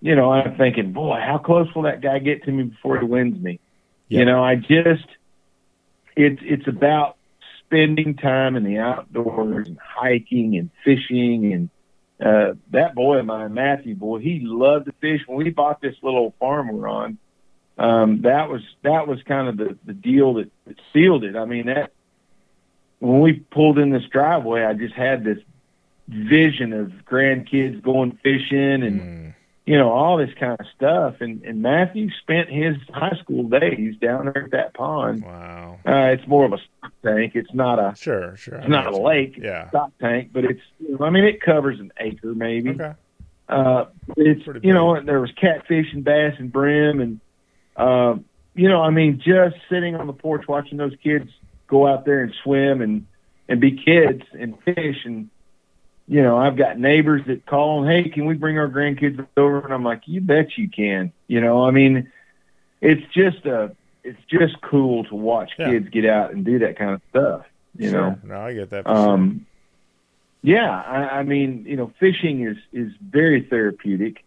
you 0.00 0.14
know, 0.16 0.30
I'm 0.30 0.56
thinking, 0.56 0.92
boy, 0.92 1.18
how 1.24 1.38
close 1.38 1.74
will 1.74 1.82
that 1.82 2.02
guy 2.02 2.18
get 2.18 2.44
to 2.44 2.52
me 2.52 2.64
before 2.64 2.98
he 2.98 3.06
wins 3.06 3.42
me? 3.42 3.60
Yeah. 4.08 4.20
You 4.20 4.24
know, 4.26 4.44
I 4.44 4.56
just 4.56 5.06
it's 6.16 6.40
it's 6.42 6.68
about 6.68 7.16
spending 7.66 8.16
time 8.16 8.56
in 8.56 8.64
the 8.64 8.78
outdoors 8.78 9.68
and 9.68 9.78
hiking 9.78 10.56
and 10.56 10.70
fishing 10.84 11.52
and 11.52 11.70
uh 12.24 12.54
that 12.70 12.94
boy 12.94 13.18
of 13.18 13.26
mine, 13.26 13.54
Matthew 13.54 13.94
boy, 13.96 14.18
he 14.20 14.40
loved 14.40 14.86
to 14.86 14.92
fish. 15.00 15.20
When 15.26 15.38
we 15.38 15.50
bought 15.50 15.80
this 15.80 15.96
little 16.02 16.34
farm 16.38 16.68
we're 16.68 16.88
on, 16.88 17.18
um, 17.76 18.22
that 18.22 18.48
was 18.48 18.62
that 18.82 19.08
was 19.08 19.22
kind 19.24 19.48
of 19.48 19.56
the 19.56 19.76
the 19.84 19.94
deal 19.94 20.34
that, 20.34 20.50
that 20.66 20.76
sealed 20.92 21.24
it. 21.24 21.34
I 21.36 21.44
mean 21.44 21.66
that 21.66 21.92
when 23.00 23.20
we 23.20 23.32
pulled 23.34 23.78
in 23.78 23.90
this 23.90 24.04
driveway, 24.04 24.64
I 24.64 24.74
just 24.74 24.94
had 24.94 25.24
this 25.24 25.38
vision 26.08 26.72
of 26.72 26.92
grandkids 27.04 27.82
going 27.82 28.18
fishing 28.22 28.82
and 28.82 29.00
Mm. 29.00 29.33
You 29.66 29.78
know 29.78 29.90
all 29.90 30.18
this 30.18 30.30
kind 30.38 30.56
of 30.60 30.66
stuff. 30.76 31.16
And 31.20 31.42
and 31.44 31.62
Matthew 31.62 32.10
spent 32.20 32.50
his 32.50 32.76
high 32.92 33.16
school 33.22 33.44
days 33.44 33.96
down 34.00 34.26
there 34.26 34.44
at 34.44 34.50
that 34.50 34.74
pond. 34.74 35.24
Wow. 35.24 35.78
Uh, 35.86 36.12
it's 36.12 36.26
more 36.26 36.44
of 36.44 36.52
a 36.52 36.58
stock 36.58 36.92
tank. 37.02 37.32
It's 37.34 37.52
not 37.54 37.78
a 37.78 37.94
Sure, 37.96 38.36
sure. 38.36 38.56
it's 38.56 38.68
not 38.68 38.86
a 38.92 38.96
lake. 38.96 39.36
Yeah. 39.38 39.68
stock 39.70 39.92
tank, 40.00 40.30
but 40.32 40.44
it's 40.44 40.60
I 41.00 41.10
mean 41.10 41.24
it 41.24 41.40
covers 41.40 41.80
an 41.80 41.92
acre 41.98 42.34
maybe. 42.34 42.70
Okay. 42.70 42.92
Uh, 43.48 43.84
it's 44.16 44.42
Pretty 44.44 44.66
you 44.66 44.72
know 44.72 45.00
there 45.02 45.20
was 45.20 45.30
catfish 45.40 45.86
and 45.92 46.02
bass 46.04 46.34
and 46.38 46.50
brim 46.52 47.00
and 47.00 47.20
uh, 47.76 48.16
you 48.54 48.68
know 48.68 48.82
I 48.82 48.90
mean 48.90 49.18
just 49.24 49.56
sitting 49.70 49.96
on 49.96 50.06
the 50.06 50.12
porch 50.14 50.46
watching 50.48 50.78
those 50.78 50.94
kids 51.02 51.30
go 51.66 51.86
out 51.86 52.04
there 52.04 52.22
and 52.22 52.32
swim 52.42 52.80
and 52.80 53.06
and 53.48 53.60
be 53.60 53.72
kids 53.72 54.22
and 54.32 54.58
fish 54.62 55.04
and 55.04 55.28
you 56.06 56.22
know 56.22 56.36
I've 56.36 56.56
got 56.56 56.78
neighbors 56.78 57.22
that 57.26 57.46
call 57.46 57.82
and 57.82 57.90
hey 57.90 58.10
can 58.10 58.26
we 58.26 58.34
bring 58.34 58.58
our 58.58 58.68
grandkids 58.68 59.26
over 59.36 59.60
and 59.60 59.72
I'm 59.72 59.84
like 59.84 60.02
you 60.06 60.20
bet 60.20 60.56
you 60.58 60.68
can 60.68 61.12
you 61.28 61.40
know 61.40 61.64
I 61.66 61.70
mean 61.70 62.10
it's 62.80 63.02
just 63.14 63.46
a 63.46 63.74
it's 64.02 64.20
just 64.28 64.60
cool 64.60 65.04
to 65.04 65.14
watch 65.14 65.52
Yeah. 65.58 65.70
kids 65.70 65.88
get 65.88 66.04
out 66.04 66.32
and 66.32 66.44
do 66.44 66.58
that 66.60 66.76
kind 66.78 66.90
of 66.92 67.00
stuff 67.10 67.46
you 67.78 67.90
Sure. 67.90 68.00
know 68.10 68.18
No, 68.22 68.40
I 68.40 68.52
get 68.54 68.70
that. 68.70 68.84
For 68.84 68.90
sure. 68.90 68.96
um, 68.96 69.46
yeah, 70.42 70.70
I, 70.70 71.20
I 71.20 71.22
mean, 71.22 71.64
you 71.66 71.74
know, 71.76 71.90
fishing 71.98 72.46
is 72.46 72.58
is 72.70 72.92
very 73.00 73.40
therapeutic. 73.48 74.22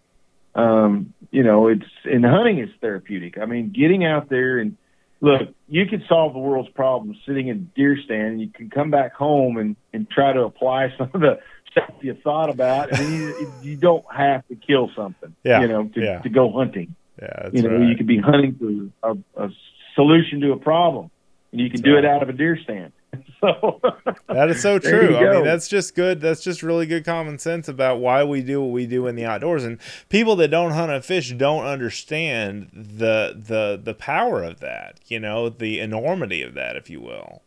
Um, 0.55 1.13
you 1.29 1.43
know, 1.43 1.67
it's 1.67 1.85
and 2.05 2.25
hunting 2.25 2.57
is 2.57 2.69
therapeutic. 2.81 3.37
I 3.37 3.45
mean, 3.45 3.69
getting 3.71 4.03
out 4.03 4.27
there 4.27 4.57
and 4.57 4.77
look, 5.21 5.49
you 5.67 5.85
can 5.85 6.03
solve 6.07 6.33
the 6.33 6.39
world's 6.39 6.69
problems 6.69 7.17
sitting 7.25 7.47
in 7.47 7.57
a 7.57 7.77
deer 7.77 7.97
stand. 8.03 8.27
And 8.27 8.41
you 8.41 8.49
can 8.49 8.69
come 8.69 8.91
back 8.91 9.13
home 9.13 9.57
and 9.57 9.75
and 9.93 10.09
try 10.09 10.33
to 10.33 10.43
apply 10.43 10.93
some 10.97 11.09
of 11.13 11.21
the 11.21 11.39
stuff 11.71 11.91
you 12.01 12.15
thought 12.23 12.49
about, 12.49 12.91
and 12.91 13.13
you, 13.13 13.53
you 13.61 13.75
don't 13.75 14.05
have 14.13 14.47
to 14.47 14.55
kill 14.55 14.89
something. 14.95 15.35
Yeah, 15.43 15.61
you 15.61 15.67
know, 15.67 15.87
to, 15.87 16.01
yeah. 16.01 16.19
to 16.19 16.29
go 16.29 16.51
hunting. 16.51 16.95
Yeah, 17.21 17.49
you 17.51 17.63
know, 17.63 17.77
right. 17.77 17.89
you 17.89 17.95
could 17.95 18.07
be 18.07 18.19
hunting 18.19 18.91
for 19.01 19.11
a, 19.11 19.45
a 19.45 19.49
solution 19.95 20.41
to 20.41 20.51
a 20.51 20.57
problem, 20.57 21.09
and 21.51 21.61
you 21.61 21.69
can 21.69 21.81
That's 21.81 21.89
do 21.89 21.97
it 21.97 22.05
out 22.05 22.23
of 22.23 22.29
a 22.29 22.33
deer 22.33 22.57
stand. 22.63 22.93
So 23.39 23.79
That 24.27 24.49
is 24.49 24.61
so 24.61 24.79
true. 24.79 25.15
I 25.15 25.35
mean, 25.35 25.43
that's 25.43 25.67
just 25.67 25.95
good. 25.95 26.19
That's 26.21 26.43
just 26.43 26.63
really 26.63 26.87
good 26.87 27.05
common 27.05 27.37
sense 27.37 27.67
about 27.67 27.99
why 27.99 28.23
we 28.23 28.41
do 28.41 28.61
what 28.61 28.71
we 28.71 28.87
do 28.87 29.05
in 29.05 29.15
the 29.15 29.25
outdoors. 29.25 29.63
And 29.63 29.79
people 30.09 30.35
that 30.37 30.47
don't 30.49 30.71
hunt 30.71 30.91
and 30.91 31.05
fish 31.05 31.31
don't 31.33 31.65
understand 31.65 32.69
the 32.73 33.35
the 33.37 33.79
the 33.81 33.93
power 33.93 34.43
of 34.43 34.59
that. 34.61 34.99
You 35.05 35.19
know, 35.19 35.49
the 35.49 35.79
enormity 35.79 36.41
of 36.41 36.55
that, 36.55 36.75
if 36.75 36.89
you 36.89 36.99
will. 36.99 37.43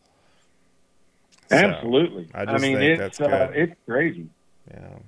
So, 1.50 1.56
Absolutely. 1.56 2.28
I 2.32 2.42
I, 2.42 2.44
just 2.44 2.62
mean, 2.62 2.78
think 2.78 3.00
it's 3.00 3.18
that's 3.18 3.20
uh, 3.20 3.46
good. 3.48 3.56
it's 3.56 3.80
crazy. 3.86 4.28
Yeah. 4.70 4.98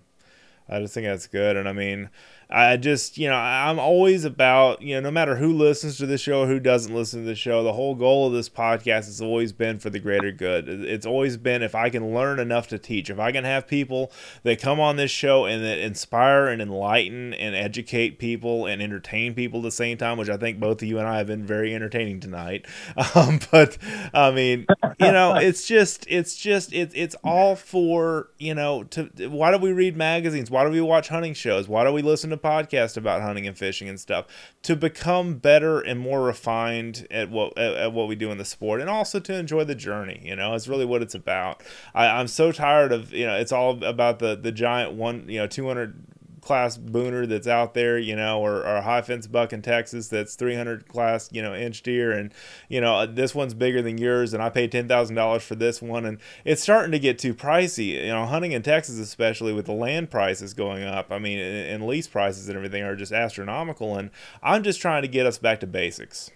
I 0.68 0.80
just 0.80 0.94
think 0.94 1.06
that's 1.06 1.28
good. 1.28 1.56
And 1.56 1.68
I 1.68 1.72
mean, 1.72 2.10
I 2.52 2.76
just, 2.76 3.16
you 3.16 3.28
know, 3.28 3.36
I'm 3.36 3.78
always 3.78 4.26
about, 4.26 4.82
you 4.82 4.94
know, 4.94 5.00
no 5.00 5.10
matter 5.10 5.36
who 5.36 5.54
listens 5.54 5.96
to 5.98 6.06
the 6.06 6.18
show, 6.18 6.46
who 6.46 6.60
doesn't 6.60 6.94
listen 6.94 7.20
to 7.20 7.26
the 7.26 7.34
show, 7.34 7.62
the 7.62 7.72
whole 7.72 7.94
goal 7.94 8.26
of 8.26 8.34
this 8.34 8.50
podcast 8.50 9.06
has 9.06 9.22
always 9.22 9.52
been 9.52 9.78
for 9.78 9.88
the 9.88 9.98
greater 9.98 10.30
good. 10.30 10.68
It's 10.68 11.06
always 11.06 11.38
been 11.38 11.62
if 11.62 11.74
I 11.74 11.88
can 11.88 12.14
learn 12.14 12.38
enough 12.38 12.68
to 12.68 12.78
teach, 12.78 13.08
if 13.08 13.18
I 13.18 13.32
can 13.32 13.44
have 13.44 13.66
people 13.66 14.12
that 14.42 14.60
come 14.60 14.80
on 14.80 14.96
this 14.96 15.10
show 15.10 15.46
and 15.46 15.64
that 15.64 15.78
inspire 15.78 16.48
and 16.48 16.60
enlighten 16.60 17.32
and 17.32 17.54
educate 17.54 18.18
people 18.18 18.66
and 18.66 18.82
entertain 18.82 19.32
people 19.34 19.60
at 19.60 19.64
the 19.64 19.70
same 19.70 19.96
time, 19.96 20.18
which 20.18 20.28
I 20.28 20.36
think 20.36 20.60
both 20.60 20.82
of 20.82 20.88
you 20.88 20.98
and 20.98 21.08
I 21.08 21.16
have 21.18 21.28
been 21.28 21.46
very 21.46 21.74
entertaining 21.74 22.20
tonight. 22.20 22.66
Um, 23.14 23.40
but 23.50 23.78
I 24.14 24.30
mean, 24.30 24.66
you 24.98 25.12
know, 25.12 25.34
it's 25.36 25.66
just, 25.66 26.06
it's 26.08 26.34
just, 26.36 26.72
it's, 26.72 26.94
it's 26.94 27.14
all 27.24 27.56
for, 27.56 28.30
you 28.38 28.54
know, 28.54 28.84
to, 28.84 29.10
why 29.28 29.50
do 29.50 29.58
we 29.58 29.72
read 29.72 29.96
magazines? 29.96 30.50
Why 30.50 30.64
do 30.64 30.70
we 30.70 30.80
watch 30.80 31.08
hunting 31.08 31.34
shows? 31.34 31.68
Why 31.68 31.84
do 31.84 31.92
we 31.92 32.00
listen 32.00 32.30
to 32.30 32.36
podcasts 32.42 32.96
about 32.96 33.22
hunting 33.22 33.46
and 33.46 33.56
fishing 33.56 33.88
and 33.88 33.98
stuff? 33.98 34.26
To 34.62 34.76
become 34.76 35.36
better 35.36 35.80
and 35.80 36.00
more 36.00 36.22
refined 36.22 37.06
at 37.10 37.30
what, 37.30 37.56
at, 37.56 37.74
at 37.74 37.92
what 37.92 38.08
we 38.08 38.16
do 38.16 38.30
in 38.30 38.38
the 38.38 38.44
sport 38.44 38.80
and 38.80 38.90
also 38.90 39.20
to 39.20 39.34
enjoy 39.34 39.64
the 39.64 39.74
journey, 39.74 40.20
you 40.24 40.36
know, 40.36 40.54
it's 40.54 40.68
really 40.68 40.84
what 40.84 41.02
it's 41.02 41.14
about. 41.14 41.62
I, 41.94 42.06
I'm 42.08 42.28
so 42.28 42.52
tired 42.52 42.92
of, 42.92 43.12
you 43.12 43.26
know, 43.26 43.36
it's 43.36 43.52
all 43.52 43.82
about 43.84 44.18
the, 44.18 44.36
the 44.36 44.52
giant 44.52 44.92
one, 44.92 45.28
you 45.28 45.38
know, 45.38 45.46
200 45.46 46.11
class 46.42 46.76
booner 46.76 47.26
that's 47.26 47.46
out 47.46 47.72
there, 47.72 47.96
you 47.98 48.14
know, 48.16 48.40
or, 48.40 48.56
or 48.56 48.76
a 48.76 48.82
high 48.82 49.00
fence 49.00 49.26
buck 49.26 49.52
in 49.52 49.62
Texas 49.62 50.08
that's 50.08 50.34
300 50.34 50.88
class, 50.88 51.30
you 51.32 51.40
know, 51.40 51.54
inch 51.54 51.82
deer. 51.82 52.12
And, 52.12 52.34
you 52.68 52.80
know, 52.80 52.96
uh, 52.96 53.06
this 53.06 53.34
one's 53.34 53.54
bigger 53.54 53.80
than 53.80 53.96
yours 53.96 54.34
and 54.34 54.42
I 54.42 54.50
paid 54.50 54.72
$10,000 54.72 55.40
for 55.40 55.54
this 55.54 55.80
one. 55.80 56.04
And 56.04 56.18
it's 56.44 56.62
starting 56.62 56.92
to 56.92 56.98
get 56.98 57.18
too 57.18 57.32
pricey, 57.34 57.94
you 58.04 58.08
know, 58.08 58.26
hunting 58.26 58.52
in 58.52 58.62
Texas, 58.62 58.98
especially 58.98 59.52
with 59.54 59.66
the 59.66 59.72
land 59.72 60.10
prices 60.10 60.52
going 60.52 60.82
up. 60.84 61.12
I 61.12 61.18
mean, 61.18 61.38
and, 61.38 61.68
and 61.68 61.86
lease 61.86 62.08
prices 62.08 62.48
and 62.48 62.56
everything 62.56 62.82
are 62.82 62.96
just 62.96 63.12
astronomical. 63.12 63.96
And 63.96 64.10
I'm 64.42 64.62
just 64.64 64.80
trying 64.80 65.02
to 65.02 65.08
get 65.08 65.26
us 65.26 65.38
back 65.38 65.60
to 65.60 65.66
basics. 65.66 66.30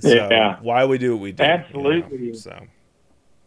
So 0.00 0.28
Yeah. 0.30 0.56
why 0.60 0.86
we 0.86 0.98
do 0.98 1.12
what 1.14 1.22
we 1.22 1.32
do. 1.32 1.44
you 1.44 1.48
know, 1.48 1.54
Absolutely. 1.54 2.32
so, 2.32 2.66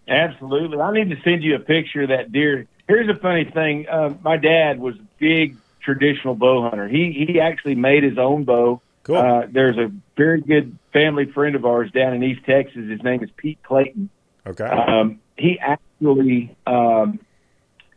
Absolutely. 0.08 0.80
I 0.80 0.92
need 0.94 1.10
to 1.10 1.22
send 1.24 1.44
you 1.44 1.56
a 1.56 1.60
picture 1.60 2.04
of 2.04 2.10
that 2.10 2.32
deer. 2.32 2.68
Here's 2.88 3.10
a 3.10 3.20
funny 3.20 3.46
thing. 3.46 3.88
Uh, 3.88 4.14
my 4.22 4.38
dad 4.38 4.80
was 4.80 4.96
a 4.96 5.08
big 5.20 5.58
traditional 5.82 6.36
bow 6.36 6.70
hunter. 6.70 6.88
He 6.88 7.26
he 7.28 7.40
actually 7.40 7.76
made 7.76 8.04
his 8.04 8.18
own 8.18 8.44
bow. 8.44 8.82
cool. 9.04 9.18
Uh, 9.18 9.44
there's 9.50 9.78
a 9.78 9.92
very 10.18 10.42
good 10.42 10.78
family 10.94 11.32
friend 11.32 11.56
of 11.56 11.66
ours 11.66 11.92
down 11.92 12.14
in 12.14 12.24
East 12.24 12.42
Texas. 12.46 12.90
His 12.90 13.04
name 13.04 13.24
is 13.24 13.30
Pete 13.38 13.60
Clayton. 13.64 14.10
okay. 14.46 14.66
Um, 14.66 15.20
he 15.38 15.60
actually 15.60 16.56
um, 16.68 17.20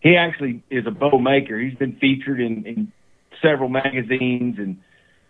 he 0.01 0.16
actually 0.16 0.62
is 0.70 0.86
a 0.86 0.91
bow 0.91 1.18
maker. 1.18 1.59
He's 1.59 1.74
been 1.76 1.97
featured 1.97 2.41
in, 2.41 2.64
in 2.66 2.93
several 3.43 3.68
magazines 3.68 4.59
and 4.59 4.78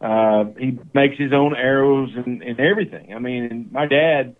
uh, 0.00 0.44
he 0.58 0.78
makes 0.94 1.18
his 1.18 1.32
own 1.32 1.56
arrows 1.56 2.10
and, 2.14 2.42
and 2.42 2.60
everything. 2.60 3.14
I 3.14 3.18
mean, 3.18 3.44
and 3.44 3.72
my 3.72 3.86
dad 3.86 4.36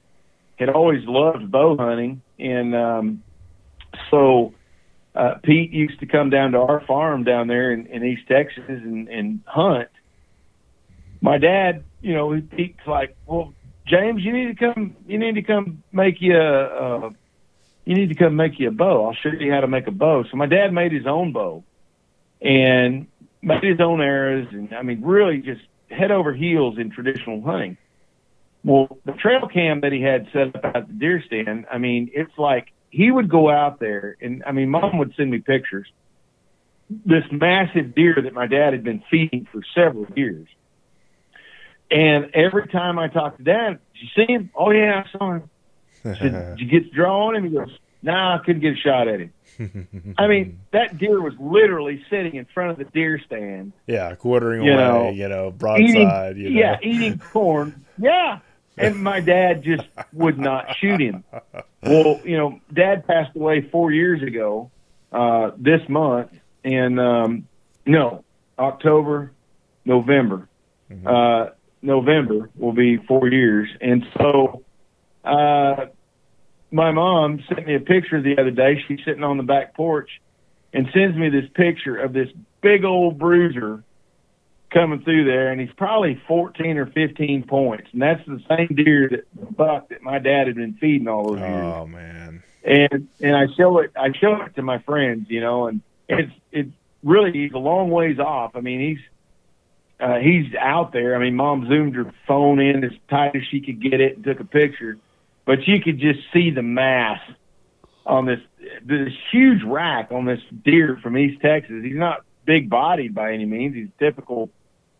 had 0.57 0.69
always 0.69 1.05
loved 1.05 1.51
bow 1.51 1.77
hunting, 1.77 2.23
and 2.39 2.75
um, 2.75 3.23
so 4.11 4.55
uh, 5.19 5.35
Pete 5.43 5.73
used 5.73 5.99
to 5.99 6.07
come 6.07 6.31
down 6.31 6.53
to 6.53 6.59
our 6.59 6.81
farm 6.87 7.25
down 7.25 7.49
there 7.49 7.73
in, 7.73 7.87
in 7.87 8.05
East 8.05 8.23
Texas 8.29 8.63
and, 8.69 9.09
and 9.09 9.41
hunt. 9.47 9.89
My 11.21 11.39
dad, 11.39 11.83
you 12.01 12.15
know, 12.15 12.41
Pete's 12.57 12.87
like, 12.87 13.17
well, 13.27 13.53
James, 13.85 14.23
you 14.23 14.33
need 14.33 14.57
to 14.57 14.73
come. 14.73 14.95
You 15.07 15.19
need 15.19 15.35
to 15.35 15.43
come 15.43 15.83
make 15.93 16.21
you 16.21 16.37
a. 16.37 17.07
a 17.07 17.11
you 17.85 17.95
need 17.95 18.11
to 18.11 18.15
come 18.15 18.37
make 18.37 18.61
you 18.61 18.69
a 18.69 18.71
bow. 18.71 19.07
I'll 19.07 19.15
show 19.15 19.31
you 19.31 19.51
how 19.51 19.61
to 19.61 19.67
make 19.67 19.87
a 19.87 19.91
bow. 19.91 20.23
So 20.31 20.37
my 20.37 20.47
dad 20.47 20.73
made 20.75 20.93
his 20.93 21.07
own 21.07 21.33
bow, 21.33 21.65
and 22.41 23.09
made 23.43 23.65
his 23.65 23.81
own 23.81 24.01
arrows, 24.01 24.47
and 24.53 24.73
I 24.75 24.83
mean, 24.83 25.01
really 25.03 25.39
just 25.39 25.63
head 25.91 26.11
over 26.11 26.35
heels 26.35 26.79
in 26.79 26.91
traditional 26.91 27.41
hunting. 27.41 27.77
Well, 28.63 28.99
the 29.05 29.13
trail 29.13 29.49
cam 29.49 29.81
that 29.81 29.93
he 29.93 30.03
had 30.03 30.29
set 30.33 30.55
up 30.55 30.77
at 30.77 30.87
the 30.87 30.93
deer 30.93 31.23
stand, 31.27 31.67
I 31.73 31.79
mean, 31.79 32.11
it's 32.13 32.37
like 32.37 32.73
he 32.91 33.11
would 33.11 33.29
go 33.29 33.51
out 33.51 33.81
there, 33.81 34.17
and 34.21 34.43
I 34.47 34.53
mean, 34.53 34.71
mom 34.71 34.99
would 34.99 35.15
send 35.17 35.31
me 35.31 35.39
pictures. 35.39 35.87
This 36.91 37.25
massive 37.31 37.95
deer 37.95 38.17
that 38.23 38.33
my 38.33 38.47
dad 38.47 38.73
had 38.73 38.83
been 38.83 39.03
feeding 39.11 39.47
for 39.53 39.61
several 39.75 40.07
years. 40.17 40.49
And 41.91 42.31
every 42.35 42.67
time 42.69 42.99
I 42.99 43.09
talked 43.09 43.39
to 43.39 43.45
dad, 43.45 43.79
did 43.93 44.03
you 44.03 44.09
see 44.17 44.33
him? 44.33 44.51
Oh 44.55 44.71
yeah, 44.71 45.05
I 45.05 45.19
saw 45.19 45.33
him. 45.35 45.51
Said, 46.03 46.57
did 46.57 46.61
you 46.61 46.67
get 46.67 46.91
the 46.91 46.97
draw 46.97 47.29
on 47.29 47.37
him? 47.37 47.45
He 47.45 47.51
goes, 47.51 47.71
Nah, 48.03 48.37
I 48.37 48.45
couldn't 48.45 48.63
get 48.63 48.75
a 48.75 48.77
shot 48.77 49.09
at 49.09 49.21
him. 49.21 50.15
I 50.19 50.29
mean, 50.29 50.61
that 50.73 50.99
deer 50.99 51.21
was 51.21 51.35
literally 51.41 52.05
sitting 52.09 52.37
in 52.37 52.47
front 52.55 52.71
of 52.71 52.79
the 52.79 52.85
deer 52.85 53.21
stand, 53.27 53.73
yeah, 53.87 54.15
quartering 54.15 54.61
away, 54.61 54.77
know, 54.77 55.11
you 55.11 55.29
know, 55.29 55.49
eating, 55.49 55.59
broadside, 55.59 56.37
you 56.37 56.51
know. 56.51 56.61
yeah, 56.61 56.77
eating 56.83 57.19
corn, 57.33 57.85
yeah. 57.99 58.39
And 58.79 59.03
my 59.03 59.21
dad 59.21 59.63
just 59.63 59.85
would 60.13 60.39
not 60.39 60.77
shoot 60.81 61.01
him. 61.01 61.25
Well, 61.83 62.21
you 62.25 62.37
know, 62.37 62.61
dad 62.73 63.07
passed 63.07 63.37
away 63.37 63.63
four 63.71 63.91
years 63.93 64.23
ago, 64.23 64.71
uh, 65.13 65.53
this 65.57 65.81
month, 65.89 66.31
and 66.65 66.99
um, 67.01 67.49
no, 67.87 68.25
October, 68.59 69.33
November, 69.85 70.49
Mhm. 70.91 71.07
uh, 71.07 71.51
November 71.83 72.51
will 72.57 72.73
be 72.73 72.97
four 72.97 73.29
years, 73.29 73.69
and 73.81 74.07
so. 74.17 74.63
Uh, 75.25 75.87
my 76.71 76.91
mom 76.91 77.43
sent 77.49 77.67
me 77.67 77.75
a 77.75 77.81
picture 77.81 78.21
the 78.21 78.39
other 78.39 78.51
day. 78.51 78.83
She's 78.87 79.01
sitting 79.05 79.25
on 79.25 79.37
the 79.37 79.43
back 79.43 79.75
porch 79.75 80.21
and 80.73 80.87
sends 80.93 81.17
me 81.17 81.31
this 81.31 81.49
picture 81.55 81.97
of 81.97 82.13
this 82.13 82.29
big 82.61 82.85
old 82.85 83.19
bruiser 83.19 83.83
coming 84.71 85.03
through 85.03 85.25
there, 85.25 85.51
and 85.51 85.61
he's 85.61 85.73
probably 85.77 86.21
14 86.27 86.77
or 86.77 86.87
15 86.87 87.45
points. 87.45 87.89
And 87.93 88.03
that's 88.03 88.25
the 88.27 88.41
same 88.49 88.77
deer 88.77 89.09
that 89.11 89.57
buck 89.57 89.89
that 89.89 90.03
my 90.03 90.19
dad 90.19 90.47
had 90.47 90.57
been 90.57 90.75
feeding 90.75 91.09
all 91.09 91.31
those 91.31 91.41
years. 91.41 91.51
Oh 91.51 91.87
man. 91.87 92.43
And 92.65 93.09
and 93.21 93.37
I 93.37 93.47
show 93.57 93.79
it 93.79 93.93
I 93.97 94.13
show 94.13 94.43
it 94.43 94.57
to 94.57 94.63
my 94.63 94.79
friends, 94.79 95.27
you 95.31 95.41
know, 95.41 95.69
and 95.69 95.81
it's 96.09 96.33
it's 96.53 96.73
really 97.03 97.33
he's 97.33 97.53
a 97.53 97.59
long 97.59 97.91
ways 97.91 98.19
off. 98.19 98.57
I 98.57 98.61
mean, 98.61 98.81
he's 98.81 98.99
uh, 100.01 100.19
he's 100.19 100.55
out 100.55 100.93
there. 100.93 101.17
I 101.17 101.19
mean, 101.19 101.35
mom 101.35 101.67
zoomed 101.67 101.97
her 101.97 102.13
phone 102.27 102.61
in 102.61 102.85
as 102.85 102.93
tight 103.09 103.35
as 103.35 103.43
she 103.51 103.61
could 103.61 103.81
get 103.83 104.01
it 104.01 104.17
and 104.17 104.25
took 104.25 104.41
a 104.41 104.45
picture, 104.45 104.99
but 105.45 105.67
you 105.67 105.81
could 105.81 105.99
just 105.99 106.21
see 106.33 106.51
the 106.51 106.63
mass 106.63 107.21
on 108.07 108.27
this 108.27 108.41
this 108.85 109.13
huge 109.33 109.63
rack 109.65 110.11
on 110.13 110.25
this 110.25 110.41
deer 110.65 110.99
from 111.03 111.17
East 111.17 111.41
Texas. 111.41 111.83
He's 111.83 111.97
not 111.97 112.25
big 112.45 112.71
bodied 112.71 113.15
by 113.15 113.33
any 113.33 113.45
means. 113.45 113.75
He's 113.75 113.89
typical, 113.99 114.51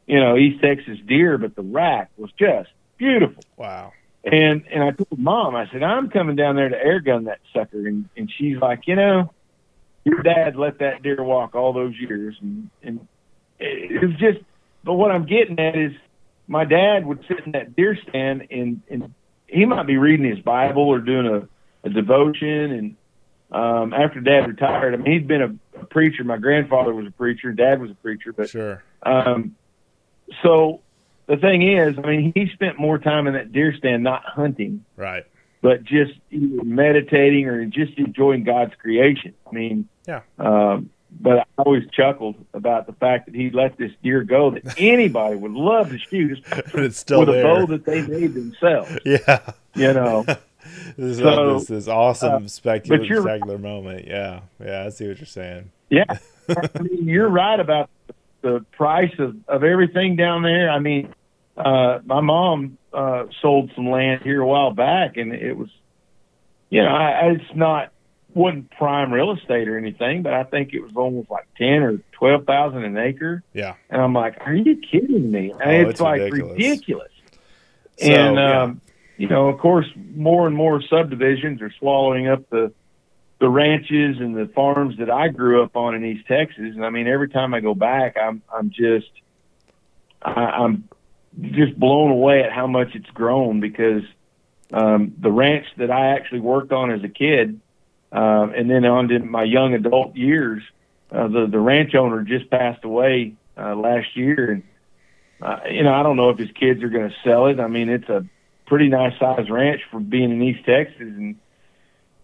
you 0.09 0.19
know, 0.19 0.37
East 0.37 0.61
Texas 0.63 0.99
deer, 1.07 1.39
but 1.39 1.55
the 1.55 1.63
rack 1.63 2.11
was 2.17 2.31
just 2.39 2.71
beautiful. 2.97 3.43
Wow. 3.57 3.93
And 4.25 4.65
and 4.73 4.83
I 4.83 4.91
told 4.91 5.19
mom, 5.19 5.55
I 5.55 5.71
said, 5.71 5.83
I'm 5.83 6.11
coming 6.11 6.35
down 6.35 6.57
there 6.57 6.69
to 6.69 6.77
air 6.77 7.01
gun 7.01 7.25
that 7.25 7.39
sucker 7.55 7.87
and, 7.87 8.09
and 8.17 8.31
she's 8.37 8.57
like, 8.57 8.87
you 8.87 8.97
know, 8.97 9.33
your 10.05 10.23
dad 10.23 10.57
let 10.57 10.81
that 10.81 11.03
deer 11.03 11.23
walk 11.23 11.55
all 11.55 11.73
those 11.73 11.95
years 11.97 12.37
and, 12.41 12.71
and 12.83 13.07
it 13.61 14.03
was 14.03 14.17
just 14.19 14.39
but 14.85 14.95
what 14.95 15.11
I'm 15.11 15.27
getting 15.27 15.59
at 15.59 15.77
is 15.77 15.93
my 16.47 16.65
dad 16.65 17.05
would 17.05 17.25
sit 17.29 17.45
in 17.45 17.53
that 17.53 17.77
deer 17.77 17.97
stand 18.09 18.47
and, 18.51 18.81
and 18.89 19.15
he 19.47 19.65
might 19.67 19.87
be 19.87 19.97
reading 19.97 20.29
his 20.29 20.41
Bible 20.41 20.89
or 20.89 20.99
doing 20.99 21.27
a, 21.27 21.87
a 21.87 21.91
devotion. 21.91 22.49
And 22.49 22.97
um, 23.51 23.93
after 23.93 24.21
dad 24.21 24.47
retired, 24.47 24.95
I 24.95 24.97
mean, 24.97 25.13
he'd 25.13 25.29
been 25.29 25.43
a, 25.43 25.81
a 25.81 25.85
preacher. 25.87 26.25
My 26.25 26.39
grandfather 26.39 26.95
was 26.95 27.07
a 27.07 27.11
preacher. 27.11 27.53
Dad 27.53 27.81
was 27.81 27.91
a 27.91 27.95
preacher. 27.95 28.33
But 28.33 28.51
sure. 28.51 28.83
Um, 29.03 29.57
so 30.43 30.81
the 31.27 31.37
thing 31.37 31.63
is, 31.63 31.97
I 31.99 32.03
mean, 32.07 32.33
he 32.35 32.49
spent 32.53 32.79
more 32.79 32.99
time 32.99 33.27
in 33.27 33.35
that 33.35 33.53
deer 33.53 33.75
stand 33.77 34.03
not 34.03 34.25
hunting, 34.25 34.85
right, 34.97 35.25
but 35.63 35.85
just 35.85 36.13
either 36.31 36.65
meditating 36.65 37.47
or 37.47 37.65
just 37.67 37.99
enjoying 37.99 38.45
God's 38.45 38.75
creation. 38.77 39.35
I 39.47 39.55
mean, 39.55 39.89
yeah. 40.07 40.23
Um, 40.39 40.91
but 41.21 41.39
I 41.39 41.45
always 41.57 41.85
chuckled 41.91 42.37
about 42.53 42.87
the 42.87 42.93
fact 42.93 43.27
that 43.27 43.35
he 43.35 43.51
let 43.51 43.79
this 43.79 43.91
deer 44.03 44.23
go 44.25 44.51
that 44.51 44.75
anybody 44.79 45.37
would 45.37 45.53
love 45.53 45.89
to 45.91 45.99
shoot 45.99 46.45
But 46.51 46.83
it's 46.85 46.99
still 46.99 47.21
with 47.21 47.31
there. 47.31 47.41
a 47.41 47.45
bow 47.61 47.67
that 47.67 47.85
they 47.85 48.03
made 48.03 48.35
themselves. 48.35 48.91
Yeah, 49.05 49.53
you 49.75 49.93
know. 49.95 50.25
this 50.25 50.39
is 50.99 51.19
So, 51.19 51.59
this, 51.59 51.69
this 51.69 51.89
awesome 51.89 52.45
uh, 52.45 52.49
spectacular 52.49 53.57
moment. 53.59 54.07
Yeah, 54.07 54.41
yeah, 54.63 54.85
I 54.85 54.91
see 54.91 55.09
what 55.09 55.19
you're 55.19 55.27
saying. 55.27 55.71
Yeah, 55.89 56.05
I 56.49 56.83
mean, 56.83 57.09
you're 57.09 57.29
right 57.29 57.59
about 57.59 57.89
the 58.43 58.65
price 58.73 59.13
of, 59.19 59.37
of 59.49 59.65
everything 59.65 60.17
down 60.17 60.43
there. 60.43 60.71
I 60.71 60.79
mean, 60.79 61.13
uh, 61.57 61.99
my 62.05 62.21
mom 62.21 62.79
uh, 62.93 63.25
sold 63.43 63.71
some 63.75 63.91
land 63.91 64.23
here 64.23 64.41
a 64.41 64.47
while 64.47 64.71
back, 64.73 65.17
and 65.17 65.33
it 65.33 65.57
was, 65.57 65.69
you 66.71 66.83
know, 66.83 66.89
I, 66.89 67.11
I- 67.11 67.31
it's 67.33 67.57
not 67.57 67.93
wasn't 68.35 68.71
prime 68.73 69.13
real 69.13 69.33
estate 69.33 69.67
or 69.69 69.79
anything, 69.79 70.23
but 70.23 70.35
I 70.35 70.45
think 70.45 70.73
it 70.75 70.81
was 70.81 70.93
almost 70.95 71.31
like 71.31 71.47
ten 71.57 71.83
or 71.83 71.99
twelve 72.13 72.45
thousand 72.45 72.85
an 72.85 72.97
acre. 72.97 73.43
Yeah, 73.55 73.75
And 73.91 74.01
I'm 74.01 74.13
like, 74.13 74.37
are 74.47 74.55
you 74.55 74.77
kidding 74.77 75.31
me? 75.33 75.53
Oh, 75.53 75.59
it's, 75.69 75.93
it's 75.93 76.01
like 76.01 76.21
ridiculous. 76.21 76.53
ridiculous. 76.59 77.13
So, 77.99 78.07
and 78.07 78.37
yeah. 78.37 78.63
um, 78.63 78.81
you 79.17 79.29
know, 79.29 79.49
of 79.49 79.59
course, 79.59 79.87
more 80.15 80.47
and 80.47 80.55
more 80.55 80.81
subdivisions 80.83 81.61
are 81.63 81.73
swallowing 81.81 82.29
up 82.29 82.49
the 82.51 82.73
the 83.41 83.49
ranches 83.49 84.19
and 84.19 84.37
the 84.37 84.51
farms 84.55 84.99
that 84.99 85.11
I 85.11 85.29
grew 85.29 85.63
up 85.63 85.77
on 85.77 85.95
in 85.95 86.05
East 86.05 86.27
Texas. 86.27 86.75
And 86.75 86.85
I 86.85 86.91
mean, 86.91 87.07
every 87.07 87.29
time 87.29 87.55
I 87.55 87.61
go 87.61 87.75
back, 87.75 88.17
I'm 88.21 88.43
I'm 88.53 88.71
just 88.71 89.11
I, 90.23 90.33
I'm 90.33 90.89
just 91.41 91.79
blown 91.79 92.11
away 92.11 92.43
at 92.43 92.53
how 92.53 92.67
much 92.67 92.95
it's 92.95 93.11
grown 93.11 93.61
because 93.61 94.03
um, 94.73 95.15
the 95.19 95.31
ranch 95.31 95.67
that 95.77 95.91
I 95.91 96.09
actually 96.09 96.41
worked 96.41 96.73
on 96.73 96.91
as 96.91 97.03
a 97.05 97.09
kid, 97.09 97.61
um, 98.11 98.53
and 98.55 98.71
then 98.71 98.85
on 98.85 99.09
to 99.09 99.19
my 99.21 99.45
young 99.45 99.75
adult 99.75 100.17
years, 100.17 100.63
uh, 101.13 101.29
the 101.29 101.47
the 101.47 101.61
ranch 101.61 101.95
owner 101.95 102.23
just 102.23 102.51
passed 102.51 102.85
away 102.85 103.35
uh, 103.57 103.77
last 103.77 104.17
year, 104.17 104.51
and 104.51 104.63
uh, 105.41 105.61
you 105.71 105.85
know 105.85 105.95
I 105.95 106.03
don't 106.03 106.17
know 106.17 106.31
if 106.31 106.39
his 106.39 106.51
kids 106.53 106.83
are 106.83 106.89
going 106.89 107.09
to 107.09 107.17
sell 107.23 107.47
it. 107.47 107.61
I 107.61 107.69
mean, 107.69 107.89
it's 107.89 108.09
a 108.09 108.27
pretty 108.67 108.89
nice 108.89 109.19
sized 109.19 109.49
ranch 109.49 109.83
for 109.91 110.01
being 110.01 110.33
in 110.33 110.43
East 110.43 110.65
Texas, 110.65 110.97
and 110.99 111.37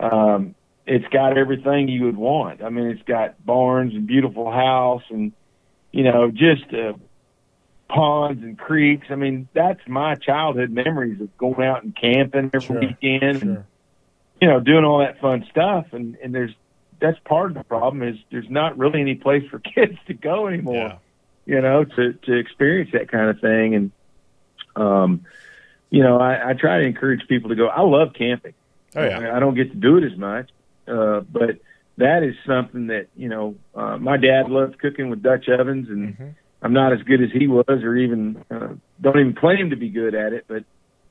um, 0.01 0.55
it's 0.87 1.07
got 1.09 1.39
everything 1.39 1.89
you 1.89 2.05
would 2.05 2.17
want. 2.17 2.63
I 2.63 2.69
mean, 2.69 2.89
it's 2.89 3.03
got 3.03 3.45
barns 3.45 3.95
and 3.95 4.07
beautiful 4.07 4.51
house, 4.51 5.03
and 5.11 5.33
you 5.93 6.05
know 6.05 6.31
just 6.31 6.73
uh, 6.75 6.95
ponds 7.89 8.43
and 8.43 8.59
creeks. 8.59 9.07
I 9.11 9.15
mean, 9.17 9.49
that's 9.55 9.81
my 9.87 10.15
childhood 10.15 10.71
memories 10.71 11.21
of 11.21 11.37
going 11.39 11.67
out 11.67 11.83
and 11.85 11.95
camping 11.97 12.51
every 12.55 12.61
Sure, 12.61 12.81
weekend, 12.81 13.43
and 13.43 13.65
you 14.41 14.49
know 14.49 14.61
doing 14.61 14.85
all 14.85 14.99
that 14.99 15.21
fun 15.21 15.47
stuff. 15.51 15.87
And 15.93 16.17
and 16.23 16.35
there's 16.35 16.53
that's 17.01 17.19
part 17.25 17.51
of 17.51 17.57
the 17.57 17.65
problem 17.65 18.03
is 18.03 18.17
there's 18.31 18.49
not 18.49 18.79
really 18.79 19.01
any 19.01 19.15
place 19.15 19.43
for 19.51 19.59
kids 19.75 19.99
to 20.07 20.15
go 20.15 20.47
anymore 20.49 20.95
Yeah, 21.47 21.57
you 21.57 21.61
know, 21.61 21.85
to 21.85 22.13
to 22.13 22.33
experience 22.37 22.91
that 22.93 23.11
kind 23.11 23.31
of 23.31 23.41
thing. 23.41 23.75
And 23.75 23.91
um, 24.77 25.25
you 25.91 26.03
know, 26.03 26.19
I, 26.19 26.51
I 26.51 26.53
try 26.55 26.81
to 26.81 26.85
encourage 26.85 27.27
people 27.29 27.51
to 27.51 27.55
go. 27.57 27.69
I 27.69 27.83
love 27.83 28.13
camping. 28.15 28.55
oh 28.97 29.05
yeah, 29.05 29.19
I, 29.19 29.37
I 29.37 29.41
don't 29.41 29.55
get 29.55 29.71
to 29.71 29.77
do 29.77 29.97
it 29.99 30.05
as 30.05 30.19
much, 30.19 30.51
uh, 30.89 31.21
but 31.21 31.59
that 31.99 32.23
is 32.23 32.35
something 32.47 32.89
that 32.89 33.07
you 33.17 33.29
know. 33.29 33.55
Uh, 33.75 33.97
my 33.99 34.17
dad 34.17 34.49
loved 34.51 34.79
cooking 34.79 35.11
with 35.11 35.23
Dutch 35.23 35.49
ovens, 35.49 35.89
and 35.89 36.17
Mhm. 36.17 36.35
I'm 36.63 36.73
not 36.73 36.93
as 36.93 37.03
good 37.03 37.23
as 37.23 37.31
he 37.33 37.47
was, 37.47 37.65
or 37.69 37.97
even 37.97 38.43
uh, 38.51 38.69
don't 39.01 39.19
even 39.19 39.35
claim 39.35 39.71
to 39.71 39.77
be 39.77 39.91
good 39.91 40.15
at 40.15 40.33
it. 40.33 40.45
But 40.49 40.65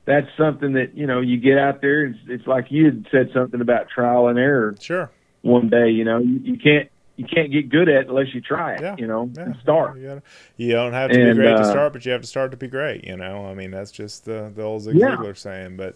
that's 0.04 0.26
something 0.36 0.74
that 0.74 0.96
you 0.96 1.06
know 1.06 1.20
you 1.20 1.38
get 1.38 1.58
out 1.58 1.80
there. 1.80 2.04
It's, 2.06 2.18
it's 2.28 2.46
like 2.46 2.66
you 2.70 2.84
had 2.86 3.06
said 3.10 3.30
something 3.32 3.60
about 3.60 3.88
trial 3.88 4.28
and 4.28 4.38
error 4.38 4.74
sure. 4.80 5.10
one 5.42 5.68
day. 5.68 5.90
You 5.90 6.04
know, 6.04 6.18
you, 6.18 6.40
you 6.42 6.58
can't 6.58 6.90
you 7.16 7.24
can't 7.24 7.52
get 7.52 7.68
good 7.70 7.88
at 7.88 8.02
it 8.02 8.08
unless 8.08 8.34
you 8.34 8.40
try 8.40 8.74
it. 8.74 8.80
Yeah, 8.82 8.96
You 8.98 9.06
know, 9.06 9.30
Yeah, 9.36 9.42
and 9.44 9.56
start. 9.62 9.96
You, 9.96 10.08
gotta- 10.08 10.22
you 10.56 10.72
don't 10.72 10.92
have 10.94 11.12
to 11.12 11.16
be 11.16 11.22
And, 11.22 11.36
great 11.38 11.50
to 11.54 11.60
uh, 11.60 11.70
start, 11.70 11.92
but 11.92 12.04
you 12.04 12.10
have 12.10 12.22
to 12.22 12.26
start 12.26 12.50
to 12.50 12.56
be 12.56 12.66
great. 12.66 13.04
You 13.04 13.16
know, 13.16 13.46
I 13.46 13.54
mean, 13.54 13.70
that's 13.70 13.92
just 13.92 14.24
the 14.24 14.50
the 14.54 14.62
old 14.62 14.82
Zig 14.82 14.96
Yeah. 14.96 15.16
Ziglar 15.16 15.36
saying. 15.38 15.76
But 15.76 15.94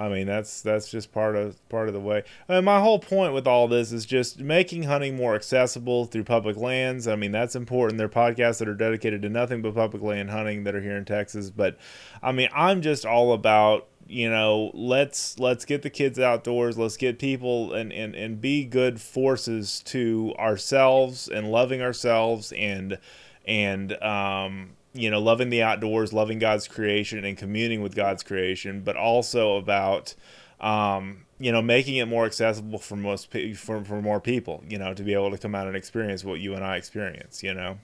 I 0.00 0.08
mean, 0.08 0.26
that's 0.26 0.62
that's 0.62 0.90
just 0.90 1.12
part 1.12 1.36
of 1.36 1.68
part 1.68 1.88
of 1.88 1.92
the 1.92 2.00
way. 2.00 2.24
And 2.48 2.64
my 2.64 2.80
whole 2.80 2.98
point 2.98 3.34
with 3.34 3.46
all 3.46 3.68
this 3.68 3.92
is 3.92 4.06
just 4.06 4.40
making 4.40 4.84
hunting 4.84 5.14
more 5.14 5.34
accessible 5.34 6.06
through 6.06 6.24
public 6.24 6.56
lands. 6.56 7.06
I 7.06 7.16
mean, 7.16 7.32
that's 7.32 7.54
important. 7.54 7.98
There 7.98 8.06
are 8.06 8.08
podcasts 8.08 8.60
that 8.60 8.68
are 8.68 8.74
dedicated 8.74 9.20
to 9.20 9.28
nothing 9.28 9.60
but 9.60 9.74
public 9.74 10.02
land 10.02 10.30
hunting 10.30 10.64
that 10.64 10.74
are 10.74 10.80
here 10.80 10.96
in 10.96 11.04
Texas. 11.04 11.50
But 11.50 11.76
I 12.22 12.32
mean, 12.32 12.48
I'm 12.54 12.80
just 12.80 13.04
all 13.04 13.34
about 13.34 13.88
you 14.08 14.30
know 14.30 14.70
let's 14.72 15.38
let's 15.38 15.66
get 15.66 15.82
the 15.82 15.90
kids 15.90 16.18
outdoors 16.18 16.76
let's 16.76 16.96
get 16.96 17.18
people 17.18 17.72
and 17.74 17.92
and, 17.92 18.16
and 18.16 18.40
be 18.40 18.64
good 18.64 19.00
forces 19.00 19.82
to 19.84 20.34
ourselves 20.36 21.28
and 21.28 21.52
loving 21.52 21.80
ourselves 21.80 22.52
and 22.56 22.98
and 23.46 24.02
um 24.02 24.70
you 24.92 25.10
know 25.10 25.20
loving 25.20 25.50
the 25.50 25.62
outdoors 25.62 26.12
loving 26.12 26.38
god's 26.38 26.66
creation 26.66 27.24
and 27.24 27.36
communing 27.36 27.82
with 27.82 27.94
god's 27.94 28.22
creation 28.22 28.82
but 28.82 28.96
also 28.96 29.56
about 29.56 30.14
um 30.60 31.24
you 31.38 31.52
know 31.52 31.62
making 31.62 31.96
it 31.96 32.06
more 32.06 32.26
accessible 32.26 32.78
for 32.78 32.96
most 32.96 33.30
pe- 33.30 33.52
for, 33.52 33.84
for 33.84 34.02
more 34.02 34.20
people 34.20 34.64
you 34.68 34.78
know 34.78 34.92
to 34.92 35.02
be 35.02 35.14
able 35.14 35.30
to 35.30 35.38
come 35.38 35.54
out 35.54 35.66
and 35.66 35.76
experience 35.76 36.24
what 36.24 36.40
you 36.40 36.54
and 36.54 36.64
i 36.64 36.76
experience 36.76 37.42
you 37.42 37.54
know 37.54 37.78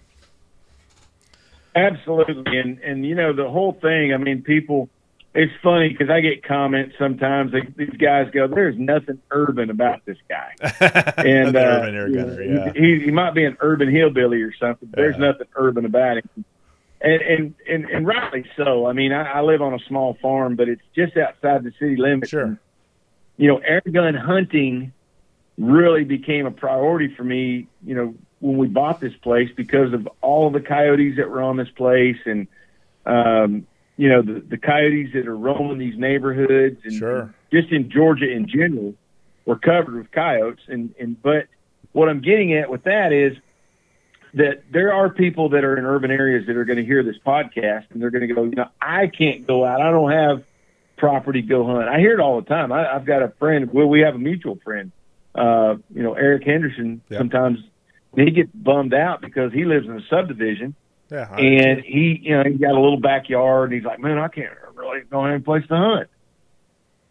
Absolutely, 1.76 2.58
and 2.58 2.78
and 2.78 3.04
you 3.04 3.14
know 3.14 3.34
the 3.34 3.48
whole 3.48 3.74
thing. 3.74 4.12
I 4.14 4.16
mean, 4.16 4.42
people. 4.42 4.88
It's 5.34 5.52
funny 5.62 5.90
because 5.90 6.08
I 6.08 6.20
get 6.20 6.42
comments 6.42 6.94
sometimes. 6.98 7.52
Like, 7.52 7.76
these 7.76 7.90
guys 7.90 8.30
go, 8.32 8.46
"There's 8.46 8.78
nothing 8.78 9.20
urban 9.30 9.68
about 9.68 10.00
this 10.06 10.16
guy," 10.26 10.54
and 11.18 11.54
uh, 11.54 11.60
urban 11.60 11.94
air 11.94 12.08
gunner, 12.08 12.42
yeah 12.42 12.72
he, 12.72 13.00
he 13.04 13.10
might 13.10 13.34
be 13.34 13.44
an 13.44 13.58
urban 13.60 13.90
hillbilly 13.90 14.40
or 14.40 14.54
something. 14.54 14.88
But 14.88 14.96
there's 14.96 15.18
nothing 15.18 15.48
urban 15.54 15.84
about 15.84 16.16
him, 16.16 16.46
and 17.00 17.22
and 17.22 17.54
and, 17.68 17.84
and 17.90 18.06
rightly 18.06 18.44
so. 18.56 18.86
I 18.86 18.92
mean, 18.92 19.12
I, 19.12 19.22
I 19.24 19.40
live 19.42 19.62
on 19.62 19.74
a 19.74 19.78
small 19.86 20.14
farm, 20.20 20.56
but 20.56 20.68
it's 20.68 20.82
just 20.94 21.16
outside 21.16 21.64
the 21.64 21.72
city 21.78 21.96
limits. 21.96 22.30
Sure. 22.30 22.42
And, 22.44 22.58
you 23.36 23.48
know, 23.48 23.58
air 23.58 23.82
gun 23.90 24.14
hunting 24.14 24.92
really 25.58 26.04
became 26.04 26.46
a 26.46 26.50
priority 26.50 27.14
for 27.14 27.24
me. 27.24 27.66
You 27.84 27.94
know, 27.94 28.14
when 28.40 28.58
we 28.58 28.66
bought 28.66 29.00
this 29.00 29.14
place 29.22 29.50
because 29.56 29.92
of 29.92 30.08
all 30.20 30.50
the 30.50 30.60
coyotes 30.60 31.16
that 31.16 31.28
were 31.30 31.42
on 31.42 31.56
this 31.56 31.70
place 31.70 32.18
and 32.26 32.46
um 33.06 33.66
you 33.96 34.08
know 34.08 34.20
the 34.22 34.40
the 34.40 34.58
coyotes 34.58 35.12
that 35.14 35.26
are 35.26 35.36
roaming 35.36 35.78
these 35.78 35.96
neighborhoods 35.96 36.78
and 36.84 36.92
Sure. 36.94 37.34
just 37.52 37.70
in 37.70 37.90
Georgia 37.90 38.30
in 38.30 38.46
general 38.48 38.94
we're 39.44 39.58
covered 39.58 39.94
with 39.94 40.10
coyotes 40.10 40.62
and 40.68 40.94
and 40.98 41.20
but 41.22 41.46
what 41.92 42.08
I'm 42.08 42.20
getting 42.20 42.52
at 42.54 42.70
with 42.70 42.84
that 42.84 43.12
is 43.12 43.36
that 44.36 44.62
there 44.70 44.92
are 44.92 45.08
people 45.10 45.48
that 45.50 45.64
are 45.64 45.76
in 45.76 45.84
urban 45.84 46.10
areas 46.10 46.46
that 46.46 46.56
are 46.56 46.64
going 46.64 46.78
to 46.78 46.84
hear 46.84 47.02
this 47.02 47.16
podcast 47.26 47.84
and 47.90 48.00
they're 48.00 48.10
going 48.10 48.26
to 48.28 48.32
go 48.34 48.44
you 48.44 48.54
know 48.54 48.68
I 48.80 49.08
can't 49.08 49.46
go 49.46 49.64
out 49.64 49.80
I 49.80 49.90
don't 49.90 50.12
have 50.12 50.44
property 50.96 51.42
to 51.42 51.48
go 51.48 51.66
hunt 51.66 51.88
I 51.88 51.98
hear 51.98 52.14
it 52.14 52.20
all 52.20 52.40
the 52.40 52.46
time 52.46 52.70
I, 52.72 52.94
I've 52.94 53.04
got 53.04 53.22
a 53.22 53.28
friend 53.38 53.72
well 53.72 53.86
we 53.88 54.00
have 54.00 54.14
a 54.14 54.18
mutual 54.18 54.58
friend 54.64 54.92
uh 55.34 55.76
you 55.94 56.02
know 56.02 56.14
Eric 56.14 56.44
Henderson 56.44 57.02
Yeah. 57.10 57.18
sometimes 57.18 57.58
he 58.14 58.30
gets 58.30 58.50
bummed 58.54 58.94
out 58.94 59.20
because 59.20 59.52
he 59.52 59.64
lives 59.66 59.86
in 59.86 59.98
a 59.98 60.02
subdivision 60.08 60.74
yeah 61.10 61.28
and 61.36 61.80
he, 61.82 62.18
you 62.22 62.36
know, 62.36 62.42
he's 62.44 62.58
got 62.60 62.72
a 62.72 62.80
little 62.80 62.98
backyard, 63.00 63.70
and 63.70 63.74
he's 63.78 63.84
like, 63.84 64.00
"Man, 64.00 64.18
I 64.18 64.26
can't 64.26 64.50
really 64.74 65.02
have 65.12 65.24
any 65.30 65.40
place 65.40 65.64
to 65.68 65.76
hunt." 65.76 66.08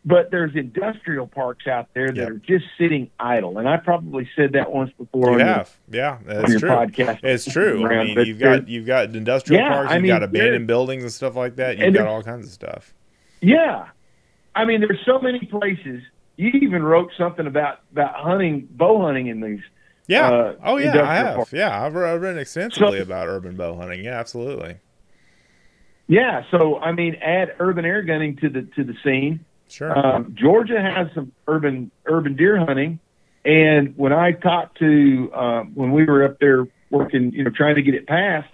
But 0.06 0.30
there's 0.32 0.56
industrial 0.56 1.26
parks 1.28 1.66
out 1.68 1.88
there 1.96 2.08
that 2.08 2.16
Yep. 2.18 2.30
are 2.30 2.34
just 2.38 2.66
sitting 2.78 3.10
idle. 3.20 3.58
And 3.58 3.68
I 3.68 3.78
probably 3.78 4.30
said 4.36 4.54
that 4.54 4.72
once 4.72 4.92
before. 4.98 5.28
You 5.30 5.34
on 5.34 5.40
your- 5.40 5.48
have, 5.48 5.76
yeah, 5.92 6.12
on 6.14 6.24
that's 6.26 6.50
your 6.52 6.60
true. 6.60 6.70
podcast. 6.70 7.20
It's 7.24 7.52
true. 7.52 7.86
I 7.88 8.04
mean, 8.04 8.26
you've 8.26 8.40
got 8.40 8.68
you've 8.70 8.86
got 8.86 9.16
industrial 9.16 9.62
Yeah, 9.62 9.70
parks, 9.74 9.92
I 9.92 9.96
you've 9.96 10.04
mean, 10.04 10.12
got 10.12 10.24
abandoned 10.24 10.68
buildings 10.68 11.04
and 11.04 11.12
stuff 11.12 11.36
like 11.36 11.56
that. 11.58 11.78
You've 11.80 11.94
got 11.94 12.08
all 12.08 12.22
kinds 12.24 12.46
of 12.48 12.52
stuff. 12.54 12.94
Yeah, 13.42 13.86
I 14.56 14.66
mean, 14.66 14.80
there's 14.82 15.02
so 15.06 15.20
many 15.20 15.40
places. 15.46 16.02
You 16.38 16.50
even 16.62 16.84
wrote 16.84 17.12
something 17.18 17.48
about 17.48 17.80
about 17.92 18.16
hunting, 18.16 18.68
bow 18.72 19.02
hunting 19.02 19.28
in 19.28 19.40
these. 19.42 19.62
Yeah. 20.08 20.30
uh, 20.30 20.56
oh 20.64 20.78
yeah, 20.78 21.02
I 21.02 21.16
have. 21.16 21.36
parks. 21.38 21.52
Yeah, 21.54 21.84
I've, 21.84 21.96
I've 21.96 22.22
written 22.22 22.38
extensively 22.38 22.98
So- 23.00 23.04
about 23.04 23.28
urban 23.28 23.56
bow 23.56 23.76
hunting. 23.76 24.04
Yeah, 24.04 24.20
absolutely. 24.20 24.76
Yeah, 26.08 26.44
so 26.52 26.78
I 26.78 26.92
mean, 26.92 27.16
add 27.16 27.56
urban 27.60 27.86
air 27.86 28.04
gunning 28.04 28.36
to 28.38 28.50
the 28.50 28.62
to 28.76 28.84
the 28.84 28.94
scene. 29.04 29.44
Sure. 29.68 29.98
Um, 29.98 30.36
Georgia 30.38 30.80
has 30.80 31.08
some 31.16 31.32
urban 31.48 31.92
urban 32.06 32.36
deer 32.36 32.58
hunting, 32.58 33.00
and 33.44 33.98
when 33.98 34.14
I 34.14 34.32
talked 34.32 34.80
to 34.80 35.32
uh, 35.34 35.62
when 35.74 35.92
we 35.92 36.06
were 36.06 36.24
up 36.24 36.40
there 36.40 36.66
working, 36.90 37.32
you 37.32 37.44
know, 37.44 37.52
trying 37.52 37.76
to 37.76 37.82
get 37.82 37.94
it 37.94 38.08
passed, 38.08 38.50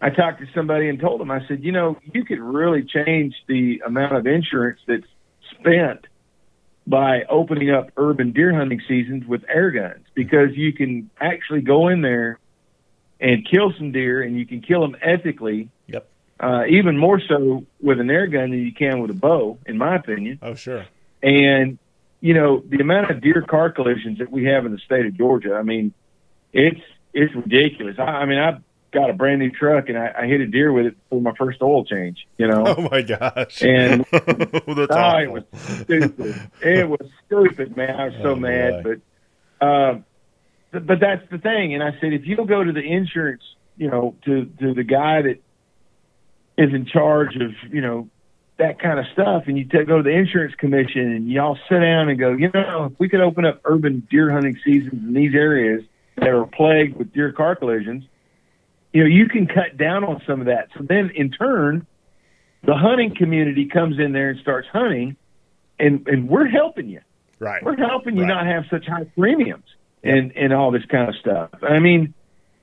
I 0.00 0.10
talked 0.10 0.40
to 0.40 0.46
somebody 0.54 0.88
and 0.88 1.00
told 1.00 1.20
them, 1.20 1.30
I 1.30 1.46
said, 1.48 1.62
you 1.62 1.72
know, 1.72 1.98
you 2.14 2.24
could 2.24 2.40
really 2.40 2.82
change 2.82 3.34
the 3.46 3.82
amount 3.86 4.16
of 4.16 4.26
insurance 4.26 4.80
that's 4.86 5.06
spent 5.50 6.06
by 6.86 7.24
opening 7.28 7.70
up 7.70 7.90
urban 7.96 8.32
deer 8.32 8.54
hunting 8.54 8.80
seasons 8.88 9.26
with 9.26 9.42
air 9.48 9.70
guns 9.70 10.06
because 10.14 10.50
you 10.54 10.72
can 10.72 11.10
actually 11.20 11.60
go 11.60 11.88
in 11.88 12.00
there 12.00 12.38
and 13.20 13.46
kill 13.48 13.72
some 13.76 13.90
deer, 13.90 14.22
and 14.22 14.38
you 14.38 14.46
can 14.46 14.60
kill 14.60 14.80
them 14.80 14.96
ethically. 15.02 15.68
Uh, 16.40 16.64
even 16.68 16.96
more 16.96 17.20
so 17.20 17.64
with 17.80 17.98
an 18.00 18.10
air 18.10 18.26
gun 18.28 18.50
than 18.50 18.60
you 18.60 18.72
can 18.72 19.00
with 19.00 19.10
a 19.10 19.14
bow, 19.14 19.58
in 19.66 19.76
my 19.76 19.96
opinion. 19.96 20.38
oh 20.42 20.54
sure. 20.54 20.86
And 21.22 21.78
you 22.20 22.34
know 22.34 22.62
the 22.68 22.78
amount 22.80 23.10
of 23.10 23.20
deer 23.20 23.42
car 23.42 23.70
collisions 23.70 24.18
that 24.18 24.30
we 24.30 24.44
have 24.44 24.64
in 24.66 24.72
the 24.72 24.78
state 24.78 25.04
of 25.06 25.14
Georgia. 25.16 25.54
I 25.54 25.62
mean, 25.62 25.92
it's 26.52 26.80
it's 27.12 27.34
ridiculous. 27.34 27.96
I, 27.98 28.02
I 28.02 28.24
mean, 28.26 28.38
I've 28.38 28.62
got 28.92 29.10
a 29.10 29.12
brand 29.12 29.40
new 29.40 29.50
truck 29.50 29.88
and 29.88 29.98
I, 29.98 30.12
I 30.20 30.26
hit 30.26 30.40
a 30.40 30.46
deer 30.46 30.72
with 30.72 30.86
it 30.86 30.96
for 31.10 31.20
my 31.20 31.32
first 31.36 31.60
oil 31.60 31.84
change. 31.84 32.26
You 32.38 32.46
know, 32.48 32.64
Oh 32.66 32.88
my 32.90 33.02
gosh. 33.02 33.60
And- 33.62 34.04
Oh, 34.12 35.16
it 35.18 35.30
was 35.32 35.44
stupid. 35.52 36.50
it 36.62 36.88
was 36.88 37.10
stupid, 37.26 37.76
man. 37.76 37.90
I 37.96 38.04
was 38.06 38.14
so 38.22 38.30
Oh, 38.30 38.36
mad, 38.36 38.82
boy. 38.84 38.94
but 39.60 39.66
um, 39.66 40.04
th- 40.72 40.86
but 40.86 41.00
that's 41.00 41.28
the 41.30 41.38
thing. 41.38 41.74
And 41.74 41.82
I 41.82 41.90
said, 42.00 42.12
if 42.12 42.26
you'll 42.26 42.46
go 42.46 42.62
to 42.62 42.72
the 42.72 42.80
insurance, 42.82 43.42
you 43.76 43.90
know, 43.90 44.14
to 44.24 44.44
to 44.60 44.72
the 44.74 44.84
guy 44.84 45.22
that 45.22 45.38
is 46.58 46.74
in 46.74 46.84
charge 46.86 47.36
of, 47.36 47.52
you 47.72 47.80
know, 47.80 48.08
that 48.58 48.80
kind 48.80 48.98
of 48.98 49.06
stuff, 49.12 49.44
and 49.46 49.56
you 49.56 49.64
t- 49.64 49.84
go 49.84 49.98
to 49.98 50.02
the 50.02 50.10
insurance 50.10 50.54
commission, 50.56 51.12
and 51.12 51.28
y'all 51.30 51.56
sit 51.68 51.78
down 51.78 52.08
and 52.08 52.18
go, 52.18 52.32
you 52.32 52.50
know, 52.52 52.86
if 52.92 52.98
we 52.98 53.08
could 53.08 53.20
open 53.20 53.44
up 53.46 53.60
urban 53.64 54.06
deer 54.10 54.30
hunting 54.32 54.58
seasons 54.64 54.94
in 54.94 55.12
these 55.14 55.32
areas 55.34 55.84
that 56.16 56.28
are 56.28 56.44
plagued 56.46 56.96
with 56.96 57.12
deer 57.12 57.30
car 57.30 57.54
collisions, 57.54 58.02
you 58.92 59.02
know, 59.04 59.08
you 59.08 59.28
can 59.28 59.46
cut 59.46 59.76
down 59.76 60.02
on 60.02 60.20
some 60.26 60.40
of 60.40 60.46
that. 60.46 60.68
So 60.76 60.82
then, 60.88 61.10
in 61.14 61.30
turn, 61.30 61.86
the 62.64 62.74
hunting 62.74 63.14
community 63.14 63.66
comes 63.66 64.00
in 64.00 64.12
there 64.12 64.30
and 64.30 64.40
starts 64.40 64.66
hunting, 64.72 65.16
and 65.78 66.08
and 66.08 66.28
we're 66.28 66.48
helping 66.48 66.88
you. 66.88 67.00
right. 67.38 67.62
We're 67.62 67.76
helping 67.76 68.16
you 68.16 68.22
Right. 68.24 68.28
not 68.34 68.46
have 68.46 68.64
such 68.68 68.86
high 68.86 69.04
premiums 69.16 69.66
and 70.02 70.32
and 70.36 70.52
all 70.52 70.72
this 70.72 70.84
kind 70.86 71.08
of 71.08 71.14
stuff. 71.20 71.50
I 71.62 71.78
mean, 71.78 72.12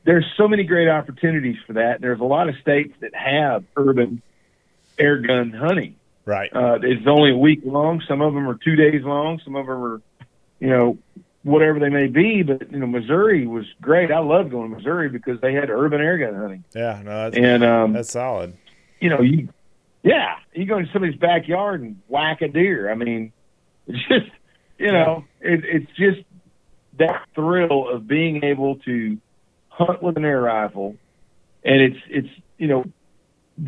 there's 0.06 0.26
so 0.38 0.48
many 0.48 0.64
great 0.64 0.88
opportunities 0.88 1.58
for 1.66 1.74
that. 1.74 2.00
There's 2.00 2.20
a 2.20 2.26
lot 2.26 2.48
of 2.48 2.56
states 2.62 2.94
that 3.02 3.14
have 3.16 3.64
urban 3.76 4.22
air 4.98 5.18
gun 5.20 5.52
hunting. 5.52 5.96
Right. 6.26 6.50
Uh, 6.56 6.80
it's 6.82 7.06
only 7.08 7.32
a 7.32 7.38
week 7.38 7.62
long. 7.66 8.02
Some 8.08 8.22
of 8.22 8.34
them 8.34 8.48
are 8.48 8.58
two 8.64 8.76
days 8.76 9.04
long. 9.04 9.40
Some 9.44 9.56
of 9.56 9.66
them 9.66 9.84
are, 9.84 10.02
you 10.60 10.70
know, 10.70 10.98
whatever 11.44 11.80
they 11.80 11.90
may 11.90 12.08
be. 12.08 12.44
But 12.44 12.72
you 12.72 12.80
know, 12.80 12.88
Missouri 12.88 13.46
was 13.46 13.66
great. 13.82 14.12
I 14.12 14.20
loved 14.20 14.52
going 14.52 14.70
to 14.70 14.78
Missouri 14.78 15.10
because 15.10 15.42
they 15.42 15.54
had 15.54 15.70
urban 15.70 16.02
air 16.02 16.18
gun 16.18 16.36
hunting. 16.36 16.64
Yeah. 16.74 17.02
No, 17.04 17.30
that's 17.30 17.38
And 17.38 17.64
um, 17.64 17.94
that's 17.94 18.12
solid. 18.12 18.56
you 19.00 19.10
know, 19.10 19.22
you, 19.22 19.50
yeah, 20.04 20.36
you 20.54 20.66
go 20.66 20.78
into 20.78 20.92
somebody's 20.94 21.20
backyard 21.20 21.82
and 21.82 22.00
whack 22.08 22.42
a 22.42 22.48
deer. 22.48 22.92
I 22.92 22.96
mean, 22.96 23.32
it's 23.88 24.08
just, 24.08 24.32
you 24.78 24.92
know, 24.92 25.26
it, 25.42 25.64
it's 25.64 25.92
just 25.98 26.22
that 26.98 27.24
thrill 27.36 27.90
of 27.90 28.08
being 28.08 28.44
able 28.44 28.78
to 28.78 29.18
hunt 29.78 30.02
with 30.02 30.18
an 30.18 30.26
air 30.26 30.42
rifle, 30.42 30.96
and 31.64 31.82
it's 31.82 31.98
it's 32.10 32.30
you 32.58 32.68
know, 32.68 32.86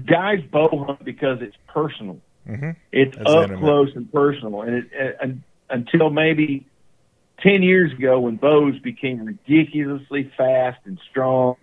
guys 0.05 0.39
bow 0.51 0.85
hunt 0.87 1.03
because 1.03 1.39
it's 1.41 1.55
personal. 1.67 2.21
hmm 2.45 2.71
It's 2.91 3.15
That's 3.17 3.29
up 3.29 3.43
intimate. 3.43 3.59
close 3.59 3.91
and 3.95 4.11
personal, 4.11 4.61
and 4.61 4.75
it 4.75 5.17
un 5.21 5.43
until 5.69 6.09
maybe 6.09 6.67
ten 7.41 7.61
years 7.63 7.91
ago 7.91 8.19
when 8.21 8.37
bows 8.37 8.79
became 8.79 9.25
ridiculously 9.25 10.31
fast 10.37 10.79
and 10.85 10.99
strong. 11.09 11.57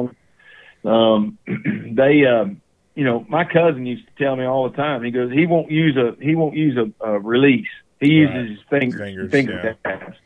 Um, 0.85 1.39
they, 1.47 2.27
um, 2.27 2.61
you 2.95 3.05
know, 3.05 3.25
my 3.29 3.45
cousin 3.45 3.87
used 3.87 4.07
to 4.07 4.23
tell 4.23 4.37
me 4.37 4.45
all 4.45 4.69
the 4.69 4.77
time. 4.77 5.03
He 5.03 5.11
goes, 5.11 5.33
he 5.33 5.47
won't 5.47 5.71
use 5.71 5.97
a 5.97 6.23
he 6.23 6.35
won't 6.35 6.55
use 6.57 6.77
a, 6.77 7.05
a 7.07 7.19
release. 7.19 7.69
He 8.01 8.09
uses 8.11 8.35
Right. 8.35 8.49
his 8.51 8.59
fingers, 8.69 9.01
Fingers, 9.01 9.31
finger 9.31 9.79
tabs, 9.85 10.17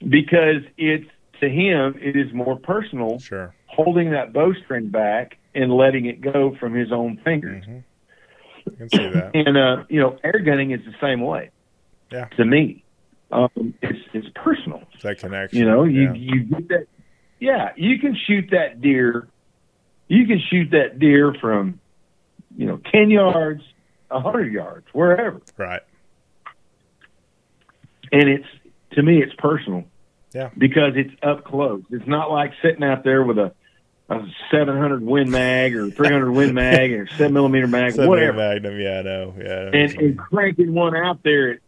because 0.00 0.62
it's 0.78 1.10
to 1.40 1.48
him 1.48 1.96
it 2.00 2.16
is 2.16 2.32
more 2.32 2.58
personal 2.58 3.18
Sure. 3.18 3.54
holding 3.66 4.10
that 4.10 4.32
bowstring 4.32 4.88
back 4.88 5.38
and 5.54 5.72
letting 5.72 6.06
it 6.06 6.20
go 6.20 6.54
from 6.58 6.74
his 6.74 6.92
own 6.92 7.18
fingers. 7.24 7.64
hmm 7.64 7.78
I 8.66 8.76
can 8.76 8.88
see 8.88 9.08
that. 9.10 9.30
And 9.34 9.58
uh, 9.58 9.84
you 9.90 10.00
know, 10.00 10.18
air 10.24 10.38
gunning 10.38 10.70
is 10.70 10.80
the 10.86 10.94
same 11.00 11.20
way. 11.20 11.50
Yeah. 12.10 12.26
To 12.38 12.44
me, 12.46 12.82
um, 13.30 13.74
it's 13.82 13.98
it's 14.14 14.28
personal. 14.34 14.82
that 15.02 15.18
connection. 15.18 15.58
You 15.58 15.66
know, 15.66 15.84
you 15.84 16.12
yeah. 16.14 16.14
you 16.14 16.40
get 16.44 16.68
that. 16.68 16.86
Yeah, 17.40 17.72
you 17.76 17.98
can 17.98 18.16
shoot 18.26 18.48
that 18.52 18.80
deer. 18.80 19.28
You 20.08 20.26
can 20.26 20.40
shoot 20.50 20.70
that 20.70 20.98
deer 20.98 21.34
from, 21.40 21.78
you 22.56 22.66
know, 22.66 22.80
ten 22.90 23.10
yards, 23.10 23.62
a 24.10 24.20
hundred 24.20 24.52
yards, 24.52 24.86
wherever, 24.92 25.42
right. 25.58 25.82
and 28.12 28.28
it's 28.28 28.46
to 28.92 29.02
me 29.02 29.22
it's 29.22 29.34
personal. 29.36 29.84
Yeah. 30.34 30.50
Because 30.56 30.92
it's 30.96 31.14
up 31.22 31.44
close. 31.44 31.82
It's 31.90 32.06
not 32.06 32.30
like 32.30 32.52
sitting 32.62 32.84
out 32.84 33.04
there 33.04 33.22
with 33.22 33.38
a. 33.38 33.52
A 34.10 34.20
700 34.50 35.02
Win 35.02 35.30
Mag 35.30 35.74
or 35.74 35.90
300 35.90 36.30
Win 36.30 36.52
Mag 36.52 36.92
or 36.92 37.06
7 37.06 37.32
millimeter 37.32 37.66
mag, 37.66 37.96
whatever. 37.96 38.36
Magnum. 38.36 38.78
Yeah. 38.78 38.98
I 38.98 39.02
know. 39.02 39.34
Yeah. 39.38 39.44
I 39.44 39.64
know 39.64 39.70
and, 39.72 39.92
and 39.96 40.18
cranking 40.18 40.74
one 40.74 40.94
out 40.94 41.22
there 41.22 41.52
at 41.52 41.60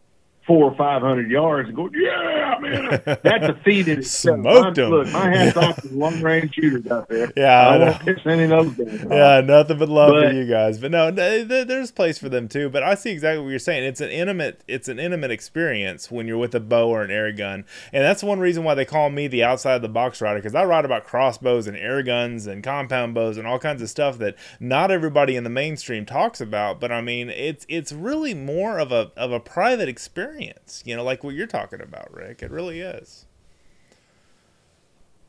four 0.47 0.71
or 0.71 0.75
five 0.77 1.01
hundred 1.01 1.29
yards 1.29 1.67
and 1.67 1.75
go, 1.75 1.89
yeah, 1.93 2.55
man, 2.61 3.01
that's 3.21 3.45
a 3.49 3.59
feat 3.65 3.87
in 3.89 3.99
itself. 3.99 4.39
Smoked 4.41 4.79
I'm- 4.79 4.85
'em. 4.85 4.91
Look, 4.91 5.11
my 5.11 5.29
hat's 5.29 5.57
off 5.57 5.81
to 5.81 5.89
the 5.89 5.95
long 5.97 6.21
range 6.21 6.53
shooters 6.55 6.87
out 6.87 7.09
there. 7.09 7.31
Yeah, 7.37 7.67
I 7.67 7.75
I 7.75 7.77
won't 7.77 8.01
kiss 8.05 8.19
any 8.25 8.43
of 8.43 8.49
those 8.49 8.73
guys. 8.87 9.05
Yeah, 9.09 9.41
nothing 9.41 9.77
but 9.77 9.89
love 9.89 10.11
But- 10.13 10.29
for 10.29 10.33
you 10.33 10.45
guys. 10.47 10.79
But 10.79 10.91
no, 10.91 11.11
th- 11.11 11.47
th- 11.49 11.67
there's 11.67 11.91
place 11.91 12.17
for 12.17 12.29
them 12.29 12.47
too. 12.47 12.69
But 12.69 12.81
I 12.83 12.95
see 12.95 13.11
exactly 13.11 13.43
what 13.43 13.49
you're 13.49 13.59
saying. 13.59 13.83
It's 13.83 14.01
an 14.01 14.09
intimate, 14.09 14.61
it's 14.67 14.87
an 14.87 14.99
intimate 14.99 15.31
experience 15.31 16.09
when 16.09 16.27
you're 16.27 16.37
with 16.37 16.55
a 16.55 16.59
bow 16.59 16.89
or 16.89 17.03
an 17.03 17.11
air 17.11 17.31
gun, 17.31 17.65
and 17.91 18.03
that's 18.03 18.23
one 18.23 18.39
reason 18.39 18.63
why 18.63 18.73
they 18.73 18.85
call 18.85 19.09
me 19.09 19.27
the 19.27 19.43
outside 19.43 19.75
of 19.75 19.81
the 19.81 19.89
box 19.89 20.21
rider 20.21 20.39
because 20.39 20.55
I 20.55 20.63
write 20.63 20.85
about 20.85 21.03
crossbows 21.03 21.67
and 21.67 21.75
air 21.75 22.01
guns 22.03 22.47
and 22.47 22.63
compound 22.63 23.13
bows 23.13 23.37
and 23.37 23.45
all 23.45 23.59
kinds 23.59 23.81
of 23.81 23.89
stuff 23.89 24.17
that 24.19 24.35
not 24.59 24.91
everybody 24.91 25.35
in 25.35 25.43
the 25.43 25.49
mainstream 25.49 26.05
talks 26.05 26.39
about. 26.39 26.79
But 26.79 26.91
I 26.91 27.01
mean, 27.01 27.29
it's 27.29 27.65
it's 27.67 27.91
really 27.91 28.33
more 28.33 28.79
of 28.79 28.91
a 28.93 29.11
of 29.17 29.31
a 29.31 29.39
private 29.39 29.89
experience. 29.89 30.36
You 30.85 30.95
know, 30.95 31.03
like 31.03 31.23
what 31.23 31.35
you're 31.35 31.47
talking 31.47 31.81
about, 31.81 32.13
Rick. 32.13 32.43
It 32.43 32.51
really 32.51 32.81
is. 32.81 33.25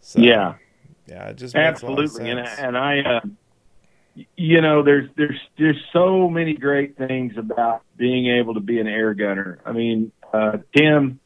So, 0.01 0.21
yeah, 0.21 0.55
yeah, 1.07 1.29
it 1.29 1.37
just 1.37 1.55
makes 1.55 1.83
a 1.83 1.87
lot 1.87 1.99
of 1.99 2.05
absolutely. 2.05 2.31
And, 2.31 2.41
and 2.41 2.79
I, 2.79 3.01
uh, 3.01 3.21
you 4.37 4.61
know, 4.61 4.83
there's 4.83 5.09
there's 5.17 5.39
there's 5.59 5.81
so 5.93 6.29
many 6.29 6.55
great 6.55 6.97
things 6.97 7.37
about 7.37 7.83
being 7.97 8.29
able 8.39 8.55
to 8.55 8.61
be 8.61 8.81
an 8.81 8.87
air 8.87 9.15
gunner. 9.15 9.59
I 9.65 9.73
mean, 9.73 10.13
uh, 10.33 10.59
Tim 10.77 11.21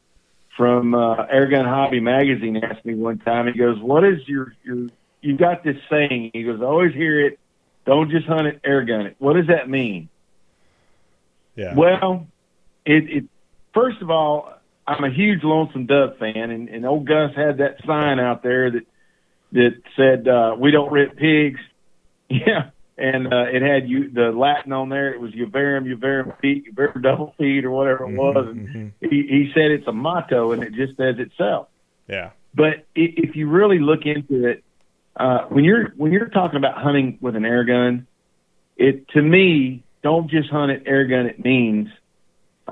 from 0.57 0.93
uh, 0.93 1.25
Air 1.25 1.47
Gun 1.47 1.65
Hobby 1.65 1.99
Magazine 1.99 2.57
asked 2.57 2.85
me 2.85 2.95
one 2.95 3.19
time. 3.19 3.47
He 3.47 3.57
goes, 3.57 3.79
"What 3.79 4.03
is 4.03 4.27
your 4.27 4.53
your 4.63 4.89
you 5.21 5.37
got 5.37 5.63
this 5.63 5.77
saying?" 5.89 6.31
He 6.33 6.43
goes, 6.43 6.61
"I 6.61 6.65
always 6.65 6.93
hear 6.93 7.25
it. 7.25 7.39
Don't 7.85 8.09
just 8.09 8.27
hunt 8.27 8.47
it, 8.47 8.61
air 8.63 8.83
gun 8.83 9.07
it. 9.07 9.15
What 9.19 9.33
does 9.33 9.47
that 9.47 9.69
mean?" 9.69 10.09
yeah, 11.55 11.75
Well, 11.75 12.27
it, 12.85 13.09
it 13.09 13.23
first 13.73 14.01
of 14.01 14.09
all, 14.09 14.53
I'm 14.85 15.03
a 15.03 15.09
huge 15.13 15.43
Lonesome 15.43 15.85
Dove 15.85 16.17
fan, 16.17 16.51
and, 16.51 16.67
and 16.69 16.85
old 16.85 17.07
Gus 17.07 17.31
had 17.35 17.57
that 17.59 17.77
sign 17.85 18.19
out 18.19 18.43
there 18.43 18.71
that 18.71 18.85
that 19.53 19.81
said 19.95 20.27
uh, 20.27 20.55
"We 20.57 20.71
don't 20.71 20.91
rip 20.91 21.15
pigs." 21.17 21.59
Yeah, 22.29 22.69
and 22.97 23.31
uh, 23.31 23.45
it 23.51 23.61
had 23.61 23.87
you 23.87 24.09
the 24.09 24.31
Latin 24.31 24.71
on 24.73 24.89
there. 24.89 25.13
It 25.13 25.19
was 25.19 25.31
"Uverum, 25.33 25.85
Uverum 25.85 26.39
feet, 26.39 26.73
Uverum 26.73 27.03
double 27.03 27.35
feet," 27.37 27.63
or 27.63 27.69
whatever 27.69 28.05
it 28.05 28.15
was. 28.15 28.47
And 28.47 28.67
Mhm. 28.69 28.91
he, 29.01 29.27
he 29.27 29.51
said 29.53 29.69
it's 29.69 29.85
a 29.87 29.91
motto, 29.91 30.51
and 30.53 30.63
it 30.63 30.73
just 30.73 30.97
says 30.97 31.19
itself. 31.19 31.67
yeah, 32.07 32.31
But 32.55 32.85
if 32.95 33.35
you 33.35 33.49
really 33.49 33.77
look 33.77 34.05
into 34.05 34.47
it, 34.47 34.63
uh, 35.15 35.43
when 35.49 35.63
you're 35.63 35.89
when 35.95 36.11
you're 36.11 36.29
talking 36.29 36.57
about 36.57 36.77
hunting 36.81 37.19
with 37.21 37.35
an 37.35 37.45
air 37.45 37.65
gun, 37.65 38.07
it 38.77 39.07
to 39.09 39.21
me 39.21 39.83
don't 40.01 40.29
just 40.31 40.49
hunt 40.49 40.71
it 40.71 40.83
air 40.87 41.05
gun. 41.05 41.27
It 41.27 41.43
means 41.43 41.89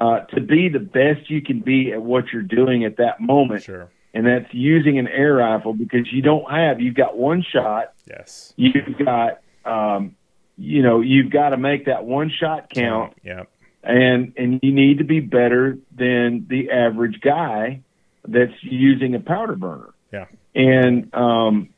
uh, 0.01 0.21
to 0.21 0.41
be 0.41 0.67
the 0.67 0.79
best 0.79 1.29
you 1.29 1.43
can 1.43 1.59
be 1.59 1.93
at 1.93 2.01
what 2.01 2.25
you're 2.33 2.41
doing 2.41 2.83
at 2.85 2.97
that 2.97 3.21
moment. 3.21 3.61
Sure. 3.61 3.87
And 4.15 4.25
that's 4.25 4.51
using 4.51 4.97
an 4.97 5.07
air 5.07 5.35
rifle 5.35 5.73
because 5.73 6.11
you 6.11 6.23
don't 6.23 6.49
have, 6.49 6.81
you've 6.81 6.95
got 6.95 7.15
one 7.15 7.43
shot. 7.43 7.93
Yes. 8.09 8.51
You've 8.57 8.97
got, 9.05 9.41
um, 9.63 10.15
you 10.57 10.81
know, 10.81 11.01
you've 11.01 11.29
got 11.29 11.49
to 11.49 11.57
make 11.57 11.85
that 11.85 12.03
one 12.03 12.31
shot 12.31 12.71
count. 12.71 13.13
Yeah. 13.23 13.43
And, 13.83 14.33
and 14.37 14.59
you 14.63 14.73
need 14.73 14.97
to 14.97 15.03
be 15.03 15.19
better 15.19 15.77
than 15.95 16.47
the 16.49 16.71
average 16.71 17.21
guy 17.21 17.81
that's 18.27 18.53
using 18.63 19.13
a 19.13 19.19
powder 19.19 19.55
burner. 19.55 19.93
Yeah. 20.11 20.25
And, 20.55 21.13
um, 21.13 21.69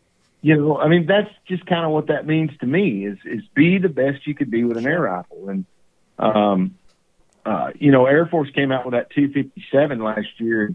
you 0.41 0.55
know, 0.55 0.77
I 0.77 0.87
mean, 0.87 1.07
that's 1.07 1.29
just 1.45 1.65
kind 1.65 1.85
of 1.85 1.91
what 1.91 2.07
that 2.07 2.25
means 2.25 2.51
to 2.61 2.65
me 2.65 3.05
is, 3.05 3.17
is 3.25 3.43
be 3.53 3.79
the 3.79 3.89
best 3.89 4.25
you 4.25 4.33
could 4.33 4.49
be 4.49 4.63
with 4.63 4.77
an 4.77 4.87
air 4.87 5.01
rifle. 5.01 5.49
And, 5.49 5.65
um, 6.17 6.75
uh, 7.45 7.71
you 7.75 7.91
know, 7.91 8.05
Air 8.05 8.25
Force 8.25 8.49
came 8.51 8.71
out 8.71 8.85
with 8.85 8.93
that 8.93 9.09
257 9.11 10.01
last 10.01 10.39
year, 10.39 10.73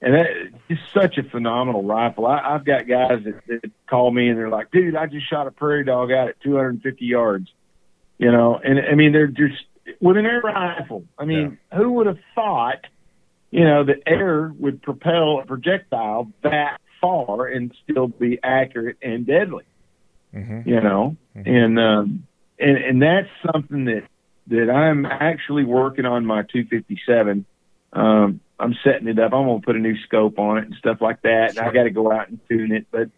and 0.00 0.14
that 0.14 0.26
is 0.68 0.78
such 0.94 1.18
a 1.18 1.22
phenomenal 1.22 1.82
rifle. 1.82 2.26
I, 2.26 2.54
I've 2.54 2.64
got 2.64 2.86
guys 2.86 3.24
that, 3.24 3.40
that 3.46 3.70
call 3.88 4.10
me 4.10 4.28
and 4.28 4.38
they're 4.38 4.48
like, 4.48 4.70
"Dude, 4.70 4.96
I 4.96 5.06
just 5.06 5.28
shot 5.28 5.46
a 5.46 5.50
prairie 5.50 5.84
dog 5.84 6.10
out 6.10 6.28
at 6.28 6.40
250 6.40 7.04
yards," 7.04 7.48
you 8.16 8.32
know, 8.32 8.58
and 8.62 8.78
I 8.80 8.94
mean, 8.94 9.12
they're 9.12 9.26
just 9.26 9.64
with 10.00 10.16
an 10.16 10.26
air 10.26 10.40
rifle. 10.40 11.04
I 11.18 11.24
mean, 11.24 11.58
yeah. 11.72 11.78
who 11.78 11.92
would 11.92 12.06
have 12.06 12.18
thought, 12.34 12.86
you 13.50 13.64
know, 13.64 13.84
that 13.84 14.02
air 14.06 14.52
would 14.58 14.82
propel 14.82 15.40
a 15.40 15.46
projectile 15.46 16.32
that 16.42 16.80
far 17.00 17.46
and 17.46 17.74
still 17.84 18.08
be 18.08 18.38
accurate 18.42 18.96
and 19.02 19.26
deadly? 19.26 19.64
Mm-hmm. 20.34 20.68
You 20.68 20.80
know, 20.80 21.16
mm-hmm. 21.36 21.50
and 21.50 21.78
um, 21.78 22.26
and 22.58 22.76
and 22.78 23.02
that's 23.02 23.28
something 23.52 23.84
that 23.86 24.04
that 24.48 24.70
I'm 24.70 25.06
actually 25.06 25.64
working 25.64 26.04
on 26.04 26.26
my 26.26 26.42
257. 26.42 27.44
Um, 27.92 28.40
I'm 28.58 28.74
setting 28.82 29.08
it 29.08 29.18
up. 29.18 29.32
I'm 29.32 29.46
going 29.46 29.60
to 29.60 29.64
put 29.66 29.76
a 29.76 29.78
new 29.78 29.96
scope 30.02 30.38
on 30.38 30.58
it 30.58 30.64
and 30.64 30.74
stuff 30.78 30.98
like 31.00 31.22
that. 31.22 31.54
Sure. 31.54 31.62
And 31.62 31.70
I 31.70 31.72
got 31.72 31.84
to 31.84 31.90
go 31.90 32.12
out 32.12 32.28
and 32.28 32.40
tune 32.48 32.72
it, 32.72 32.86
but 32.90 33.10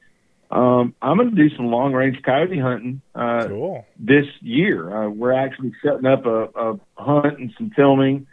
um, 0.55 0.95
I'm 1.01 1.17
going 1.17 1.31
to 1.31 1.37
do 1.37 1.55
some 1.57 1.67
long 1.67 1.93
range 1.93 2.21
coyote 2.23 2.59
hunting 2.59 3.01
uh, 3.15 3.47
cool. 3.47 3.87
this 3.99 4.27
year. 4.41 5.05
Uh, 5.05 5.09
we're 5.09 5.33
actually 5.33 5.73
setting 5.83 6.07
up 6.07 6.27
a, 6.27 6.45
a 6.45 6.81
hunt 6.97 7.39
and 7.39 7.53
some 7.57 7.71
filming 7.71 8.27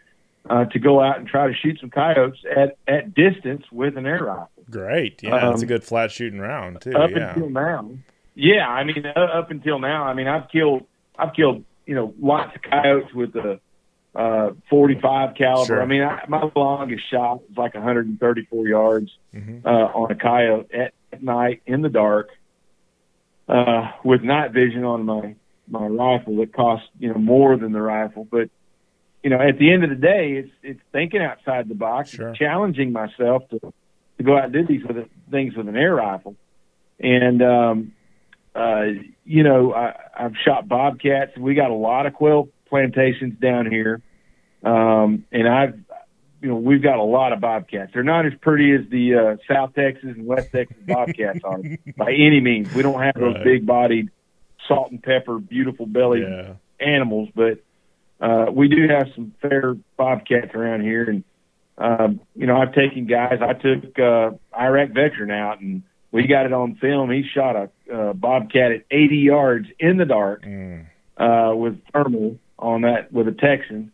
uh, 0.49 0.65
to 0.65 0.79
go 0.79 0.99
out 1.01 1.19
and 1.19 1.27
try 1.27 1.47
to 1.47 1.53
shoot 1.53 1.77
some 1.79 1.91
coyotes 1.91 2.39
at, 2.49 2.77
at 2.87 3.13
distance 3.13 3.63
with 3.71 3.97
an 3.97 4.05
air 4.05 4.23
rifle. 4.23 4.49
Great. 4.69 5.21
Yeah, 5.21 5.35
um, 5.35 5.51
that's 5.51 5.61
a 5.61 5.67
good 5.67 5.83
flat 5.83 6.11
shooting 6.11 6.39
round 6.39 6.81
too. 6.81 6.93
Up 6.93 7.11
yeah. 7.11 7.33
until 7.33 7.49
now. 7.49 7.91
Yeah, 8.33 8.67
I 8.67 8.83
mean, 8.83 9.05
uh, 9.05 9.19
up 9.19 9.51
until 9.51 9.79
now, 9.79 10.03
I 10.03 10.13
mean, 10.13 10.27
I've 10.27 10.49
killed, 10.49 10.85
I've 11.17 11.33
killed 11.33 11.63
you 11.87 11.95
know, 11.95 12.13
lots 12.19 12.55
of 12.55 12.61
coyotes 12.61 13.13
with 13.13 13.33
the 13.33 13.59
uh, 14.13 14.51
45 14.69 15.35
caliber. 15.35 15.65
Sure. 15.65 15.81
I 15.81 15.85
mean, 15.85 16.03
I, 16.03 16.25
my 16.27 16.49
longest 16.55 17.09
shot 17.09 17.47
was 17.47 17.57
like 17.57 17.73
134 17.73 18.67
yards 18.67 19.11
mm-hmm. 19.33 19.65
uh, 19.65 19.69
on 19.69 20.11
a 20.11 20.15
coyote 20.15 20.71
at, 20.73 20.93
at 21.11 21.23
night 21.23 21.61
in 21.65 21.81
the 21.81 21.89
dark 21.89 22.29
uh, 23.47 23.91
with 24.03 24.21
night 24.21 24.51
vision 24.51 24.83
on 24.83 25.05
my 25.05 25.35
my 25.69 25.85
rifle 25.85 26.37
that 26.37 26.53
cost 26.53 26.83
you 26.99 27.09
know 27.09 27.17
more 27.17 27.57
than 27.57 27.71
the 27.71 27.81
rifle. 27.81 28.27
But 28.29 28.49
you 29.23 29.29
know, 29.29 29.39
at 29.39 29.57
the 29.57 29.71
end 29.71 29.83
of 29.83 29.89
the 29.89 29.95
day, 29.95 30.33
it's 30.33 30.51
it's 30.63 30.81
thinking 30.91 31.21
outside 31.21 31.67
the 31.67 31.75
box, 31.75 32.11
sure. 32.11 32.33
challenging 32.33 32.91
myself 32.91 33.47
to 33.49 33.59
to 33.59 34.23
go 34.23 34.37
out 34.37 34.45
and 34.45 34.53
do 34.53 34.65
these 34.65 34.83
with 34.83 35.07
things 35.31 35.55
with 35.55 35.67
an 35.67 35.77
air 35.77 35.95
rifle. 35.95 36.35
And 36.99 37.41
um, 37.41 37.93
uh, 38.57 38.85
you 39.23 39.43
know, 39.43 39.73
I, 39.73 39.93
I've 40.17 40.33
shot 40.43 40.67
bobcats. 40.67 41.37
We 41.37 41.53
got 41.55 41.69
a 41.69 41.75
lot 41.75 42.05
of 42.05 42.13
quail 42.13 42.49
plantations 42.69 43.39
down 43.39 43.69
here, 43.69 44.01
um, 44.63 45.25
and 45.31 45.47
I've, 45.47 45.79
you 46.41 46.49
know, 46.49 46.55
we've 46.55 46.81
got 46.83 46.97
a 46.97 47.03
lot 47.03 47.33
of 47.33 47.39
bobcats. 47.39 47.91
They're 47.93 48.03
not 48.03 48.25
as 48.25 48.33
pretty 48.41 48.73
as 48.73 48.81
the 48.89 49.15
uh, 49.15 49.53
South 49.53 49.73
Texas 49.75 50.09
and 50.15 50.25
West 50.25 50.47
Texas 50.53 50.77
bobcats 50.87 51.39
are 51.43 51.59
by 51.97 52.11
any 52.11 52.39
means. 52.41 52.71
We 52.73 52.83
don't 52.83 53.01
have 53.01 53.15
those 53.15 53.35
Right. 53.35 53.43
big-bodied, 53.43 54.09
salt 54.67 54.91
and 54.91 55.01
pepper, 55.01 55.39
beautiful 55.39 55.85
bellied 55.85 56.23
Yeah. 56.23 56.53
animals, 56.79 57.29
but 57.35 57.59
uh, 58.19 58.47
we 58.51 58.67
do 58.67 58.87
have 58.87 59.07
some 59.15 59.33
fair 59.41 59.75
bobcats 59.97 60.53
around 60.55 60.81
here. 60.81 61.03
And 61.09 61.23
um, 61.77 62.21
you 62.35 62.47
know, 62.47 62.57
I've 62.57 62.73
taken 62.73 63.05
guys. 63.05 63.39
I 63.41 63.53
took 63.53 63.97
uh, 63.99 64.31
Iraq 64.59 64.89
veteran 64.89 65.29
out, 65.31 65.61
and 65.61 65.83
we 66.17 66.27
got 66.27 66.45
it 66.45 66.53
on 66.53 66.75
film. 66.75 67.09
He 67.11 67.23
shot 67.23 67.55
a 67.55 67.69
uh, 67.93 68.13
bobcat 68.13 68.71
at 68.71 68.83
80 68.91 69.17
yards 69.17 69.67
in 69.79 69.97
the 69.97 70.05
dark 70.05 70.43
Mm. 70.45 70.85
uh, 71.17 71.55
with 71.55 71.79
thermal 71.93 72.37
on 72.59 72.81
that 72.81 73.11
with 73.13 73.27
a 73.27 73.31
Texan, 73.31 73.91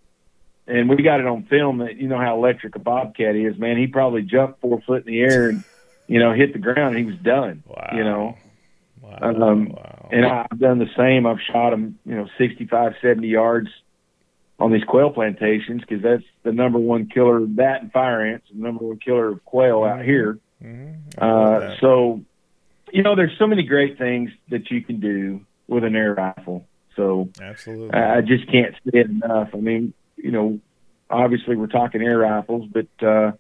and 0.68 0.90
we 0.90 1.02
got 1.04 1.20
it 1.20 1.28
on 1.28 1.44
film. 1.44 1.80
That 1.80 1.98
you 1.98 2.08
know 2.08 2.18
how 2.18 2.36
electric 2.38 2.76
a 2.76 2.80
bobcat 2.80 3.36
is, 3.36 3.58
man. 3.58 3.78
He 3.78 3.88
probably 3.88 4.22
jumped 4.24 4.62
four 4.62 4.82
foot 4.82 5.06
in 5.06 5.14
the 5.14 5.20
air 5.22 5.50
and 5.50 5.64
you 6.08 6.20
know 6.20 6.34
hit 6.34 6.54
the 6.54 6.60
ground. 6.60 6.95
and 6.95 6.98
He 6.98 7.04
was 7.06 7.20
done. 7.22 7.64
Wow. 7.68 7.90
You 7.95 8.04
know, 8.04 8.38
Wow. 9.02 9.18
Um, 9.22 9.66
wow. 9.70 10.10
and 10.12 10.26
I've 10.26 10.60
done 10.60 10.80
the 10.80 10.90
same. 10.98 11.26
I've 11.28 11.41
shot 11.41 11.72
them, 11.72 12.00
you 12.06 12.16
know, 12.16 12.28
65, 12.38 12.94
70 13.02 13.28
yards 13.28 13.68
on 14.60 14.72
these 14.72 14.84
quail 14.86 15.10
plantations 15.10 15.82
because 15.82 16.02
that's 16.02 16.24
the 16.44 16.54
number 16.54 16.80
one 16.80 17.08
killer. 17.10 17.38
Of 17.44 17.58
that 17.58 17.82
and 17.82 17.91
fire 17.91 18.22
ants, 18.26 18.48
the 18.50 18.62
number 18.62 18.86
one 18.86 18.98
killer 19.00 19.28
of 19.30 19.44
quail 19.44 19.84
out 19.84 20.06
here. 20.06 20.40
Mhm. 20.64 21.18
Uh, 21.18 21.76
so, 21.80 22.22
you 22.91 23.03
know, 23.03 23.15
there's 23.15 23.38
so 23.38 23.48
many 23.48 23.64
great 23.64 23.98
things 23.98 24.31
that 24.49 24.72
you 24.72 24.81
can 24.81 24.99
do 24.99 25.41
with 25.68 25.84
an 25.84 25.95
air 25.95 26.14
rifle. 26.14 26.65
So 26.95 27.30
Absolutely. 27.41 27.91
I 27.91 28.18
I 28.18 28.22
just 28.22 28.49
can't 28.52 28.73
say 28.85 28.99
it 28.99 29.10
enough. 29.10 29.49
I 29.53 29.57
mean, 29.57 29.94
you 30.15 30.31
know, 30.31 30.60
obviously 31.10 31.56
we're 31.56 31.68
talking 31.68 32.02
air 32.02 32.19
rifles, 32.19 32.69
but 32.72 33.06
uh, 33.06 33.31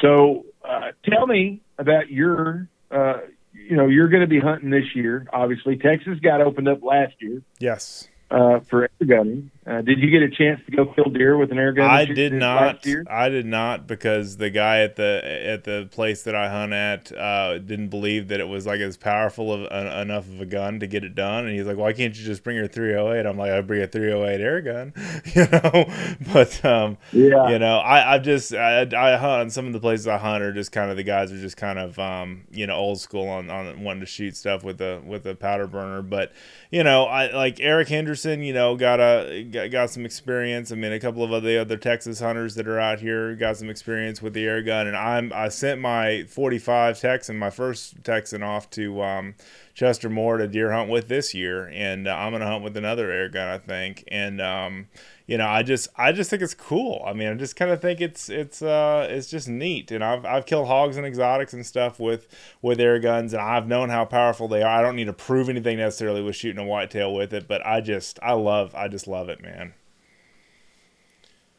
so 0.00 0.46
uh, 0.64 0.92
tell 1.04 1.26
me 1.26 1.60
about 1.78 2.10
your, 2.10 2.68
uh, 2.90 3.18
you 3.52 3.76
know, 3.76 3.86
you're 3.86 4.08
going 4.08 4.22
to 4.22 4.26
be 4.26 4.40
hunting 4.40 4.70
this 4.70 4.94
year. 4.94 5.26
Obviously, 5.32 5.76
Texas 5.76 6.18
got 6.20 6.40
opened 6.40 6.68
up 6.68 6.82
last 6.82 7.14
year 7.20 7.42
yes. 7.58 8.08
uh, 8.30 8.60
for 8.60 8.84
air 8.84 9.06
gunning. 9.06 9.50
Uh, 9.66 9.80
did 9.80 9.98
you 9.98 10.10
get 10.10 10.20
a 10.20 10.28
chance 10.28 10.60
to 10.66 10.76
go 10.76 10.84
kill 10.92 11.06
deer 11.06 11.38
with 11.38 11.50
an 11.50 11.58
air 11.58 11.72
gun? 11.72 11.88
I 11.88 12.04
did 12.04 12.34
not. 12.34 12.86
I 13.08 13.30
did 13.30 13.46
not 13.46 13.86
because 13.86 14.36
the 14.36 14.50
guy 14.50 14.80
at 14.80 14.96
the 14.96 15.22
at 15.24 15.64
the 15.64 15.88
place 15.90 16.22
that 16.24 16.34
I 16.34 16.50
hunt 16.50 16.74
at 16.74 17.10
uh, 17.12 17.58
didn't 17.58 17.88
believe 17.88 18.28
that 18.28 18.40
it 18.40 18.48
was 18.48 18.66
like 18.66 18.80
as 18.80 18.98
powerful 18.98 19.52
of 19.54 19.62
uh, 19.72 20.00
enough 20.02 20.28
of 20.28 20.38
a 20.42 20.44
gun 20.44 20.80
to 20.80 20.86
get 20.86 21.02
it 21.02 21.14
done, 21.14 21.46
and 21.46 21.56
he's 21.56 21.66
like, 21.66 21.78
"Why 21.78 21.94
can't 21.94 22.14
you 22.14 22.24
just 22.24 22.44
bring 22.44 22.56
your 22.56 22.66
308?" 22.66 23.24
I'm 23.24 23.38
like, 23.38 23.52
"I 23.52 23.60
bring 23.62 23.80
a 23.80 23.86
308 23.86 24.40
air 24.42 24.60
gun," 24.60 24.92
you 25.34 25.46
know. 25.50 25.84
But 26.32 26.62
um, 26.64 26.98
Yeah. 27.12 27.48
you 27.48 27.58
know, 27.58 27.78
I 27.78 28.14
I 28.14 28.18
just 28.18 28.52
I, 28.52 28.82
I 28.94 29.16
hunt 29.16 29.52
some 29.52 29.66
of 29.66 29.72
the 29.72 29.80
places 29.80 30.06
I 30.06 30.18
hunt 30.18 30.42
are 30.42 30.52
just 30.52 30.72
kind 30.72 30.90
of 30.90 30.96
the 30.98 31.02
guys 31.04 31.32
are 31.32 31.40
just 31.40 31.56
kind 31.56 31.78
of 31.78 31.98
um 31.98 32.44
you 32.50 32.66
know 32.66 32.74
old 32.74 33.00
school 33.00 33.28
on 33.28 33.48
on 33.48 33.82
wanting 33.82 34.00
to 34.00 34.06
shoot 34.06 34.36
stuff 34.36 34.62
with 34.62 34.80
a 34.82 35.00
with 35.06 35.22
the 35.22 35.34
powder 35.34 35.66
burner, 35.66 36.02
but 36.02 36.32
you 36.70 36.82
know, 36.84 37.04
I 37.04 37.32
like 37.32 37.60
Eric 37.60 37.88
Henderson, 37.88 38.42
you 38.42 38.52
know, 38.52 38.76
got 38.76 39.00
a 39.00 39.44
got, 39.54 39.70
got 39.70 39.90
some 39.90 40.04
experience. 40.04 40.70
I 40.70 40.74
mean, 40.74 40.92
a 40.92 41.00
couple 41.00 41.34
of 41.34 41.42
the 41.42 41.58
other 41.58 41.76
Texas 41.76 42.20
hunters 42.20 42.54
that 42.56 42.68
are 42.68 42.78
out 42.78 43.00
here 43.00 43.34
got 43.34 43.56
some 43.56 43.70
experience 43.70 44.20
with 44.20 44.34
the 44.34 44.44
air 44.44 44.62
gun, 44.62 44.86
and 44.86 44.96
I'm 44.96 45.32
I 45.32 45.48
sent 45.48 45.80
my 45.80 46.24
45 46.24 47.00
Texan, 47.00 47.38
my 47.38 47.50
first 47.50 48.04
Texan, 48.04 48.42
off 48.42 48.68
to 48.70 49.02
um, 49.02 49.34
Chester 49.72 50.10
Moore 50.10 50.38
to 50.38 50.48
deer 50.48 50.72
hunt 50.72 50.90
with 50.90 51.08
this 51.08 51.32
year, 51.32 51.68
and 51.72 52.06
uh, 52.06 52.14
I'm 52.14 52.32
gonna 52.32 52.46
hunt 52.46 52.64
with 52.64 52.76
another 52.76 53.10
air 53.10 53.28
gun, 53.28 53.48
I 53.48 53.58
think, 53.58 54.04
and 54.08 54.40
um, 54.42 54.88
you 55.26 55.38
know, 55.38 55.46
I 55.46 55.62
just 55.62 55.88
I 55.96 56.12
just 56.12 56.28
think 56.28 56.42
it's 56.42 56.54
cool. 56.54 57.02
I 57.06 57.14
mean, 57.14 57.28
I 57.28 57.34
just 57.34 57.56
kind 57.56 57.70
of 57.70 57.80
think 57.80 58.00
it's 58.00 58.28
it's 58.28 58.60
uh 58.60 59.06
it's 59.10 59.28
just 59.28 59.48
neat. 59.48 59.90
And 59.90 60.04
I've 60.04 60.24
I've 60.24 60.44
killed 60.44 60.66
hogs 60.66 60.96
and 60.96 61.06
exotics 61.06 61.54
and 61.54 61.64
stuff 61.64 61.98
with 61.98 62.28
with 62.60 62.78
air 62.78 62.98
guns, 62.98 63.32
and 63.32 63.40
I've 63.40 63.66
known 63.66 63.88
how 63.88 64.04
powerful 64.04 64.48
they 64.48 64.62
are. 64.62 64.78
I 64.78 64.82
don't 64.82 64.96
need 64.96 65.06
to 65.06 65.14
prove 65.14 65.48
anything 65.48 65.78
necessarily 65.78 66.22
with 66.22 66.36
shooting 66.36 66.62
a 66.62 66.66
whitetail 66.66 67.14
with 67.14 67.32
it, 67.32 67.48
but 67.48 67.64
I 67.66 67.80
just 67.80 68.18
I 68.22 68.32
love 68.32 68.74
I 68.74 68.88
just 68.88 69.06
love 69.06 69.28
it, 69.30 69.40
man. 69.42 69.72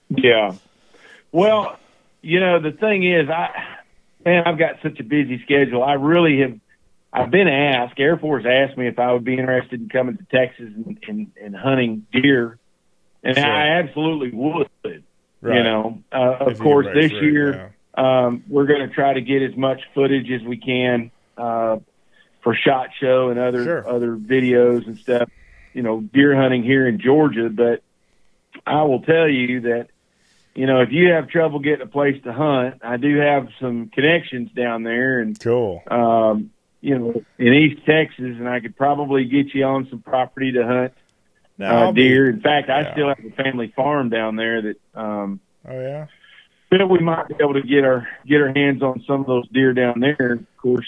Yeah. 0.10 0.54
Well, 1.32 1.80
you 2.22 2.40
know, 2.40 2.60
the 2.60 2.72
thing 2.72 3.04
is, 3.04 3.30
I 3.30 3.50
man, 4.24 4.44
I've 4.46 4.60
got 4.60 4.76
such 4.84 5.00
a 5.00 5.04
busy 5.04 5.42
schedule. 5.44 5.84
I 5.84 5.94
really 5.94 6.42
have. 6.42 6.60
I've 7.12 7.32
been 7.32 7.48
asked. 7.48 7.98
Air 7.98 8.18
Force 8.18 8.44
asked 8.46 8.78
me 8.78 8.88
if 8.88 9.00
I 9.00 9.14
would 9.14 9.24
be 9.24 9.38
interested 9.38 9.80
in 9.80 9.88
coming 9.88 10.18
to 10.18 10.26
Texas 10.26 10.66
and, 10.76 11.00
and, 11.08 11.32
and 11.42 11.56
hunting 11.56 12.06
deer, 12.12 12.60
and 13.26 13.35
Sure. 13.35 13.45
I 13.45 13.80
absolutely 13.80 14.31
would. 14.31 14.69
Right. 15.41 15.57
You 15.57 15.64
know, 15.64 16.03
uh, 16.11 16.38
of 16.39 16.60
course, 16.60 16.88
this 16.93 17.11
through, 17.11 17.31
year 17.31 17.76
um, 17.95 18.43
we're 18.47 18.65
going 18.65 18.88
to 18.88 18.93
try 18.93 19.14
to 19.14 19.22
get 19.22 19.41
as 19.41 19.56
much 19.56 19.81
footage 19.93 20.30
as 20.31 20.41
we 20.43 20.57
can 20.57 21.11
uh, 21.38 21.77
for 22.41 22.56
shot 22.56 22.89
show 22.99 23.30
and 23.30 23.39
other 23.39 23.64
Sure. 23.64 23.88
other 23.88 24.15
videos 24.15 24.88
and 24.88 24.97
stuff. 24.97 25.30
You 25.73 25.81
know, 25.84 25.99
deer 26.02 26.35
hunting 26.35 26.64
here 26.64 26.88
in 26.88 26.99
Georgia, 26.99 27.49
but 27.49 27.81
I 28.65 28.84
will 28.84 29.02
tell 29.02 29.27
you 29.27 29.61
that 29.61 29.88
you 30.56 30.65
know 30.65 30.81
if 30.81 30.91
you 30.91 31.10
have 31.11 31.27
trouble 31.30 31.60
getting 31.60 31.81
a 31.81 31.89
place 31.89 32.22
to 32.23 32.31
hunt, 32.34 32.76
I 32.84 32.97
do 32.97 33.18
have 33.18 33.49
some 33.60 33.89
connections 33.89 34.52
down 34.52 34.84
there, 34.84 35.19
and 35.19 35.38
Cool. 35.39 35.84
um, 35.91 36.52
you 36.81 36.97
know 36.97 37.23
in 37.38 37.53
East 37.53 37.85
Texas, 37.85 38.19
and 38.39 38.47
I 38.49 38.61
could 38.61 38.76
probably 38.77 39.26
get 39.26 39.53
you 39.53 39.65
on 39.65 39.88
some 39.89 40.02
property 40.02 40.53
to 40.53 40.65
hunt 40.65 40.93
Now, 41.57 41.76
uh, 41.77 41.80
I'll 41.86 41.94
be- 41.94 42.03
deer. 42.07 42.30
In 42.30 42.41
fact, 42.41 42.69
I 42.69 42.91
still 42.94 43.07
have 43.07 43.19
a 43.23 43.32
family 43.41 43.72
farm 43.76 44.10
down 44.10 44.36
there 44.36 44.61
that 44.61 44.76
um, 44.94 45.40
Oh 45.68 45.80
yeah. 45.80 46.07
But 46.69 46.90
we 46.90 46.99
might 46.99 47.27
be 47.30 47.36
able 47.40 47.53
to 47.53 47.61
get 47.61 47.84
our 47.86 48.07
get 48.27 48.41
our 48.41 48.52
hands 48.53 48.82
on 48.84 49.03
some 49.07 49.22
of 49.22 49.27
those 49.27 49.48
deer 49.49 49.73
down 49.73 49.99
there. 49.99 50.34
Of 50.34 50.57
course, 50.57 50.88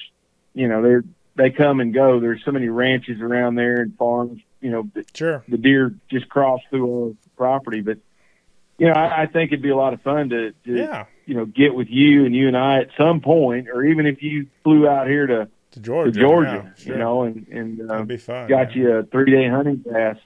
you 0.53 0.67
know 0.67 0.81
they're 0.81 1.03
they 1.35 1.51
come 1.51 1.79
and 1.79 1.93
go. 1.93 2.19
There's 2.19 2.41
so 2.43 2.51
many 2.51 2.67
ranches 2.67 3.21
around 3.21 3.55
there 3.55 3.81
and 3.81 3.95
farms. 3.97 4.41
You 4.59 4.71
know, 4.71 4.89
Sure. 5.13 5.43
the 5.47 5.57
deer 5.57 5.93
just 6.09 6.27
cross 6.29 6.59
through 6.71 7.05
our 7.09 7.13
property. 7.37 7.81
But 7.81 7.99
you 8.79 8.87
know, 8.87 8.93
I, 8.93 9.21
I 9.23 9.25
think 9.27 9.51
it'd 9.51 9.61
be 9.61 9.69
a 9.69 9.75
lot 9.75 9.93
of 9.93 10.01
fun 10.01 10.29
to, 10.29 10.51
to 10.51 10.75
Yeah. 10.75 11.05
you 11.25 11.35
know 11.35 11.45
get 11.45 11.73
with 11.75 11.87
you 11.89 12.25
and 12.25 12.35
you 12.35 12.47
and 12.47 12.57
I 12.57 12.79
at 12.81 12.89
some 12.97 13.21
point, 13.21 13.67
or 13.69 13.85
even 13.85 14.05
if 14.07 14.21
you 14.23 14.47
flew 14.63 14.87
out 14.87 15.07
here 15.07 15.27
to 15.27 15.47
To 15.71 15.79
Georgia. 15.79 16.11
to 16.11 16.19
Georgia, 16.19 16.63
yeah, 16.75 16.83
sure. 16.83 16.93
you 16.93 16.99
know, 16.99 17.23
and 17.23 17.47
and 17.49 17.91
uh, 17.91 18.03
be 18.03 18.17
fun. 18.17 18.47
got 18.49 18.75
yeah. 18.75 18.81
you 18.81 18.91
a 18.97 19.03
three 19.03 19.31
day 19.31 19.47
hunting 19.47 19.83
pass. 19.89 20.17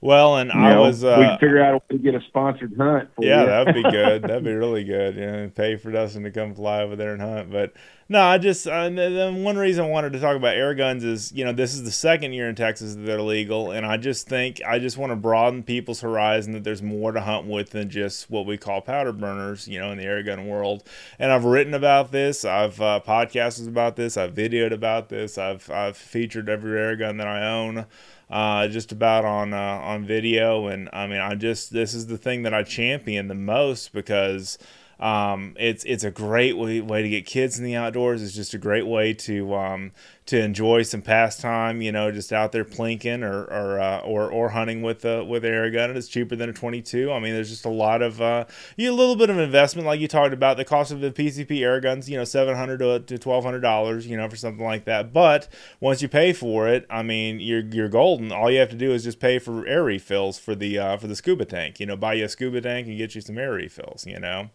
Well, 0.00 0.36
and 0.36 0.52
You 0.52 0.60
I 0.60 0.70
know, 0.74 0.82
was. 0.82 1.02
we 1.02 1.08
Uh, 1.10 1.16
can 1.16 1.38
figure 1.38 1.60
out 1.62 1.74
a 1.74 1.76
way 1.78 1.82
to 1.90 1.98
get 1.98 2.14
a 2.14 2.20
sponsored 2.28 2.72
hunt. 2.78 3.08
For 3.16 3.24
yeah, 3.24 3.44
that'd 3.44 3.74
be 3.74 3.82
good. 3.90 4.22
That'd 4.22 4.44
be 4.44 4.52
really 4.54 4.84
good. 4.84 5.16
You 5.16 5.26
know, 5.26 5.50
pay 5.52 5.76
for 5.76 5.90
Dustin 5.90 6.22
to 6.22 6.30
come 6.30 6.54
fly 6.54 6.82
over 6.82 6.94
there 6.94 7.12
and 7.14 7.20
hunt. 7.20 7.50
But 7.50 7.72
no, 8.08 8.22
I 8.22 8.38
just 8.38 8.68
uh, 8.68 8.88
then 8.90 9.42
one 9.42 9.58
reason 9.58 9.84
I 9.84 9.88
wanted 9.88 10.12
to 10.12 10.20
talk 10.20 10.36
about 10.36 10.54
air 10.56 10.72
guns 10.74 11.02
is 11.02 11.32
you 11.32 11.44
know 11.44 11.52
this 11.52 11.74
is 11.74 11.82
the 11.82 11.90
second 11.90 12.32
year 12.32 12.48
in 12.48 12.54
Texas 12.54 12.94
that 12.94 13.00
they're 13.00 13.20
legal, 13.20 13.72
and 13.72 13.84
I 13.84 13.96
just 13.96 14.28
think 14.28 14.60
I 14.64 14.78
just 14.78 14.96
want 14.98 15.10
to 15.10 15.16
broaden 15.16 15.64
people's 15.64 16.00
horizon 16.00 16.52
that 16.52 16.62
there's 16.62 16.80
more 16.80 17.10
to 17.10 17.20
hunt 17.20 17.48
with 17.48 17.70
than 17.70 17.90
just 17.90 18.30
what 18.30 18.46
we 18.46 18.56
call 18.56 18.80
powder 18.80 19.12
burners. 19.12 19.66
You 19.66 19.80
know, 19.80 19.90
in 19.90 19.98
the 19.98 20.04
air 20.04 20.22
gun 20.22 20.46
world, 20.46 20.84
and 21.18 21.32
I've 21.32 21.44
written 21.44 21.74
about 21.74 22.12
this. 22.12 22.44
I've 22.44 22.80
uh, 22.80 23.00
podcasted 23.04 23.66
about 23.66 23.96
this. 23.96 24.16
I've 24.16 24.32
videoed 24.32 24.72
about 24.72 25.08
this. 25.08 25.36
I've 25.38 25.68
I've 25.70 25.96
featured 25.96 26.48
every 26.48 26.78
air 26.78 26.94
gun 26.94 27.16
that 27.16 27.26
I 27.26 27.44
own 27.44 27.84
uh, 28.30 28.68
just 28.68 28.92
about 28.92 29.24
on 29.24 29.52
uh, 29.52 29.56
on 29.56 30.04
video. 30.04 30.66
And 30.66 30.88
I 30.92 31.06
mean, 31.06 31.20
I 31.20 31.34
just 31.34 31.72
this 31.72 31.94
is 31.94 32.06
the 32.06 32.18
thing 32.18 32.42
that 32.42 32.54
I 32.54 32.62
champion 32.62 33.28
the 33.28 33.34
most 33.34 33.92
because 33.92 34.58
um, 35.00 35.54
it's 35.58 35.84
it's 35.84 36.02
a 36.02 36.10
great 36.10 36.56
way, 36.56 36.80
way 36.80 37.02
to 37.02 37.08
get 37.08 37.24
kids 37.24 37.56
in 37.56 37.64
the 37.64 37.76
outdoors. 37.76 38.20
It's 38.20 38.34
just 38.34 38.52
a 38.52 38.58
great 38.58 38.86
way 38.86 39.14
to 39.14 39.54
um, 39.54 39.92
to 40.26 40.40
enjoy 40.40 40.82
some 40.82 41.02
pastime. 41.02 41.80
You 41.80 41.92
know, 41.92 42.10
just 42.10 42.32
out 42.32 42.50
there 42.50 42.64
plinking 42.64 43.22
or 43.22 43.44
or 43.44 43.78
uh, 43.78 44.00
or, 44.00 44.28
or 44.28 44.48
hunting 44.48 44.82
with 44.82 45.04
a 45.04 45.24
with 45.24 45.44
an 45.44 45.52
air 45.54 45.70
gun. 45.70 45.90
And 45.90 45.98
it's 45.98 46.08
cheaper 46.08 46.34
than 46.34 46.50
a 46.50 46.52
22. 46.52 47.12
I 47.12 47.20
mean, 47.20 47.32
there's 47.32 47.48
just 47.48 47.64
a 47.64 47.70
lot 47.70 48.02
of 48.02 48.20
uh, 48.20 48.46
you 48.76 48.90
a 48.90 48.92
little 48.92 49.14
bit 49.14 49.30
of 49.30 49.38
investment, 49.38 49.86
like 49.86 50.00
you 50.00 50.08
talked 50.08 50.34
about. 50.34 50.56
The 50.56 50.64
cost 50.64 50.90
of 50.90 51.00
the 51.00 51.12
PCP 51.12 51.62
air 51.62 51.80
guns, 51.80 52.10
you 52.10 52.18
know, 52.18 52.24
700 52.24 52.78
to, 52.78 52.98
to 52.98 53.28
1200 53.28 53.60
dollars, 53.60 54.04
you 54.04 54.16
know, 54.16 54.28
for 54.28 54.36
something 54.36 54.64
like 54.64 54.84
that. 54.86 55.12
But 55.12 55.46
once 55.78 56.02
you 56.02 56.08
pay 56.08 56.32
for 56.32 56.66
it, 56.66 56.86
I 56.90 57.04
mean, 57.04 57.38
you're 57.38 57.64
you're 57.64 57.88
golden. 57.88 58.32
All 58.32 58.50
you 58.50 58.58
have 58.58 58.70
to 58.70 58.76
do 58.76 58.92
is 58.92 59.04
just 59.04 59.20
pay 59.20 59.38
for 59.38 59.64
air 59.64 59.84
refills 59.84 60.40
for 60.40 60.56
the 60.56 60.76
uh, 60.76 60.96
for 60.96 61.06
the 61.06 61.14
scuba 61.14 61.44
tank. 61.44 61.78
You 61.78 61.86
know, 61.86 61.96
buy 61.96 62.14
you 62.14 62.24
a 62.24 62.28
scuba 62.28 62.60
tank 62.60 62.88
and 62.88 62.98
get 62.98 63.14
you 63.14 63.20
some 63.20 63.38
air 63.38 63.52
refills. 63.52 64.04
You 64.04 64.18
know, 64.18 64.50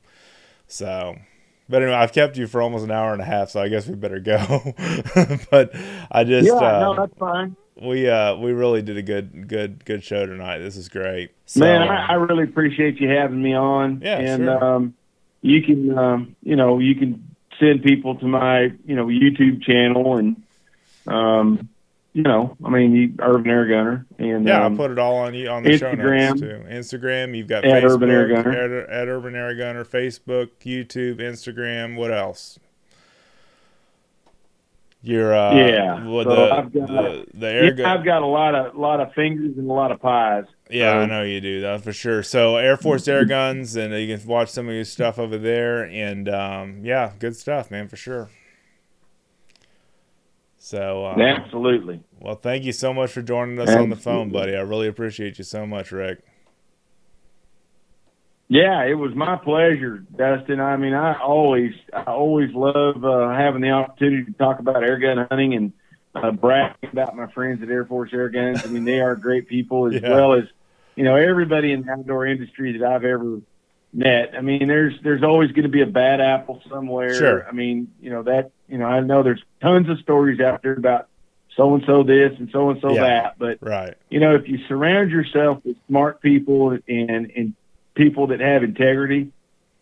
so. 0.68 1.16
But 1.70 1.82
anyway, 1.82 1.98
I've 1.98 2.12
kept 2.12 2.38
you 2.38 2.46
for 2.48 2.62
almost 2.62 2.84
an 2.84 2.92
hour 2.92 3.14
and 3.14 3.22
a 3.22 3.26
half, 3.26 3.50
so 3.50 3.62
I 3.62 3.70
guess 3.70 3.88
we 3.88 3.96
better 3.96 4.20
go. 4.20 4.38
but 5.50 5.72
I 6.12 6.24
just 6.24 6.48
yeah, 6.48 6.54
uh, 6.54 6.80
no, 6.82 6.96
that's 6.96 7.18
fine. 7.18 7.56
we 7.82 8.10
uh 8.10 8.36
we 8.36 8.52
really 8.52 8.82
did 8.82 8.98
a 8.98 9.02
good 9.02 9.48
good 9.48 9.84
good 9.86 10.04
show 10.04 10.26
tonight. 10.26 10.60
This 10.60 10.76
is 10.76 10.90
great. 10.90 11.32
So, 11.46 11.62
Man, 11.62 11.82
I, 11.82 12.08
I 12.08 12.14
really 12.14 12.44
appreciate 12.44 13.00
you 13.00 13.10
having 13.10 13.42
me 13.42 13.56
on. 13.56 14.02
Yeah, 14.02 14.20
and 14.20 14.44
sure. 14.44 14.64
um, 14.64 14.94
you 15.42 15.62
can, 15.62 15.98
um, 15.98 16.36
you 16.42 16.56
know, 16.56 16.80
you 16.80 16.96
can 16.96 17.36
send 17.60 17.84
people 17.84 18.16
to 18.16 18.26
my, 18.26 18.72
you 18.86 18.96
know, 18.96 19.08
YouTube 19.08 19.64
channel, 19.64 20.18
and 20.18 20.42
um, 21.08 21.70
you 22.14 22.22
know, 22.24 22.56
I 22.64 22.70
mean, 22.70 22.96
you, 22.96 23.14
Urban 23.20 23.50
Air 23.50 23.66
Gunner, 23.66 24.06
and 24.20 24.48
yeah, 24.48 24.64
um, 24.66 24.74
I'll 24.74 24.78
put 24.78 24.92
it 24.92 25.00
all 25.00 25.16
on 25.18 25.34
you 25.34 25.50
on 25.50 25.64
the 25.64 25.78
show 25.78 25.92
Instagram. 25.96 26.30
notes 26.30 26.42
too. 26.42 26.64
Instagram, 26.98 27.36
you've 27.36 27.48
got 27.48 27.66
At 27.66 27.84
Facebook, 27.84 27.92
Urban 27.96 28.10
Air 28.12 28.28
Gunner. 28.28 28.52
At, 28.52 28.90
at 28.90 29.08
Urban 29.08 29.36
Air 29.36 29.56
Gunner, 29.56 29.84
Facebook, 29.84 30.50
YouTube, 30.64 31.18
Instagram. 31.20 31.96
What 31.96 32.12
else? 32.14 32.60
You're 35.06 35.36
uh, 35.36 35.54
Yeah, 35.54 36.08
with 36.08 36.28
so 36.28 36.36
the, 36.36 36.54
I've 36.54 36.72
got- 36.74 36.88
the 36.88 37.26
the 37.34 37.48
air 37.48 37.64
yeah, 37.66 37.72
gun. 37.72 37.86
I've 37.88 38.06
got 38.06 38.22
a 38.22 38.26
lot 38.26 38.56
of 38.56 38.76
lot 38.76 39.02
of 39.02 39.12
fingers 39.14 39.58
and 39.58 39.70
a 39.70 39.74
lot 39.74 39.92
of 39.92 40.00
pies. 40.02 40.46
Yeah, 40.70 40.94
I 40.94 41.06
know 41.06 41.24
you 41.24 41.42
do 41.42 41.60
that 41.62 41.82
for 41.82 41.92
sure. 41.92 42.24
So 42.24 42.56
Air 42.56 42.78
Force 42.78 43.06
Air 43.08 43.26
Guns, 43.26 43.76
and 43.76 43.94
you 43.94 44.16
can 44.18 44.26
watch 44.28 44.50
some 44.50 44.70
of 44.70 44.74
your 44.74 44.86
stuff 44.86 45.20
over 45.20 45.38
there, 45.38 45.84
and 45.84 46.30
um, 46.30 46.86
yeah, 46.86 47.12
good 47.20 47.36
stuff, 47.36 47.70
man, 47.70 47.90
for 47.90 47.98
sure. 47.98 48.30
So, 50.66 51.06
uh, 51.08 51.20
Absolutely. 51.20 52.00
well, 52.22 52.36
thank 52.36 52.64
you 52.64 52.72
so 52.72 52.94
much 52.94 53.12
for 53.12 53.22
joining 53.22 53.60
us 53.60 53.68
on 53.68 53.90
the 53.90 53.98
phone, 53.98 54.30
buddy. 54.30 54.56
I 54.56 54.62
really 54.62 54.88
appreciate 54.88 55.38
you 55.38 55.44
so 55.44 55.66
much, 55.66 55.92
Rick. 55.92 56.24
Yeah, 58.48 58.86
it 58.86 58.94
was 58.94 59.14
my 59.14 59.36
pleasure, 59.36 60.06
Dustin. 60.16 60.62
I 60.62 60.78
mean, 60.78 60.94
I 60.94 61.20
always, 61.20 61.74
I 61.92 62.04
always 62.04 62.54
love 62.54 63.04
uh, 63.04 63.32
having 63.36 63.60
the 63.62 63.72
opportunity 63.72 64.24
to 64.24 64.32
talk 64.38 64.60
about 64.60 64.86
air 64.86 65.00
gun 65.00 65.28
hunting 65.30 65.54
and 65.54 65.74
uh, 66.16 66.32
bragging 66.32 66.92
about 66.94 67.14
my 67.18 67.30
friends 67.34 67.62
at 67.62 67.68
Air 67.68 67.84
Force 67.84 68.12
Air 68.14 68.30
Guns. 68.30 68.64
I 68.64 68.70
mean, 68.70 68.86
they 68.86 69.02
are 69.02 69.18
great 69.18 69.50
people 69.50 69.88
as 69.94 69.94
Yeah. 70.02 70.12
well 70.12 70.32
as, 70.32 70.46
you 70.96 71.04
know, 71.04 71.18
everybody 71.18 71.74
in 71.74 71.82
the 71.82 71.92
outdoor 71.92 72.26
industry 72.26 72.78
that 72.78 72.88
I've 72.88 73.04
ever 73.04 73.42
met. 73.92 74.34
I 74.34 74.40
mean, 74.40 74.70
there's 74.70 74.94
there's 75.04 75.24
always 75.24 75.52
going 75.52 75.64
to 75.64 75.70
be 75.70 75.82
a 75.82 75.88
bad 75.88 76.22
apple 76.22 76.62
somewhere. 76.70 77.14
Sure. 77.14 77.46
I 77.48 77.52
mean, 77.52 77.92
you 78.02 78.12
know 78.12 78.24
that, 78.24 78.52
you 78.74 78.80
know, 78.80 78.86
I 78.86 79.02
know 79.02 79.22
there's 79.22 79.44
tons 79.62 79.88
of 79.88 80.00
stories 80.00 80.40
out 80.40 80.64
there 80.64 80.74
about 80.74 81.08
so 81.56 81.76
and 81.76 81.84
so 81.86 82.02
this 82.02 82.32
and 82.40 82.50
so 82.52 82.72
and 82.72 82.82
so 82.82 82.96
that, 82.96 83.38
but 83.38 83.60
Right. 83.62 83.94
you 84.10 84.20
know, 84.20 84.34
if 84.34 84.50
you 84.50 84.58
surround 84.68 85.12
yourself 85.12 85.64
with 85.64 85.78
smart 85.88 86.22
people 86.22 86.72
and 86.72 87.32
and 87.36 87.54
people 87.94 88.28
that 88.28 88.40
have 88.40 88.64
integrity, 88.64 89.32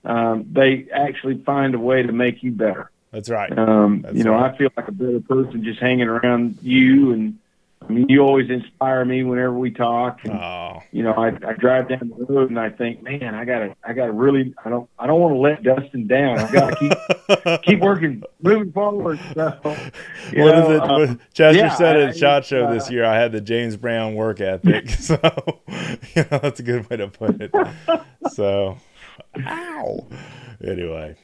um, 0.04 0.46
they 0.52 0.88
actually 0.94 1.42
find 1.46 1.74
a 1.74 1.80
way 1.80 2.04
to 2.04 2.12
make 2.12 2.44
you 2.44 2.52
better. 2.52 2.92
That's 3.12 3.30
right. 3.30 3.58
Um, 3.58 4.02
That's 4.02 4.18
you 4.18 4.26
know, 4.26 4.34
right. 4.34 4.54
I 4.54 4.58
feel 4.58 4.70
like 4.76 4.90
a 4.90 4.92
better 4.92 5.22
person 5.22 5.64
just 5.64 5.80
hanging 5.80 6.10
around 6.10 6.58
you, 6.62 7.14
and 7.14 7.38
I 7.88 7.92
mean, 7.92 8.06
you 8.10 8.22
always 8.22 8.50
inspire 8.50 9.04
me 9.04 9.24
whenever 9.24 9.54
we 9.58 9.72
talk. 9.72 10.20
And, 10.24 10.34
Oh, 10.34 10.80
you 10.92 11.02
know, 11.04 11.14
I, 11.14 11.30
I 11.46 11.54
drive 11.54 11.90
down 11.90 12.14
the 12.16 12.26
road 12.26 12.50
and 12.50 12.60
I 12.60 12.70
think, 12.70 13.02
man, 13.02 13.34
I 13.34 13.44
gotta, 13.44 13.76
I 13.84 13.94
gotta 13.94 14.12
really, 14.12 14.54
I 14.64 14.70
don't, 14.70 14.88
I 15.00 15.08
don't 15.08 15.20
want 15.20 15.34
to 15.34 15.40
let 15.40 15.64
Dustin 15.64 16.06
down. 16.08 16.38
I 16.40 16.52
gotta 16.52 16.76
keep 16.76 17.62
keep 17.64 17.80
working, 17.80 18.24
moving 18.42 18.72
forward. 18.72 19.20
So, 19.34 19.60
what 19.64 19.76
is 19.76 20.34
know, 20.34 20.72
it? 20.72 20.82
uh, 20.82 21.00
What- 21.08 21.34
Chester 21.34 21.58
yeah, 21.60 21.74
said 21.76 21.98
at 21.98 22.16
Shot 22.18 22.46
Show 22.46 22.66
uh, 22.66 22.74
this 22.74 22.90
year, 22.92 23.04
I 23.04 23.16
had 23.20 23.32
the 23.32 23.42
James 23.42 23.76
Brown 23.78 24.14
work 24.16 24.42
ethic. 24.42 24.90
so, 24.90 25.18
you 26.16 26.24
know, 26.32 26.38
that's 26.40 26.60
a 26.60 26.64
good 26.64 26.88
way 26.90 26.98
to 26.98 27.08
put 27.08 27.42
it. 27.42 27.52
So, 28.32 28.78
ow. 29.46 30.08
Anyway, 30.64 31.16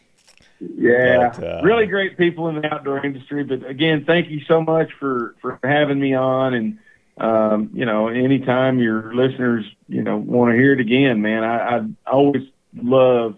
Yeah, 0.59 1.29
But, 1.35 1.43
uh, 1.43 1.61
really 1.63 1.85
great 1.85 2.17
people 2.17 2.49
in 2.49 2.55
the 2.61 2.73
outdoor 2.73 3.05
industry. 3.05 3.43
But 3.43 3.65
again, 3.65 4.05
thank 4.05 4.29
you 4.29 4.41
so 4.47 4.61
much 4.61 4.91
for 4.99 5.35
for 5.41 5.59
having 5.63 5.99
me 5.99 6.15
on. 6.15 6.53
And 6.53 6.79
um, 7.17 7.71
you 7.73 7.85
know, 7.85 8.07
anytime 8.07 8.79
your 8.79 9.13
listeners 9.13 9.65
you 9.87 10.01
know 10.01 10.17
want 10.17 10.51
to 10.51 10.57
hear 10.57 10.73
it 10.73 10.79
again, 10.79 11.21
man, 11.21 11.43
I, 11.43 11.77
I 11.77 12.11
always 12.11 12.43
love 12.75 13.37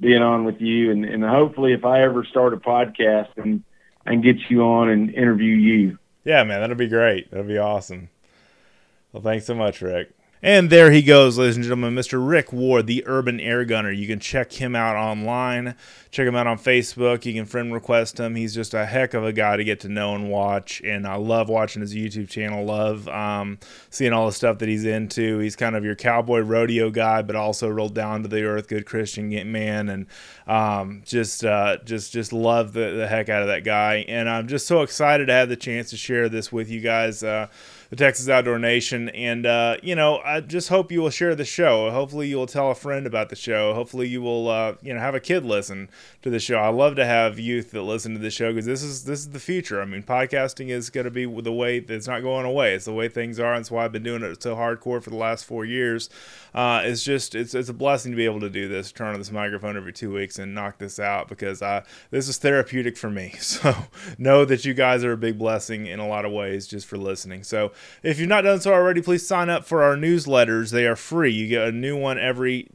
being 0.00 0.22
on 0.22 0.44
with 0.44 0.60
you. 0.60 0.90
And, 0.90 1.04
and 1.04 1.24
hopefully, 1.24 1.72
if 1.72 1.84
I 1.84 2.02
ever 2.02 2.24
start 2.24 2.54
a 2.54 2.58
podcast 2.58 3.36
and 3.36 3.62
can 4.06 4.20
get 4.20 4.36
you 4.48 4.62
on 4.62 4.88
and 4.88 5.10
interview 5.10 5.54
you. 5.54 5.98
yeah, 6.24 6.42
man, 6.44 6.60
that'll 6.60 6.76
be 6.76 6.88
great. 6.88 7.30
That'll 7.30 7.46
be 7.46 7.58
awesome. 7.58 8.08
Well, 9.12 9.22
thanks 9.22 9.46
so 9.46 9.54
much, 9.54 9.80
Rick. 9.80 10.10
And 10.42 10.70
there 10.70 10.90
he 10.90 11.02
goes, 11.02 11.36
ladies 11.36 11.56
and 11.56 11.64
gentlemen, 11.64 11.94
Mr. 11.94 12.26
Rick 12.26 12.50
Ward, 12.52 12.86
the 12.86 13.04
Urban 13.06 13.38
Air 13.40 13.64
Gunner. 13.66 13.90
You 13.90 14.06
can 14.06 14.20
check 14.20 14.52
him 14.52 14.74
out 14.74 14.96
online. 14.96 15.74
Check 16.10 16.26
him 16.26 16.34
out 16.34 16.48
on 16.48 16.58
Facebook. 16.58 17.24
You 17.24 17.32
can 17.32 17.46
friend 17.46 17.72
request 17.72 18.18
him. 18.18 18.34
He's 18.34 18.52
just 18.52 18.74
a 18.74 18.84
heck 18.84 19.14
of 19.14 19.24
a 19.24 19.32
guy 19.32 19.56
to 19.56 19.62
get 19.62 19.78
to 19.80 19.88
know 19.88 20.16
and 20.16 20.28
watch. 20.28 20.82
And 20.84 21.06
I 21.06 21.14
love 21.14 21.48
watching 21.48 21.82
his 21.82 21.94
YouTube 21.94 22.28
channel. 22.28 22.64
Love 22.64 23.06
um, 23.06 23.58
seeing 23.90 24.12
all 24.12 24.26
the 24.26 24.32
stuff 24.32 24.58
that 24.58 24.68
he's 24.68 24.84
into. 24.84 25.38
He's 25.38 25.54
kind 25.54 25.76
of 25.76 25.84
your 25.84 25.94
cowboy 25.94 26.40
rodeo 26.40 26.90
guy, 26.90 27.22
but 27.22 27.36
also 27.36 27.68
real 27.68 27.88
down 27.88 28.22
to 28.22 28.28
the 28.28 28.42
earth, 28.42 28.66
good 28.66 28.86
Christian 28.86 29.30
man. 29.52 29.88
And 29.88 30.06
um, 30.48 31.02
just, 31.04 31.44
uh, 31.44 31.76
just, 31.84 32.12
just 32.12 32.32
love 32.32 32.72
the, 32.72 32.90
the 32.90 33.06
heck 33.06 33.28
out 33.28 33.42
of 33.42 33.48
that 33.48 33.62
guy. 33.62 34.04
And 34.08 34.28
I'm 34.28 34.48
just 34.48 34.66
so 34.66 34.82
excited 34.82 35.26
to 35.26 35.32
have 35.32 35.48
the 35.48 35.56
chance 35.56 35.90
to 35.90 35.96
share 35.96 36.28
this 36.28 36.50
with 36.50 36.68
you 36.68 36.80
guys. 36.80 37.22
Uh, 37.22 37.46
the 37.90 37.96
Texas 37.96 38.28
Outdoor 38.28 38.58
Nation. 38.58 39.08
And, 39.10 39.44
uh, 39.44 39.76
you 39.82 39.94
know, 39.94 40.18
I 40.24 40.40
just 40.40 40.68
hope 40.68 40.90
you 40.90 41.02
will 41.02 41.10
share 41.10 41.34
the 41.34 41.44
show. 41.44 41.90
Hopefully, 41.90 42.28
you 42.28 42.36
will 42.36 42.46
tell 42.46 42.70
a 42.70 42.74
friend 42.74 43.06
about 43.06 43.28
the 43.28 43.36
show. 43.36 43.74
Hopefully, 43.74 44.08
you 44.08 44.22
will, 44.22 44.48
uh, 44.48 44.74
you 44.80 44.94
know, 44.94 45.00
have 45.00 45.14
a 45.14 45.20
kid 45.20 45.44
listen 45.44 45.90
to 46.22 46.30
the 46.30 46.38
show. 46.38 46.56
I 46.56 46.68
love 46.68 46.96
to 46.96 47.04
have 47.04 47.38
youth 47.38 47.70
that 47.70 47.82
listen 47.82 48.12
to 48.12 48.18
the 48.18 48.30
show 48.30 48.52
because 48.52 48.66
this 48.66 48.82
is 48.82 49.04
this 49.04 49.20
is 49.20 49.30
the 49.30 49.40
future. 49.40 49.80
I 49.80 49.84
mean, 49.84 50.02
podcasting 50.02 50.68
is 50.68 50.90
going 50.90 51.04
to 51.04 51.10
be 51.10 51.24
the 51.24 51.52
way 51.52 51.80
that's 51.80 52.06
not 52.06 52.22
going 52.22 52.44
away. 52.44 52.74
It's 52.74 52.84
the 52.84 52.92
way 52.92 53.08
things 53.08 53.40
are. 53.40 53.52
And 53.52 53.60
it's 53.60 53.70
why 53.70 53.84
I've 53.84 53.92
been 53.92 54.02
doing 54.02 54.22
it 54.22 54.42
so 54.42 54.54
hardcore 54.54 55.02
for 55.02 55.10
the 55.10 55.16
last 55.16 55.44
four 55.44 55.64
years. 55.64 56.10
Uh, 56.54 56.82
it's 56.84 57.02
just 57.02 57.34
it's 57.34 57.54
it's 57.54 57.68
a 57.68 57.74
blessing 57.74 58.12
to 58.12 58.16
be 58.16 58.24
able 58.24 58.40
to 58.40 58.50
do 58.50 58.68
this. 58.68 58.92
Turn 58.92 59.12
on 59.12 59.18
this 59.18 59.30
microphone 59.30 59.76
every 59.76 59.92
two 59.92 60.12
weeks 60.12 60.38
and 60.38 60.54
knock 60.54 60.78
this 60.78 60.98
out 60.98 61.28
because 61.28 61.62
I 61.62 61.84
this 62.10 62.28
is 62.28 62.38
therapeutic 62.38 62.96
for 62.96 63.10
me. 63.10 63.34
So 63.50 63.74
know 64.16 64.44
that 64.44 64.64
you 64.64 64.74
guys 64.74 65.02
are 65.02 65.12
a 65.12 65.16
big 65.16 65.36
blessing 65.36 65.86
in 65.86 65.98
a 65.98 66.06
lot 66.06 66.24
of 66.24 66.30
ways 66.32 66.66
just 66.66 66.86
for 66.86 66.96
listening. 66.96 67.42
So 67.42 67.72
if 68.02 68.18
you've 68.18 68.28
not 68.28 68.42
done 68.42 68.60
so 68.60 68.72
already, 68.72 69.02
please 69.02 69.26
sign 69.26 69.50
up 69.50 69.64
for 69.64 69.82
our 69.82 69.96
newsletters. 69.96 70.70
They 70.70 70.86
are 70.86 70.96
free. 70.96 71.32
You 71.32 71.48
get 71.48 71.66
a 71.66 71.72
new 71.72 71.96
one 71.96 72.16
every 72.16 72.68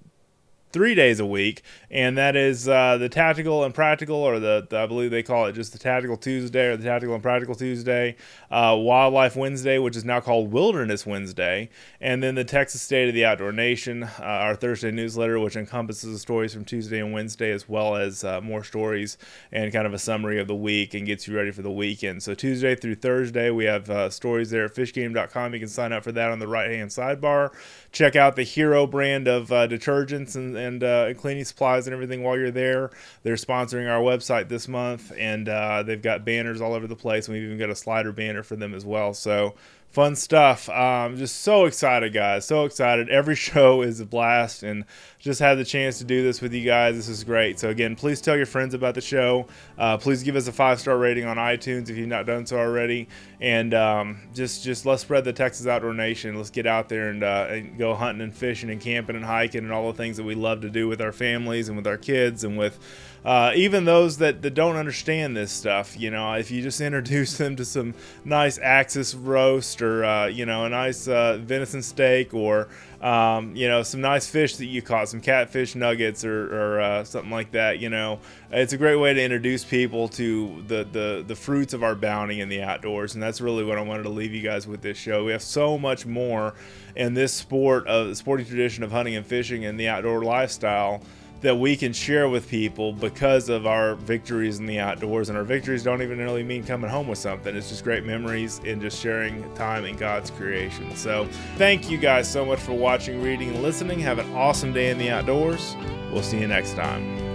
three 0.76 0.94
days 0.94 1.22
a 1.22 1.26
week, 1.26 1.62
and 1.90 2.18
that 2.18 2.36
is 2.36 2.68
uh, 2.68 2.98
the 2.98 3.08
Tactical 3.08 3.64
and 3.64 3.74
Practical, 3.74 4.18
or 4.18 4.42
the, 4.42 4.68
the, 4.70 4.78
I 4.78 4.86
believe 4.88 5.10
they 5.10 5.24
call 5.24 5.46
it 5.46 5.54
just 5.54 5.72
the 5.72 5.80
Tactical 5.80 6.18
Tuesday 6.18 6.66
or 6.68 6.76
the 6.76 6.84
Tactical 6.84 7.14
and 7.14 7.24
Practical 7.24 7.56
Tuesday, 7.56 8.18
uh, 8.52 8.76
Wildlife 8.78 9.38
Wednesday, 9.38 9.78
which 9.78 9.96
is 9.96 10.04
now 10.04 10.20
called 10.20 10.52
Wilderness 10.52 11.06
Wednesday, 11.06 11.70
and 12.02 12.22
then 12.22 12.36
the 12.36 12.44
Texas 12.44 12.82
State 12.82 13.08
of 13.08 13.14
the 13.14 13.24
Outdoor 13.24 13.54
Nation, 13.54 14.04
uh, 14.04 14.10
our 14.20 14.54
Thursday 14.54 14.92
newsletter, 14.92 15.40
which 15.40 15.56
encompasses 15.56 16.12
the 16.12 16.20
stories 16.20 16.54
from 16.54 16.66
Tuesday 16.66 17.00
and 17.00 17.14
Wednesday, 17.14 17.52
as 17.52 17.70
well 17.70 17.96
as 17.96 18.26
uh, 18.26 18.42
more 18.42 18.62
stories 18.62 19.18
and 19.54 19.72
kind 19.72 19.88
of 19.88 19.94
a 19.94 20.00
summary 20.00 20.42
of 20.42 20.48
the 20.50 20.56
week 20.56 20.94
and 20.94 21.06
gets 21.06 21.26
you 21.26 21.34
ready 21.38 21.52
for 21.52 21.62
the 21.62 21.72
weekend. 21.72 22.22
So 22.22 22.34
Tuesday 22.34 22.76
through 22.76 22.96
Thursday, 22.96 23.50
we 23.50 23.64
have 23.64 23.90
uh, 23.90 24.10
stories 24.10 24.50
there 24.50 24.66
at 24.66 24.76
fishgame.com. 24.76 25.54
You 25.54 25.60
can 25.62 25.70
sign 25.70 25.94
up 25.94 26.04
for 26.04 26.12
that 26.12 26.32
on 26.32 26.40
the 26.40 26.50
right 26.50 26.70
hand 26.70 26.90
sidebar. 26.90 27.54
Check 27.96 28.18
out 28.18 28.36
the 28.36 28.44
Hero 28.44 28.86
brand 28.86 29.26
of 29.30 29.54
uh, 29.54 29.70
detergents 29.70 30.36
and, 30.36 30.58
and 30.58 30.84
uh, 30.84 31.14
cleaning 31.14 31.46
supplies 31.46 31.88
and 31.88 31.94
everything 31.94 32.24
while 32.24 32.38
you're 32.38 32.52
there. 32.52 32.92
They're 33.24 33.36
sponsoring 33.36 33.90
our 33.90 34.02
website 34.02 34.50
this 34.50 34.68
month, 34.68 35.14
and 35.18 35.48
uh, 35.48 35.82
they've 35.82 36.02
got 36.02 36.26
banners 36.26 36.60
all 36.60 36.74
over 36.74 36.88
the 36.88 36.96
place. 36.98 37.30
We've 37.30 37.42
even 37.42 37.58
got 37.58 37.70
a 37.70 37.76
slider 37.76 38.12
banner 38.12 38.44
for 38.44 38.58
them 38.58 38.74
as 38.74 38.84
well. 38.84 39.14
So 39.14 39.56
fun 39.96 40.14
stuff. 40.18 40.68
Um, 40.68 41.16
just 41.16 41.38
so 41.38 41.64
excited, 41.64 42.12
guys. 42.14 42.46
So 42.46 42.66
excited. 42.66 43.08
Every 43.08 43.36
show 43.38 43.82
is 43.82 44.02
a 44.02 44.06
blast, 44.06 44.62
and 44.62 44.84
just 45.20 45.40
had 45.40 45.58
the 45.58 45.64
chance 45.64 45.98
to 46.00 46.04
do 46.04 46.22
this 46.22 46.42
with 46.42 46.52
you 46.52 46.66
guys. 46.66 46.96
This 46.98 47.08
is 47.08 47.24
great. 47.24 47.60
So 47.62 47.70
again, 47.70 47.96
please 47.96 48.20
tell 48.20 48.36
your 48.36 48.46
friends 48.46 48.74
about 48.74 48.96
the 48.96 49.02
show. 49.02 49.48
Uh, 49.78 49.98
please 49.98 50.22
give 50.22 50.36
us 50.36 50.50
a 50.50 50.52
five 50.52 50.82
star 50.82 50.98
rating 50.98 51.24
on 51.24 51.38
iTunes 51.38 51.90
if 51.90 51.96
you've 51.96 52.10
not 52.10 52.26
done 52.26 52.46
so 52.46 52.58
already, 52.58 53.08
and 53.40 53.74
um, 53.74 54.20
just 54.34 54.64
just 54.64 54.86
let's 54.86 55.02
spread 55.02 55.26
the 55.26 55.34
Texas 55.34 55.68
Outdoor 55.68 55.94
Nation. 55.94 56.36
Let's 56.36 56.50
get 56.50 56.66
out 56.66 56.90
there 56.90 57.10
and, 57.10 57.24
uh, 57.24 57.48
and 57.50 57.78
go 57.78 57.94
hunting 57.94 58.22
and 58.22 58.36
fishing 58.36 58.70
and 58.70 58.80
camping 58.80 59.16
and 59.16 59.26
hiking 59.26 59.64
and 59.64 59.72
all 59.72 59.92
the 59.92 59.98
things 59.98 60.18
that 60.18 60.24
we 60.24 60.36
love 60.36 60.62
to 60.62 60.70
do 60.70 60.88
with 60.88 61.02
our 61.02 61.12
families 61.12 61.68
and 61.68 61.78
with 61.78 61.88
our 61.88 61.98
kids 61.98 62.44
and 62.44 62.58
with 62.58 62.80
uh, 63.26 63.52
even 63.56 63.86
those 63.86 64.20
that, 64.20 64.44
that 64.44 64.54
don't 64.54 64.76
understand 64.76 65.36
this 65.36 65.52
stuff, 65.52 66.00
you 66.00 66.12
know, 66.12 66.34
if 66.34 66.52
you 66.52 66.62
just 66.62 66.80
introduce 66.82 67.38
them 67.38 67.56
to 67.56 67.66
some 67.66 67.96
nice 68.24 68.60
Axis 68.60 69.16
roast 69.16 69.82
or, 69.82 70.06
uh, 70.06 70.28
you 70.28 70.46
know, 70.46 70.66
a 70.66 70.70
nice 70.70 71.08
uh, 71.08 71.40
venison 71.42 71.82
steak 71.82 72.34
or, 72.36 72.70
um, 73.06 73.56
you 73.56 73.68
know, 73.68 73.84
some 73.84 74.02
nice 74.02 74.28
fish 74.28 74.56
that 74.56 74.66
you 74.66 74.82
caught, 74.82 75.08
some 75.08 75.22
catfish 75.22 75.76
nuggets 75.76 76.26
or, 76.26 76.48
or 76.52 76.82
uh, 76.82 77.04
something 77.04 77.30
like 77.30 77.52
that, 77.52 77.78
you 77.78 77.88
know, 77.88 78.20
it's 78.50 78.74
a 78.74 78.78
great 78.78 78.96
way 78.96 79.14
to 79.14 79.22
introduce 79.22 79.64
people 79.64 80.08
to 80.08 80.64
the, 80.66 80.88
the, 80.92 81.24
the 81.28 81.36
fruits 81.36 81.76
of 81.76 81.84
our 81.84 81.94
bounty 81.94 82.42
in 82.42 82.50
the 82.50 82.64
outdoors. 82.64 83.14
And 83.14 83.22
that's 83.22 83.42
really 83.42 83.64
what 83.64 83.78
I 83.78 83.82
wanted 83.82 84.04
to 84.04 84.10
leave 84.10 84.34
you 84.34 84.42
guys 84.42 84.66
with 84.66 84.82
this 84.82 84.98
show. 84.98 85.24
We 85.24 85.34
have 85.34 85.44
so 85.44 85.78
much 85.78 86.08
more 86.08 86.56
in 86.96 87.14
this 87.14 87.32
sport 87.32 87.86
of 87.86 88.08
the 88.08 88.16
sporting 88.16 88.48
tradition 88.48 88.84
of 88.84 88.92
hunting 88.92 89.16
and 89.16 89.24
fishing 89.24 89.66
and 89.66 89.80
the 89.80 89.88
outdoor 89.88 90.24
lifestyle 90.24 91.04
that 91.46 91.56
we 91.56 91.78
can 91.78 91.94
share 91.94 92.28
with 92.28 92.50
people 92.50 92.92
because 92.92 93.50
of 93.50 93.68
our 93.68 93.94
victories 93.94 94.58
in 94.58 94.66
the 94.66 94.80
outdoors. 94.80 95.30
And 95.30 95.38
our 95.38 95.44
victories 95.44 95.84
don't 95.84 96.02
even 96.02 96.18
really 96.18 96.42
mean 96.42 96.64
coming 96.64 96.90
home 96.90 97.08
with 97.08 97.20
something. 97.20 97.56
It's 97.56 97.70
just 97.70 97.84
great 97.84 98.04
memories 98.04 98.60
and 98.66 98.82
just 98.82 99.00
sharing 99.00 99.54
time 99.54 99.86
in 99.86 99.96
God's 99.96 100.32
creation. 100.32 100.96
So 100.96 101.28
thank 101.58 101.90
you 101.90 102.00
guys 102.00 102.30
so 102.30 102.46
much 102.46 102.60
for 102.60 102.74
watching, 102.74 103.22
reading, 103.22 103.50
and 103.50 103.62
listening. 103.62 104.00
Have 104.00 104.18
an 104.18 104.34
awesome 104.34 104.74
day 104.74 104.90
in 104.90 104.98
the 104.98 105.12
outdoors. 105.12 105.76
We'll 106.12 106.24
see 106.24 106.40
you 106.40 106.48
next 106.48 106.74
time. 106.74 107.35